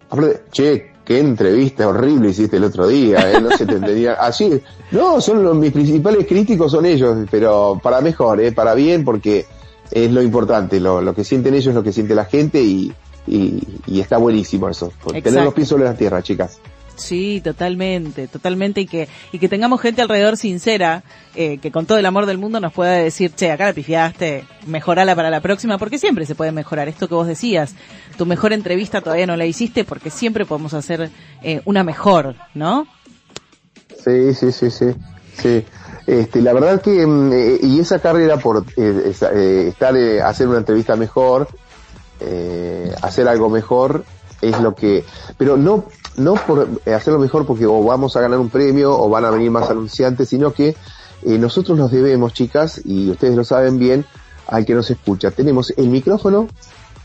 aparte, 0.09 0.43
che, 0.51 0.92
qué 1.03 1.19
entrevista 1.19 1.87
horrible 1.87 2.29
hiciste 2.29 2.57
el 2.57 2.63
otro 2.63 2.87
día, 2.87 3.31
eh, 3.31 3.41
no 3.41 3.51
se 3.51 3.65
te 3.65 3.73
entendía. 3.73 4.13
Así, 4.13 4.61
no, 4.91 5.19
son 5.21 5.43
los, 5.43 5.55
mis 5.55 5.71
principales 5.71 6.25
críticos 6.27 6.71
son 6.71 6.85
ellos, 6.85 7.27
pero 7.29 7.79
para 7.81 8.01
mejor, 8.01 8.41
eh, 8.41 8.51
para 8.51 8.73
bien, 8.73 9.03
porque 9.03 9.45
es 9.91 10.11
lo 10.11 10.21
importante, 10.21 10.79
lo, 10.79 11.01
lo 11.01 11.13
que 11.13 11.23
sienten 11.23 11.53
ellos 11.53 11.67
es 11.67 11.75
lo 11.75 11.83
que 11.83 11.93
siente 11.93 12.15
la 12.15 12.25
gente 12.25 12.61
y, 12.61 12.91
y, 13.27 13.61
y 13.85 13.99
está 13.99 14.17
buenísimo 14.17 14.69
eso. 14.69 14.91
Tener 15.23 15.43
los 15.43 15.53
pies 15.53 15.67
sobre 15.67 15.83
la 15.85 15.95
tierra, 15.95 16.21
chicas. 16.21 16.59
Sí, 17.03 17.41
totalmente, 17.43 18.29
totalmente. 18.29 18.79
Y 18.79 18.85
que, 18.85 19.09
y 19.33 19.39
que 19.39 19.49
tengamos 19.49 19.81
gente 19.81 20.01
alrededor 20.01 20.37
sincera, 20.37 21.03
eh, 21.35 21.57
que 21.57 21.69
con 21.69 21.85
todo 21.85 21.97
el 21.97 22.05
amor 22.05 22.25
del 22.25 22.37
mundo 22.37 22.61
nos 22.61 22.71
pueda 22.71 22.93
decir, 22.93 23.33
che, 23.35 23.51
acá 23.51 23.65
la 23.65 23.73
pifiaste, 23.73 24.45
mejorala 24.67 25.13
para 25.13 25.29
la 25.29 25.41
próxima, 25.41 25.77
porque 25.77 25.97
siempre 25.97 26.25
se 26.25 26.33
puede 26.33 26.53
mejorar. 26.53 26.87
Esto 26.87 27.09
que 27.09 27.15
vos 27.15 27.27
decías, 27.27 27.75
tu 28.17 28.25
mejor 28.25 28.53
entrevista 28.53 29.01
todavía 29.01 29.27
no 29.27 29.35
la 29.35 29.45
hiciste, 29.45 29.83
porque 29.83 30.09
siempre 30.09 30.45
podemos 30.45 30.73
hacer 30.73 31.09
eh, 31.41 31.61
una 31.65 31.83
mejor, 31.83 32.35
¿no? 32.53 32.87
Sí, 34.01 34.33
sí, 34.33 34.53
sí, 34.53 34.71
sí. 34.71 34.95
sí. 35.37 35.65
Este, 36.07 36.41
la 36.41 36.53
verdad 36.53 36.81
que, 36.81 37.05
mm, 37.05 37.33
eh, 37.33 37.57
y 37.63 37.79
esa 37.81 37.99
carrera 37.99 38.37
por 38.37 38.65
eh, 38.77 39.03
estar, 39.09 39.97
hacer 40.23 40.47
una 40.47 40.59
entrevista 40.59 40.95
mejor, 40.95 41.49
hacer 43.01 43.27
algo 43.27 43.49
mejor, 43.49 44.05
es 44.49 44.59
lo 44.59 44.75
que, 44.75 45.03
pero 45.37 45.57
no, 45.57 45.85
no 46.17 46.35
por 46.35 46.67
hacerlo 46.85 47.19
mejor 47.19 47.45
porque 47.45 47.65
o 47.65 47.83
vamos 47.83 48.15
a 48.15 48.21
ganar 48.21 48.39
un 48.39 48.49
premio 48.49 48.97
o 48.97 49.09
van 49.09 49.25
a 49.25 49.31
venir 49.31 49.51
más 49.51 49.69
anunciantes, 49.69 50.29
sino 50.29 50.53
que 50.53 50.75
eh, 51.23 51.37
nosotros 51.37 51.77
nos 51.77 51.91
debemos, 51.91 52.33
chicas, 52.33 52.81
y 52.83 53.09
ustedes 53.09 53.35
lo 53.35 53.43
saben 53.43 53.79
bien, 53.79 54.05
al 54.47 54.65
que 54.65 54.73
nos 54.73 54.89
escucha. 54.91 55.31
Tenemos 55.31 55.73
el 55.77 55.87
micrófono 55.87 56.47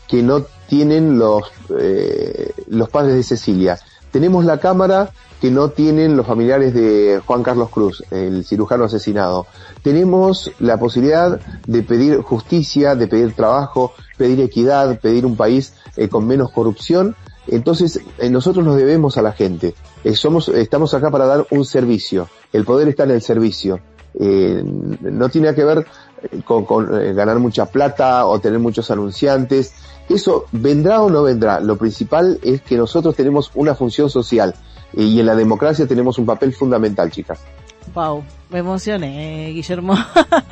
que 0.07 0.21
no 0.21 0.43
tienen 0.67 1.17
los, 1.17 1.43
eh, 1.79 2.51
los 2.67 2.89
padres 2.89 3.15
de 3.15 3.23
Cecilia. 3.23 3.79
Tenemos 4.11 4.43
la 4.43 4.59
cámara 4.59 5.11
que 5.39 5.51
no 5.51 5.69
tienen 5.69 6.17
los 6.17 6.27
familiares 6.27 6.73
de 6.73 7.21
Juan 7.25 7.43
Carlos 7.43 7.69
Cruz, 7.69 8.03
el 8.11 8.43
cirujano 8.43 8.85
asesinado. 8.85 9.47
Tenemos 9.83 10.51
la 10.59 10.77
posibilidad 10.77 11.39
de 11.65 11.83
pedir 11.83 12.21
justicia, 12.21 12.95
de 12.95 13.07
pedir 13.07 13.33
trabajo, 13.33 13.93
pedir 14.17 14.41
equidad, 14.41 14.99
pedir 14.99 15.25
un 15.25 15.37
país 15.37 15.73
eh, 15.95 16.09
con 16.09 16.27
menos 16.27 16.51
corrupción. 16.51 17.15
Entonces, 17.51 18.01
eh, 18.17 18.29
nosotros 18.29 18.65
nos 18.65 18.77
debemos 18.77 19.17
a 19.17 19.21
la 19.21 19.31
gente. 19.31 19.73
Eh, 20.03 20.15
somos, 20.15 20.49
estamos 20.49 20.93
acá 20.93 21.09
para 21.09 21.25
dar 21.25 21.47
un 21.51 21.65
servicio. 21.65 22.29
El 22.53 22.65
poder 22.65 22.87
está 22.87 23.03
en 23.03 23.11
el 23.11 23.21
servicio. 23.21 23.79
Eh, 24.19 24.61
no 24.63 25.29
tiene 25.29 25.53
que 25.53 25.63
ver 25.63 25.85
con, 26.45 26.65
ganar 27.15 27.39
mucha 27.39 27.65
plata 27.67 28.25
o 28.25 28.39
tener 28.39 28.59
muchos 28.59 28.89
anunciantes. 28.91 29.73
Eso 30.07 30.45
vendrá 30.51 31.01
o 31.01 31.09
no 31.09 31.23
vendrá. 31.23 31.59
Lo 31.59 31.77
principal 31.77 32.39
es 32.43 32.61
que 32.61 32.77
nosotros 32.77 33.15
tenemos 33.15 33.51
una 33.55 33.75
función 33.75 34.09
social 34.09 34.55
y 34.93 35.19
en 35.19 35.25
la 35.25 35.35
democracia 35.35 35.87
tenemos 35.87 36.17
un 36.17 36.25
papel 36.25 36.53
fundamental, 36.53 37.11
chicas. 37.11 37.39
Wow, 37.93 38.23
me 38.49 38.59
emocioné, 38.59 39.51
Guillermo, 39.53 39.97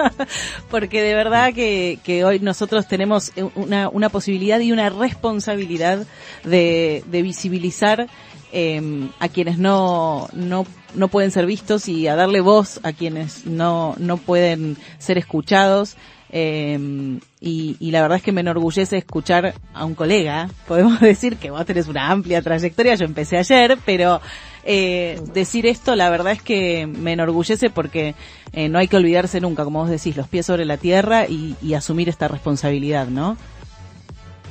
porque 0.72 1.02
de 1.02 1.14
verdad 1.14 1.54
que, 1.54 2.00
que 2.04 2.26
hoy 2.26 2.40
nosotros 2.40 2.88
tenemos 2.88 3.32
una, 3.56 3.90
una 3.90 4.10
posibilidad 4.10 4.60
y 4.60 4.72
una 4.72 4.90
responsabilidad 4.90 6.06
de, 6.44 7.04
de 7.06 7.22
visibilizar 7.22 8.08
eh, 8.52 9.10
a 9.20 9.30
quienes 9.30 9.58
no, 9.58 10.30
no, 10.34 10.66
no 10.96 11.08
pueden 11.10 11.32
ser 11.32 11.46
vistos 11.46 11.88
y 11.88 12.08
a 12.08 12.16
darle 12.16 12.42
voz 12.42 12.80
a 12.84 12.94
quienes 12.94 13.46
no, 13.46 13.96
no 13.98 14.18
pueden 14.18 14.78
ser 14.98 15.18
escuchados. 15.18 15.96
Eh, 16.30 17.20
y, 17.40 17.78
y 17.80 17.92
la 17.92 18.02
verdad 18.02 18.18
es 18.18 18.24
que 18.24 18.32
me 18.32 18.42
enorgullece 18.42 18.98
escuchar 18.98 19.54
a 19.74 19.86
un 19.86 19.96
colega. 19.96 20.50
Podemos 20.68 21.00
decir 21.02 21.38
que 21.38 21.52
vos 21.52 21.66
tenés 21.66 21.88
una 21.88 22.10
amplia 22.10 22.42
trayectoria, 22.42 22.96
yo 22.96 23.06
empecé 23.06 23.38
ayer, 23.38 23.78
pero 23.86 24.22
eh, 24.68 25.20
decir 25.34 25.66
esto 25.66 25.96
la 25.96 26.10
verdad 26.10 26.34
es 26.34 26.42
que 26.44 26.86
me 26.88 27.14
enorgullece 27.14 27.70
porque 27.70 28.14
eh, 28.52 28.68
no 28.70 28.78
hay 28.80 28.88
que 28.88 28.98
olvidarse 28.98 29.40
nunca, 29.42 29.64
como 29.64 29.80
vos 29.80 29.90
decís, 29.90 30.16
los 30.18 30.28
pies 30.28 30.46
sobre 30.46 30.66
la 30.66 30.78
tierra 30.78 31.26
y, 31.28 31.56
y 31.62 31.74
asumir 31.74 32.10
esta 32.10 32.28
responsabilidad, 32.28 33.08
¿no? 33.08 33.38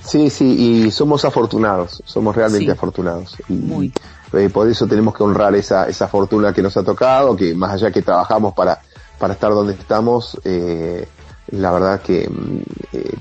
Sí, 0.03 0.31
sí, 0.31 0.85
y 0.87 0.91
somos 0.91 1.25
afortunados, 1.25 2.03
somos 2.07 2.35
realmente 2.37 2.67
Sí. 2.67 2.71
afortunados. 2.71 3.37
Y, 3.49 3.53
Muy. 3.55 3.93
eh, 4.35 4.49
por 4.49 4.69
eso 4.69 4.87
tenemos 4.87 5.15
que 5.17 5.23
honrar 5.25 5.55
esa, 5.57 5.89
esa 5.89 6.07
fortuna 6.09 6.53
que 6.53 6.63
nos 6.63 6.77
ha 6.77 6.83
tocado, 6.85 7.37
que 7.37 7.55
más 7.55 7.73
allá 7.73 7.91
que 7.91 8.03
trabajamos 8.03 8.55
para, 8.55 8.81
para 9.19 9.35
estar 9.35 9.51
donde 9.51 9.73
estamos, 9.75 10.39
eh, 10.45 11.07
la 11.49 11.73
verdad 11.73 12.01
que 12.03 12.29
mm, 12.29 12.59
eh, 12.93 13.15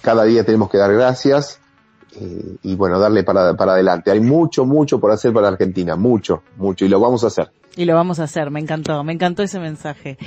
cada 0.00 0.24
día 0.24 0.44
tenemos 0.44 0.70
que 0.70 0.78
dar 0.78 0.92
gracias 0.94 1.60
eh, 2.20 2.56
y 2.62 2.74
bueno, 2.74 2.98
darle 2.98 3.22
para, 3.22 3.54
para 3.56 3.72
adelante. 3.72 4.10
Hay 4.10 4.20
mucho, 4.20 4.64
mucho 4.64 4.98
por 4.98 5.10
hacer 5.12 5.32
para 5.32 5.48
Argentina, 5.48 5.96
mucho, 5.96 6.42
mucho, 6.56 6.84
y 6.84 6.88
lo 6.88 6.98
vamos 7.00 7.24
a 7.24 7.28
hacer. 7.28 7.50
Y 7.76 7.84
lo 7.84 7.94
vamos 7.94 8.18
a 8.18 8.24
hacer, 8.24 8.50
me 8.50 8.58
encantó, 8.60 9.04
me 9.04 9.12
encantó 9.12 9.42
ese 9.42 9.60
mensaje. 9.60 10.18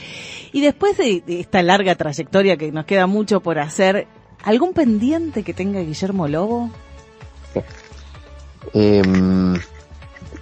Y 0.54 0.62
después 0.62 0.98
de, 0.98 1.22
esta 1.28 1.62
larga 1.62 1.96
trayectoria 1.96 2.56
que 2.56 2.72
nos 2.72 2.86
queda 2.86 3.08
mucho 3.08 3.42
por 3.42 3.60
hacer, 3.60 4.08
¿algún 4.44 4.74
pendiente 4.74 5.44
que 5.44 5.54
tenga 5.54 5.82
Guillermo 5.82 6.28
Lobo? 6.28 6.70
Em, 8.74 9.56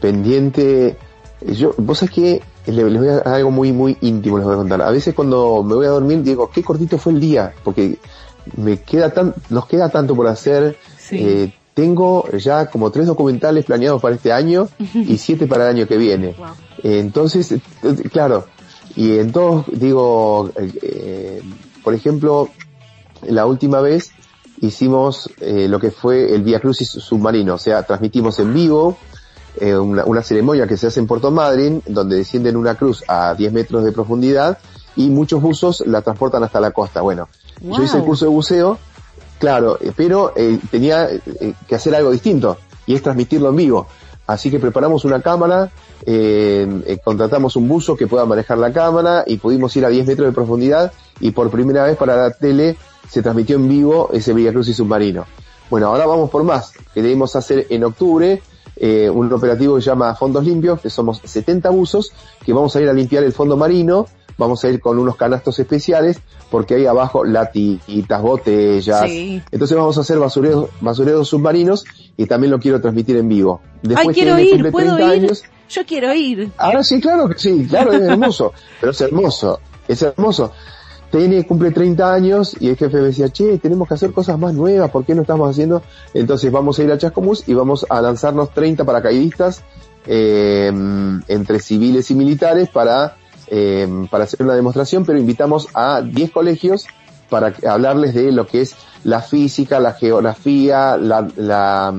pendiente. 0.01 0.97
Yo, 1.41 1.73
vos 1.77 1.99
sabés 1.99 2.13
que 2.13 2.41
le- 2.67 2.89
les 2.89 2.99
voy 2.99 3.09
a 3.09 3.17
algo 3.19 3.49
muy, 3.51 3.71
muy 3.71 3.97
íntimo, 4.01 4.37
les 4.37 4.45
voy 4.45 4.53
a 4.55 4.57
contar. 4.57 4.81
A 4.81 4.91
veces 4.91 5.13
cuando 5.15 5.63
me 5.63 5.75
voy 5.75 5.85
a 5.85 5.89
dormir 5.89 6.21
digo, 6.21 6.49
qué 6.51 6.61
cortito 6.63 6.97
fue 6.97 7.13
el 7.13 7.19
día, 7.19 7.53
porque 7.63 7.97
me 8.57 8.81
queda 8.81 9.09
tan, 9.11 9.33
nos 9.49 9.65
queda 9.65 9.89
tanto 9.89 10.15
por 10.15 10.27
hacer. 10.27 10.77
Sí. 11.09 11.17
Eh, 11.19 11.53
tengo 11.73 12.29
ya 12.31 12.65
como 12.69 12.91
tres 12.91 13.07
documentales 13.07 13.65
planeados 13.65 14.01
para 14.01 14.15
este 14.15 14.33
año 14.33 14.67
y 14.93 15.17
siete 15.17 15.47
para 15.47 15.69
el 15.69 15.77
año 15.77 15.87
que 15.87 15.97
viene. 15.97 16.35
Wow. 16.37 16.47
Eh, 16.83 16.99
Entonces, 16.99 17.51
eh, 17.51 17.61
claro, 18.11 18.45
y 18.95 19.17
en 19.17 19.31
todos 19.31 19.65
digo, 19.71 20.49
eh, 20.57 20.71
eh, 20.81 21.41
por 21.83 21.93
ejemplo, 21.93 22.49
la 23.27 23.45
última 23.45 23.81
vez 23.81 24.11
hicimos 24.61 25.29
eh, 25.39 25.67
lo 25.69 25.79
que 25.79 25.91
fue 25.91 26.33
el 26.33 26.43
Via 26.43 26.59
Crucis 26.59 26.89
submarino, 26.89 27.53
o 27.53 27.57
sea, 27.57 27.83
transmitimos 27.83 28.39
en 28.39 28.53
vivo 28.53 28.97
eh, 29.59 29.75
una, 29.75 30.03
una 30.05 30.21
ceremonia 30.21 30.67
que 30.67 30.75
se 30.77 30.87
hace 30.87 30.99
en 30.99 31.07
Puerto 31.07 31.31
Madryn, 31.31 31.81
donde 31.87 32.17
descienden 32.17 32.57
una 32.57 32.75
cruz 32.75 33.03
a 33.07 33.33
10 33.35 33.53
metros 33.53 33.83
de 33.83 33.91
profundidad 33.91 34.57
y 34.95 35.09
muchos 35.09 35.41
buzos 35.41 35.83
la 35.85 36.01
transportan 36.01 36.43
hasta 36.43 36.59
la 36.59 36.71
costa. 36.71 37.01
Bueno, 37.01 37.29
yo 37.61 37.81
hice 37.83 37.97
el 37.97 38.03
curso 38.03 38.25
de 38.25 38.31
buceo, 38.31 38.77
claro, 39.39 39.79
pero 39.95 40.33
eh, 40.35 40.59
tenía 40.69 41.09
eh, 41.09 41.53
que 41.67 41.75
hacer 41.75 41.95
algo 41.95 42.11
distinto 42.11 42.57
y 42.85 42.95
es 42.95 43.01
transmitirlo 43.01 43.49
en 43.49 43.55
vivo. 43.55 43.87
Así 44.27 44.51
que 44.51 44.59
preparamos 44.59 45.05
una 45.05 45.21
cámara, 45.21 45.71
eh, 46.05 46.67
eh, 46.85 46.99
contratamos 47.03 47.55
un 47.55 47.67
buzo 47.67 47.95
que 47.95 48.05
pueda 48.05 48.25
manejar 48.25 48.59
la 48.59 48.71
cámara 48.71 49.23
y 49.25 49.37
pudimos 49.37 49.75
ir 49.75 49.85
a 49.85 49.89
10 49.89 50.05
metros 50.05 50.27
de 50.27 50.33
profundidad 50.33 50.91
y 51.19 51.31
por 51.31 51.49
primera 51.49 51.83
vez 51.85 51.97
para 51.97 52.15
la 52.15 52.31
tele 52.31 52.77
se 53.09 53.23
transmitió 53.23 53.55
en 53.55 53.67
vivo 53.67 54.09
ese 54.13 54.33
Villa 54.33 54.51
Cruz 54.51 54.67
y 54.67 54.73
submarino. 54.73 55.25
Bueno, 55.69 55.87
ahora 55.87 56.05
vamos 56.05 56.29
por 56.29 56.43
más. 56.43 56.73
Queremos 56.93 57.35
hacer 57.35 57.65
en 57.69 57.83
octubre 57.83 58.41
un 59.13 59.33
operativo 59.33 59.75
que 59.75 59.81
se 59.81 59.89
llama 59.89 60.15
Fondos 60.15 60.45
Limpios, 60.45 60.79
que 60.79 60.89
somos 60.89 61.19
70 61.23 61.69
buzos, 61.69 62.13
que 62.45 62.53
vamos 62.53 62.73
a 62.75 62.81
ir 62.81 62.87
a 62.87 62.93
limpiar 62.93 63.23
el 63.25 63.33
fondo 63.33 63.57
marino, 63.57 64.05
vamos 64.39 64.63
a 64.63 64.69
ir 64.69 64.79
con 64.79 64.97
unos 64.97 65.17
canastos 65.17 65.59
especiales, 65.59 66.19
porque 66.49 66.75
hay 66.75 66.85
abajo 66.87 67.23
latitas, 67.25 68.21
botellas. 68.21 69.01
Sí. 69.07 69.43
Entonces 69.51 69.77
vamos 69.77 69.97
a 69.97 70.01
hacer 70.01 70.17
basureros, 70.17 70.69
basureros 70.81 71.27
submarinos 71.27 71.85
y 72.17 72.25
también 72.25 72.49
lo 72.49 72.59
quiero 72.59 72.81
transmitir 72.81 73.17
en 73.17 73.27
vivo. 73.27 73.61
Ay, 73.95 74.07
quiero 74.07 74.39
ir, 74.39 74.71
¿puedo 74.71 74.95
30 74.95 75.15
ir? 75.15 75.23
años. 75.25 75.43
Yo 75.69 75.85
quiero 75.85 76.13
ir. 76.15 76.51
Ahora 76.57 76.83
sí, 76.83 76.99
claro 76.99 77.29
que 77.29 77.37
sí, 77.37 77.67
claro, 77.69 77.91
es 77.91 78.01
hermoso, 78.01 78.53
pero 78.79 78.91
es 78.91 79.01
hermoso, 79.01 79.59
es 79.87 80.01
hermoso. 80.01 80.51
TN 81.11 81.43
cumple 81.43 81.71
30 81.71 82.13
años 82.13 82.55
y 82.59 82.69
el 82.69 82.77
jefe 82.77 82.97
me 82.97 83.07
decía, 83.07 83.29
che, 83.29 83.57
tenemos 83.57 83.87
que 83.87 83.95
hacer 83.95 84.11
cosas 84.13 84.39
más 84.39 84.53
nuevas, 84.53 84.89
¿por 84.91 85.05
qué 85.05 85.15
no 85.15 85.23
estamos 85.23 85.49
haciendo? 85.49 85.81
Entonces 86.13 86.51
vamos 86.51 86.79
a 86.79 86.83
ir 86.83 86.91
a 86.91 86.97
Chascomús 86.97 87.43
y 87.47 87.53
vamos 87.53 87.85
a 87.89 88.01
lanzarnos 88.01 88.51
30 88.51 88.85
paracaidistas 88.85 89.63
eh, 90.05 90.71
entre 91.27 91.59
civiles 91.59 92.09
y 92.11 92.15
militares 92.15 92.69
para, 92.69 93.17
eh, 93.49 93.87
para 94.09 94.25
hacer 94.25 94.43
una 94.43 94.55
demostración, 94.55 95.05
pero 95.05 95.19
invitamos 95.19 95.67
a 95.73 96.01
10 96.01 96.31
colegios 96.31 96.85
para 97.29 97.53
hablarles 97.67 98.13
de 98.13 98.31
lo 98.31 98.47
que 98.47 98.61
es 98.61 98.75
la 99.03 99.21
física, 99.21 99.79
la 99.79 99.93
geografía, 99.93 100.97
la, 100.97 101.27
la, 101.37 101.93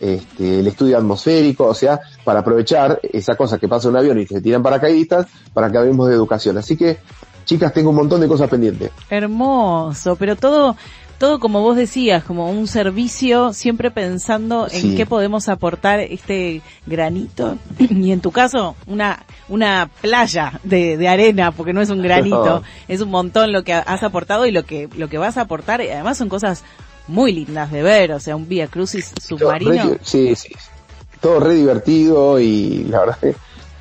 este, 0.00 0.60
el 0.60 0.66
estudio 0.66 0.98
atmosférico, 0.98 1.66
o 1.66 1.74
sea, 1.74 2.00
para 2.24 2.40
aprovechar 2.40 3.00
esa 3.02 3.36
cosa 3.36 3.58
que 3.58 3.68
pasa 3.68 3.88
en 3.88 3.94
un 3.94 3.98
avión 3.98 4.18
y 4.18 4.26
se 4.26 4.40
tiran 4.40 4.62
paracaidistas 4.62 5.26
para 5.54 5.70
que 5.70 5.78
hablemos 5.78 6.08
de 6.08 6.14
educación. 6.14 6.58
Así 6.58 6.76
que, 6.76 6.98
chicas, 7.44 7.72
tengo 7.72 7.90
un 7.90 7.96
montón 7.96 8.20
de 8.20 8.28
cosas 8.28 8.50
pendientes. 8.50 8.90
Hermoso, 9.08 10.16
pero 10.16 10.36
todo, 10.36 10.76
todo 11.18 11.38
como 11.40 11.62
vos 11.62 11.76
decías, 11.76 12.24
como 12.24 12.50
un 12.50 12.66
servicio, 12.66 13.52
siempre 13.52 13.90
pensando 13.90 14.66
en 14.70 14.80
Sí. 14.82 14.94
qué 14.96 15.06
podemos 15.06 15.48
aportar 15.48 16.00
este 16.00 16.60
granito, 16.86 17.56
y 17.78 18.12
en 18.12 18.20
tu 18.20 18.30
caso, 18.32 18.76
una, 18.86 19.24
una 19.48 19.88
playa 20.02 20.60
de, 20.62 20.96
de 20.96 21.08
arena, 21.08 21.52
porque 21.52 21.72
no 21.72 21.80
es 21.80 21.90
un 21.90 22.02
granito, 22.02 22.62
es 22.88 23.00
un 23.00 23.10
montón 23.10 23.52
lo 23.52 23.62
que 23.64 23.72
has 23.72 24.02
aportado 24.02 24.46
y 24.46 24.52
lo 24.52 24.64
que, 24.64 24.88
lo 24.96 25.08
que 25.08 25.18
vas 25.18 25.36
a 25.38 25.42
aportar, 25.42 25.80
y 25.80 25.88
además 25.88 26.18
son 26.18 26.28
cosas 26.28 26.64
muy 27.08 27.32
lindas 27.32 27.70
de 27.72 27.82
ver, 27.82 28.12
o 28.12 28.20
sea, 28.20 28.36
un 28.36 28.48
Vía 28.48 28.66
Crucis 28.66 29.12
submarino. 29.20 29.90
Re- 29.90 29.98
sí, 30.02 30.34
sí. 30.34 30.48
Todo 31.20 31.40
re 31.40 31.54
divertido 31.54 32.38
y 32.38 32.84
la 32.90 33.00
verdad 33.00 33.18
que 33.20 33.34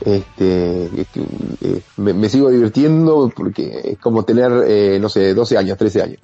este, 0.05 0.85
es 1.01 1.07
que, 1.07 1.21
eh, 1.61 1.81
me, 1.97 2.13
me 2.13 2.29
sigo 2.29 2.49
divirtiendo 2.49 3.31
porque 3.35 3.81
es 3.83 3.97
como 3.97 4.23
tener, 4.23 4.51
eh, 4.67 4.99
no 5.01 5.09
sé, 5.09 5.33
12 5.33 5.57
años, 5.57 5.77
13 5.77 6.01
años. 6.01 6.19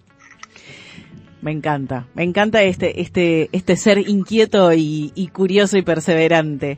Me 1.42 1.52
encanta, 1.52 2.08
me 2.14 2.24
encanta 2.24 2.62
este, 2.64 3.02
este, 3.02 3.50
este 3.52 3.76
ser 3.76 3.98
inquieto 3.98 4.72
y, 4.74 5.12
y 5.16 5.28
curioso 5.30 5.78
y 5.78 5.82
perseverante. 5.82 6.78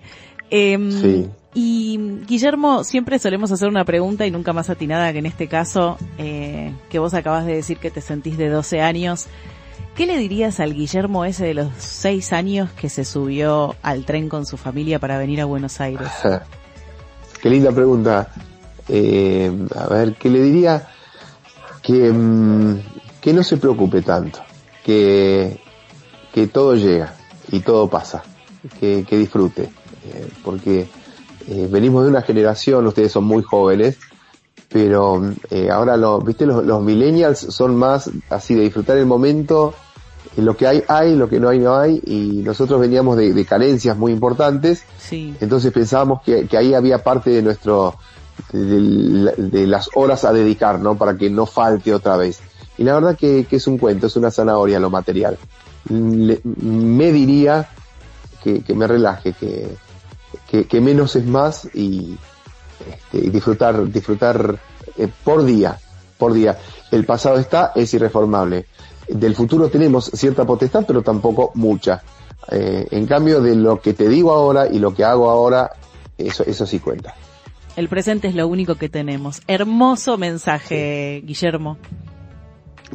Em, 0.50 0.92
Sí. 0.92 1.30
Y 1.56 2.00
Guillermo, 2.26 2.84
siempre 2.84 3.20
solemos 3.20 3.52
hacer 3.52 3.68
una 3.68 3.86
pregunta 3.86 4.26
y 4.26 4.32
nunca 4.32 4.54
más 4.54 4.70
atinada 4.72 5.12
que 5.14 5.20
en 5.20 5.28
este 5.28 5.48
caso, 5.48 5.98
eh, 6.18 6.74
que 6.90 6.98
vos 6.98 7.14
acabas 7.14 7.46
de 7.46 7.54
decir 7.56 7.78
que 7.78 7.92
te 7.92 8.02
sentís 8.02 8.38
de 8.38 8.50
12 8.50 8.82
años. 8.82 9.28
¿Qué 9.96 10.08
le 10.08 10.18
dirías 10.18 10.60
al 10.60 10.74
Guillermo 10.74 11.26
ese 11.26 11.46
de 11.46 11.54
los 11.54 11.68
6 11.78 12.34
años 12.34 12.72
que 12.72 12.90
se 12.90 13.06
subió 13.06 13.76
al 13.84 14.06
tren 14.06 14.30
con 14.30 14.48
su 14.48 14.58
familia 14.58 14.98
para 14.98 15.20
venir 15.20 15.42
a 15.42 15.46
Buenos 15.46 15.80
Aires? 15.80 16.10
Qué 17.42 17.50
linda 17.50 17.72
pregunta. 17.72 18.30
Eh, 18.90 19.52
a 19.76 19.88
ver, 19.88 20.16
¿qué 20.16 20.30
le 20.30 20.42
diría? 20.42 20.88
Que, 21.84 22.12
mm, 22.12 22.80
que 23.22 23.34
no 23.34 23.44
se 23.44 23.58
preocupe 23.58 24.02
tanto, 24.02 24.40
que, 24.84 25.60
que 26.34 26.48
todo 26.48 26.76
llega 26.76 27.14
y 27.52 27.60
todo 27.62 27.88
pasa, 27.90 28.24
que, 28.80 29.06
que 29.08 29.18
disfrute, 29.18 29.64
eh, 29.64 30.30
porque 30.44 30.88
eh, 31.48 31.68
venimos 31.70 32.04
de 32.04 32.10
una 32.10 32.22
generación, 32.22 32.88
ustedes 32.88 33.12
son 33.12 33.24
muy 33.26 33.44
jóvenes, 33.44 33.98
pero 34.70 35.22
eh, 35.52 35.70
ahora 35.70 35.98
lo, 35.98 36.20
viste, 36.22 36.46
los, 36.46 36.66
los 36.66 36.82
millennials 36.82 37.40
son 37.40 37.76
más 37.76 38.10
así 38.30 38.56
de 38.56 38.62
disfrutar 38.62 38.98
el 38.98 39.06
momento, 39.06 39.74
lo 40.38 40.58
que 40.58 40.66
hay 40.68 40.84
hay, 40.88 41.16
lo 41.16 41.30
que 41.30 41.40
no 41.40 41.50
hay 41.50 41.60
no 41.60 41.76
hay, 41.76 42.02
y 42.06 42.42
nosotros 42.44 42.80
veníamos 42.80 43.18
de, 43.18 43.34
de 43.34 43.46
carencias 43.46 43.96
muy 43.98 44.12
importantes, 44.12 44.84
Sí, 44.98 45.36
entonces 45.42 45.72
pensábamos 45.72 46.22
que, 46.24 46.48
que 46.48 46.58
ahí 46.58 46.74
había 46.74 47.04
parte 47.04 47.30
de 47.30 47.42
nuestro, 47.44 47.96
de, 48.52 48.66
de- 48.66 49.34
de 49.38 49.68
las 49.68 49.90
horas 49.94 50.24
a 50.26 50.34
dedicar, 50.34 50.80
¿no? 50.80 50.96
Para 50.98 51.18
que 51.18 51.30
no 51.30 51.46
falte 51.46 51.94
otra 51.94 52.18
vez. 52.18 52.40
Y 52.84 52.86
la 52.86 52.96
verdad 52.96 53.18
que, 53.18 53.46
que 53.46 53.56
es 53.56 53.66
un 53.68 53.78
cuento, 53.78 54.08
es 54.08 54.18
una 54.18 54.30
zanahoria 54.30 54.78
lo 54.78 54.90
material. 54.90 55.38
Le- 55.90 56.42
me 56.44 57.14
diría 57.14 57.70
que, 58.44 58.60
que 58.62 58.74
me 58.74 58.88
relaje, 58.88 59.32
que, 59.32 59.70
que, 60.52 60.66
que 60.66 60.82
menos 60.82 61.16
es 61.16 61.26
más 61.26 61.70
y, 61.74 62.18
este, 62.92 63.26
y 63.26 63.30
disfrutar, 63.30 63.90
disfrutar 63.90 64.58
eh, 64.98 65.08
por 65.24 65.46
día, 65.46 65.80
por 66.18 66.34
día. 66.34 66.58
El 66.92 67.06
pasado 67.06 67.38
está, 67.38 67.72
es 67.74 67.94
irreformable. 67.94 68.66
Del 69.08 69.34
futuro 69.34 69.70
tenemos 69.70 70.12
cierta 70.14 70.44
potestad, 70.44 70.84
pero 70.86 71.02
tampoco 71.02 71.52
mucha. 71.54 72.04
Eh, 72.52 72.86
en 72.92 73.06
cambio, 73.08 73.40
de 73.42 73.56
lo 73.56 73.80
que 73.80 73.94
te 73.94 74.10
digo 74.10 74.34
ahora 74.34 74.68
y 74.68 74.78
lo 74.80 74.94
que 74.94 75.06
hago 75.06 75.30
ahora, 75.30 75.72
eso, 76.18 76.44
eso 76.46 76.66
sí 76.66 76.80
cuenta. 76.80 77.16
El 77.78 77.88
presente 77.88 78.28
es 78.28 78.36
lo 78.36 78.46
único 78.48 78.76
que 78.76 78.90
tenemos. 78.90 79.42
Hermoso 79.48 80.18
mensaje, 80.18 81.24
Guillermo. 81.26 81.78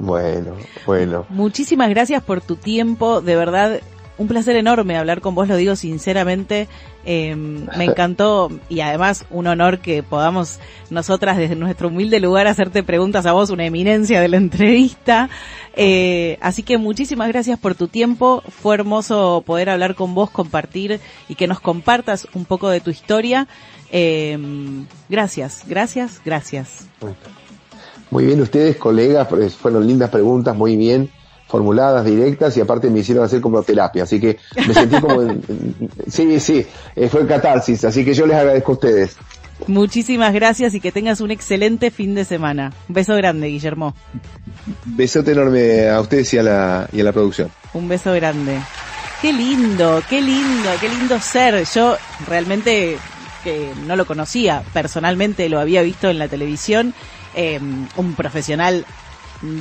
Bueno, 0.01 0.53
bueno. 0.87 1.27
Muchísimas 1.29 1.91
gracias 1.91 2.23
por 2.23 2.41
tu 2.41 2.57
tiempo, 2.57 3.21
de 3.21 3.37
verdad, 3.37 3.81
un 4.19 4.27
placer 4.27 4.57
enorme 4.57 4.97
hablar 4.97 5.21
con 5.21 5.35
vos, 5.35 5.49
lo 5.49 5.57
digo 5.57 5.77
sinceramente, 5.77 6.69
eh, 7.05 7.35
me 7.37 7.85
encantó 7.85 8.51
y 8.69 8.81
además 8.81 9.25
un 9.31 9.47
honor 9.47 9.79
que 9.79 10.03
podamos 10.03 10.59
nosotras 10.91 11.37
desde 11.37 11.55
nuestro 11.55 11.89
humilde 11.89 12.21
lugar 12.21 12.47
hacerte 12.47 12.83
preguntas 12.83 13.27
a 13.27 13.33
vos, 13.33 13.51
una 13.51 13.65
eminencia 13.65 14.21
de 14.21 14.29
la 14.29 14.37
entrevista. 14.37 15.31
Eh, 15.75 16.37
así 16.41 16.65
que 16.65 16.77
muchísimas 16.77 17.29
gracias 17.29 17.59
por 17.59 17.77
tu 17.77 17.87
tiempo, 17.87 18.43
fue 18.49 18.75
hermoso 18.75 19.45
poder 19.47 19.71
hablar 19.71 19.95
con 19.95 20.15
vos, 20.15 20.31
compartir 20.31 21.01
y 21.29 21.37
que 21.37 21.47
nos 21.47 21.61
compartas 21.61 22.27
un 22.35 22.45
poco 22.45 22.69
de 22.69 22.81
tu 22.81 22.91
historia. 22.91 23.47
Eh, 23.93 24.37
gracias, 25.09 25.63
gracias, 25.67 26.21
gracias. 26.25 26.89
Muy 28.11 28.25
bien, 28.25 28.41
ustedes, 28.41 28.77
colegas, 28.77 29.29
pues, 29.29 29.55
fueron 29.55 29.87
lindas 29.87 30.11
preguntas, 30.11 30.57
muy 30.57 30.77
bien 30.77 31.11
formuladas, 31.47 32.05
directas, 32.05 32.57
y 32.59 32.61
aparte 32.61 32.91
me 32.91 33.01
hicieron 33.01 33.25
hacer 33.25 33.41
como 33.41 33.63
terapia, 33.63 34.03
así 34.03 34.21
que 34.21 34.37
me 34.67 34.75
sentí 34.75 35.01
como... 35.01 35.23
en- 35.23 35.41
sí, 36.07 36.39
sí, 36.41 36.67
eh, 36.95 37.09
fue 37.09 37.27
catarsis, 37.27 37.85
así 37.85 38.05
que 38.05 38.13
yo 38.13 38.27
les 38.27 38.37
agradezco 38.37 38.73
a 38.73 38.75
ustedes. 38.75 39.17
Muchísimas 39.67 40.33
gracias 40.35 40.75
y 40.75 40.81
que 40.81 40.93
tengas 40.93 41.21
un 41.21 41.31
excelente 41.31 41.91
fin 41.91 42.15
de 42.15 42.25
semana. 42.25 42.73
Un 42.89 42.95
beso 42.95 43.15
grande, 43.17 43.49
Guillermo. 43.49 43.95
Besote 44.85 45.33
enorme 45.33 45.89
a 45.89 46.01
ustedes 46.01 46.33
y 46.35 46.39
a 46.39 46.43
la, 46.43 46.89
y 46.93 47.01
a 47.01 47.05
la 47.05 47.13
producción. 47.13 47.51
Un 47.73 47.89
beso 47.89 48.13
grande. 48.13 48.59
Qué 49.21 49.33
lindo, 49.33 50.03
qué 50.09 50.21
lindo, 50.21 50.71
qué 50.81 50.89
lindo 50.89 51.19
ser. 51.19 51.65
Yo 51.75 51.97
realmente 52.27 52.99
que 53.43 53.71
no 53.87 53.97
lo 53.97 54.07
conocía, 54.07 54.63
personalmente 54.73 55.49
lo 55.49 55.61
había 55.61 55.83
visto 55.83 56.09
en 56.09 56.19
la 56.19 56.29
televisión, 56.29 56.93
eh, 57.35 57.61
un 57.97 58.15
profesional 58.15 58.85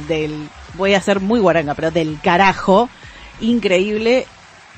del, 0.08 0.50
voy 0.76 0.94
a 0.94 1.02
ser 1.02 1.20
muy 1.20 1.40
guaranga, 1.40 1.74
pero 1.76 1.92
del 1.92 2.20
carajo, 2.22 2.90
increíble, 3.42 4.26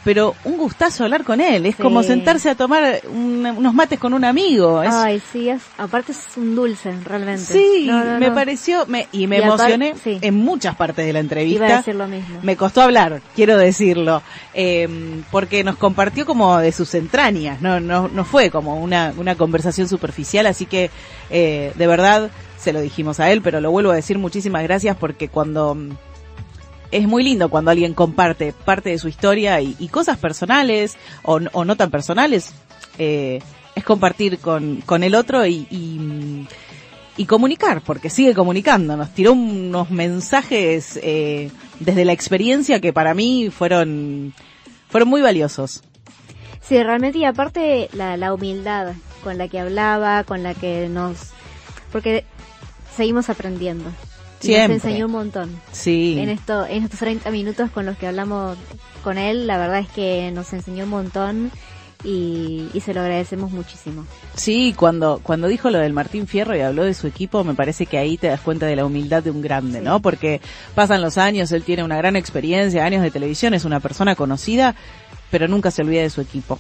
pero 0.04 0.34
un 0.46 0.58
gustazo 0.58 1.04
hablar 1.04 1.24
con 1.26 1.42
él, 1.42 1.66
es 1.66 1.76
Sí. 1.76 1.82
como 1.84 2.04
sentarse 2.04 2.50
a 2.50 2.56
tomar 2.56 3.02
un- 3.10 3.46
unos 3.46 3.74
mates 3.74 4.00
con 4.00 4.14
un 4.14 4.24
amigo. 4.24 4.82
Es, 4.82 4.94
Ay, 4.94 5.22
sí, 5.32 5.50
es, 5.50 5.62
aparte 5.78 6.14
es 6.14 6.20
un 6.38 6.56
dulce, 6.56 6.94
realmente. 7.04 7.42
Sí, 7.44 7.86
No, 7.86 8.04
no, 8.04 8.18
me 8.20 8.30
no. 8.30 8.34
pareció, 8.36 8.86
me, 8.88 9.08
y 9.12 9.28
me 9.28 9.38
Y 9.38 9.42
emocioné 9.42 9.96
sí. 10.02 10.18
en 10.22 10.36
muchas 10.36 10.76
partes 10.76 11.06
de 11.06 11.14
la 11.14 11.20
entrevista. 11.20 11.66
Iba 11.66 11.74
a 11.76 11.78
decir 11.80 11.96
lo 11.96 12.08
mismo. 12.08 12.40
Me 12.42 12.56
costó 12.56 12.82
hablar, 12.82 13.22
quiero 13.36 13.58
decirlo, 13.58 14.22
eh, 14.54 15.22
porque 15.32 15.64
nos 15.66 15.76
compartió 15.76 16.26
como 16.26 16.58
de 16.60 16.72
sus 16.72 16.94
entrañas, 16.96 17.62
no, 17.62 17.80
no, 17.82 18.08
no 18.08 18.24
fue 18.26 18.50
como 18.50 18.80
una, 18.82 19.14
una 19.18 19.36
conversación 19.36 19.88
superficial, 19.90 20.46
así 20.48 20.66
que 20.66 20.92
eh, 21.30 21.74
de 21.76 21.88
verdad 21.88 22.32
se 22.60 22.74
lo 22.74 22.82
dijimos 22.82 23.20
a 23.20 23.32
él, 23.32 23.42
pero 23.42 23.62
lo 23.62 23.72
vuelvo 23.72 23.92
a 23.92 23.96
decir 23.96 24.18
muchísimas 24.18 24.64
gracias 24.64 24.98
porque 24.98 25.30
cuando 25.30 25.76
mm, 25.76 25.92
es 26.92 27.08
muy 27.08 27.24
lindo 27.24 27.50
cuando 27.50 27.72
alguien 27.72 27.94
comparte 27.94 28.54
parte 28.54 28.90
de 28.90 29.00
su 29.00 29.08
historia 29.08 29.62
y, 29.62 29.88
cosas 29.90 30.18
personales 30.18 30.98
o, 31.24 31.40
no 31.40 31.76
tan 31.76 31.92
personales, 31.92 32.54
eh, 32.98 33.42
es 33.76 33.84
compartir 33.84 34.40
con, 34.40 34.82
con 34.82 35.04
el 35.04 35.16
otro 35.16 35.46
y, 35.46 35.68
y, 35.70 36.00
mm, 36.00 36.48
comunicar, 37.28 37.82
porque 37.82 38.10
sigue 38.10 38.34
comunicando. 38.34 38.96
Nos 38.96 39.14
tiró 39.14 39.34
unos 39.34 39.92
mensajes 39.92 40.98
eh, 41.04 41.52
desde 41.80 42.06
la 42.06 42.14
experiencia 42.14 42.80
que 42.80 42.94
para 42.94 43.14
mí 43.14 43.50
fueron, 43.50 44.34
fueron 44.90 45.10
muy 45.10 45.22
valiosos. 45.22 45.84
Sí, 46.62 46.82
realmente, 46.82 47.18
y 47.18 47.26
aparte 47.26 47.90
la, 47.92 48.16
la 48.16 48.34
humildad 48.34 48.94
con 49.22 49.38
la 49.38 49.50
que 49.50 49.60
hablaba, 49.60 50.24
con 50.24 50.44
la 50.44 50.54
que 50.54 50.88
nos... 50.88 51.32
Porque 51.92 52.24
seguimos 53.00 53.30
aprendiendo. 53.30 53.90
Y 54.42 54.48
Siempre. 54.48 54.76
nos 54.76 54.86
enseñó 54.86 55.06
un 55.06 55.12
montón. 55.14 55.62
Sí. 55.72 56.18
En, 56.20 56.28
esto, 56.28 56.66
en 56.66 56.84
estos 56.84 57.00
30 57.00 57.32
minutos 57.32 57.72
con 57.72 57.86
los 57.86 57.98
que 57.98 58.08
hablamos 58.08 58.58
con 59.04 59.18
él, 59.18 59.48
la 59.48 59.58
verdad 59.58 59.80
es 59.80 59.88
que 59.90 60.32
nos 60.32 60.52
enseñó 60.52 60.84
un 60.84 60.90
montón 60.90 61.52
y, 62.04 62.68
y 62.74 62.82
se 62.82 62.94
lo 62.94 63.00
agradecemos 63.00 63.52
muchísimo. 63.52 64.06
Sí, 64.36 64.74
cuando, 64.76 65.22
cuando 65.24 65.48
dijo 65.48 65.70
lo 65.70 65.80
del 65.80 65.94
Martín 65.94 66.28
Fierro 66.28 66.58
y 66.58 66.60
habló 66.60 66.84
de 66.84 66.94
su 66.94 67.08
equipo, 67.08 67.46
me 67.46 67.54
parece 67.54 67.86
que 67.86 67.98
ahí 67.98 68.18
te 68.18 68.28
das 68.28 68.42
cuenta 68.42 68.66
de 68.66 68.76
la 68.76 68.86
humildad 68.86 69.24
de 69.24 69.32
un 69.32 69.42
grande, 69.42 69.80
¿no? 69.80 70.02
Porque 70.02 70.42
pasan 70.76 71.02
los 71.02 71.18
años, 71.18 71.54
él 71.54 71.64
tiene 71.64 71.86
una 71.86 71.98
gran 71.98 72.18
experiencia, 72.18 72.84
años 72.86 73.02
de 73.02 73.12
televisión, 73.12 73.54
es 73.54 73.64
una 73.64 73.80
persona 73.80 74.16
conocida, 74.16 74.76
pero 75.32 75.48
nunca 75.48 75.72
se 75.72 75.84
olvida 75.84 76.02
de 76.02 76.10
su 76.10 76.20
equipo. 76.20 76.60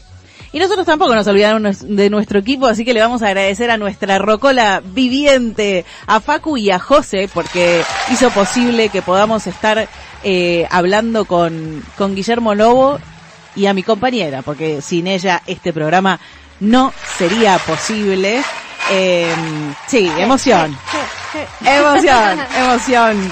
Y 0.51 0.57
nosotros 0.57 0.85
tampoco 0.85 1.13
nos 1.13 1.27
olvidamos 1.27 1.85
de 1.87 2.09
nuestro 2.09 2.39
equipo, 2.39 2.65
así 2.65 2.83
que 2.83 2.93
le 2.93 3.01
vamos 3.01 3.21
a 3.21 3.27
agradecer 3.27 3.69
a 3.69 3.77
nuestra 3.77 4.17
rocola 4.17 4.81
viviente, 4.83 5.85
a 6.07 6.19
Facu 6.19 6.57
y 6.57 6.71
a 6.71 6.79
José, 6.79 7.29
porque 7.31 7.83
hizo 8.11 8.31
posible 8.31 8.89
que 8.89 9.03
podamos 9.03 9.45
estar 9.45 9.87
eh, 10.23 10.67
hablando 10.71 11.25
con, 11.25 11.83
con 11.97 12.15
Guillermo 12.15 12.55
Lobo 12.55 12.99
y 13.55 13.67
a 13.67 13.73
mi 13.73 13.83
compañera, 13.83 14.41
porque 14.41 14.81
sin 14.81 15.05
ella 15.05 15.43
este 15.45 15.71
programa 15.71 16.19
no 16.59 16.93
sería 17.17 17.59
posible. 17.59 18.41
Eh, 18.89 19.31
sí, 19.87 20.11
emoción. 20.17 20.75
Emoción, 21.63 22.39
emoción. 22.57 23.31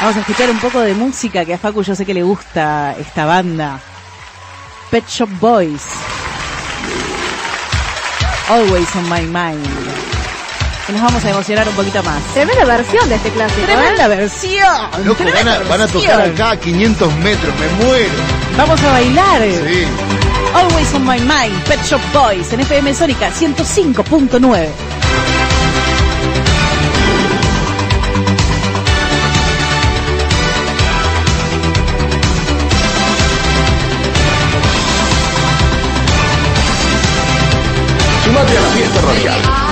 Vamos 0.00 0.16
a 0.16 0.20
escuchar 0.20 0.50
un 0.50 0.58
poco 0.60 0.80
de 0.80 0.94
música 0.94 1.44
que 1.44 1.52
a 1.52 1.58
Facu 1.58 1.82
yo 1.82 1.94
sé 1.94 2.06
que 2.06 2.14
le 2.14 2.22
gusta 2.22 2.96
esta 2.98 3.26
banda. 3.26 3.78
Pet 4.90 5.06
Shop 5.06 5.28
Boys. 5.40 5.82
Always 8.48 8.94
on 8.94 9.08
my 9.08 9.22
mind. 9.22 9.64
Y 10.86 10.92
nos 10.92 11.00
vamos 11.00 11.24
a 11.24 11.30
emocionar 11.30 11.66
un 11.66 11.74
poquito 11.74 12.02
más. 12.02 12.22
Tremenda 12.34 12.64
versión 12.66 13.08
de 13.08 13.14
este 13.14 13.30
clásico. 13.30 13.62
¿eh? 13.62 13.64
Tremenda 13.64 14.06
versión. 14.06 15.06
Loco, 15.06 15.24
van 15.24 15.48
a, 15.48 15.58
van 15.60 15.80
a 15.80 15.86
tocar 15.86 16.20
acá 16.20 16.50
a 16.50 16.56
500 16.58 17.14
metros, 17.16 17.54
me 17.58 17.84
muero. 17.84 18.12
Vamos 18.58 18.82
a 18.82 18.90
bailar. 18.92 19.42
Sí. 19.42 19.86
Always 20.54 20.92
on 20.92 21.04
my 21.06 21.18
mind. 21.20 21.58
Pet 21.64 21.82
Shop 21.84 22.00
Boys 22.12 22.52
en 22.52 22.60
FM 22.60 22.92
Sónica 22.92 23.30
105.9. 23.30 24.68
Sumate 39.04 39.63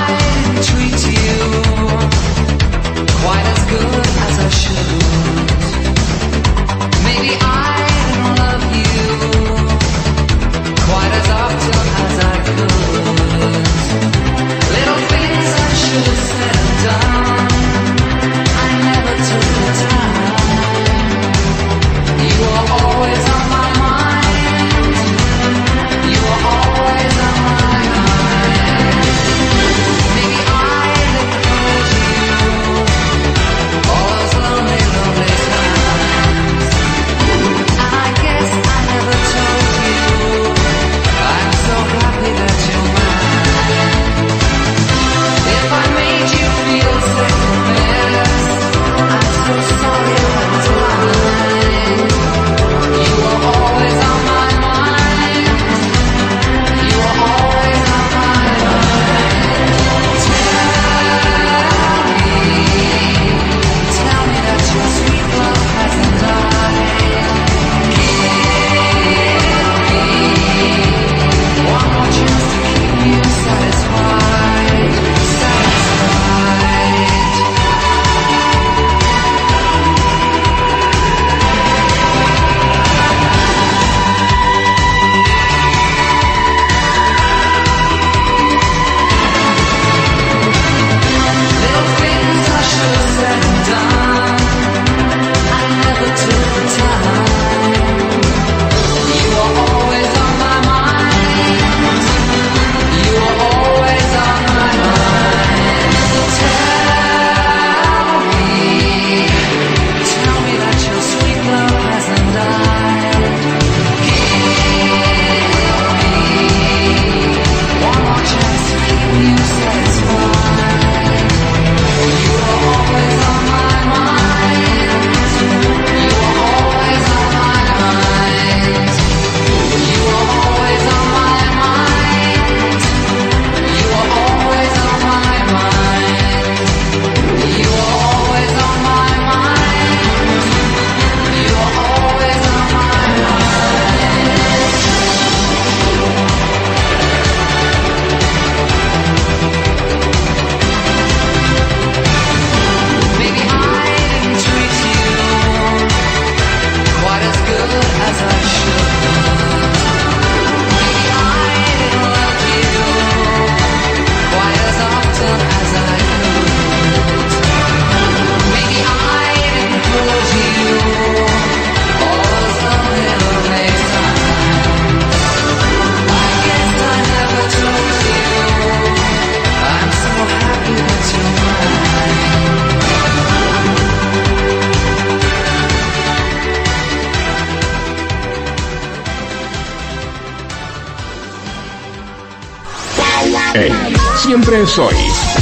es 194.62 194.78
hoy. 194.78 194.94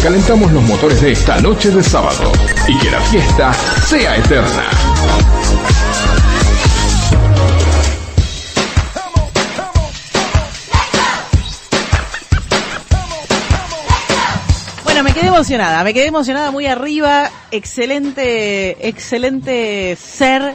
Calentamos 0.02 0.51
los 0.51 0.62
motores 0.62 1.02
de 1.02 1.12
esta 1.12 1.38
noche 1.40 1.70
de 1.70 1.82
sábado 1.82 2.32
y 2.66 2.78
que 2.78 2.90
la 2.90 3.01
fiesta 3.02 3.52
sea 3.52 4.16
eterna. 4.16 4.64
Bueno, 14.84 15.02
me 15.02 15.12
quedé 15.12 15.26
emocionada, 15.26 15.84
me 15.84 15.92
quedé 15.92 16.06
emocionada 16.06 16.51
muy 16.51 16.66
arriba. 16.66 17.30
Excelente, 17.51 18.88
excelente 18.88 19.97
ser 19.97 20.55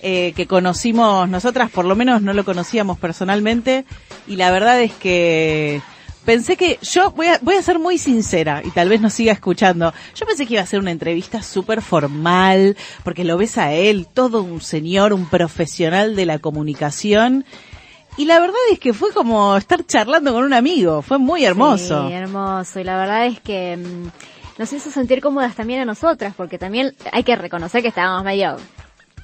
eh, 0.00 0.32
que 0.34 0.46
conocimos 0.46 1.28
nosotras, 1.28 1.70
por 1.70 1.84
lo 1.84 1.94
menos 1.94 2.22
no 2.22 2.32
lo 2.32 2.44
conocíamos 2.44 2.98
personalmente. 2.98 3.84
Y 4.26 4.36
la 4.36 4.50
verdad 4.50 4.80
es 4.80 4.92
que 4.92 5.82
pensé 6.26 6.56
que 6.56 6.78
yo 6.82 7.12
voy 7.12 7.28
a, 7.28 7.38
voy 7.40 7.54
a 7.54 7.62
ser 7.62 7.78
muy 7.78 7.96
sincera 7.96 8.60
y 8.62 8.70
tal 8.70 8.90
vez 8.90 9.00
nos 9.00 9.14
siga 9.14 9.32
escuchando. 9.32 9.94
Yo 10.14 10.26
pensé 10.26 10.44
que 10.44 10.54
iba 10.54 10.62
a 10.62 10.66
ser 10.66 10.80
una 10.80 10.90
entrevista 10.90 11.42
súper 11.42 11.80
formal, 11.80 12.76
porque 13.04 13.24
lo 13.24 13.38
ves 13.38 13.56
a 13.56 13.72
él, 13.72 14.06
todo 14.12 14.42
un 14.42 14.60
señor, 14.60 15.14
un 15.14 15.26
profesional 15.26 16.16
de 16.16 16.26
la 16.26 16.38
comunicación. 16.38 17.46
Y 18.18 18.24
la 18.24 18.40
verdad 18.40 18.56
es 18.72 18.78
que 18.78 18.92
fue 18.92 19.12
como 19.12 19.56
estar 19.56 19.86
charlando 19.86 20.32
con 20.32 20.44
un 20.44 20.52
amigo, 20.52 21.00
fue 21.00 21.18
muy 21.18 21.44
hermoso. 21.44 22.08
Sí, 22.08 22.12
hermoso. 22.12 22.80
Y 22.80 22.84
la 22.84 22.98
verdad 22.98 23.26
es 23.26 23.40
que 23.40 23.76
mm, 23.76 24.58
nos 24.58 24.72
hizo 24.72 24.90
sentir 24.90 25.20
cómodas 25.20 25.54
también 25.54 25.80
a 25.80 25.84
nosotras, 25.84 26.34
porque 26.36 26.58
también 26.58 26.94
hay 27.12 27.22
que 27.22 27.36
reconocer 27.36 27.80
que 27.82 27.88
estábamos 27.88 28.24
medio... 28.24 28.56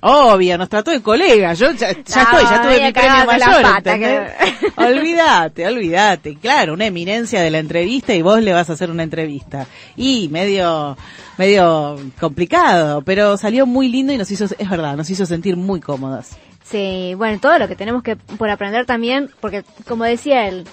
Obvio, 0.04 0.58
nos 0.58 0.68
trató 0.68 0.90
de 0.90 1.00
colega. 1.00 1.54
Yo 1.54 1.70
ya, 1.70 1.92
ya 1.92 2.24
No, 2.24 2.38
estoy, 2.38 2.42
ya 2.42 2.62
tuve 2.62 2.84
mi 2.86 2.92
premio 2.92 3.24
mayor. 3.24 4.72
olvídate, 4.76 5.66
olvídate. 5.66 6.36
Claro, 6.38 6.74
una 6.74 6.86
eminencia 6.86 7.40
de 7.40 7.52
la 7.52 7.60
entrevista 7.60 8.12
y 8.12 8.20
vos 8.20 8.42
le 8.42 8.52
vas 8.52 8.68
a 8.68 8.72
hacer 8.72 8.90
una 8.90 9.04
entrevista. 9.04 9.68
Y 9.96 10.28
medio, 10.28 10.96
medio 11.38 12.00
complicado, 12.18 13.02
pero 13.02 13.36
salió 13.36 13.64
muy 13.64 13.88
lindo 13.88 14.12
y 14.12 14.18
nos 14.18 14.28
hizo, 14.32 14.46
es 14.46 14.68
verdad, 14.68 14.96
nos 14.96 15.08
hizo 15.08 15.24
sentir 15.24 15.56
muy 15.56 15.80
cómodas. 15.80 16.36
Sí, 16.64 17.14
bueno, 17.16 17.38
todo 17.38 17.60
lo 17.60 17.68
que 17.68 17.76
tenemos 17.76 18.02
que 18.02 18.16
por 18.16 18.50
aprender 18.50 18.86
también, 18.86 19.30
porque 19.40 19.62
como 19.86 20.02
decía 20.02 20.48
él, 20.48 20.64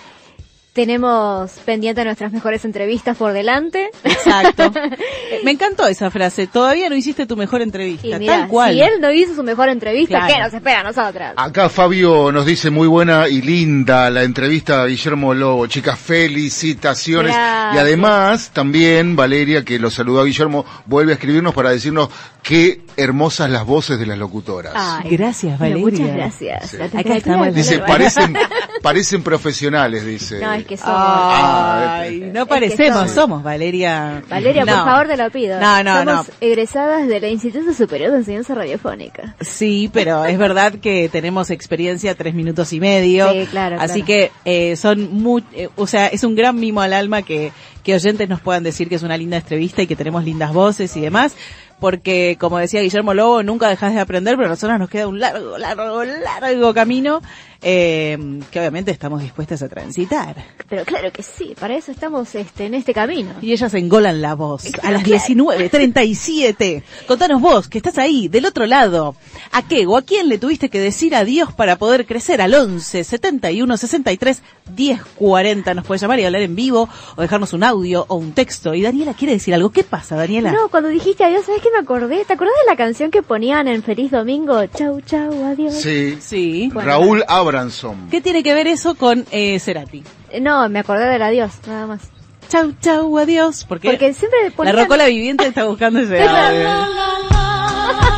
tenemos 0.74 1.52
pendiente 1.66 2.04
nuestras 2.06 2.32
mejores 2.32 2.64
entrevistas 2.64 3.18
por 3.18 3.34
delante. 3.34 3.90
Exacto. 4.04 4.72
Me 5.44 5.52
encantó 5.52 5.88
esa 5.88 6.10
frase. 6.12 6.48
Todavía 6.48 6.90
no 6.90 6.96
hiciste 6.96 7.26
tu 7.26 7.36
mejor 7.36 7.62
entrevista. 7.62 8.08
Y 8.22 8.26
tal 8.26 8.48
cual. 8.48 8.74
si 8.74 8.82
él 8.82 8.94
no 9.02 9.12
hizo 9.12 9.36
su 9.36 9.44
mejor 9.44 9.70
entrevista, 9.70 10.20
Claro. 10.20 10.34
¿qué 10.34 10.40
nos 10.42 10.54
espera 10.54 10.80
a 10.82 10.84
nosotras? 10.84 11.34
Acá 11.38 11.70
Fabio 11.70 12.32
nos 12.32 12.46
dice 12.46 12.70
muy 12.70 12.88
buena 12.88 13.28
y 13.28 13.42
linda 13.42 14.10
la 14.10 14.24
entrevista 14.24 14.82
a 14.82 14.86
Guillermo 14.86 15.34
Lobo. 15.34 15.68
Chicas, 15.68 15.98
felicitaciones. 16.00 17.34
Gracias. 17.36 17.76
Y 17.76 17.78
además, 17.80 18.52
también 18.54 19.16
Valeria, 19.16 19.64
que 19.66 19.80
lo 19.80 19.90
saludó 19.90 20.22
a 20.22 20.26
Guillermo, 20.26 20.66
vuelve 20.86 21.12
a 21.12 21.16
escribirnos 21.16 21.54
para 21.54 21.72
decirnos 21.72 22.10
qué 22.44 22.82
hermosas 22.96 23.50
las 23.50 23.66
voces 23.66 24.00
de 24.00 24.06
las 24.06 24.18
locutoras. 24.18 24.74
Ay, 24.76 25.10
Gracias, 25.18 25.60
Valeria. 25.60 25.84
muchas 25.84 26.14
gracias. 26.16 26.70
Sí. 26.72 26.78
Acá 26.82 27.16
estamos. 27.16 27.54
Dice, 27.54 27.80
parecen, 27.80 28.36
parecen 28.82 29.24
profesionales, 29.24 30.06
dice. 30.06 30.40
No, 30.40 30.59
es 30.60 30.68
que 30.68 30.78
somos. 30.78 30.94
Ay, 30.96 32.20
no 32.20 32.26
Es 32.42 32.46
que 32.46 32.46
parecemos, 32.46 32.98
somos. 33.00 33.12
somos 33.12 33.44
Valeria. 33.44 34.22
Valeria, 34.30 34.66
No. 34.66 34.74
por 34.76 34.84
favor, 34.86 35.08
te 35.08 35.18
lo 35.18 35.30
pido. 35.32 35.60
No, 35.60 35.84
no, 35.84 35.98
Somos 36.00 36.28
no. 36.28 36.34
egresadas 36.42 37.08
del 37.08 37.24
Instituto 37.26 37.74
Superior 37.74 38.12
de 38.12 38.18
Enseñanza 38.18 38.56
Radiofónica. 38.56 39.36
Sí, 39.42 39.90
pero 39.94 40.26
es 40.26 40.38
verdad 40.38 40.74
que 40.74 41.10
tenemos 41.10 41.50
experiencia 41.50 42.16
tres 42.16 42.34
minutos 42.34 42.74
y 42.74 42.80
medio. 42.80 43.32
Sí, 43.32 43.48
claro, 43.50 43.78
Así 43.80 44.04
claro. 44.04 44.06
que 44.06 44.32
eh, 44.72 44.76
son 44.76 45.14
muy, 45.14 45.44
eh, 45.54 45.70
o 45.76 45.88
sea, 45.88 46.08
es 46.08 46.24
un 46.24 46.36
gran 46.36 46.60
mimo 46.60 46.82
al 46.82 46.94
alma 46.94 47.22
que, 47.22 47.52
que 47.84 47.94
oyentes 47.96 48.28
nos 48.30 48.42
puedan 48.42 48.64
decir 48.64 48.90
que 48.90 48.96
es 48.96 49.04
una 49.04 49.18
linda 49.18 49.38
entrevista 49.38 49.82
y 49.82 49.88
que 49.88 49.96
tenemos 49.96 50.24
lindas 50.24 50.54
voces 50.54 50.96
y 50.98 51.02
demás. 51.02 51.36
Porque, 51.80 52.36
como 52.38 52.58
decía 52.58 52.82
Guillermo 52.82 53.14
Lobo, 53.14 53.42
nunca 53.42 53.70
dejas 53.70 53.94
de 53.94 54.02
aprender, 54.02 54.36
pero 54.36 54.48
a 54.48 54.50
nosotros 54.50 54.78
nos 54.80 54.90
queda 54.90 55.08
un 55.08 55.18
largo, 55.22 55.58
largo, 55.58 56.04
largo 56.04 56.74
camino 56.74 57.22
eh, 57.62 58.18
que 58.52 58.60
obviamente 58.60 58.92
estamos 58.92 59.22
dispuestas 59.22 59.62
a 59.62 59.70
transitar. 59.70 60.36
Pero 60.70 60.86
claro 60.86 61.12
que 61.12 61.24
sí, 61.24 61.56
para 61.60 61.76
eso 61.76 61.92
estamos 61.92 62.34
este, 62.36 62.66
en 62.66 62.74
este 62.74 62.94
camino. 62.94 63.32
Y 63.42 63.52
ellas 63.52 63.74
engolan 63.74 64.22
la 64.22 64.36
voz 64.36 64.66
a 64.84 64.92
las 64.92 65.04
claro. 65.04 65.24
19.37. 65.24 66.84
Contanos 67.08 67.42
vos, 67.42 67.68
que 67.68 67.78
estás 67.80 67.98
ahí, 67.98 68.28
del 68.28 68.46
otro 68.46 68.66
lado. 68.66 69.16
¿A 69.52 69.68
qué 69.68 69.86
o 69.88 69.98
a 69.98 70.02
quién 70.04 70.30
le 70.30 70.38
tuviste 70.38 70.70
que 70.70 70.80
decir 70.80 71.16
adiós 71.16 71.54
para 71.54 71.78
poder 71.78 72.06
crecer? 72.06 72.42
Al 72.42 72.54
11 72.54 73.04
71 73.04 73.78
63 73.78 74.42
10 74.76 75.02
40. 75.16 75.74
Nos 75.74 75.86
puedes 75.86 76.02
llamar 76.02 76.20
y 76.20 76.26
hablar 76.26 76.42
en 76.44 76.56
vivo 76.56 76.88
o 77.16 77.22
dejarnos 77.22 77.54
un 77.54 77.64
audio 77.64 78.06
o 78.08 78.16
un 78.16 78.34
texto. 78.34 78.74
Y 78.74 78.82
Daniela 78.82 79.14
quiere 79.14 79.34
decir 79.34 79.54
algo. 79.54 79.72
¿Qué 79.72 79.84
pasa, 79.84 80.16
Daniela? 80.16 80.52
No, 80.52 80.70
cuando 80.70 80.90
dijiste 80.90 81.24
adiós, 81.24 81.46
¿sabes 81.46 81.62
qué 81.62 81.70
me 81.72 81.80
acordé? 81.80 82.24
¿Te 82.26 82.34
acordás 82.34 82.54
de 82.64 82.72
la 82.72 82.78
canción 82.78 83.12
que 83.12 83.22
ponían 83.22 83.68
en 83.68 83.84
Feliz 83.84 84.12
Domingo? 84.12 84.66
Chau, 84.68 85.02
chau, 85.02 85.46
adiós. 85.46 85.74
Sí. 85.76 86.18
Sí. 86.22 86.70
Bueno. 86.74 86.90
Raúl 86.90 87.24
Abranson. 87.50 88.08
¿Qué 88.10 88.22
tiene 88.22 88.44
que 88.44 88.54
ver 88.54 88.68
eso 88.68 88.96
con 88.96 89.26
eh, 89.32 89.60
Cerati? 89.60 90.04
Eh, 90.30 90.40
No, 90.40 90.68
me 90.70 90.80
acordé 90.80 91.06
del 91.06 91.22
adiós, 91.22 91.52
nada 91.68 91.86
más. 91.88 92.02
Chau, 92.50 92.74
chau, 92.82 93.18
adiós. 93.18 93.66
Porque, 93.68 93.90
Porque 93.90 94.14
siempre 94.14 94.40
la 94.50 94.56
ponían... 94.56 94.76
rocola 94.78 95.06
viviente 95.06 95.46
está 95.48 95.66
buscando 95.66 96.00
ese 96.00 96.20
audio. 96.28 96.60
De 96.60 96.66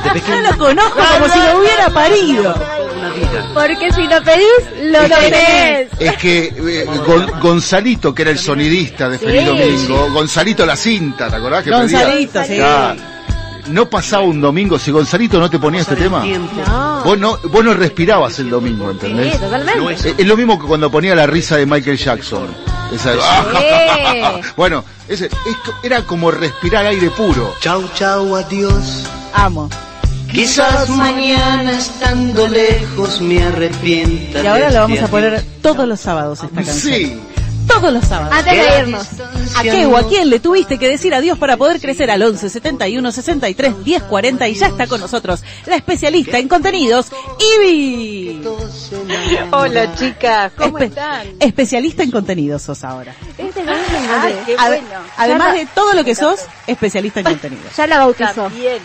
Yo 0.08 0.14
pequeño, 0.14 0.42
lo 0.52 0.58
conozco 0.58 1.00
como 1.14 1.28
si 1.34 1.40
lo 1.40 1.60
hubiera 1.60 1.90
parido. 1.90 2.56
Porque 3.54 3.92
si 3.92 4.04
lo 4.04 4.22
pedís, 4.24 4.92
lo 4.92 5.00
tenés. 5.04 5.90
Es 6.00 6.18
que 6.18 6.46
eh, 6.48 6.86
Gon- 7.06 7.40
Gonzalito, 7.42 8.14
que 8.16 8.22
era 8.24 8.32
el 8.32 8.40
sonidista 8.40 9.10
de 9.10 9.18
Feliz 9.20 9.42
Sí. 9.42 9.46
Domingo, 9.48 10.10
Gonzalito 10.14 10.66
la 10.66 10.76
cinta, 10.76 11.30
¿te 11.30 11.36
acordás? 11.36 11.64
Que 11.64 11.72
pedía? 11.72 11.80
Gonzalito, 11.82 12.44
sí. 12.46 12.58
No 13.68 13.90
pasaba 13.90 14.24
un 14.24 14.42
domingo 14.42 14.78
si 14.80 14.92
Gonzalito 14.92 15.40
no 15.40 15.50
te 15.50 15.60
ponía 15.60 15.82
este 15.82 15.96
tema. 15.96 16.24
No. 16.26 17.02
Vos 17.04 17.18
no, 17.18 17.38
vos 17.50 17.64
no 17.64 17.74
respirabas 17.74 18.38
el 18.40 18.50
domingo, 18.50 18.92
¿entendés? 18.92 19.34
Sí, 19.34 19.40
totalmente. 19.40 19.94
Es- 19.94 20.16
Es 20.18 20.28
lo 20.28 20.36
mismo 20.38 20.60
que 20.60 20.68
cuando 20.68 20.90
ponía 20.92 21.16
la 21.16 21.28
risa 21.28 21.58
de 21.58 21.66
Michael 21.66 21.98
Jackson. 21.98 22.48
Esa- 22.94 23.14
bueno, 24.58 24.84
ese, 25.08 25.26
es 25.28 25.32
era 25.84 26.04
como 26.04 26.32
respirar 26.32 26.86
aire 26.86 27.10
puro. 27.12 27.54
Chau, 27.62 27.84
chau, 27.96 28.36
adiós. 28.36 29.04
Amo. 29.34 29.70
Quizás 30.32 30.90
mañana 30.90 31.72
estando 31.78 32.48
lejos 32.48 33.20
me 33.22 33.44
arrepienta. 33.44 34.42
Y 34.44 34.48
ahora 34.48 34.70
lo 34.72 34.80
vamos 34.82 34.92
este 34.98 35.06
a 35.06 35.10
poner 35.10 35.34
adiós. 35.36 35.46
todos 35.62 35.88
los 35.88 36.00
sábados 36.00 36.42
esta 36.44 36.56
canción. 36.64 36.78
Sí. 36.94 37.20
Todos 37.68 37.94
los 37.94 38.06
sábados. 38.06 38.34
Antes 38.38 38.54
de 38.54 38.80
irnos. 38.80 39.08
¿A 39.56 39.64
qué 39.64 39.86
o 39.86 39.96
a 39.98 40.08
quién 40.08 40.30
le 40.30 40.40
tuviste 40.40 40.78
que 40.78 40.88
decir 40.88 41.14
adiós 41.14 41.38
para 41.38 41.58
poder 41.58 41.80
crecer 41.80 42.12
al 42.12 42.22
11 42.22 42.50
71 42.50 43.12
63 43.12 43.84
10 43.84 44.04
40 44.04 44.48
y 44.48 44.54
ya 44.56 44.68
está 44.68 44.88
con 44.88 45.00
nosotros 45.00 45.44
la 45.66 45.76
especialista 45.76 46.38
en 46.38 46.48
contenidos, 46.48 47.08
Ivy. 47.60 48.42
Hola 49.52 49.96
chicas, 49.96 50.52
¿cómo 50.58 50.78
Espe- 50.80 50.86
están? 50.86 51.28
Especialista 51.40 52.04
en 52.04 52.12
contenidos 52.12 52.62
sos 52.62 52.84
ahora. 52.84 53.16
Este 53.38 53.62
es 53.62 53.68
Ay, 53.68 54.08
Andrés. 54.10 54.36
qué 54.46 54.56
bueno. 54.56 54.84
además 55.18 55.54
de 55.56 55.66
todo 55.74 55.94
lo 55.94 56.04
que 56.04 56.16
sos, 56.16 56.42
especialista 56.68 57.20
en 57.22 57.26
contenidos. 57.28 57.76
Ya 57.76 57.88
la 57.88 57.98
bautizó. 58.00 58.44
También. 58.44 58.80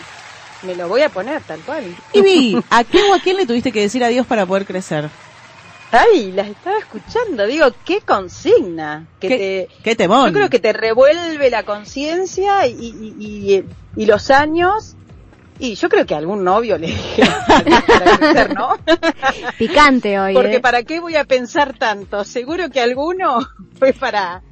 Me 0.63 0.75
lo 0.75 0.87
voy 0.87 1.01
a 1.03 1.09
poner 1.09 1.41
tal 1.43 1.59
cual. 1.59 1.83
Ivy, 2.13 2.59
¿a 2.69 2.83
qué 2.83 3.01
o 3.03 3.13
a 3.13 3.19
quién 3.19 3.37
le 3.37 3.45
tuviste 3.45 3.71
que 3.71 3.81
decir 3.81 4.03
adiós 4.03 4.25
para 4.25 4.45
poder 4.45 4.65
crecer? 4.65 5.09
Ay, 5.91 6.31
las 6.33 6.47
estaba 6.47 6.77
escuchando. 6.79 7.45
Digo, 7.47 7.67
qué 7.85 8.01
consigna. 8.01 9.07
Que 9.19 9.27
¿Qué, 9.29 9.37
te, 9.71 9.83
qué 9.83 9.95
temón? 9.95 10.27
yo 10.27 10.33
creo 10.33 10.49
que 10.49 10.59
te 10.59 10.73
revuelve 10.73 11.49
la 11.49 11.63
conciencia 11.63 12.67
y, 12.67 12.73
y, 12.73 13.15
y- 13.55 13.63
y 13.95 14.05
los 14.05 14.29
años. 14.29 14.95
Y 15.59 15.73
yo 15.75 15.89
creo 15.89 16.05
que 16.05 16.13
algún 16.13 16.43
novio 16.43 16.77
le 16.77 16.87
dije 16.87 17.23
para 17.47 18.17
crecer, 18.17 18.53
¿no? 18.53 18.75
Picante 19.57 20.19
hoy. 20.19 20.33
Porque 20.33 20.57
¿eh? 20.57 20.59
para 20.59 20.83
qué 20.83 20.99
voy 20.99 21.15
a 21.15 21.23
pensar 21.25 21.77
tanto. 21.77 22.23
Seguro 22.23 22.69
que 22.69 22.79
alguno 22.81 23.39
fue 23.79 23.93
para 23.93 24.43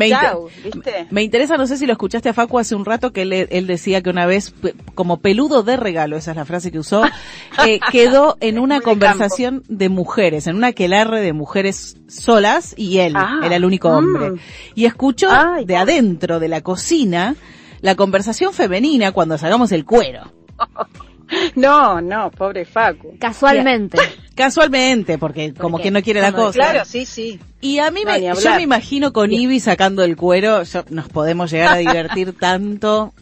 Me, 0.00 0.08
inter- 0.08 0.20
chau, 0.30 0.48
¿viste? 0.64 1.06
me 1.10 1.22
interesa, 1.22 1.56
no 1.56 1.66
sé 1.66 1.76
si 1.76 1.86
lo 1.86 1.92
escuchaste 1.92 2.28
a 2.28 2.34
Facu 2.34 2.58
hace 2.58 2.74
un 2.74 2.84
rato, 2.84 3.12
que 3.12 3.22
él, 3.22 3.32
él 3.32 3.66
decía 3.66 4.02
que 4.02 4.10
una 4.10 4.26
vez, 4.26 4.52
como 4.94 5.18
peludo 5.20 5.62
de 5.62 5.76
regalo, 5.76 6.16
esa 6.16 6.32
es 6.32 6.36
la 6.36 6.44
frase 6.44 6.72
que 6.72 6.78
usó, 6.78 7.04
eh, 7.66 7.78
quedó 7.92 8.36
en 8.40 8.58
una 8.58 8.80
conversación 8.80 9.62
de 9.68 9.88
mujeres, 9.88 10.46
en 10.46 10.56
una 10.56 10.68
aquelarre 10.68 11.20
de 11.20 11.32
mujeres 11.32 11.96
solas 12.08 12.74
y 12.76 12.98
él, 12.98 13.14
Ah, 13.16 13.40
era 13.44 13.56
el 13.56 13.64
único 13.64 13.88
mm. 13.90 13.92
hombre. 13.94 14.32
Y 14.74 14.86
escuchó 14.86 15.28
Ay, 15.30 15.64
de 15.64 15.76
adentro 15.76 16.40
de 16.40 16.48
la 16.48 16.60
cocina 16.62 17.36
la 17.80 17.94
conversación 17.94 18.52
femenina 18.52 19.12
cuando 19.12 19.38
sacamos 19.38 19.72
el 19.72 19.84
cuero. 19.84 20.32
No, 21.54 22.00
no, 22.00 22.30
pobre 22.30 22.64
Facu. 22.64 23.16
Casualmente. 23.18 23.98
Casualmente, 24.34 25.18
porque 25.18 25.52
como 25.52 25.76
qué? 25.76 25.84
que 25.84 25.90
no 25.90 26.02
quiere 26.02 26.20
la 26.20 26.32
cosa. 26.32 26.52
Claro, 26.52 26.84
sí, 26.84 27.04
sí. 27.04 27.38
Y 27.60 27.78
a 27.78 27.90
mí 27.90 28.02
No, 28.04 28.12
me, 28.12 28.22
yo 28.22 28.54
me 28.56 28.62
imagino 28.62 29.12
con 29.12 29.30
Ivy 29.32 29.60
sacando 29.60 30.02
el 30.02 30.16
cuero, 30.16 30.62
yo- 30.62 30.84
nos 30.90 31.08
podemos 31.08 31.50
llegar 31.50 31.74
a 31.74 31.76
divertir 31.78 32.32
tanto 32.38 33.12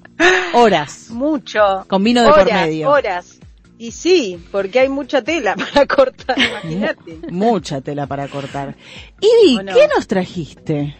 horas. 0.54 1.08
Mucho. 1.10 1.84
Con 1.88 2.04
vino 2.04 2.22
de 2.22 2.30
por 2.30 2.44
medio. 2.44 2.90
Horas. 2.90 3.38
Y 3.78 3.92
sí, 3.92 4.38
porque 4.50 4.80
hay 4.80 4.88
mucha 4.88 5.22
tela 5.22 5.54
para 5.54 5.86
cortar, 5.86 6.36
imagínate. 6.38 7.20
Mucha 7.30 7.80
tela 7.80 8.06
para 8.06 8.26
cortar. 8.28 8.74
Ivy, 9.20 9.58
¿O 9.58 9.62
no? 9.62 9.72
¿qué 9.74 9.86
nos 9.94 10.06
trajiste? 10.08 10.96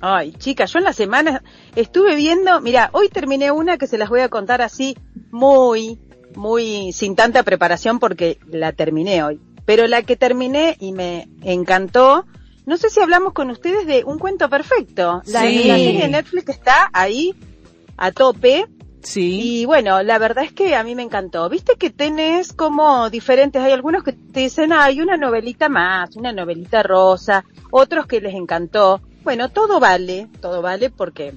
Ay, 0.00 0.32
chica, 0.32 0.64
yo 0.66 0.78
en 0.80 0.84
la 0.84 0.92
semana 0.92 1.42
estuve 1.76 2.14
viendo, 2.16 2.60
mira, 2.60 2.90
hoy 2.92 3.08
terminé 3.08 3.52
una 3.52 3.78
que 3.78 3.86
se 3.86 3.96
las 3.96 4.08
voy 4.10 4.20
a 4.20 4.28
contar 4.28 4.60
así 4.60 4.96
muy, 5.30 5.98
muy 6.36 6.92
sin 6.92 7.16
tanta 7.16 7.42
preparación 7.42 7.98
porque 7.98 8.38
la 8.48 8.72
terminé 8.72 9.22
hoy. 9.22 9.40
Pero 9.64 9.86
la 9.86 10.02
que 10.02 10.16
terminé 10.16 10.76
y 10.80 10.92
me 10.92 11.28
encantó, 11.42 12.26
no 12.66 12.76
sé 12.76 12.90
si 12.90 13.00
hablamos 13.00 13.32
con 13.32 13.50
ustedes 13.50 13.86
de 13.86 14.04
Un 14.04 14.18
Cuento 14.18 14.48
Perfecto. 14.50 15.22
La, 15.26 15.42
Sí. 15.42 15.64
la 15.64 15.76
serie 15.76 16.02
de 16.02 16.08
Netflix 16.08 16.48
está 16.50 16.90
ahí 16.92 17.34
a 17.96 18.12
tope. 18.12 18.66
Sí. 19.02 19.60
Y 19.60 19.64
bueno, 19.66 20.02
la 20.02 20.18
verdad 20.18 20.44
es 20.44 20.52
que 20.52 20.74
a 20.74 20.82
mí 20.82 20.94
me 20.94 21.02
encantó. 21.02 21.48
Viste 21.50 21.74
que 21.76 21.90
tenés 21.90 22.52
como 22.54 23.10
diferentes, 23.10 23.60
hay 23.62 23.72
algunos 23.72 24.02
que 24.02 24.12
te 24.14 24.40
dicen, 24.40 24.72
hay 24.72 25.00
una 25.02 25.16
novelita 25.18 25.68
más, 25.68 26.16
una 26.16 26.32
novelita 26.32 26.82
rosa, 26.82 27.44
otros 27.70 28.06
que 28.06 28.20
les 28.22 28.34
encantó. 28.34 29.02
Bueno, 29.22 29.50
todo 29.50 29.78
vale, 29.78 30.28
todo 30.40 30.62
vale 30.62 30.88
porque, 30.90 31.34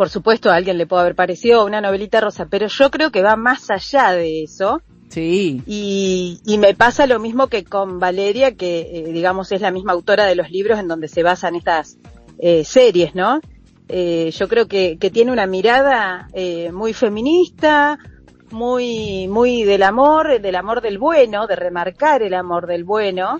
por 0.00 0.08
supuesto, 0.08 0.50
a 0.50 0.54
alguien 0.54 0.78
le 0.78 0.86
puede 0.86 1.02
haber 1.02 1.14
parecido 1.14 1.66
una 1.66 1.82
novelita 1.82 2.22
rosa, 2.22 2.46
pero 2.46 2.68
yo 2.68 2.90
creo 2.90 3.12
que 3.12 3.20
va 3.20 3.36
más 3.36 3.70
allá 3.70 4.12
de 4.12 4.44
eso. 4.44 4.80
Sí. 5.10 5.60
Y, 5.66 6.40
y 6.46 6.56
me 6.56 6.72
pasa 6.72 7.06
lo 7.06 7.18
mismo 7.18 7.48
que 7.48 7.64
con 7.64 7.98
Valeria, 7.98 8.54
que 8.54 8.80
eh, 8.80 9.12
digamos 9.12 9.52
es 9.52 9.60
la 9.60 9.70
misma 9.70 9.92
autora 9.92 10.24
de 10.24 10.36
los 10.36 10.50
libros 10.50 10.78
en 10.78 10.88
donde 10.88 11.06
se 11.06 11.22
basan 11.22 11.54
estas 11.54 11.98
eh, 12.38 12.64
series, 12.64 13.14
¿no? 13.14 13.42
Eh, 13.90 14.30
yo 14.34 14.48
creo 14.48 14.68
que, 14.68 14.96
que 14.98 15.10
tiene 15.10 15.32
una 15.32 15.46
mirada 15.46 16.28
eh, 16.32 16.72
muy 16.72 16.94
feminista, 16.94 17.98
muy, 18.52 19.28
muy 19.28 19.64
del 19.64 19.82
amor, 19.82 20.40
del 20.40 20.56
amor 20.56 20.80
del 20.80 20.96
bueno, 20.96 21.46
de 21.46 21.56
remarcar 21.56 22.22
el 22.22 22.32
amor 22.32 22.66
del 22.66 22.84
bueno. 22.84 23.38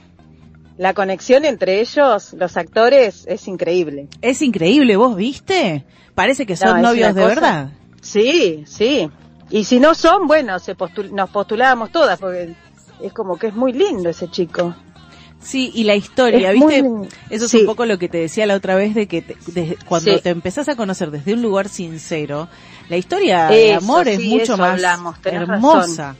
La 0.80 0.94
conexión 0.94 1.44
entre 1.44 1.78
ellos, 1.82 2.32
los 2.32 2.56
actores, 2.56 3.26
es 3.28 3.46
increíble. 3.48 4.08
Es 4.22 4.40
increíble, 4.40 4.96
¿vos 4.96 5.14
viste? 5.14 5.84
Parece 6.14 6.46
que 6.46 6.56
son 6.56 6.80
novios 6.80 7.14
de 7.14 7.20
cosa- 7.20 7.34
verdad. 7.34 7.70
Sí, 8.00 8.64
sí. 8.66 9.10
Y 9.50 9.64
si 9.64 9.78
no 9.78 9.94
son, 9.94 10.26
bueno, 10.26 10.58
se 10.58 10.74
postul- 10.74 11.10
nos 11.10 11.28
postulábamos 11.28 11.92
todas, 11.92 12.18
porque 12.18 12.54
es 13.02 13.12
como 13.12 13.36
que 13.38 13.48
es 13.48 13.54
muy 13.54 13.74
lindo 13.74 14.08
ese 14.08 14.30
chico. 14.30 14.74
Sí, 15.38 15.70
y 15.74 15.84
la 15.84 15.96
historia, 15.96 16.48
Es 16.50 16.54
¿viste? 16.54 16.82
muy- 16.82 17.08
Eso 17.28 17.44
es 17.44 17.50
sí. 17.50 17.58
un 17.58 17.66
poco 17.66 17.84
lo 17.84 17.98
que 17.98 18.08
te 18.08 18.16
decía 18.16 18.46
la 18.46 18.54
otra 18.54 18.74
vez 18.74 18.94
de 18.94 19.06
que 19.06 19.20
te- 19.20 19.36
de- 19.52 19.76
cuando 19.84 20.14
Sí. 20.14 20.20
te 20.22 20.30
empezás 20.30 20.70
a 20.70 20.76
conocer 20.76 21.10
desde 21.10 21.34
un 21.34 21.42
lugar 21.42 21.68
sincero, 21.68 22.48
la 22.88 22.96
historia 22.96 23.48
de 23.48 23.74
amor 23.74 24.08
es 24.08 24.18
mucho 24.24 24.56
más 24.56 24.70
hablamos, 24.72 25.16
hermosa. 25.24 26.16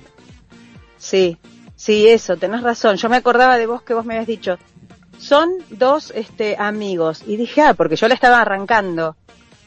Sí, 0.99 1.39
sí, 1.81 2.07
eso, 2.09 2.37
tenés 2.37 2.63
razón. 2.63 2.97
Yo 2.97 3.09
me 3.09 3.17
acordaba 3.17 3.57
de 3.57 3.67
vos 3.67 3.83
que 3.83 3.95
vos 3.95 4.05
me 4.05 4.15
habías 4.15 4.27
dicho, 4.27 4.59
son 5.19 5.51
dos 5.71 6.13
este 6.15 6.57
amigos. 6.59 7.23
Y 7.27 7.37
dije, 7.37 7.63
ah, 7.63 7.75
porque 7.75 7.97
yo 7.97 8.07
la 8.07 8.15
estaba 8.15 8.41
arrancando. 8.43 9.17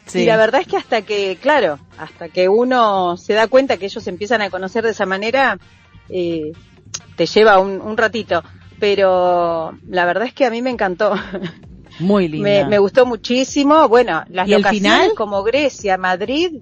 Sí. 0.06 0.19
Y 0.19 0.26
la 0.26 0.38
verdad 0.38 0.61
es 0.61 0.68
que 0.68 0.77
hasta 0.77 1.02
que, 1.02 1.38
claro, 1.41 1.80
hasta 1.98 2.30
que 2.30 2.49
uno 2.49 3.15
se 3.18 3.34
da 3.34 3.48
cuenta 3.48 3.77
que 3.77 3.85
ellos 3.85 4.03
se 4.03 4.10
empiezan 4.10 4.41
a 4.41 4.49
conocer 4.49 4.84
de 4.84 4.91
esa 4.91 5.06
manera, 5.06 5.57
eh, 6.10 6.52
te 7.15 7.26
lleva 7.26 7.60
un, 7.60 7.81
un 7.81 7.98
ratito. 7.98 8.44
Pero 8.80 9.77
la 9.88 10.06
verdad 10.06 10.27
es 10.27 10.34
que 10.34 10.45
a 10.45 10.49
mí 10.49 10.61
me 10.61 10.69
encantó. 10.69 11.14
Muy 11.99 12.27
linda. 12.30 12.49
Me, 12.49 12.65
me 12.65 12.80
gustó 12.80 13.06
muchísimo. 13.06 13.88
Bueno, 13.88 14.23
las 14.30 14.48
¿Y 14.48 14.53
el 14.53 14.61
locaciones 14.61 14.91
final? 15.02 15.15
como 15.15 15.41
Grecia, 15.44 15.98
Madrid, 15.98 16.60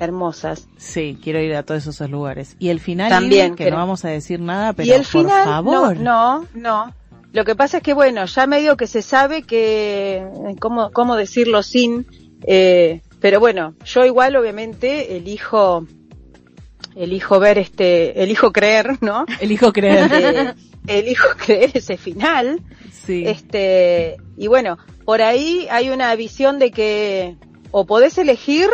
hermosas. 0.00 0.68
Sí, 0.76 1.18
quiero 1.22 1.40
ir 1.40 1.54
a 1.54 1.62
todos 1.62 1.86
esos 1.86 2.10
lugares. 2.10 2.56
Y 2.58 2.68
el 2.68 2.80
final, 2.80 3.08
También, 3.10 3.54
que 3.56 3.64
pero- 3.64 3.76
no 3.76 3.82
vamos 3.82 4.04
a 4.04 4.08
decir 4.08 4.40
nada, 4.40 4.72
pero 4.72 4.88
y 4.88 4.92
el 4.92 5.02
por 5.02 5.22
final, 5.22 5.44
favor. 5.44 5.96
no, 5.96 6.40
no, 6.42 6.46
no. 6.54 6.94
Lo 7.32 7.44
que 7.44 7.54
pasa 7.54 7.78
es 7.78 7.82
que, 7.82 7.92
bueno, 7.92 8.24
ya 8.24 8.46
medio 8.46 8.76
que 8.76 8.86
se 8.86 9.02
sabe 9.02 9.42
que, 9.42 10.26
¿cómo, 10.60 10.90
cómo 10.92 11.16
decirlo 11.16 11.62
sin? 11.62 12.06
Eh, 12.46 13.02
pero 13.20 13.40
bueno, 13.40 13.74
yo 13.84 14.04
igual 14.04 14.36
obviamente 14.36 15.16
elijo, 15.16 15.86
elijo 16.94 17.38
ver 17.38 17.58
este, 17.58 18.22
elijo 18.22 18.52
creer, 18.52 18.96
¿no? 19.00 19.26
Elijo 19.40 19.72
creer. 19.72 20.10
Eh, 20.12 20.54
elijo 20.86 21.28
creer 21.36 21.72
ese 21.74 21.96
final. 21.96 22.62
Sí. 23.04 23.24
Este, 23.26 24.16
y 24.36 24.46
bueno, 24.46 24.78
por 25.04 25.20
ahí 25.22 25.66
hay 25.70 25.90
una 25.90 26.14
visión 26.16 26.58
de 26.58 26.70
que 26.70 27.36
o 27.70 27.84
podés 27.86 28.16
elegir 28.18 28.68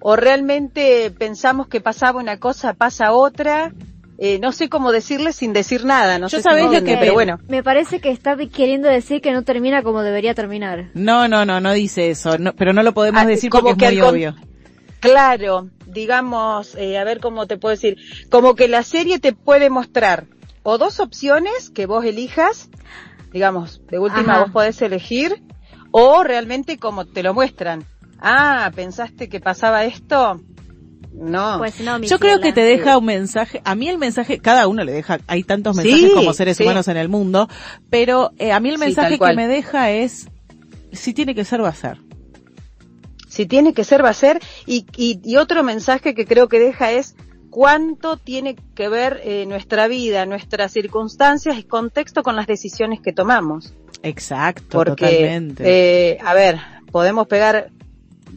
o 0.00 0.16
realmente 0.16 1.10
pensamos 1.10 1.68
que 1.68 1.80
pasaba 1.80 2.20
una 2.20 2.38
cosa, 2.38 2.74
pasa 2.74 3.12
otra. 3.12 3.72
Eh, 4.20 4.40
no 4.40 4.50
sé 4.50 4.68
cómo 4.68 4.90
decirle 4.90 5.32
sin 5.32 5.52
decir 5.52 5.84
nada, 5.84 6.18
no 6.18 6.26
Yo 6.26 6.30
sé 6.30 6.36
si 6.38 6.42
sabés 6.42 6.64
lo 6.64 6.82
que- 6.82 6.96
pero 6.96 7.12
bueno. 7.12 7.38
Me 7.46 7.62
parece 7.62 8.00
que 8.00 8.10
está 8.10 8.36
queriendo 8.36 8.88
decir 8.88 9.20
que 9.20 9.30
no 9.32 9.44
termina 9.44 9.84
como 9.84 10.02
debería 10.02 10.34
terminar. 10.34 10.90
No, 10.94 11.28
no, 11.28 11.44
no, 11.44 11.60
no 11.60 11.72
dice 11.72 12.10
eso, 12.10 12.36
no- 12.36 12.52
pero 12.54 12.72
no 12.72 12.82
lo 12.82 12.92
podemos 12.92 13.22
Ah, 13.22 13.26
decir 13.26 13.48
como 13.48 13.68
porque 13.68 13.84
es 13.86 13.90
que 13.90 13.94
muy 13.94 14.00
al 14.00 14.06
con- 14.06 14.14
obvio. 14.16 14.36
Claro, 15.00 15.70
digamos, 15.86 16.74
eh, 16.74 16.98
a 16.98 17.04
ver 17.04 17.20
cómo 17.20 17.46
te 17.46 17.56
puedo 17.58 17.70
decir, 17.70 17.96
como 18.30 18.56
que 18.56 18.66
la 18.66 18.82
serie 18.82 19.20
te 19.20 19.32
puede 19.32 19.70
mostrar 19.70 20.26
o 20.64 20.78
dos 20.78 20.98
opciones 20.98 21.70
que 21.70 21.86
vos 21.86 22.04
elijas, 22.04 22.68
digamos, 23.32 23.80
de 23.86 24.00
última 24.00 24.32
Ajá. 24.32 24.42
vos 24.42 24.50
podés 24.50 24.82
elegir, 24.82 25.40
o 25.92 26.24
realmente 26.24 26.78
como 26.78 27.04
te 27.06 27.22
lo 27.22 27.32
muestran. 27.34 27.84
Ah, 28.20 28.70
¿pensaste 28.74 29.28
que 29.28 29.40
pasaba 29.40 29.84
esto? 29.84 30.40
No. 31.12 31.58
Pues 31.58 31.80
no, 31.80 31.98
mi 31.98 32.06
Yo 32.06 32.18
creo 32.18 32.40
que 32.40 32.52
te 32.52 32.60
deja 32.60 32.98
un 32.98 33.04
mensaje, 33.06 33.60
a 33.64 33.74
mí 33.74 33.88
el 33.88 33.98
mensaje, 33.98 34.38
cada 34.38 34.68
uno 34.68 34.84
le 34.84 34.92
deja, 34.92 35.18
hay 35.26 35.42
tantos 35.42 35.74
mensajes 35.76 36.08
Sí, 36.10 36.14
como 36.14 36.32
seres 36.32 36.56
sí. 36.56 36.62
humanos 36.64 36.86
en 36.88 36.96
el 36.96 37.08
mundo, 37.08 37.48
pero 37.90 38.30
eh, 38.38 38.52
a 38.52 38.60
mí 38.60 38.68
el 38.70 38.78
mensaje 38.78 39.18
que 39.18 39.34
me 39.34 39.48
deja 39.48 39.90
es, 39.90 40.28
si 40.92 41.14
tiene 41.14 41.34
que 41.34 41.44
ser, 41.44 41.62
va 41.62 41.70
a 41.70 41.74
ser. 41.74 41.98
Si 43.28 43.46
tiene 43.46 43.72
que 43.72 43.84
ser, 43.84 44.04
va 44.04 44.10
a 44.10 44.14
ser. 44.14 44.40
Y, 44.66 44.86
y, 44.96 45.20
y 45.22 45.36
otro 45.36 45.62
mensaje 45.62 46.14
que 46.14 46.24
creo 46.24 46.48
que 46.48 46.58
deja 46.58 46.92
es 46.92 47.14
cuánto 47.50 48.16
tiene 48.16 48.56
que 48.74 48.88
ver 48.88 49.20
eh, 49.24 49.44
nuestra 49.46 49.86
vida, 49.88 50.24
nuestras 50.26 50.72
circunstancias 50.72 51.56
y 51.58 51.62
contexto 51.64 52.22
con 52.22 52.36
las 52.36 52.46
decisiones 52.46 53.00
que 53.00 53.12
tomamos. 53.12 53.74
Exacto, 54.02 54.78
Porque, 54.78 55.06
totalmente. 55.06 55.64
eh, 56.12 56.18
a 56.24 56.32
ver, 56.34 56.58
podemos 56.90 57.26
pegar 57.26 57.70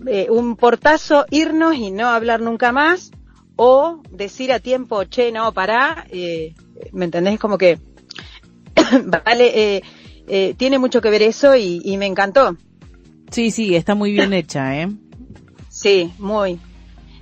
eh, 0.08 0.28
un 0.30 0.56
portazo, 0.56 1.26
irnos 1.30 1.76
y 1.76 1.92
no 1.92 2.08
hablar 2.08 2.42
nunca 2.42 2.72
más, 2.72 3.12
o 3.56 4.02
decir 4.12 4.52
a 4.52 4.60
tiempo, 4.60 5.04
che, 5.04 5.32
no, 5.32 5.54
pará, 5.54 6.06
eh, 6.10 6.56
¿me 6.92 7.06
entendés? 7.06 7.40
Como 7.40 7.58
que, 7.58 7.80
vale, 9.06 9.76
eh, 9.76 9.84
eh, 10.28 10.56
tiene 10.58 10.80
mucho 10.80 11.02
que 11.02 11.10
ver 11.10 11.22
eso 11.22 11.56
y, 11.56 11.82
y 11.84 11.98
me 11.98 12.06
encantó. 12.06 12.58
Sí, 13.30 13.52
sí, 13.52 13.76
está 13.76 13.96
muy 13.96 14.12
bien 14.12 14.34
hecha, 14.34 14.82
¿eh? 14.82 14.90
Sí, 15.70 16.12
muy. 16.18 16.60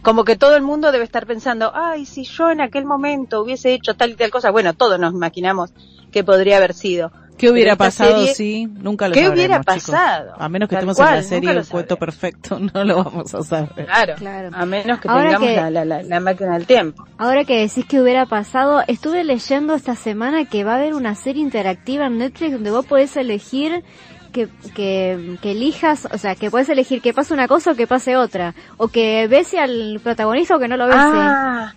Como 0.02 0.24
que 0.24 0.38
todo 0.38 0.56
el 0.56 0.64
mundo 0.64 0.92
debe 0.92 1.04
estar 1.04 1.28
pensando, 1.28 1.72
ay, 1.76 2.06
si 2.06 2.24
yo 2.24 2.50
en 2.50 2.62
aquel 2.62 2.86
momento 2.86 3.42
hubiese 3.42 3.74
hecho 3.74 3.96
tal 3.96 4.12
y 4.12 4.16
tal 4.16 4.32
cosa, 4.32 4.50
bueno, 4.50 4.74
todos 4.74 5.00
nos 5.00 5.14
imaginamos 5.14 5.74
que 6.12 6.24
podría 6.24 6.58
haber 6.58 6.74
sido. 6.74 7.12
¿Qué 7.40 7.50
hubiera 7.50 7.76
pasado 7.76 8.20
serie- 8.20 8.34
si 8.36 8.66
nunca 8.68 9.08
lo 9.08 9.14
¿Qué 9.16 9.22
sabremos, 9.24 9.36
hubiera 9.38 9.60
chicos. 9.62 9.92
pasado? 9.92 10.34
A 10.38 10.50
menos 10.50 10.70
que 10.70 10.76
Tal 10.76 10.82
estemos 10.84 10.98
cual, 10.98 11.10
en 11.10 11.16
la 11.16 11.24
serie 11.24 11.52
El 11.52 11.66
cuento 11.68 11.98
perfecto, 11.98 12.60
no 12.74 12.84
lo 12.84 13.04
vamos 13.04 13.34
a 13.34 13.42
saber. 13.44 13.86
Claro, 13.86 14.16
Claro. 14.18 14.50
a 14.54 14.66
menos 14.66 15.00
que 15.00 15.08
Ahora 15.08 15.24
tengamos 15.24 15.48
que- 15.50 15.56
La, 15.56 15.70
la, 15.72 15.86
la, 15.86 16.04
la 16.04 16.20
máquina 16.20 16.54
del 16.54 16.66
tiempo. 16.68 17.06
Ahora 17.18 17.46
que 17.46 17.58
decís 17.62 17.86
que 17.86 18.00
hubiera 18.02 18.26
pasado, 18.26 18.84
estuve 18.88 19.24
leyendo 19.24 19.74
esta 19.74 19.96
semana 19.96 20.46
que 20.46 20.64
va 20.64 20.74
a 20.74 20.76
haber 20.76 20.94
una 20.94 21.16
serie 21.16 21.42
interactiva 21.42 22.06
en 22.08 22.18
Netflix 22.20 22.52
donde 22.54 22.72
vos 22.72 22.86
podés 22.86 23.16
elegir 23.18 23.84
que, 24.32 24.48
que, 24.76 25.38
que 25.42 25.52
elijas, 25.54 26.08
o 26.12 26.18
sea, 26.20 26.36
que 26.36 26.52
podés 26.52 26.70
elegir 26.70 27.02
que 27.02 27.14
pase 27.14 27.34
una 27.34 27.48
cosa 27.48 27.72
o 27.72 27.76
que 27.76 27.88
pase 27.88 28.16
otra, 28.16 28.54
o 28.78 28.88
que 28.90 29.28
bese 29.28 29.58
al 29.58 30.00
protagonista 30.04 30.56
o 30.56 30.60
que 30.60 30.68
no 30.68 30.78
lo 30.78 30.86
bese. 30.86 31.00
Ah, 31.02 31.74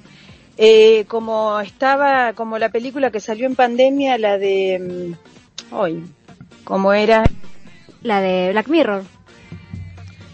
eh, 0.58 1.06
como 1.08 1.60
estaba, 1.60 2.34
como 2.34 2.58
la 2.58 2.68
película 2.68 3.10
que 3.10 3.20
salió 3.20 3.46
en 3.46 3.54
pandemia, 3.56 4.18
la 4.18 4.36
de, 4.36 4.78
mm, 5.16 5.31
hoy, 5.72 6.04
como 6.64 6.92
era, 6.92 7.24
La 8.02 8.20
de 8.20 8.50
Black 8.52 8.68
Mirror. 8.68 9.04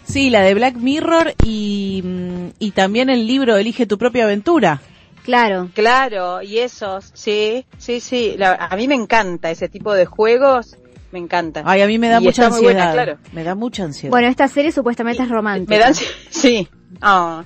Sí, 0.04 0.30
la 0.30 0.40
de 0.42 0.54
Black 0.54 0.76
Mirror 0.76 1.34
y, 1.44 2.00
mm, 2.02 2.46
y 2.58 2.70
también 2.70 3.10
el 3.10 3.26
libro 3.26 3.56
Elige 3.56 3.86
tu 3.86 3.98
propia 3.98 4.24
aventura. 4.24 4.80
Claro. 5.24 5.68
claro, 5.74 6.40
y 6.40 6.58
esos, 6.58 7.10
sí, 7.12 7.66
sí, 7.76 8.00
sí, 8.00 8.34
la- 8.38 8.54
a 8.54 8.74
mí 8.76 8.88
me 8.88 8.94
encanta 8.94 9.50
ese 9.50 9.68
tipo 9.68 9.92
de 9.92 10.06
juegos, 10.06 10.78
me 11.12 11.18
encanta. 11.18 11.62
Ay, 11.66 11.82
a 11.82 11.86
mí 11.86 11.98
me 11.98 12.08
da 12.08 12.18
Y 12.18 12.24
mucha 12.24 12.44
está 12.44 12.54
muy 12.54 12.62
buena, 12.62 12.84
ansiedad. 12.84 13.04
claro. 13.04 13.18
Me 13.32 13.44
da 13.44 13.54
mucha 13.54 13.84
ansiedad. 13.84 14.10
Bueno, 14.10 14.28
esta 14.28 14.48
serie 14.48 14.72
supuestamente 14.72 15.22
es 15.22 15.28
romántica. 15.28 15.70
Me 15.74 15.78
dan, 15.78 15.94
sí, 16.30 16.66
Ah, 17.02 17.44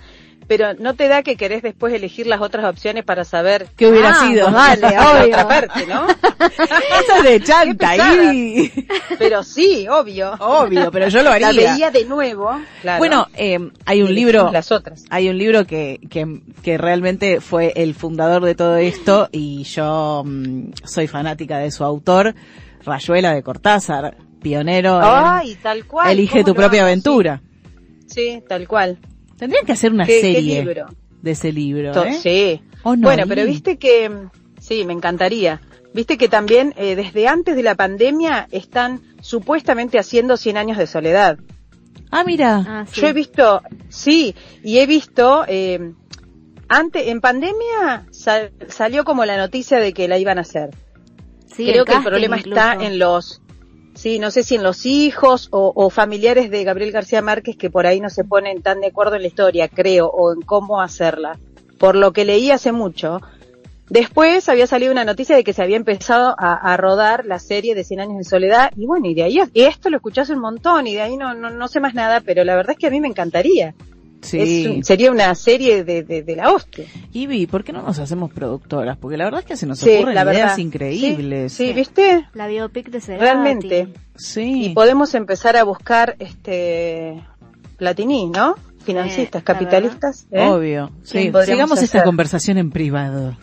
pero 0.48 0.74
no 0.74 0.94
te 0.94 1.08
da 1.08 1.22
que 1.22 1.36
querés 1.36 1.62
después 1.62 1.92
elegir 1.94 2.26
las 2.26 2.40
otras 2.40 2.64
opciones 2.64 3.04
para 3.04 3.24
saber 3.24 3.66
¿Qué 3.76 3.86
hubiera 3.86 4.10
Ah, 4.10 4.26
sido? 4.28 4.50
vale, 4.50 4.86
obvio. 4.98 5.26
otra 5.34 5.48
parte, 5.48 5.86
¿no? 5.86 6.06
Eso 6.42 7.16
es 7.18 7.22
de 7.24 7.40
chanta. 7.42 7.96
Ivy. 7.96 8.72
Pero 9.18 9.42
sí, 9.42 9.86
obvio. 9.88 10.32
Obvio, 10.40 10.90
pero 10.90 11.08
yo 11.08 11.22
lo 11.22 11.30
haría. 11.30 11.52
La 11.52 11.72
veía 11.72 11.90
de 11.90 12.04
nuevo. 12.04 12.50
Claro. 12.82 12.98
Bueno, 12.98 13.26
eh, 13.34 13.58
hay 13.86 14.02
un 14.02 14.10
Y 14.10 14.14
libro, 14.14 14.50
Las 14.52 14.72
otras. 14.72 15.04
hay 15.10 15.28
un 15.28 15.38
libro 15.38 15.66
que, 15.66 16.00
que, 16.10 16.40
que 16.62 16.78
realmente 16.78 17.40
fue 17.40 17.72
el 17.76 17.94
fundador 17.94 18.44
de 18.44 18.54
todo 18.54 18.76
esto 18.76 19.28
y 19.32 19.62
yo 19.64 20.22
mm, 20.24 20.72
soy 20.84 21.06
fanática 21.06 21.58
de 21.58 21.70
su 21.70 21.84
autor, 21.84 22.34
Rayuela 22.84 23.32
de 23.34 23.42
Cortázar. 23.42 24.16
pionero. 24.42 24.96
en 24.98 25.02
Ay, 25.04 25.54
tal 25.62 25.86
cual. 25.86 26.10
Elige 26.10 26.42
¿cómo 26.42 26.44
tu 26.46 26.54
propia 26.54 26.82
aventura. 26.82 27.40
Sí, 28.08 28.42
tal 28.48 28.66
cual. 28.68 28.98
Tendrían 29.36 29.64
que 29.66 29.72
hacer 29.72 29.92
una 29.92 30.06
¿Qué- 30.06 30.20
qué 30.20 30.32
serie 30.34 30.60
libro? 30.62 30.86
de 31.22 31.30
ese 31.30 31.52
libro. 31.52 31.92
To- 31.92 32.04
¿eh? 32.04 32.14
Sí. 32.14 32.62
¿O 32.82 32.96
no, 32.96 33.02
bueno, 33.08 33.24
pero 33.28 33.44
viste 33.46 33.78
que, 33.78 34.10
sí, 34.60 34.84
me 34.84 34.92
encantaría. 34.92 35.60
Viste 35.94 36.16
que 36.16 36.28
también 36.28 36.72
eh, 36.76 36.96
desde 36.96 37.28
antes 37.28 37.54
de 37.54 37.62
la 37.62 37.74
pandemia 37.74 38.48
están 38.50 39.00
supuestamente 39.20 39.98
haciendo 39.98 40.36
100 40.36 40.56
años 40.56 40.78
de 40.78 40.86
soledad. 40.86 41.38
Ah, 42.10 42.24
mira. 42.24 42.64
Ah, 42.66 42.84
sí. 42.90 43.00
Yo 43.00 43.08
he 43.08 43.12
visto, 43.12 43.62
sí, 43.88 44.34
y 44.64 44.78
he 44.78 44.86
visto, 44.86 45.44
eh, 45.48 45.92
antes, 46.68 47.06
en 47.08 47.20
pandemia 47.20 48.06
sal- 48.10 48.52
salió 48.68 49.04
como 49.04 49.24
la 49.24 49.36
noticia 49.36 49.78
de 49.78 49.92
que 49.92 50.08
la 50.08 50.18
iban 50.18 50.38
a 50.38 50.42
hacer. 50.42 50.70
Sí, 51.54 51.66
Creo 51.66 51.84
que 51.84 51.92
el 51.92 52.02
problema 52.02 52.36
está 52.36 52.72
en 52.74 52.98
los, 52.98 53.41
sí, 54.02 54.18
no 54.18 54.32
sé 54.32 54.42
si 54.42 54.56
en 54.56 54.64
los 54.64 54.84
hijos 54.84 55.48
o, 55.52 55.72
o 55.74 55.88
familiares 55.88 56.50
de 56.50 56.64
Gabriel 56.64 56.90
García 56.90 57.22
Márquez 57.22 57.56
que 57.56 57.70
por 57.70 57.86
ahí 57.86 58.00
no 58.00 58.10
se 58.10 58.24
ponen 58.24 58.60
tan 58.60 58.80
de 58.80 58.88
acuerdo 58.88 59.14
en 59.14 59.22
la 59.22 59.28
historia, 59.28 59.68
creo, 59.68 60.08
o 60.08 60.32
en 60.32 60.42
cómo 60.42 60.80
hacerla. 60.80 61.38
Por 61.78 61.94
lo 61.94 62.12
que 62.12 62.24
leí 62.24 62.50
hace 62.50 62.72
mucho. 62.72 63.20
Después 63.88 64.48
había 64.48 64.66
salido 64.66 64.90
una 64.90 65.04
noticia 65.04 65.36
de 65.36 65.44
que 65.44 65.52
se 65.52 65.62
había 65.62 65.76
empezado 65.76 66.34
a, 66.36 66.76
rodar 66.76 67.26
la 67.26 67.38
serie 67.38 67.74
de 67.74 67.84
100 67.84 68.00
años 68.00 68.18
de 68.18 68.24
soledad 68.24 68.70
y 68.76 68.86
bueno, 68.86 69.06
y 69.06 69.14
de 69.14 69.22
ahí, 69.22 69.38
y 69.52 69.62
esto 69.62 69.90
lo 69.90 69.98
escuché 69.98 70.22
hace 70.22 70.32
un 70.32 70.40
montón 70.40 70.86
y 70.86 70.94
de 70.94 71.02
ahí 71.02 71.16
no, 71.16 71.34
no, 71.34 71.50
no 71.50 71.68
sé 71.68 71.78
más 71.78 71.94
nada, 71.94 72.20
pero 72.20 72.42
la 72.42 72.56
verdad 72.56 72.72
es 72.72 72.78
que 72.78 72.86
a 72.86 72.90
mí 72.90 73.00
me 73.00 73.08
encantaría. 73.08 73.74
Sí. 74.22 74.78
Es 74.80 74.86
sería 74.86 75.10
una 75.10 75.34
serie 75.34 75.84
de, 75.84 76.02
de, 76.02 76.22
de 76.22 76.36
la 76.36 76.50
hostia. 76.52 76.86
Ivy, 77.12 77.46
¿por 77.46 77.64
qué 77.64 77.72
no 77.72 77.82
nos 77.82 77.98
hacemos 77.98 78.32
productoras? 78.32 78.96
Porque 78.96 79.16
la 79.16 79.24
verdad 79.24 79.40
es 79.40 79.46
que 79.46 79.56
se 79.56 79.66
nos 79.66 79.78
Sí, 79.80 79.90
ocurren 79.90 80.14
la 80.14 80.22
ideas 80.22 80.36
verdad. 80.36 80.58
increíbles. 80.58 81.52
Sí, 81.52 81.72
¿viste? 81.72 82.26
La 82.34 82.46
biopic 82.46 82.88
de 82.90 83.00
Cerati. 83.00 83.22
Realmente. 83.24 83.88
Sí. 84.16 84.66
Y 84.66 84.68
podemos 84.74 85.14
empezar 85.14 85.56
a 85.56 85.64
buscar 85.64 86.16
este 86.20 87.22
Platini, 87.76 88.26
¿no? 88.30 88.54
Financistas, 88.84 89.42
Eh, 89.42 89.44
capitalistas. 89.44 90.26
¿eh? 90.30 90.40
Obvio. 90.46 90.90
Sí. 91.02 91.18
¿Quién 91.18 91.32
podríamos 91.32 91.78
Sigamos 91.78 91.82
esta 91.82 92.04
conversación 92.04 92.58
en 92.58 92.70
privado. 92.70 93.36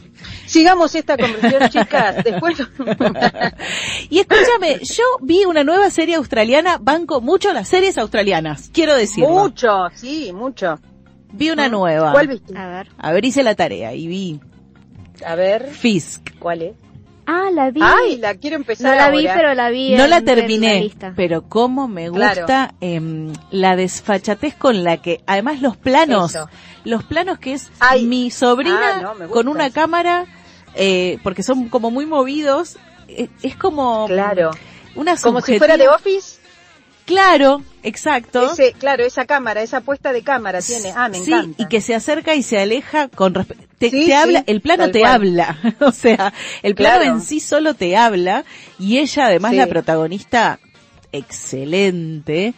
Sigamos 0.49 0.95
esta 0.95 1.15
conversación, 1.15 1.69
chicas. 1.69 2.23
Después. 2.23 2.57
Y 4.09 4.19
escúchame, 4.19 4.79
yo 4.83 5.03
vi 5.21 5.45
una 5.45 5.63
nueva 5.63 5.89
serie 5.91 6.15
australiana, 6.15 6.77
banco 6.81 7.21
mucho 7.21 7.53
las 7.53 7.67
series 7.67 7.97
australianas, 7.97 8.69
quiero 8.73 8.95
decirlo. 8.95 9.29
mucho, 9.29 9.87
sí, 9.93 10.31
mucho. 10.33 10.79
Vi 11.31 11.51
una 11.51 11.69
nueva. 11.69 12.11
¿Cuál 12.11 12.27
viste? 12.27 12.57
A 12.57 12.67
ver. 12.67 12.87
A 12.97 13.11
ver, 13.11 13.23
hice 13.25 13.43
la 13.43 13.53
tarea 13.53 13.93
y 13.93 14.07
vi 14.07 14.39
A 15.25 15.35
ver, 15.35 15.69
Fisk. 15.71 16.37
¿cuál 16.39 16.63
es? 16.63 16.73
Ah, 17.27 17.49
la 17.53 17.69
vi. 17.69 17.81
Ay, 17.83 18.17
la 18.17 18.33
quiero 18.33 18.55
empezar 18.55 18.89
no 18.89 19.03
la 19.03 19.11
vi, 19.11 19.27
pero 19.27 19.53
la 19.53 19.69
vi. 19.69 19.95
No 19.95 20.05
en- 20.05 20.09
la 20.09 20.17
en 20.17 20.25
la 20.25 20.33
terminé, 20.35 20.81
lista. 20.81 21.13
pero 21.15 21.43
cómo 21.43 21.87
me 21.87 22.09
Claro. 22.09 22.41
gusta 22.41 22.73
em, 22.81 23.31
la 23.51 23.75
desfachatez 23.75 24.55
con 24.55 24.83
la 24.83 24.97
que, 24.97 25.21
además 25.27 25.61
los 25.61 25.77
planos, 25.77 26.31
Eso. 26.33 26.49
los 26.85 27.03
planos 27.03 27.37
que 27.37 27.53
es 27.53 27.69
Ay. 27.79 28.05
mi 28.05 28.31
sobrina 28.31 28.79
Ah, 28.95 29.13
no, 29.19 29.27
con 29.29 29.47
una 29.47 29.69
cámara, 29.69 30.25
eh, 30.75 31.17
porque 31.23 31.43
son 31.43 31.69
como 31.69 31.91
muy 31.91 32.05
movidos, 32.05 32.77
eh, 33.07 33.29
es 33.43 33.55
como 33.55 34.07
Claro. 34.07 34.51
una 34.95 35.15
Como 35.17 35.41
si 35.41 35.57
fuera 35.57 35.77
de 35.77 35.87
Office. 35.87 36.37
Claro, 37.05 37.63
exacto. 37.81 38.51
Ese, 38.53 38.73
claro, 38.73 39.03
esa 39.03 39.25
cámara, 39.25 39.63
esa 39.63 39.81
puesta 39.81 40.13
de 40.13 40.21
cámara 40.21 40.61
tiene. 40.61 40.93
Ah, 40.95 41.09
me 41.09 41.17
sí, 41.17 41.31
encanta. 41.31 41.63
y 41.63 41.67
que 41.67 41.81
se 41.81 41.95
acerca 41.95 42.35
y 42.35 42.43
se 42.43 42.59
aleja 42.59 43.07
con 43.07 43.33
respecto. 43.33 43.65
Te, 43.79 43.89
Sí, 43.89 44.05
te 44.07 44.13
habla, 44.13 44.43
el 44.45 44.61
plano 44.61 44.91
te 44.91 44.99
cual. 44.99 45.11
habla, 45.13 45.57
o 45.79 45.91
sea, 45.91 46.33
el 46.61 46.75
plano 46.75 46.97
Claro. 47.01 47.15
en 47.15 47.21
sí 47.21 47.39
solo 47.39 47.73
te 47.73 47.95
habla 47.97 48.43
y 48.77 48.99
ella 48.99 49.25
además 49.27 49.53
la 49.55 49.65
protagonista 49.67 50.59
excelente. 51.11 52.53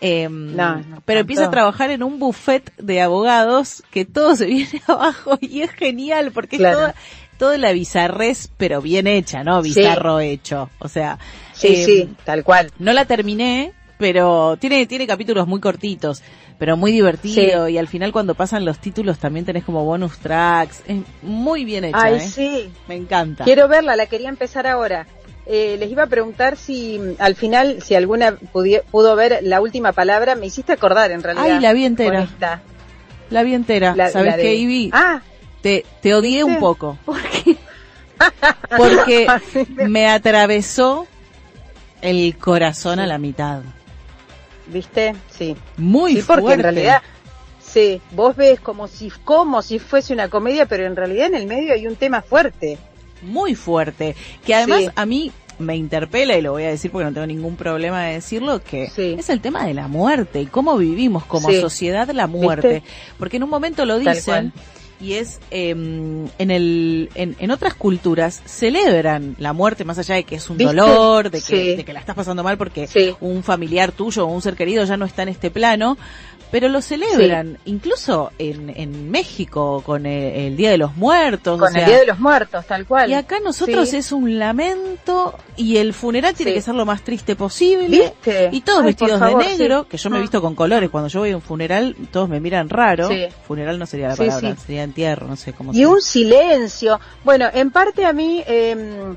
eh, 0.00 0.28
No, 0.30 0.76
no, 0.76 1.02
pero 1.04 1.20
empieza 1.20 1.46
a 1.46 1.50
trabajar 1.50 1.90
en 1.90 2.02
un 2.02 2.18
buffet 2.18 2.72
de 2.76 3.00
abogados 3.00 3.82
que 3.90 4.04
todo 4.04 4.36
se 4.36 4.44
viene 4.46 4.82
abajo 4.86 5.38
y 5.40 5.62
es 5.62 5.70
genial 5.72 6.30
porque 6.32 6.58
Claro. 6.58 6.76
es 6.76 6.80
toda, 6.82 6.94
toda 7.38 7.58
la 7.58 7.72
bizarrez 7.72 8.48
pero 8.56 8.80
bien 8.82 9.06
hecha, 9.06 9.42
¿no? 9.44 9.62
Sí. 9.62 9.68
Bizarro 9.74 10.20
hecho. 10.20 10.70
O 10.78 10.88
sea, 10.88 11.18
Sí, 11.52 11.68
eh, 11.68 11.84
sí, 11.86 12.14
tal 12.24 12.44
cual. 12.44 12.70
no 12.78 12.92
la 12.92 13.04
terminé, 13.06 13.72
pero 13.98 14.56
tiene, 14.58 14.86
tiene 14.86 15.06
capítulos 15.06 15.46
muy 15.46 15.60
cortitos, 15.60 16.22
pero 16.58 16.76
muy 16.76 16.92
divertido. 16.92 17.68
Y 17.68 17.78
al 17.78 17.88
final 17.88 18.12
cuando 18.12 18.34
pasan 18.34 18.64
los 18.64 18.78
títulos 18.78 19.18
también 19.18 19.44
tenés 19.46 19.64
como 19.64 19.84
bonus 19.84 20.18
tracks. 20.18 20.82
Es 20.86 20.98
muy 21.22 21.64
bien 21.64 21.84
hecha, 21.84 21.98
Ay, 22.02 22.16
¿eh? 22.16 22.20
sí. 22.20 22.70
Me 22.88 22.94
encanta. 22.94 23.44
Quiero 23.44 23.68
verla, 23.68 23.96
la 23.96 24.06
quería 24.06 24.28
empezar 24.28 24.66
ahora. 24.66 25.06
Eh, 25.48 25.76
les 25.78 25.90
iba 25.92 26.02
a 26.02 26.06
preguntar 26.08 26.56
si 26.56 27.00
al 27.20 27.36
final, 27.36 27.80
si 27.80 27.94
alguna 27.94 28.36
pudo 28.52 29.14
ver 29.14 29.38
la 29.42 29.60
última 29.60 29.92
palabra, 29.92 30.34
me 30.34 30.46
hiciste 30.46 30.72
acordar 30.72 31.12
en 31.12 31.22
realidad. 31.22 31.46
Ay, 31.46 31.60
la 31.60 31.72
vi 31.72 31.84
entera. 31.84 32.28
La 33.30 33.42
vi 33.44 33.54
entera. 33.54 33.94
¿Sabes 34.10 34.36
qué, 34.36 34.54
Ivy? 34.56 34.90
Ah, 34.92 35.22
Te, 35.66 35.84
te 36.00 36.14
odié 36.14 36.44
un 36.44 36.60
poco. 36.60 36.96
¿Por 37.04 37.20
qué? 37.28 37.56
Porque 38.76 39.26
me- 39.88 40.06
atravesó 40.06 41.08
el 42.02 42.36
corazón 42.38 43.00
a 43.00 43.06
la 43.06 43.18
mitad. 43.18 43.62
¿viste? 44.68 45.14
Sí. 45.30 45.56
Muy 45.76 46.16
sí, 46.16 46.22
porque 46.26 46.42
fuerte. 46.42 46.54
en 46.54 46.62
realidad, 46.62 47.02
sí, 47.60 48.00
vos 48.12 48.36
ves 48.36 48.60
como 48.60 48.86
si, 48.88 49.10
como 49.24 49.60
si 49.62 49.78
fuese 49.80 50.12
una 50.12 50.28
comedia, 50.28 50.66
pero 50.66 50.86
en 50.86 50.94
realidad 50.94 51.26
en 51.26 51.34
el 51.34 51.46
medio 51.46 51.72
hay 51.72 51.86
un 51.86 51.96
tema 51.96 52.22
fuerte. 52.22 52.78
muy 53.22 53.54
fuerte, 53.56 54.14
que 54.44 54.54
además 54.54 54.80
Sí. 54.82 54.88
a 54.94 55.04
mí 55.06 55.32
me 55.58 55.74
interpela, 55.74 56.36
y 56.36 56.42
lo 56.42 56.52
voy 56.52 56.64
a 56.64 56.68
decir 56.68 56.90
porque 56.92 57.06
no 57.06 57.12
tengo 57.12 57.26
ningún 57.26 57.56
problema 57.56 58.04
de 58.04 58.14
decirlo, 58.14 58.62
que 58.62 58.88
Sí. 58.90 59.16
es 59.18 59.30
el 59.30 59.40
tema 59.40 59.64
de 59.66 59.72
la 59.74 59.88
muerte 59.88 60.40
y 60.42 60.46
cómo 60.46 60.76
vivimos 60.76 61.24
como 61.24 61.50
sociedad 61.50 62.08
la 62.10 62.26
muerte. 62.26 62.68
¿Viste? 62.74 62.88
Porque 63.18 63.38
en 63.38 63.44
un 63.44 63.50
momento 63.50 63.84
lo 63.84 63.98
dicen. 63.98 64.52
Y 65.00 65.12
es 65.14 65.40
eh, 65.50 65.70
en, 65.70 66.50
el, 66.50 67.10
en, 67.14 67.36
en 67.38 67.50
otras 67.50 67.74
culturas 67.74 68.42
celebran 68.46 69.36
la 69.38 69.52
muerte 69.52 69.84
más 69.84 69.98
allá 69.98 70.14
de 70.16 70.24
que 70.24 70.36
es 70.36 70.48
un 70.50 70.56
¿Viste? 70.56 70.74
dolor, 70.74 71.30
de 71.30 71.38
que, 71.40 71.44
Sí. 71.46 71.76
de 71.76 71.84
que 71.84 71.92
la 71.92 72.00
estás 72.00 72.14
pasando 72.16 72.42
mal 72.42 72.56
porque 72.58 72.86
Sí. 72.86 73.14
un 73.20 73.42
familiar 73.42 73.92
tuyo 73.92 74.24
o 74.26 74.32
un 74.32 74.42
ser 74.42 74.54
querido 74.56 74.84
ya 74.84 74.96
no 74.96 75.04
está 75.04 75.22
en 75.22 75.28
este 75.28 75.50
plano, 75.50 75.96
pero 76.50 76.68
lo 76.68 76.80
celebran, 76.80 77.58
incluso 77.64 78.30
en, 78.38 78.70
en 78.74 79.10
México 79.10 79.82
con 79.84 80.06
el, 80.06 80.34
el 80.46 80.56
Día 80.56 80.70
de 80.70 80.78
los 80.78 80.96
Muertos. 80.96 81.56
o 81.56 81.58
Con 81.60 81.72
sea, 81.72 81.82
el 81.82 81.88
Día 81.88 81.98
de 82.00 82.06
los 82.06 82.18
Muertos, 82.20 82.64
tal 82.66 82.86
cual. 82.86 83.10
y 83.10 83.14
acá 83.14 83.40
nosotros 83.40 83.88
Sí. 83.90 83.96
es 83.96 84.12
un 84.12 84.38
lamento 84.38 85.34
y 85.56 85.76
el 85.78 85.92
funeral 85.92 86.34
tiene 86.34 86.52
Sí. 86.52 86.56
que 86.56 86.62
ser 86.62 86.74
lo 86.74 86.86
más 86.86 87.02
triste 87.02 87.34
posible. 87.36 87.88
¿Viste? 87.88 88.48
Y 88.52 88.60
todos 88.60 88.80
Ay, 88.80 88.86
vestidos 88.86 89.18
favor, 89.18 89.44
de 89.44 89.56
negro, 89.56 89.86
que 89.88 89.96
yo 89.96 90.08
me 90.10 90.16
he 90.16 90.18
Ah. 90.18 90.22
visto 90.22 90.40
con 90.40 90.54
colores. 90.54 90.88
Cuando 90.90 91.08
yo 91.08 91.20
voy 91.20 91.32
a 91.32 91.36
un 91.36 91.42
funeral, 91.42 91.96
todos 92.12 92.28
me 92.28 92.40
miran 92.40 92.68
raro. 92.68 93.08
Sí. 93.08 93.26
Funeral 93.46 93.78
no 93.78 93.86
sería 93.86 94.08
la 94.08 94.16
palabra, 94.16 94.54
sí. 94.54 94.62
sería 94.66 94.82
entierro, 94.84 95.26
no 95.26 95.36
sé 95.36 95.52
cómo 95.52 95.72
Y 95.74 95.84
un 95.84 96.00
silencio. 96.00 97.00
Bueno, 97.24 97.48
en 97.52 97.70
parte 97.70 98.04
a 98.04 98.12
mí, 98.12 98.42
eh, 98.46 99.14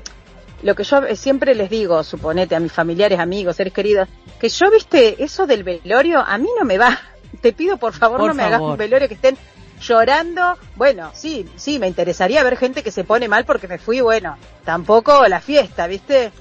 lo 0.62 0.74
que 0.74 0.84
yo 0.84 0.98
eh, 1.04 1.16
siempre 1.16 1.54
les 1.54 1.70
digo, 1.70 2.02
suponete 2.04 2.54
a 2.54 2.60
mis 2.60 2.72
familiares, 2.72 3.18
amigos, 3.18 3.56
seres 3.56 3.72
queridos, 3.72 4.08
que 4.38 4.48
yo, 4.48 4.70
viste, 4.70 5.22
eso 5.22 5.46
del 5.46 5.62
velorio, 5.64 6.20
a 6.20 6.36
mí 6.38 6.48
no 6.58 6.64
me 6.64 6.76
va. 6.78 6.98
Te 7.40 7.52
pido, 7.52 7.76
por 7.76 7.92
favor, 7.94 8.18
Por 8.18 8.28
no 8.28 8.34
me 8.34 8.42
hagas 8.42 8.60
un 8.60 8.76
velorio 8.76 9.08
que 9.08 9.14
estén 9.14 9.36
llorando. 9.80 10.58
Bueno, 10.76 11.10
sí, 11.14 11.48
sí, 11.56 11.78
me 11.78 11.88
interesaría 11.88 12.42
ver 12.42 12.56
gente 12.56 12.82
que 12.82 12.90
se 12.90 13.04
pone 13.04 13.28
mal 13.28 13.44
porque 13.44 13.68
me 13.68 13.78
fui, 13.78 14.00
bueno, 14.00 14.36
tampoco 14.64 15.26
la 15.28 15.40
fiesta, 15.40 15.86
viste. 15.86 16.32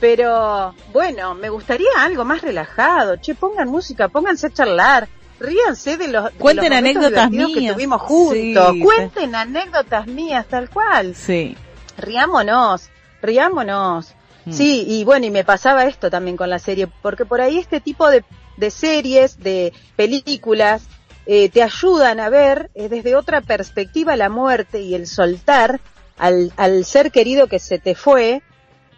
Pero, 0.00 0.74
bueno, 0.92 1.34
me 1.34 1.48
gustaría 1.48 1.90
algo 1.98 2.24
más 2.24 2.42
relajado. 2.42 3.16
Che, 3.16 3.34
pongan 3.34 3.68
música, 3.68 4.08
pónganse 4.08 4.46
a 4.46 4.50
charlar. 4.50 5.08
Ríanse 5.40 5.96
de 5.96 6.08
los, 6.08 6.24
de 6.24 6.38
Cuenten 6.38 6.70
los 6.70 6.78
anécdotas 6.78 7.30
divertidos 7.30 7.54
que 7.54 7.60
mías. 7.60 7.74
tuvimos 7.74 8.02
juntos. 8.02 8.72
Sí, 8.72 8.80
Cuenten 8.80 9.34
anécdotas 9.34 10.06
mías, 10.06 10.46
tal 10.46 10.70
cual. 10.70 11.14
Sí. 11.14 11.56
Riámonos, 11.96 12.90
riámonos. 13.22 14.14
Mm. 14.44 14.52
Sí, 14.52 14.84
y 14.88 15.04
bueno, 15.04 15.26
y 15.26 15.30
me 15.30 15.44
pasaba 15.44 15.84
esto 15.84 16.10
también 16.10 16.36
con 16.36 16.48
la 16.48 16.58
serie, 16.58 16.88
porque 17.02 17.24
por 17.24 17.40
ahí 17.40 17.58
este 17.58 17.80
tipo 17.80 18.08
de, 18.08 18.24
de 18.58 18.70
series, 18.70 19.38
de 19.40 19.72
películas, 19.96 20.86
eh, 21.26 21.48
te 21.48 21.62
ayudan 21.62 22.20
a 22.20 22.28
ver 22.30 22.70
eh, 22.74 22.88
desde 22.88 23.16
otra 23.16 23.40
perspectiva 23.40 24.16
la 24.16 24.28
muerte 24.28 24.80
y 24.80 24.94
el 24.94 25.06
soltar 25.06 25.80
al, 26.16 26.52
al 26.56 26.84
ser 26.84 27.10
querido 27.12 27.46
que 27.46 27.58
se 27.58 27.78
te 27.78 27.94
fue, 27.94 28.42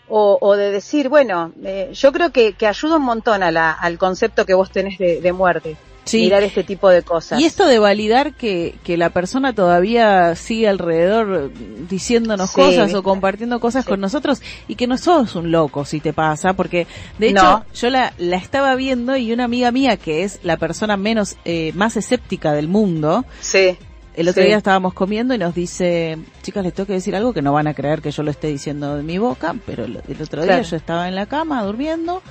o, 0.08 0.38
o 0.40 0.56
de 0.56 0.72
decir, 0.72 1.08
bueno, 1.08 1.52
eh, 1.64 1.90
yo 1.92 2.12
creo 2.12 2.30
que, 2.30 2.54
que 2.54 2.66
ayuda 2.66 2.96
un 2.96 3.04
montón 3.04 3.42
a 3.42 3.50
la, 3.50 3.70
al 3.70 3.96
concepto 3.98 4.44
que 4.44 4.54
vos 4.54 4.70
tenés 4.70 4.98
de, 4.98 5.20
de 5.20 5.32
muerte, 5.32 5.76
Sí. 6.04 6.22
mirar 6.22 6.42
este 6.42 6.64
tipo 6.64 6.88
de 6.88 7.02
cosas. 7.02 7.40
Y 7.40 7.44
esto 7.44 7.66
de 7.66 7.78
validar 7.78 8.34
que, 8.34 8.74
que 8.84 8.96
la 8.96 9.10
persona 9.10 9.52
todavía 9.54 10.34
sigue 10.34 10.66
alrededor 10.68 11.52
diciéndonos 11.88 12.50
Sí, 12.50 12.56
cosas 12.56 12.94
o 12.94 13.02
compartiendo 13.02 13.60
cosas 13.60 13.84
Sí. 13.84 13.90
con 13.90 14.00
nosotros 14.00 14.40
y 14.66 14.74
que 14.76 14.86
no 14.86 14.96
sos 14.98 15.34
un 15.36 15.50
loco 15.52 15.84
si 15.84 16.00
te 16.00 16.12
pasa, 16.12 16.54
porque 16.54 16.86
de 17.18 17.28
hecho 17.28 17.42
No. 17.42 17.64
yo 17.74 17.90
la, 17.90 18.12
la 18.18 18.36
estaba 18.36 18.74
viendo 18.74 19.16
y 19.16 19.32
una 19.32 19.44
amiga 19.44 19.70
mía 19.70 19.96
que 19.96 20.24
es 20.24 20.40
la 20.42 20.56
persona 20.56 20.96
menos, 20.96 21.36
eh, 21.44 21.72
más 21.74 21.96
escéptica 21.96 22.52
del 22.52 22.66
mundo, 22.68 23.24
Sí. 23.40 23.76
el 24.16 24.28
otro 24.28 24.42
Sí. 24.42 24.48
día 24.48 24.56
estábamos 24.56 24.94
comiendo 24.94 25.34
y 25.34 25.38
nos 25.38 25.54
dice, 25.54 26.18
chicas, 26.42 26.64
les 26.64 26.74
tengo 26.74 26.86
que 26.88 26.94
decir 26.94 27.14
algo 27.14 27.32
que 27.32 27.42
no 27.42 27.52
van 27.52 27.66
a 27.68 27.74
creer 27.74 28.00
que 28.02 28.10
yo 28.10 28.22
lo 28.22 28.30
esté 28.30 28.48
diciendo 28.48 28.96
de 28.96 29.02
mi 29.02 29.18
boca, 29.18 29.54
pero 29.66 29.84
el 29.84 30.00
el 30.08 30.22
otro 30.22 30.42
día 30.42 30.54
Claro. 30.54 30.62
yo 30.68 30.76
estaba 30.76 31.08
en 31.08 31.14
la 31.14 31.26
cama 31.26 31.62
durmiendo 31.62 32.22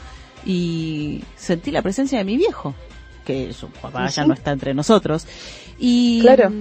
y 0.46 1.24
sentí 1.36 1.72
la 1.72 1.82
presencia 1.82 2.18
de 2.18 2.24
mi 2.26 2.38
viejo, 2.38 2.74
que 3.30 3.54
su 3.54 3.68
papá 3.68 4.08
¿Y 4.10 4.12
ya 4.12 4.26
no 4.26 4.34
está 4.34 4.52
entre 4.52 4.74
nosotros. 4.74 5.28
Y, 5.78 6.22
Claro. 6.22 6.52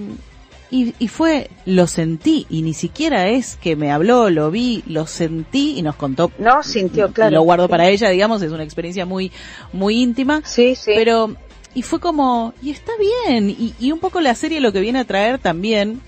y, 0.70 0.95
y 0.99 1.09
fue, 1.09 1.51
lo 1.65 1.86
sentí, 1.86 2.47
y 2.51 2.61
ni 2.62 2.74
siquiera 2.74 3.28
es 3.28 3.57
que 3.57 3.74
me 3.74 3.90
habló, 3.90 4.28
lo 4.28 4.51
vi, 4.51 4.82
lo 4.86 5.07
sentí 5.07 5.78
y 5.78 5.82
nos 5.82 5.97
contó. 5.97 6.31
No, 6.39 6.62
sintió, 6.62 7.11
claro. 7.12 7.36
Lo 7.36 7.43
guardo 7.43 7.69
para 7.69 7.89
ella, 7.89 8.11
digamos, 8.11 8.43
es 8.43 8.53
una 8.53 8.65
experiencia 8.65 9.07
muy, 9.07 9.32
muy 9.73 10.03
íntima. 10.03 10.43
Sí, 10.45 10.74
sí. 10.74 10.93
Pero, 10.95 11.35
y 11.74 11.81
fue 11.82 12.01
como, 12.01 12.53
y 12.62 12.70
está 12.70 12.93
bien, 13.27 13.49
y, 13.49 13.74
y 13.81 13.93
un 13.93 13.99
poco 13.99 14.20
la 14.20 14.35
serie 14.35 14.61
lo 14.61 14.73
que 14.73 14.81
viene 14.81 14.99
a 14.99 15.05
traer 15.05 15.39
también, 15.39 16.01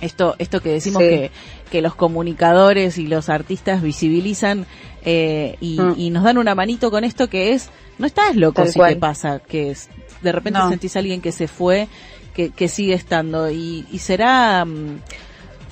esto, 0.00 0.36
esto 0.38 0.60
que 0.62 0.70
decimos 0.70 1.02
Sí. 1.02 1.08
que, 1.08 1.30
que 1.70 1.82
los 1.82 1.94
comunicadores 1.94 2.96
y 2.98 3.06
los 3.08 3.28
artistas 3.28 3.82
visibilizan 3.82 4.64
eh, 5.04 5.56
y, 5.60 5.78
Mm. 5.78 5.94
y 5.98 6.10
nos 6.10 6.22
dan 6.24 6.38
una 6.38 6.54
manito 6.54 6.90
con 6.90 7.04
esto 7.04 7.28
que 7.28 7.52
es, 7.52 7.68
no 7.98 8.06
estás 8.06 8.36
loco 8.36 8.62
Tal 8.62 8.68
si 8.72 8.78
cual. 8.78 8.94
te 8.94 9.00
pasa, 9.00 9.38
que 9.40 9.70
es, 9.70 9.88
de 10.22 10.32
repente 10.32 10.58
No. 10.58 10.68
sentís 10.68 10.96
a 10.96 10.98
alguien 11.00 11.20
que 11.20 11.32
se 11.32 11.48
fue, 11.48 11.88
que, 12.34 12.50
que 12.50 12.68
sigue 12.68 12.94
estando, 12.94 13.50
y, 13.50 13.86
y 13.90 13.98
será, 13.98 14.64
mm, 14.64 15.00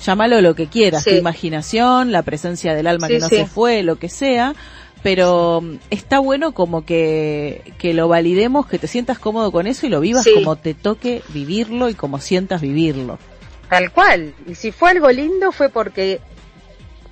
llámalo 0.03 0.41
lo 0.41 0.55
que 0.55 0.67
quieras, 0.67 1.03
Sí. 1.03 1.11
tu 1.11 1.15
imaginación, 1.17 2.11
la 2.11 2.21
presencia 2.23 2.73
del 2.75 2.87
alma 2.87 3.07
Sí, 3.07 3.13
que 3.13 3.19
no 3.19 3.29
sí. 3.29 3.35
se 3.37 3.45
fue, 3.45 3.83
lo 3.83 3.97
que 3.97 4.09
sea, 4.09 4.53
pero 5.03 5.61
mm, 5.61 5.75
está 5.89 6.19
bueno 6.19 6.53
como 6.53 6.85
que, 6.85 7.73
que 7.77 7.93
lo 7.93 8.07
validemos, 8.07 8.67
que 8.67 8.79
te 8.79 8.87
sientas 8.87 9.19
cómodo 9.19 9.51
con 9.51 9.67
eso 9.67 9.85
y 9.85 9.89
lo 9.89 9.99
vivas 10.01 10.27
como 10.33 10.55
te 10.55 10.73
toque 10.73 11.21
vivirlo 11.29 11.89
y 11.89 11.93
como 11.93 12.19
sientas 12.19 12.61
vivirlo. 12.61 13.17
Tal 13.69 13.91
cual. 13.91 14.33
Y 14.47 14.55
si 14.55 14.71
fue 14.71 14.91
algo 14.91 15.09
lindo 15.11 15.51
fue 15.51 15.69
porque 15.69 16.19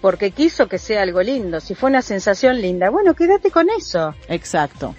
porque 0.02 0.32
quiso 0.32 0.68
que 0.68 0.78
sea 0.78 1.02
algo 1.02 1.22
lindo. 1.24 1.60
Si 1.60 1.74
fue 1.74 1.90
una 1.90 2.02
sensación 2.03 2.62
linda, 2.62 2.90
bueno, 2.91 3.16
quédate 3.16 3.49
con 3.49 3.68
eso. 3.76 4.14
Exacto, 4.30 4.94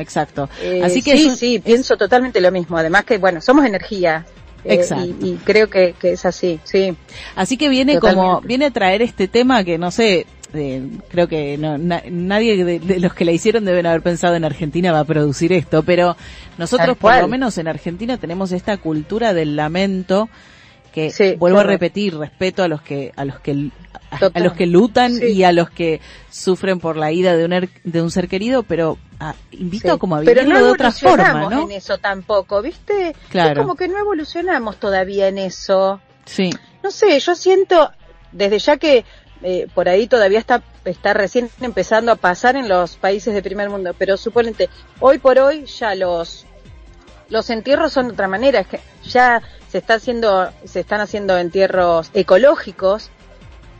exacto. 0.00 0.48
Eh, 0.62 0.80
Así 0.82 1.02
que 1.02 1.16
sí, 1.16 1.26
un- 1.26 1.36
sí, 1.36 1.58
pienso 1.58 1.96
totalmente 1.96 2.40
lo 2.40 2.50
mismo. 2.50 2.76
Además 2.78 3.04
que, 3.04 3.18
bueno, 3.18 3.40
somos 3.40 3.64
energía. 3.64 4.24
eh, 4.64 4.74
Exacto. 4.74 5.06
y, 5.22 5.28
y 5.30 5.34
creo 5.44 5.70
que, 5.70 5.94
que 5.98 6.12
es 6.12 6.26
así, 6.26 6.60
sí. 6.64 6.94
Así 7.36 7.56
que 7.56 7.68
viene 7.68 7.98
como, 7.98 8.40
viene 8.42 8.66
a 8.66 8.70
traer 8.70 9.00
este 9.02 9.26
tema 9.28 9.64
que 9.64 9.78
no 9.78 9.90
sé, 9.90 10.26
eh, 10.52 10.82
creo 11.08 11.28
que 11.28 11.56
no, 11.56 11.78
na- 11.78 12.02
nadie 12.10 12.62
de, 12.64 12.78
de 12.78 13.00
los 13.00 13.14
que 13.14 13.24
la 13.24 13.32
hicieron 13.32 13.64
deben 13.64 13.86
haber 13.86 14.02
pensado 14.02 14.34
en 14.34 14.44
Argentina 14.44 14.92
va 14.92 15.00
a 15.00 15.04
producir 15.04 15.52
esto, 15.54 15.82
pero 15.82 16.14
nosotros 16.58 16.96
por 16.98 17.16
lo 17.22 17.28
menos 17.28 17.56
en 17.56 17.68
Argentina 17.68 18.18
tenemos 18.18 18.52
esta 18.52 18.76
cultura 18.76 19.32
del 19.32 19.56
lamento 19.56 20.28
que 20.90 21.10
Sí, 21.10 21.34
vuelvo 21.36 21.58
a 21.60 21.64
repetir 21.64 22.16
respeto 22.16 22.62
a 22.62 22.68
los 22.68 22.82
que 22.82 23.12
a 23.16 23.24
los 23.24 23.40
que 23.40 23.70
a, 24.34 24.40
los 24.40 24.52
que 24.54 24.66
lutan 24.66 25.14
Sí. 25.14 25.26
y 25.32 25.44
a 25.44 25.52
los 25.52 25.70
que 25.70 26.00
sufren 26.30 26.80
por 26.80 26.96
la 26.96 27.12
ida 27.12 27.36
de 27.36 27.44
un 27.44 27.52
er- 27.52 27.70
de 27.84 28.02
un 28.02 28.10
ser 28.10 28.28
querido, 28.28 28.62
pero 28.64 28.98
ah, 29.20 29.34
invito 29.52 29.92
Sí. 29.94 29.98
como 29.98 30.16
a 30.16 30.20
vivirlo 30.20 30.54
no 30.54 30.64
de 30.64 30.70
otra 30.72 30.90
forma, 30.92 31.48
¿no? 31.48 31.62
en 31.62 31.72
eso 31.72 31.98
tampoco, 31.98 32.60
¿viste? 32.62 33.14
Claro. 33.28 33.52
Es 33.52 33.58
como 33.58 33.76
que 33.76 33.88
no 33.88 33.98
evolucionamos 33.98 34.78
todavía 34.78 35.28
en 35.28 35.38
eso. 35.38 36.00
Sí. 36.24 36.50
No 36.82 36.90
sé, 36.90 37.18
yo 37.20 37.34
siento, 37.34 37.90
desde 38.32 38.58
ya 38.58 38.76
que 38.78 39.04
eh, 39.42 39.68
por 39.74 39.88
ahí 39.88 40.06
todavía 40.06 40.38
está, 40.38 40.62
está 40.84 41.14
recién 41.14 41.48
empezando 41.62 42.12
a 42.12 42.16
pasar 42.16 42.56
en 42.56 42.68
los 42.68 42.96
países 42.96 43.32
de 43.32 43.42
primer 43.42 43.70
mundo, 43.70 43.94
pero 43.96 44.16
suponete, 44.18 44.68
hoy 44.98 45.18
por 45.18 45.38
hoy 45.38 45.64
ya 45.66 45.94
los, 45.94 46.46
los 47.30 47.48
entierros 47.50 47.92
son 47.92 48.08
de 48.08 48.12
otra 48.12 48.28
manera, 48.28 48.60
es 48.60 48.66
que 48.66 48.80
ya 49.04 49.40
se 49.68 49.78
está 49.78 49.94
haciendo, 49.94 50.50
se 50.64 50.80
están 50.80 51.00
haciendo 51.00 51.38
entierros 51.38 52.10
ecológicos 52.12 53.10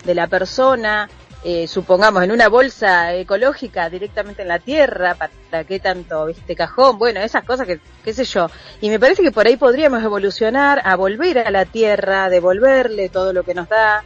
de 0.05 0.15
la 0.15 0.29
persona, 0.29 1.09
eh, 1.43 1.67
supongamos 1.67 2.23
en 2.23 2.33
una 2.33 2.49
bolsa 2.49 3.15
ecológica 3.15 3.89
directamente 3.89 4.43
en 4.43 4.49
la 4.49 4.59
tierra, 4.59 5.17
para 5.51 5.65
qué 5.65 5.81
tanto, 5.81 6.27
viste, 6.27 6.55
cajón, 6.55 6.99
bueno, 6.99 7.21
esas 7.21 7.45
cosas 7.45 7.67
que, 7.67 7.81
qué 8.05 8.13
sé 8.13 8.25
yo. 8.25 8.49
Y 8.81 8.91
me 8.91 9.01
parece 9.01 9.23
que 9.23 9.33
por 9.33 9.47
ahí 9.47 9.57
podríamos 9.57 10.03
evolucionar 10.03 10.81
a 10.85 10.97
volver 10.97 11.39
a 11.39 11.51
la 11.51 11.65
tierra, 11.65 12.29
devolverle 12.29 13.09
todo 13.09 13.33
lo 13.33 13.43
que 13.43 13.55
nos 13.55 13.69
da, 13.69 14.05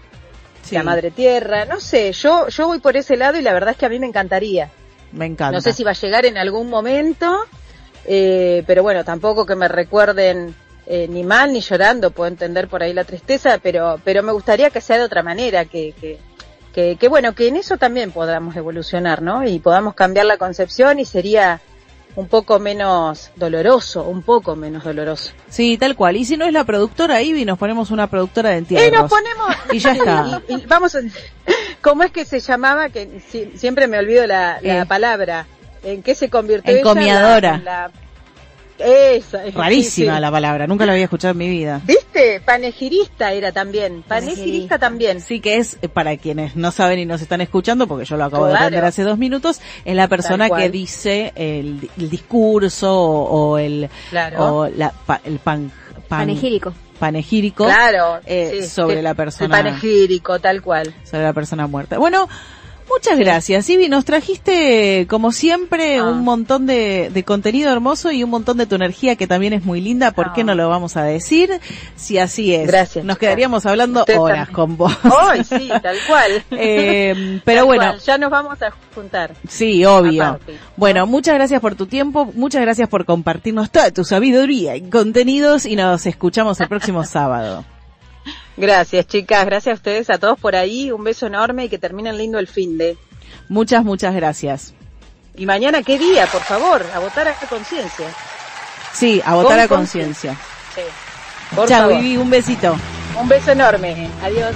Sí. 0.62 0.76
la 0.76 0.82
madre 0.82 1.10
tierra, 1.10 1.66
no 1.66 1.78
sé, 1.78 2.12
yo, 2.12 2.48
yo 2.48 2.66
voy 2.68 2.78
por 2.78 2.96
ese 2.96 3.18
lado 3.18 3.38
y 3.38 3.42
la 3.42 3.52
verdad 3.52 3.72
es 3.72 3.76
que 3.76 3.84
a 3.84 3.90
mí 3.90 3.98
me 3.98 4.06
encantaría. 4.06 4.70
Me 5.12 5.26
encanta. 5.26 5.52
No 5.52 5.60
sé 5.60 5.74
si 5.74 5.84
va 5.84 5.90
a 5.90 5.94
llegar 5.94 6.24
en 6.24 6.38
algún 6.38 6.70
momento, 6.70 7.44
eh, 8.06 8.62
pero 8.66 8.82
bueno, 8.82 9.04
tampoco 9.04 9.46
que 9.46 9.54
me 9.56 9.68
recuerden 9.68 10.54
eh, 10.86 11.06
ni 11.08 11.22
mal 11.24 11.52
ni 11.52 11.60
llorando, 11.60 12.10
puedo 12.10 12.28
entender 12.28 12.68
por 12.68 12.82
ahí 12.82 12.92
la 12.92 13.04
tristeza, 13.04 13.58
pero, 13.62 13.98
pero 14.04 14.22
me 14.22 14.32
gustaría 14.32 14.70
que 14.70 14.80
sea 14.80 14.98
de 14.98 15.04
otra 15.04 15.22
manera, 15.22 15.64
que, 15.64 15.94
que, 16.00 16.18
que, 16.74 16.96
que 16.96 17.08
bueno, 17.08 17.34
que 17.34 17.48
en 17.48 17.56
eso 17.56 17.76
también 17.78 18.10
podamos 18.12 18.54
evolucionar, 18.56 19.22
¿no? 19.22 19.46
Y 19.46 19.58
podamos 19.60 19.94
cambiar 19.94 20.26
la 20.26 20.36
concepción 20.36 20.98
y 21.00 21.04
sería 21.06 21.60
un 22.16 22.28
poco 22.28 22.60
menos 22.60 23.30
doloroso, 23.34 24.04
un 24.04 24.22
poco 24.22 24.54
menos 24.54 24.84
doloroso. 24.84 25.32
Sí, 25.48 25.76
tal 25.78 25.96
cual. 25.96 26.16
Y 26.16 26.24
si 26.24 26.36
no 26.36 26.44
es 26.44 26.52
la 26.52 26.62
productora 26.64 27.20
Ivy, 27.22 27.44
nos 27.44 27.58
ponemos 27.58 27.90
una 27.90 28.08
productora 28.08 28.50
de 28.50 28.58
entierros. 28.58 28.86
Y 28.88 28.90
nos 28.92 29.10
ponemos 29.10 29.56
Y 29.72 29.78
ya 29.80 29.92
está. 29.94 30.42
Y- 30.48 30.54
y 30.54 30.66
vamos, 30.66 30.96
¿cómo 31.80 32.02
es 32.04 32.12
que 32.12 32.24
se 32.24 32.38
llamaba? 32.40 32.88
Que 32.90 33.20
si- 33.28 33.50
siempre 33.56 33.88
me 33.88 33.98
olvido 33.98 34.26
la, 34.26 34.58
la 34.62 34.82
Eh. 34.82 34.86
palabra. 34.86 35.46
¿En 35.84 36.02
qué 36.02 36.14
se 36.14 36.28
convirtió? 36.30 36.70
ella? 36.72 36.80
Encomiadora. 36.80 37.58
La- 37.58 37.64
la- 37.88 37.90
esa, 38.76 39.44
es- 39.46 39.54
Rarísima 39.54 40.12
sí, 40.12 40.16
sí. 40.16 40.20
la 40.20 40.30
palabra, 40.32 40.66
nunca 40.66 40.84
la 40.84 40.92
había 40.92 41.04
escuchado 41.04 41.30
en 41.30 41.38
mi 41.38 41.48
vida. 41.48 41.80
¿Viste? 41.84 42.40
Panegirista 42.44 43.32
era 43.32 43.52
también. 43.52 44.02
Panegirista 44.02 44.80
también. 44.80 45.20
Sí 45.20 45.38
que 45.40 45.58
es, 45.58 45.78
eh, 45.80 45.88
para 45.88 46.16
quienes 46.16 46.56
no 46.56 46.72
saben 46.72 46.98
y 46.98 47.06
nos 47.06 47.22
están 47.22 47.40
escuchando, 47.40 47.86
porque 47.86 48.04
yo 48.04 48.16
lo 48.16 48.24
acabo 48.24 48.46
de 48.46 48.54
aprender 48.54 48.84
hace 48.84 49.04
dos 49.04 49.16
minutos, 49.16 49.60
es 49.84 49.94
la 49.94 50.08
persona 50.08 50.50
que 50.50 50.70
dice 50.70 51.32
el, 51.36 51.80
di- 51.82 51.90
el 51.98 52.10
discurso 52.10 52.92
o, 53.00 53.52
o 53.52 53.58
el, 53.58 53.88
Claro. 54.10 54.56
o 54.62 54.68
la, 54.68 54.90
pa- 54.90 55.20
el 55.24 55.38
pan, 55.38 55.70
pan- 56.08 56.26
Panegírico. 56.26 56.74
panegírico 56.98 57.64
Claro. 57.66 58.18
eh, 58.26 58.58
sí, 58.62 58.66
sobre 58.68 59.02
la 59.02 59.10
El 59.10 59.16
persona 59.16 59.56
panegírico, 59.56 60.40
tal 60.40 60.62
cual. 60.62 60.92
sobre 61.04 61.22
la 61.22 61.32
persona 61.32 61.68
muerta. 61.68 61.98
Bueno, 61.98 62.28
muchas 62.88 63.18
gracias, 63.18 63.68
Ivy. 63.68 63.88
Nos 63.88 64.04
trajiste, 64.04 65.06
como 65.08 65.32
siempre, 65.32 65.98
Ah. 65.98 66.04
un 66.04 66.22
montón 66.22 66.66
de, 66.66 67.10
de 67.12 67.22
contenido 67.24 67.70
hermoso 67.72 68.10
y 68.12 68.22
un 68.24 68.30
montón 68.30 68.56
de 68.56 68.66
tu 68.66 68.74
energía 68.76 69.16
que 69.16 69.26
también 69.26 69.52
es 69.52 69.64
muy 69.64 69.80
linda. 69.80 70.10
¿Por 70.12 70.32
qué 70.32 70.42
Ah. 70.42 70.44
no 70.44 70.54
lo 70.54 70.68
vamos 70.68 70.96
a 70.96 71.02
decir? 71.04 71.50
Si 71.96 72.18
así 72.18 72.54
es. 72.54 72.66
Gracias, 72.66 73.04
Nos 73.04 73.18
quedaríamos 73.18 73.66
hablando 73.66 74.00
Usted 74.00 74.18
horas 74.18 74.48
también. 74.48 74.54
con 74.54 74.76
vos. 74.76 74.96
Ay, 75.02 75.44
sí, 75.44 75.68
tal 75.82 75.96
cual. 76.06 76.44
Eh, 76.50 77.40
pero 77.44 77.60
Tal 77.60 77.66
bueno, 77.66 77.82
cual, 77.82 78.00
Ya 78.00 78.18
nos 78.18 78.30
vamos 78.30 78.62
a 78.62 78.70
juntar. 78.94 79.34
sí, 79.48 79.84
obvio. 79.84 80.24
Aparte, 80.24 80.58
Bueno, 80.76 81.06
muchas 81.06 81.34
gracias 81.34 81.60
por 81.60 81.74
tu 81.74 81.86
tiempo, 81.86 82.30
muchas 82.34 82.62
gracias 82.62 82.88
por 82.88 83.04
compartirnos 83.04 83.70
toda 83.70 83.90
tu 83.90 84.04
sabiduría 84.04 84.76
y 84.76 84.82
contenidos 84.88 85.66
y 85.66 85.76
nos 85.76 86.06
escuchamos 86.06 86.60
el 86.60 86.68
próximo 86.68 87.04
sábado. 87.04 87.64
Gracias, 88.56 89.06
chicas. 89.06 89.44
Gracias 89.46 89.72
a 89.72 89.76
ustedes, 89.76 90.10
a 90.10 90.18
todos 90.18 90.38
por 90.38 90.56
ahí. 90.56 90.90
Un 90.92 91.04
beso 91.04 91.26
enorme 91.26 91.64
y 91.64 91.68
que 91.68 91.78
terminen 91.78 92.16
lindo 92.16 92.38
el 92.38 92.46
fin 92.46 92.78
de. 92.78 92.96
Muchas, 93.48 93.84
muchas 93.84 94.14
gracias. 94.14 94.74
Y 95.36 95.46
mañana, 95.46 95.82
¿qué 95.82 95.98
día? 95.98 96.26
Por 96.26 96.42
favor, 96.42 96.84
a 96.94 97.00
votar 97.00 97.28
a 97.28 97.34
conciencia. 97.34 98.06
Sí, 98.92 99.20
a 99.24 99.34
votar 99.34 99.56
Con 99.56 99.60
a 99.60 99.68
conciencia. 99.68 100.36
Sí. 100.74 100.82
Por 101.54 101.68
Chao, 101.68 101.88
favor. 101.88 102.00
Vivi, 102.00 102.16
un 102.16 102.30
besito. 102.30 102.76
Un 103.20 103.28
beso 103.28 103.50
enorme. 103.52 104.08
Adiós. 104.22 104.54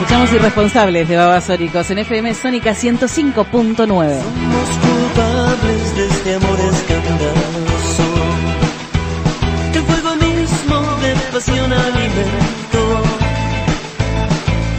Escuchamos 0.00 0.32
Irresponsables 0.32 1.08
de 1.08 1.16
Babasóricos 1.16 1.90
en 1.90 1.98
FM 1.98 2.34
Sónica 2.34 2.72
105.9. 2.72 3.76
Somos 3.76 4.68
culpables 4.80 5.96
de 5.96 6.06
este 6.08 6.34
amor 6.34 6.58
escandaloso 6.58 6.99
pasión 11.40 11.72
alimentó 11.72 13.02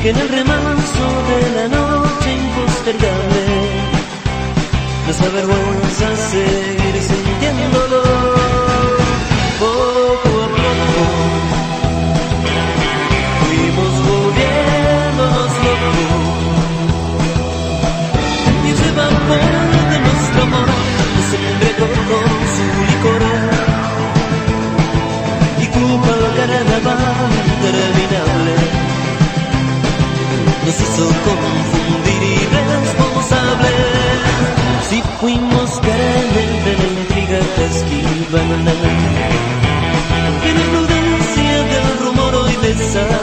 que 0.03 0.09
en 0.11 0.17
el 0.17 0.29
remanso 0.29 1.05
de 1.29 1.41
la 1.55 1.67
noche 1.75 2.33
impostergable 2.35 3.45
nos 5.07 5.21
avergüenza 5.21 6.15
seguir 6.29 6.70
nos 30.65 30.75
hizo 30.79 31.05
confundir 31.25 32.21
irresponsables. 32.43 33.75
Si 34.89 35.01
fuimos 35.19 35.79
carnes 35.79 36.65
de 36.65 36.73
la 36.77 36.87
intriga 36.99 37.39
que 37.55 37.65
esquivan, 37.65 38.49
en 40.43 40.55
la 40.57 40.65
prudencia 40.71 41.63
del 41.63 41.87
rumor 41.99 42.35
hoy 42.35 42.55
desastre. 42.67 43.20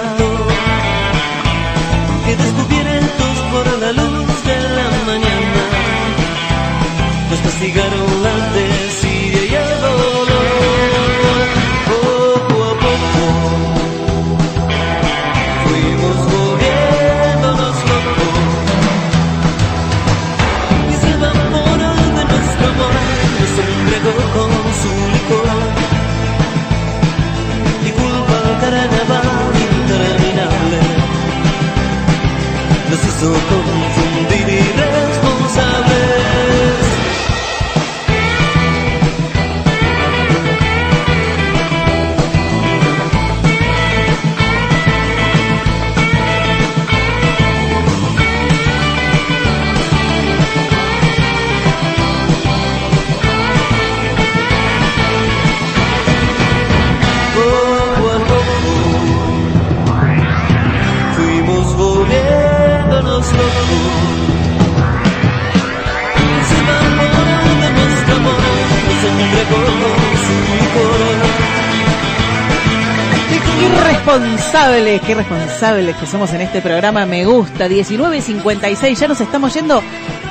Responsables, 74.59 75.01
qué 75.03 75.15
responsables 75.15 75.97
que 75.97 76.07
somos 76.07 76.33
en 76.33 76.41
este 76.41 76.61
programa, 76.61 77.07
me 77.07 77.25
gusta. 77.25 77.69
19.56, 77.69 78.95
ya 78.95 79.07
nos 79.07 79.21
estamos 79.21 79.55
yendo. 79.55 79.81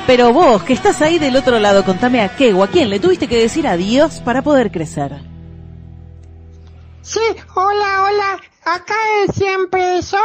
Pero 0.06 0.34
vos, 0.34 0.62
que 0.64 0.74
estás 0.74 1.00
ahí 1.00 1.18
del 1.18 1.34
otro 1.34 1.58
lado, 1.58 1.82
contame 1.82 2.20
a 2.20 2.36
qué 2.36 2.52
o 2.52 2.62
a 2.62 2.68
quién 2.68 2.90
le 2.90 3.00
tuviste 3.00 3.26
que 3.26 3.38
decir 3.38 3.66
adiós 3.66 4.20
para 4.20 4.42
poder 4.42 4.70
crecer. 4.70 5.12
Sí, 7.00 7.20
hola, 7.54 8.04
hola. 8.04 8.40
Acá 8.64 8.94
de 9.26 9.32
siempre 9.32 10.02
soy. 10.02 10.20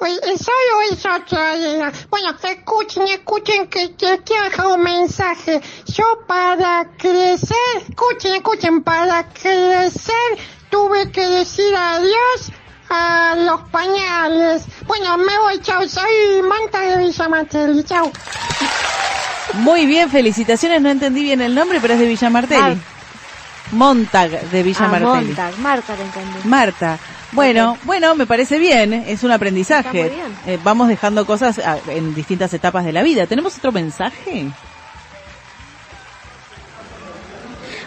Hoy, 0.00 0.10
soy 0.38 0.64
hoy 0.78 0.86
es 0.92 1.04
otra 1.04 1.54
día. 1.54 1.92
Bueno, 2.10 2.30
escuchen, 2.42 3.08
escuchen 3.08 3.66
que, 3.68 3.94
que 3.94 4.20
quiero 4.24 4.44
dejar 4.44 4.66
un 4.68 4.82
mensaje. 4.82 5.60
Yo 5.86 6.04
para 6.26 6.90
crecer, 6.96 7.56
escuchen, 7.88 8.36
escuchen, 8.36 8.82
para 8.82 9.28
crecer 9.28 10.38
tuve 10.70 11.10
que 11.12 11.26
decir 11.26 11.74
adiós 11.76 12.50
a 12.90 13.34
los 13.36 13.60
pañales. 13.70 14.64
Bueno, 14.86 15.16
me 15.18 15.38
voy, 15.38 15.60
chao. 15.60 15.86
Soy 15.88 16.42
Manta 16.48 16.80
de 16.80 16.98
Villa 16.98 17.28
Martelli, 17.28 17.82
chao. 17.84 18.10
Muy 19.54 19.86
bien, 19.86 20.10
felicitaciones, 20.10 20.80
no 20.82 20.90
entendí 20.90 21.22
bien 21.22 21.40
el 21.40 21.54
nombre, 21.54 21.78
pero 21.80 21.94
es 21.94 22.00
de 22.00 22.06
Villa 22.06 22.30
Martelli. 22.30 22.80
Montag 23.72 24.30
de 24.50 24.62
Villa 24.62 24.80
Ah, 24.84 24.88
Martelli. 24.88 25.26
Montag, 25.26 25.58
Marta 25.58 25.94
te 25.94 26.02
entendí. 26.02 26.48
Marta. 26.48 26.98
Bueno, 27.32 27.76
bueno, 27.84 28.14
me 28.14 28.26
parece 28.26 28.58
bien, 28.58 28.92
es 28.92 29.24
un 29.24 29.32
aprendizaje. 29.32 30.00
Está 30.02 30.14
muy 30.14 30.22
bien. 30.22 30.38
Eh, 30.46 30.58
vamos 30.62 30.86
dejando 30.88 31.26
cosas 31.26 31.58
ah, 31.58 31.78
en 31.88 32.14
distintas 32.14 32.52
etapas 32.54 32.84
de 32.84 32.92
la 32.92 33.02
vida. 33.02 33.26
¿Tenemos 33.26 33.56
otro 33.58 33.72
mensaje? 33.72 34.46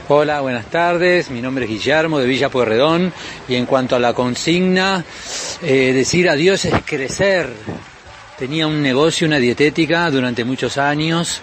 Hola, 0.09 0.39
buenas 0.39 0.67
tardes. 0.67 1.29
Mi 1.29 1.41
nombre 1.41 1.65
es 1.65 1.69
Guillermo 1.69 2.17
de 2.17 2.27
Villa 2.27 2.47
Pueyrredón 2.47 3.11
y 3.49 3.55
en 3.55 3.65
cuanto 3.65 3.97
a 3.97 3.99
la 3.99 4.13
consigna, 4.13 5.03
eh, 5.61 5.91
decir 5.91 6.29
adiós 6.29 6.63
es 6.63 6.75
crecer. 6.85 7.49
Tenía 8.39 8.67
un 8.67 8.81
negocio, 8.81 9.27
una 9.27 9.37
dietética 9.37 10.09
durante 10.09 10.45
muchos 10.45 10.77
años 10.77 11.41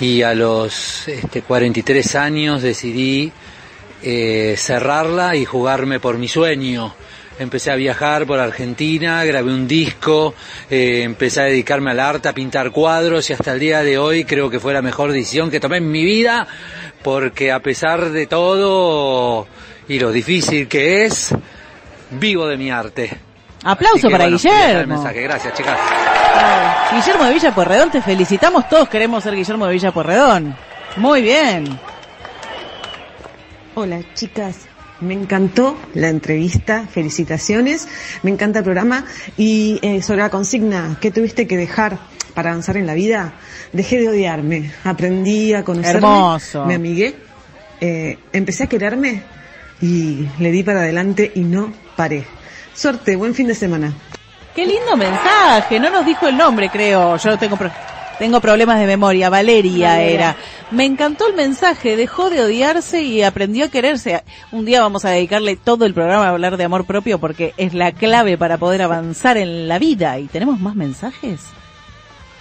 y 0.00 0.22
a 0.22 0.32
los 0.32 1.06
este, 1.06 1.42
43 1.42 2.14
años 2.14 2.62
decidí 2.62 3.30
eh, 4.02 4.54
cerrarla 4.56 5.36
y 5.36 5.44
jugarme 5.44 6.00
por 6.00 6.16
mi 6.16 6.28
sueño. 6.28 6.94
Empecé 7.38 7.70
a 7.70 7.76
viajar 7.76 8.26
por 8.26 8.40
Argentina, 8.40 9.24
grabé 9.24 9.52
un 9.52 9.68
disco, 9.68 10.34
eh, 10.68 11.02
empecé 11.04 11.40
a 11.40 11.44
dedicarme 11.44 11.92
al 11.92 12.00
arte, 12.00 12.28
a 12.28 12.32
pintar 12.32 12.72
cuadros 12.72 13.30
y 13.30 13.32
hasta 13.32 13.52
el 13.52 13.60
día 13.60 13.82
de 13.82 13.96
hoy 13.96 14.24
creo 14.24 14.50
que 14.50 14.58
fue 14.58 14.72
la 14.72 14.82
mejor 14.82 15.12
decisión 15.12 15.50
que 15.50 15.60
tomé 15.60 15.76
en 15.76 15.90
mi 15.90 16.04
vida 16.04 16.48
porque 17.02 17.52
a 17.52 17.60
pesar 17.60 18.10
de 18.10 18.26
todo 18.26 19.46
y 19.88 19.98
lo 19.98 20.10
difícil 20.10 20.68
que 20.68 21.04
es, 21.04 21.34
vivo 22.10 22.46
de 22.46 22.56
mi 22.56 22.70
arte. 22.70 23.18
Aplauso 23.64 24.08
que, 24.08 24.12
para 24.12 24.24
bueno, 24.24 24.36
el 24.36 24.42
Guillermo. 24.42 24.94
mensaje. 24.94 25.22
Gracias, 25.22 25.54
chicas. 25.54 25.78
Guillermo 26.92 27.24
de 27.24 27.32
Villa 27.34 27.54
Porredón, 27.54 27.90
te 27.90 28.02
felicitamos. 28.02 28.68
Todos 28.68 28.88
queremos 28.88 29.22
ser 29.22 29.34
Guillermo 29.34 29.66
de 29.66 29.72
Villa 29.72 29.92
Porredón. 29.92 30.56
Muy 30.96 31.22
bien. 31.22 31.78
Hola 33.74 34.00
chicas, 34.14 34.66
me 35.00 35.14
encantó 35.14 35.76
la 35.94 36.08
entrevista, 36.08 36.86
felicitaciones, 36.90 37.88
me 38.22 38.30
encanta 38.30 38.58
el 38.60 38.64
programa 38.64 39.04
y 39.36 39.78
eh, 39.82 40.02
sobre 40.02 40.20
la 40.20 40.30
consigna, 40.30 40.96
¿qué 41.00 41.10
tuviste 41.10 41.46
que 41.46 41.56
dejar 41.56 41.98
para 42.34 42.50
avanzar 42.50 42.76
en 42.76 42.86
la 42.86 42.94
vida? 42.94 43.32
Dejé 43.72 43.98
de 44.00 44.08
odiarme, 44.08 44.72
aprendí 44.84 45.54
a 45.54 45.64
conocerme, 45.64 45.98
Hermoso. 45.98 46.64
me 46.66 46.74
amigué, 46.74 47.14
eh, 47.80 48.18
empecé 48.32 48.64
a 48.64 48.66
quererme 48.66 49.22
y 49.80 50.26
le 50.38 50.50
di 50.50 50.62
para 50.62 50.80
adelante 50.80 51.30
y 51.34 51.40
no 51.40 51.72
paré. 51.96 52.24
Suerte, 52.74 53.14
buen 53.16 53.34
fin 53.34 53.46
de 53.46 53.54
semana. 53.54 53.92
Qué 54.54 54.66
lindo 54.66 54.96
mensaje. 54.96 55.78
No 55.78 55.90
nos 55.90 56.04
dijo 56.04 56.26
el 56.26 56.36
nombre, 56.36 56.68
creo. 56.68 57.16
Yo 57.16 57.38
tengo 57.38 57.56
pro- 57.56 57.70
tengo 58.18 58.40
problemas 58.40 58.78
de 58.78 58.86
memoria. 58.86 59.30
Valeria, 59.30 59.90
Valeria. 59.90 60.02
era. 60.02 60.36
Me 60.70 60.84
encantó 60.84 61.26
el 61.28 61.34
mensaje. 61.34 61.96
Dejó 61.96 62.30
de 62.30 62.42
odiarse 62.42 63.02
y 63.02 63.22
aprendió 63.22 63.66
a 63.66 63.68
quererse. 63.68 64.22
Un 64.52 64.64
día 64.64 64.82
vamos 64.82 65.04
a 65.04 65.10
dedicarle 65.10 65.56
todo 65.56 65.84
el 65.86 65.94
programa 65.94 66.26
a 66.26 66.30
hablar 66.30 66.56
de 66.56 66.64
amor 66.64 66.84
propio 66.84 67.18
porque 67.18 67.54
es 67.56 67.74
la 67.74 67.92
clave 67.92 68.36
para 68.36 68.58
poder 68.58 68.82
avanzar 68.82 69.36
en 69.36 69.68
la 69.68 69.78
vida. 69.78 70.18
¿Y 70.18 70.26
tenemos 70.26 70.58
más 70.60 70.74
mensajes? 70.74 71.40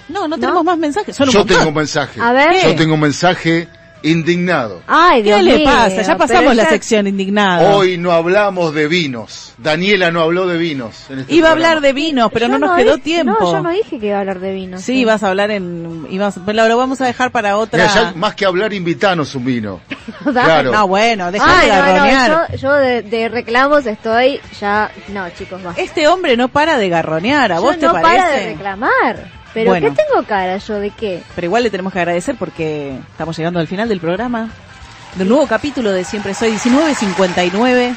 No, 0.10 0.28
no 0.28 0.38
tenemos 0.38 0.64
más 0.64 0.78
mensajes. 0.78 1.20
Un 1.20 1.30
Yo 1.30 1.45
tengo 1.45 1.68
un 1.68 1.74
mensaje. 1.76 2.20
A 2.22 2.32
ver. 2.32 2.64
Yo 2.64 2.76
tengo 2.76 2.94
un 2.94 3.02
mensaje 3.02 3.68
indignado. 4.03 4.82
Ay, 4.88 5.22
¿Qué 5.22 5.30
Dios 5.30 5.44
le 5.44 5.56
mío, 5.57 5.65
pasa? 5.65 6.02
Ya 6.02 6.18
pasamos 6.18 6.56
la 6.56 6.65
sección 6.69 7.07
indignada. 7.07 7.76
Hoy 7.76 7.98
no 7.98 8.11
hablamos 8.11 8.74
de 8.74 8.88
vinos. 8.88 9.53
Daniela 9.57 10.11
no 10.11 10.22
habló 10.22 10.48
de 10.48 10.57
vinos. 10.57 11.06
en 11.10 11.19
este 11.19 11.34
Iba 11.34 11.49
a 11.49 11.52
programa. 11.53 11.69
hablar 11.72 11.82
de 11.82 11.94
vinos, 11.94 12.30
pero 12.32 12.48
Yo 12.48 12.52
no 12.57 12.60
nos 12.68 12.78
quedó 12.78 12.95
dije- 12.98 13.03
tiempo. 13.03 13.38
No, 13.40 13.52
yo 13.53 13.61
no 13.64 13.69
dije 13.72 13.99
que 13.99 14.06
iba 14.07 14.18
a 14.18 14.19
hablar 14.19 14.40
de 14.40 14.53
vino. 14.53 14.78
Sí, 14.80 15.03
vas 15.06 15.24
a 15.24 15.30
hablar 15.30 15.52
en... 15.52 16.07
Ibas, 16.10 16.40
pero 16.45 16.68
lo 16.68 16.78
vamos 16.78 17.02
a 17.02 17.06
dejar 17.06 17.32
para 17.32 17.57
otra... 17.57 17.88
Mira, 17.88 17.94
ya 17.94 18.14
más 18.15 18.36
que 18.36 18.45
hablar, 18.45 18.74
invitanos 18.74 19.34
un 19.36 19.45
vino. 19.45 19.80
Claro. 20.24 20.72
No, 20.72 20.88
bueno, 20.88 21.32
dejate 21.32 21.52
Ay, 21.72 21.94
de 21.94 21.99
no, 21.99 22.28
no, 22.28 22.48
yo, 22.49 22.56
yo 22.57 22.74
de, 22.74 23.02
de 23.02 23.30
reclamos 23.30 23.86
estoy 23.86 24.40
ya... 24.60 24.91
No, 25.10 25.30
chicos, 25.32 25.65
va. 25.65 25.74
Este 25.78 26.07
hombre 26.07 26.36
no 26.38 26.48
para 26.49 26.78
de 26.78 26.90
garronear, 26.90 27.52
¿a 27.52 27.56
Yo 27.56 27.61
vos 27.61 27.78
te 27.78 27.86
no 27.86 27.94
parece? 27.94 28.18
para 28.18 28.32
de 28.36 28.45
reclamar. 28.52 29.32
Pero 29.58 29.72
Bueno. 29.72 29.90
¿qué 29.90 30.04
tengo 30.04 30.24
cara 30.28 30.58
yo 30.58 30.76
de 30.76 30.92
qué? 30.92 31.24
Pero 31.34 31.46
igual 31.46 31.64
le 31.64 31.72
tenemos 31.72 31.92
que 31.92 31.98
agradecer 31.98 32.36
porque 32.38 32.96
estamos 33.12 33.36
llegando 33.36 33.60
al 33.60 33.68
final 33.68 33.90
del 33.90 34.00
programa. 34.00 34.50
Del 35.16 35.28
nuevo 35.28 35.48
capítulo 35.48 35.92
de 35.92 36.04
Siempre 36.04 36.36
Soy 36.36 36.52
1959. 36.52 37.96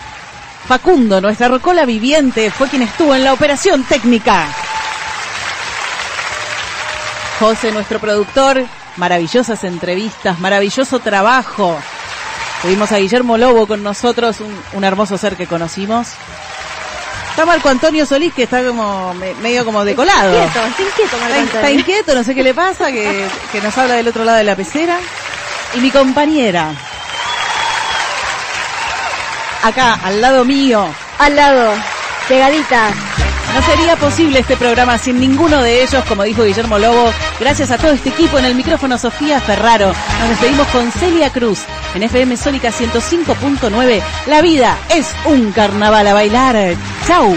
Facundo, 0.66 1.20
nuestra 1.20 1.49
rocola 1.49 1.85
viviente, 1.85 2.51
fue 2.51 2.69
quien 2.69 2.81
estuvo 2.81 3.15
en 3.15 3.24
la 3.24 3.35
operación 3.35 3.85
técnica. 3.85 4.47
José, 7.39 7.73
nuestro 7.73 7.99
productor, 7.99 8.65
maravillosas 8.97 9.62
entrevistas, 9.65 10.39
maravilloso 10.41 10.99
trabajo. 11.01 11.77
Tuvimos 12.62 12.91
a 12.93 12.97
Guillermo 12.99 13.37
Lobo 13.37 13.66
con 13.66 13.82
nosotros, 13.82 14.41
un, 14.41 14.59
un 14.73 14.85
hermoso 14.85 15.19
ser 15.19 15.37
que 15.37 15.47
conocimos. 15.47 16.09
Está 17.31 17.47
Marco 17.47 17.69
Antonio 17.69 18.05
Solís, 18.07 18.35
que 18.35 18.43
está 18.43 18.62
como 18.65 19.15
me- 19.15 19.35
medio 19.35 19.65
como 19.65 19.85
decolado. 19.85 20.32
Está 20.43 20.66
inquieto, 20.66 20.69
está 20.69 20.82
inquieto, 20.82 21.16
Marco 21.19 21.57
Está, 21.57 21.70
inquieto, 21.70 22.15
no 22.15 22.24
sé 22.24 22.35
qué 22.35 22.43
le 22.43 22.55
pasa, 22.55 22.90
que, 22.93 23.27
que 23.52 23.61
nos 23.61 23.77
habla 23.78 23.94
del 23.94 24.09
otro 24.09 24.24
lado 24.24 24.39
de 24.39 24.44
la 24.44 24.57
pecera. 24.57 24.98
Y 25.74 25.81
mi 25.81 25.90
compañera, 25.90 26.73
acá, 29.62 29.98
al 30.05 30.20
lado 30.20 30.44
mío. 30.44 30.86
Al 31.19 31.36
lado, 31.36 31.73
pegadita. 32.28 32.89
No 33.55 33.62
sería 33.62 33.97
posible 33.97 34.39
este 34.40 34.57
programa 34.57 34.97
sin 34.97 35.19
ninguno 35.19 35.61
de 35.62 35.82
ellos, 35.82 36.05
como 36.09 36.23
dijo 36.23 36.44
Guillermo 36.44 36.78
Lobo. 36.78 37.12
Gracias 37.40 37.70
a 37.70 37.78
todo 37.78 37.90
este 37.93 38.11
equipo 38.11 38.39
en 38.39 38.44
el 38.44 38.55
micrófono 38.55 38.97
Sofía 38.97 39.40
Ferraro. 39.40 39.93
Nos 40.20 40.28
despedimos 40.31 40.66
con 40.69 40.90
Celia 40.93 41.31
Cruz 41.31 41.61
en 41.95 42.03
FM 42.03 42.37
Sónica 42.37 42.71
105.9. 42.71 44.03
La 44.27 44.43
vida 44.43 44.79
es 44.95 45.15
un 45.25 45.53
carnaval 45.53 46.07
a 46.07 46.15
bailar. 46.15 46.75
Chau. 47.07 47.35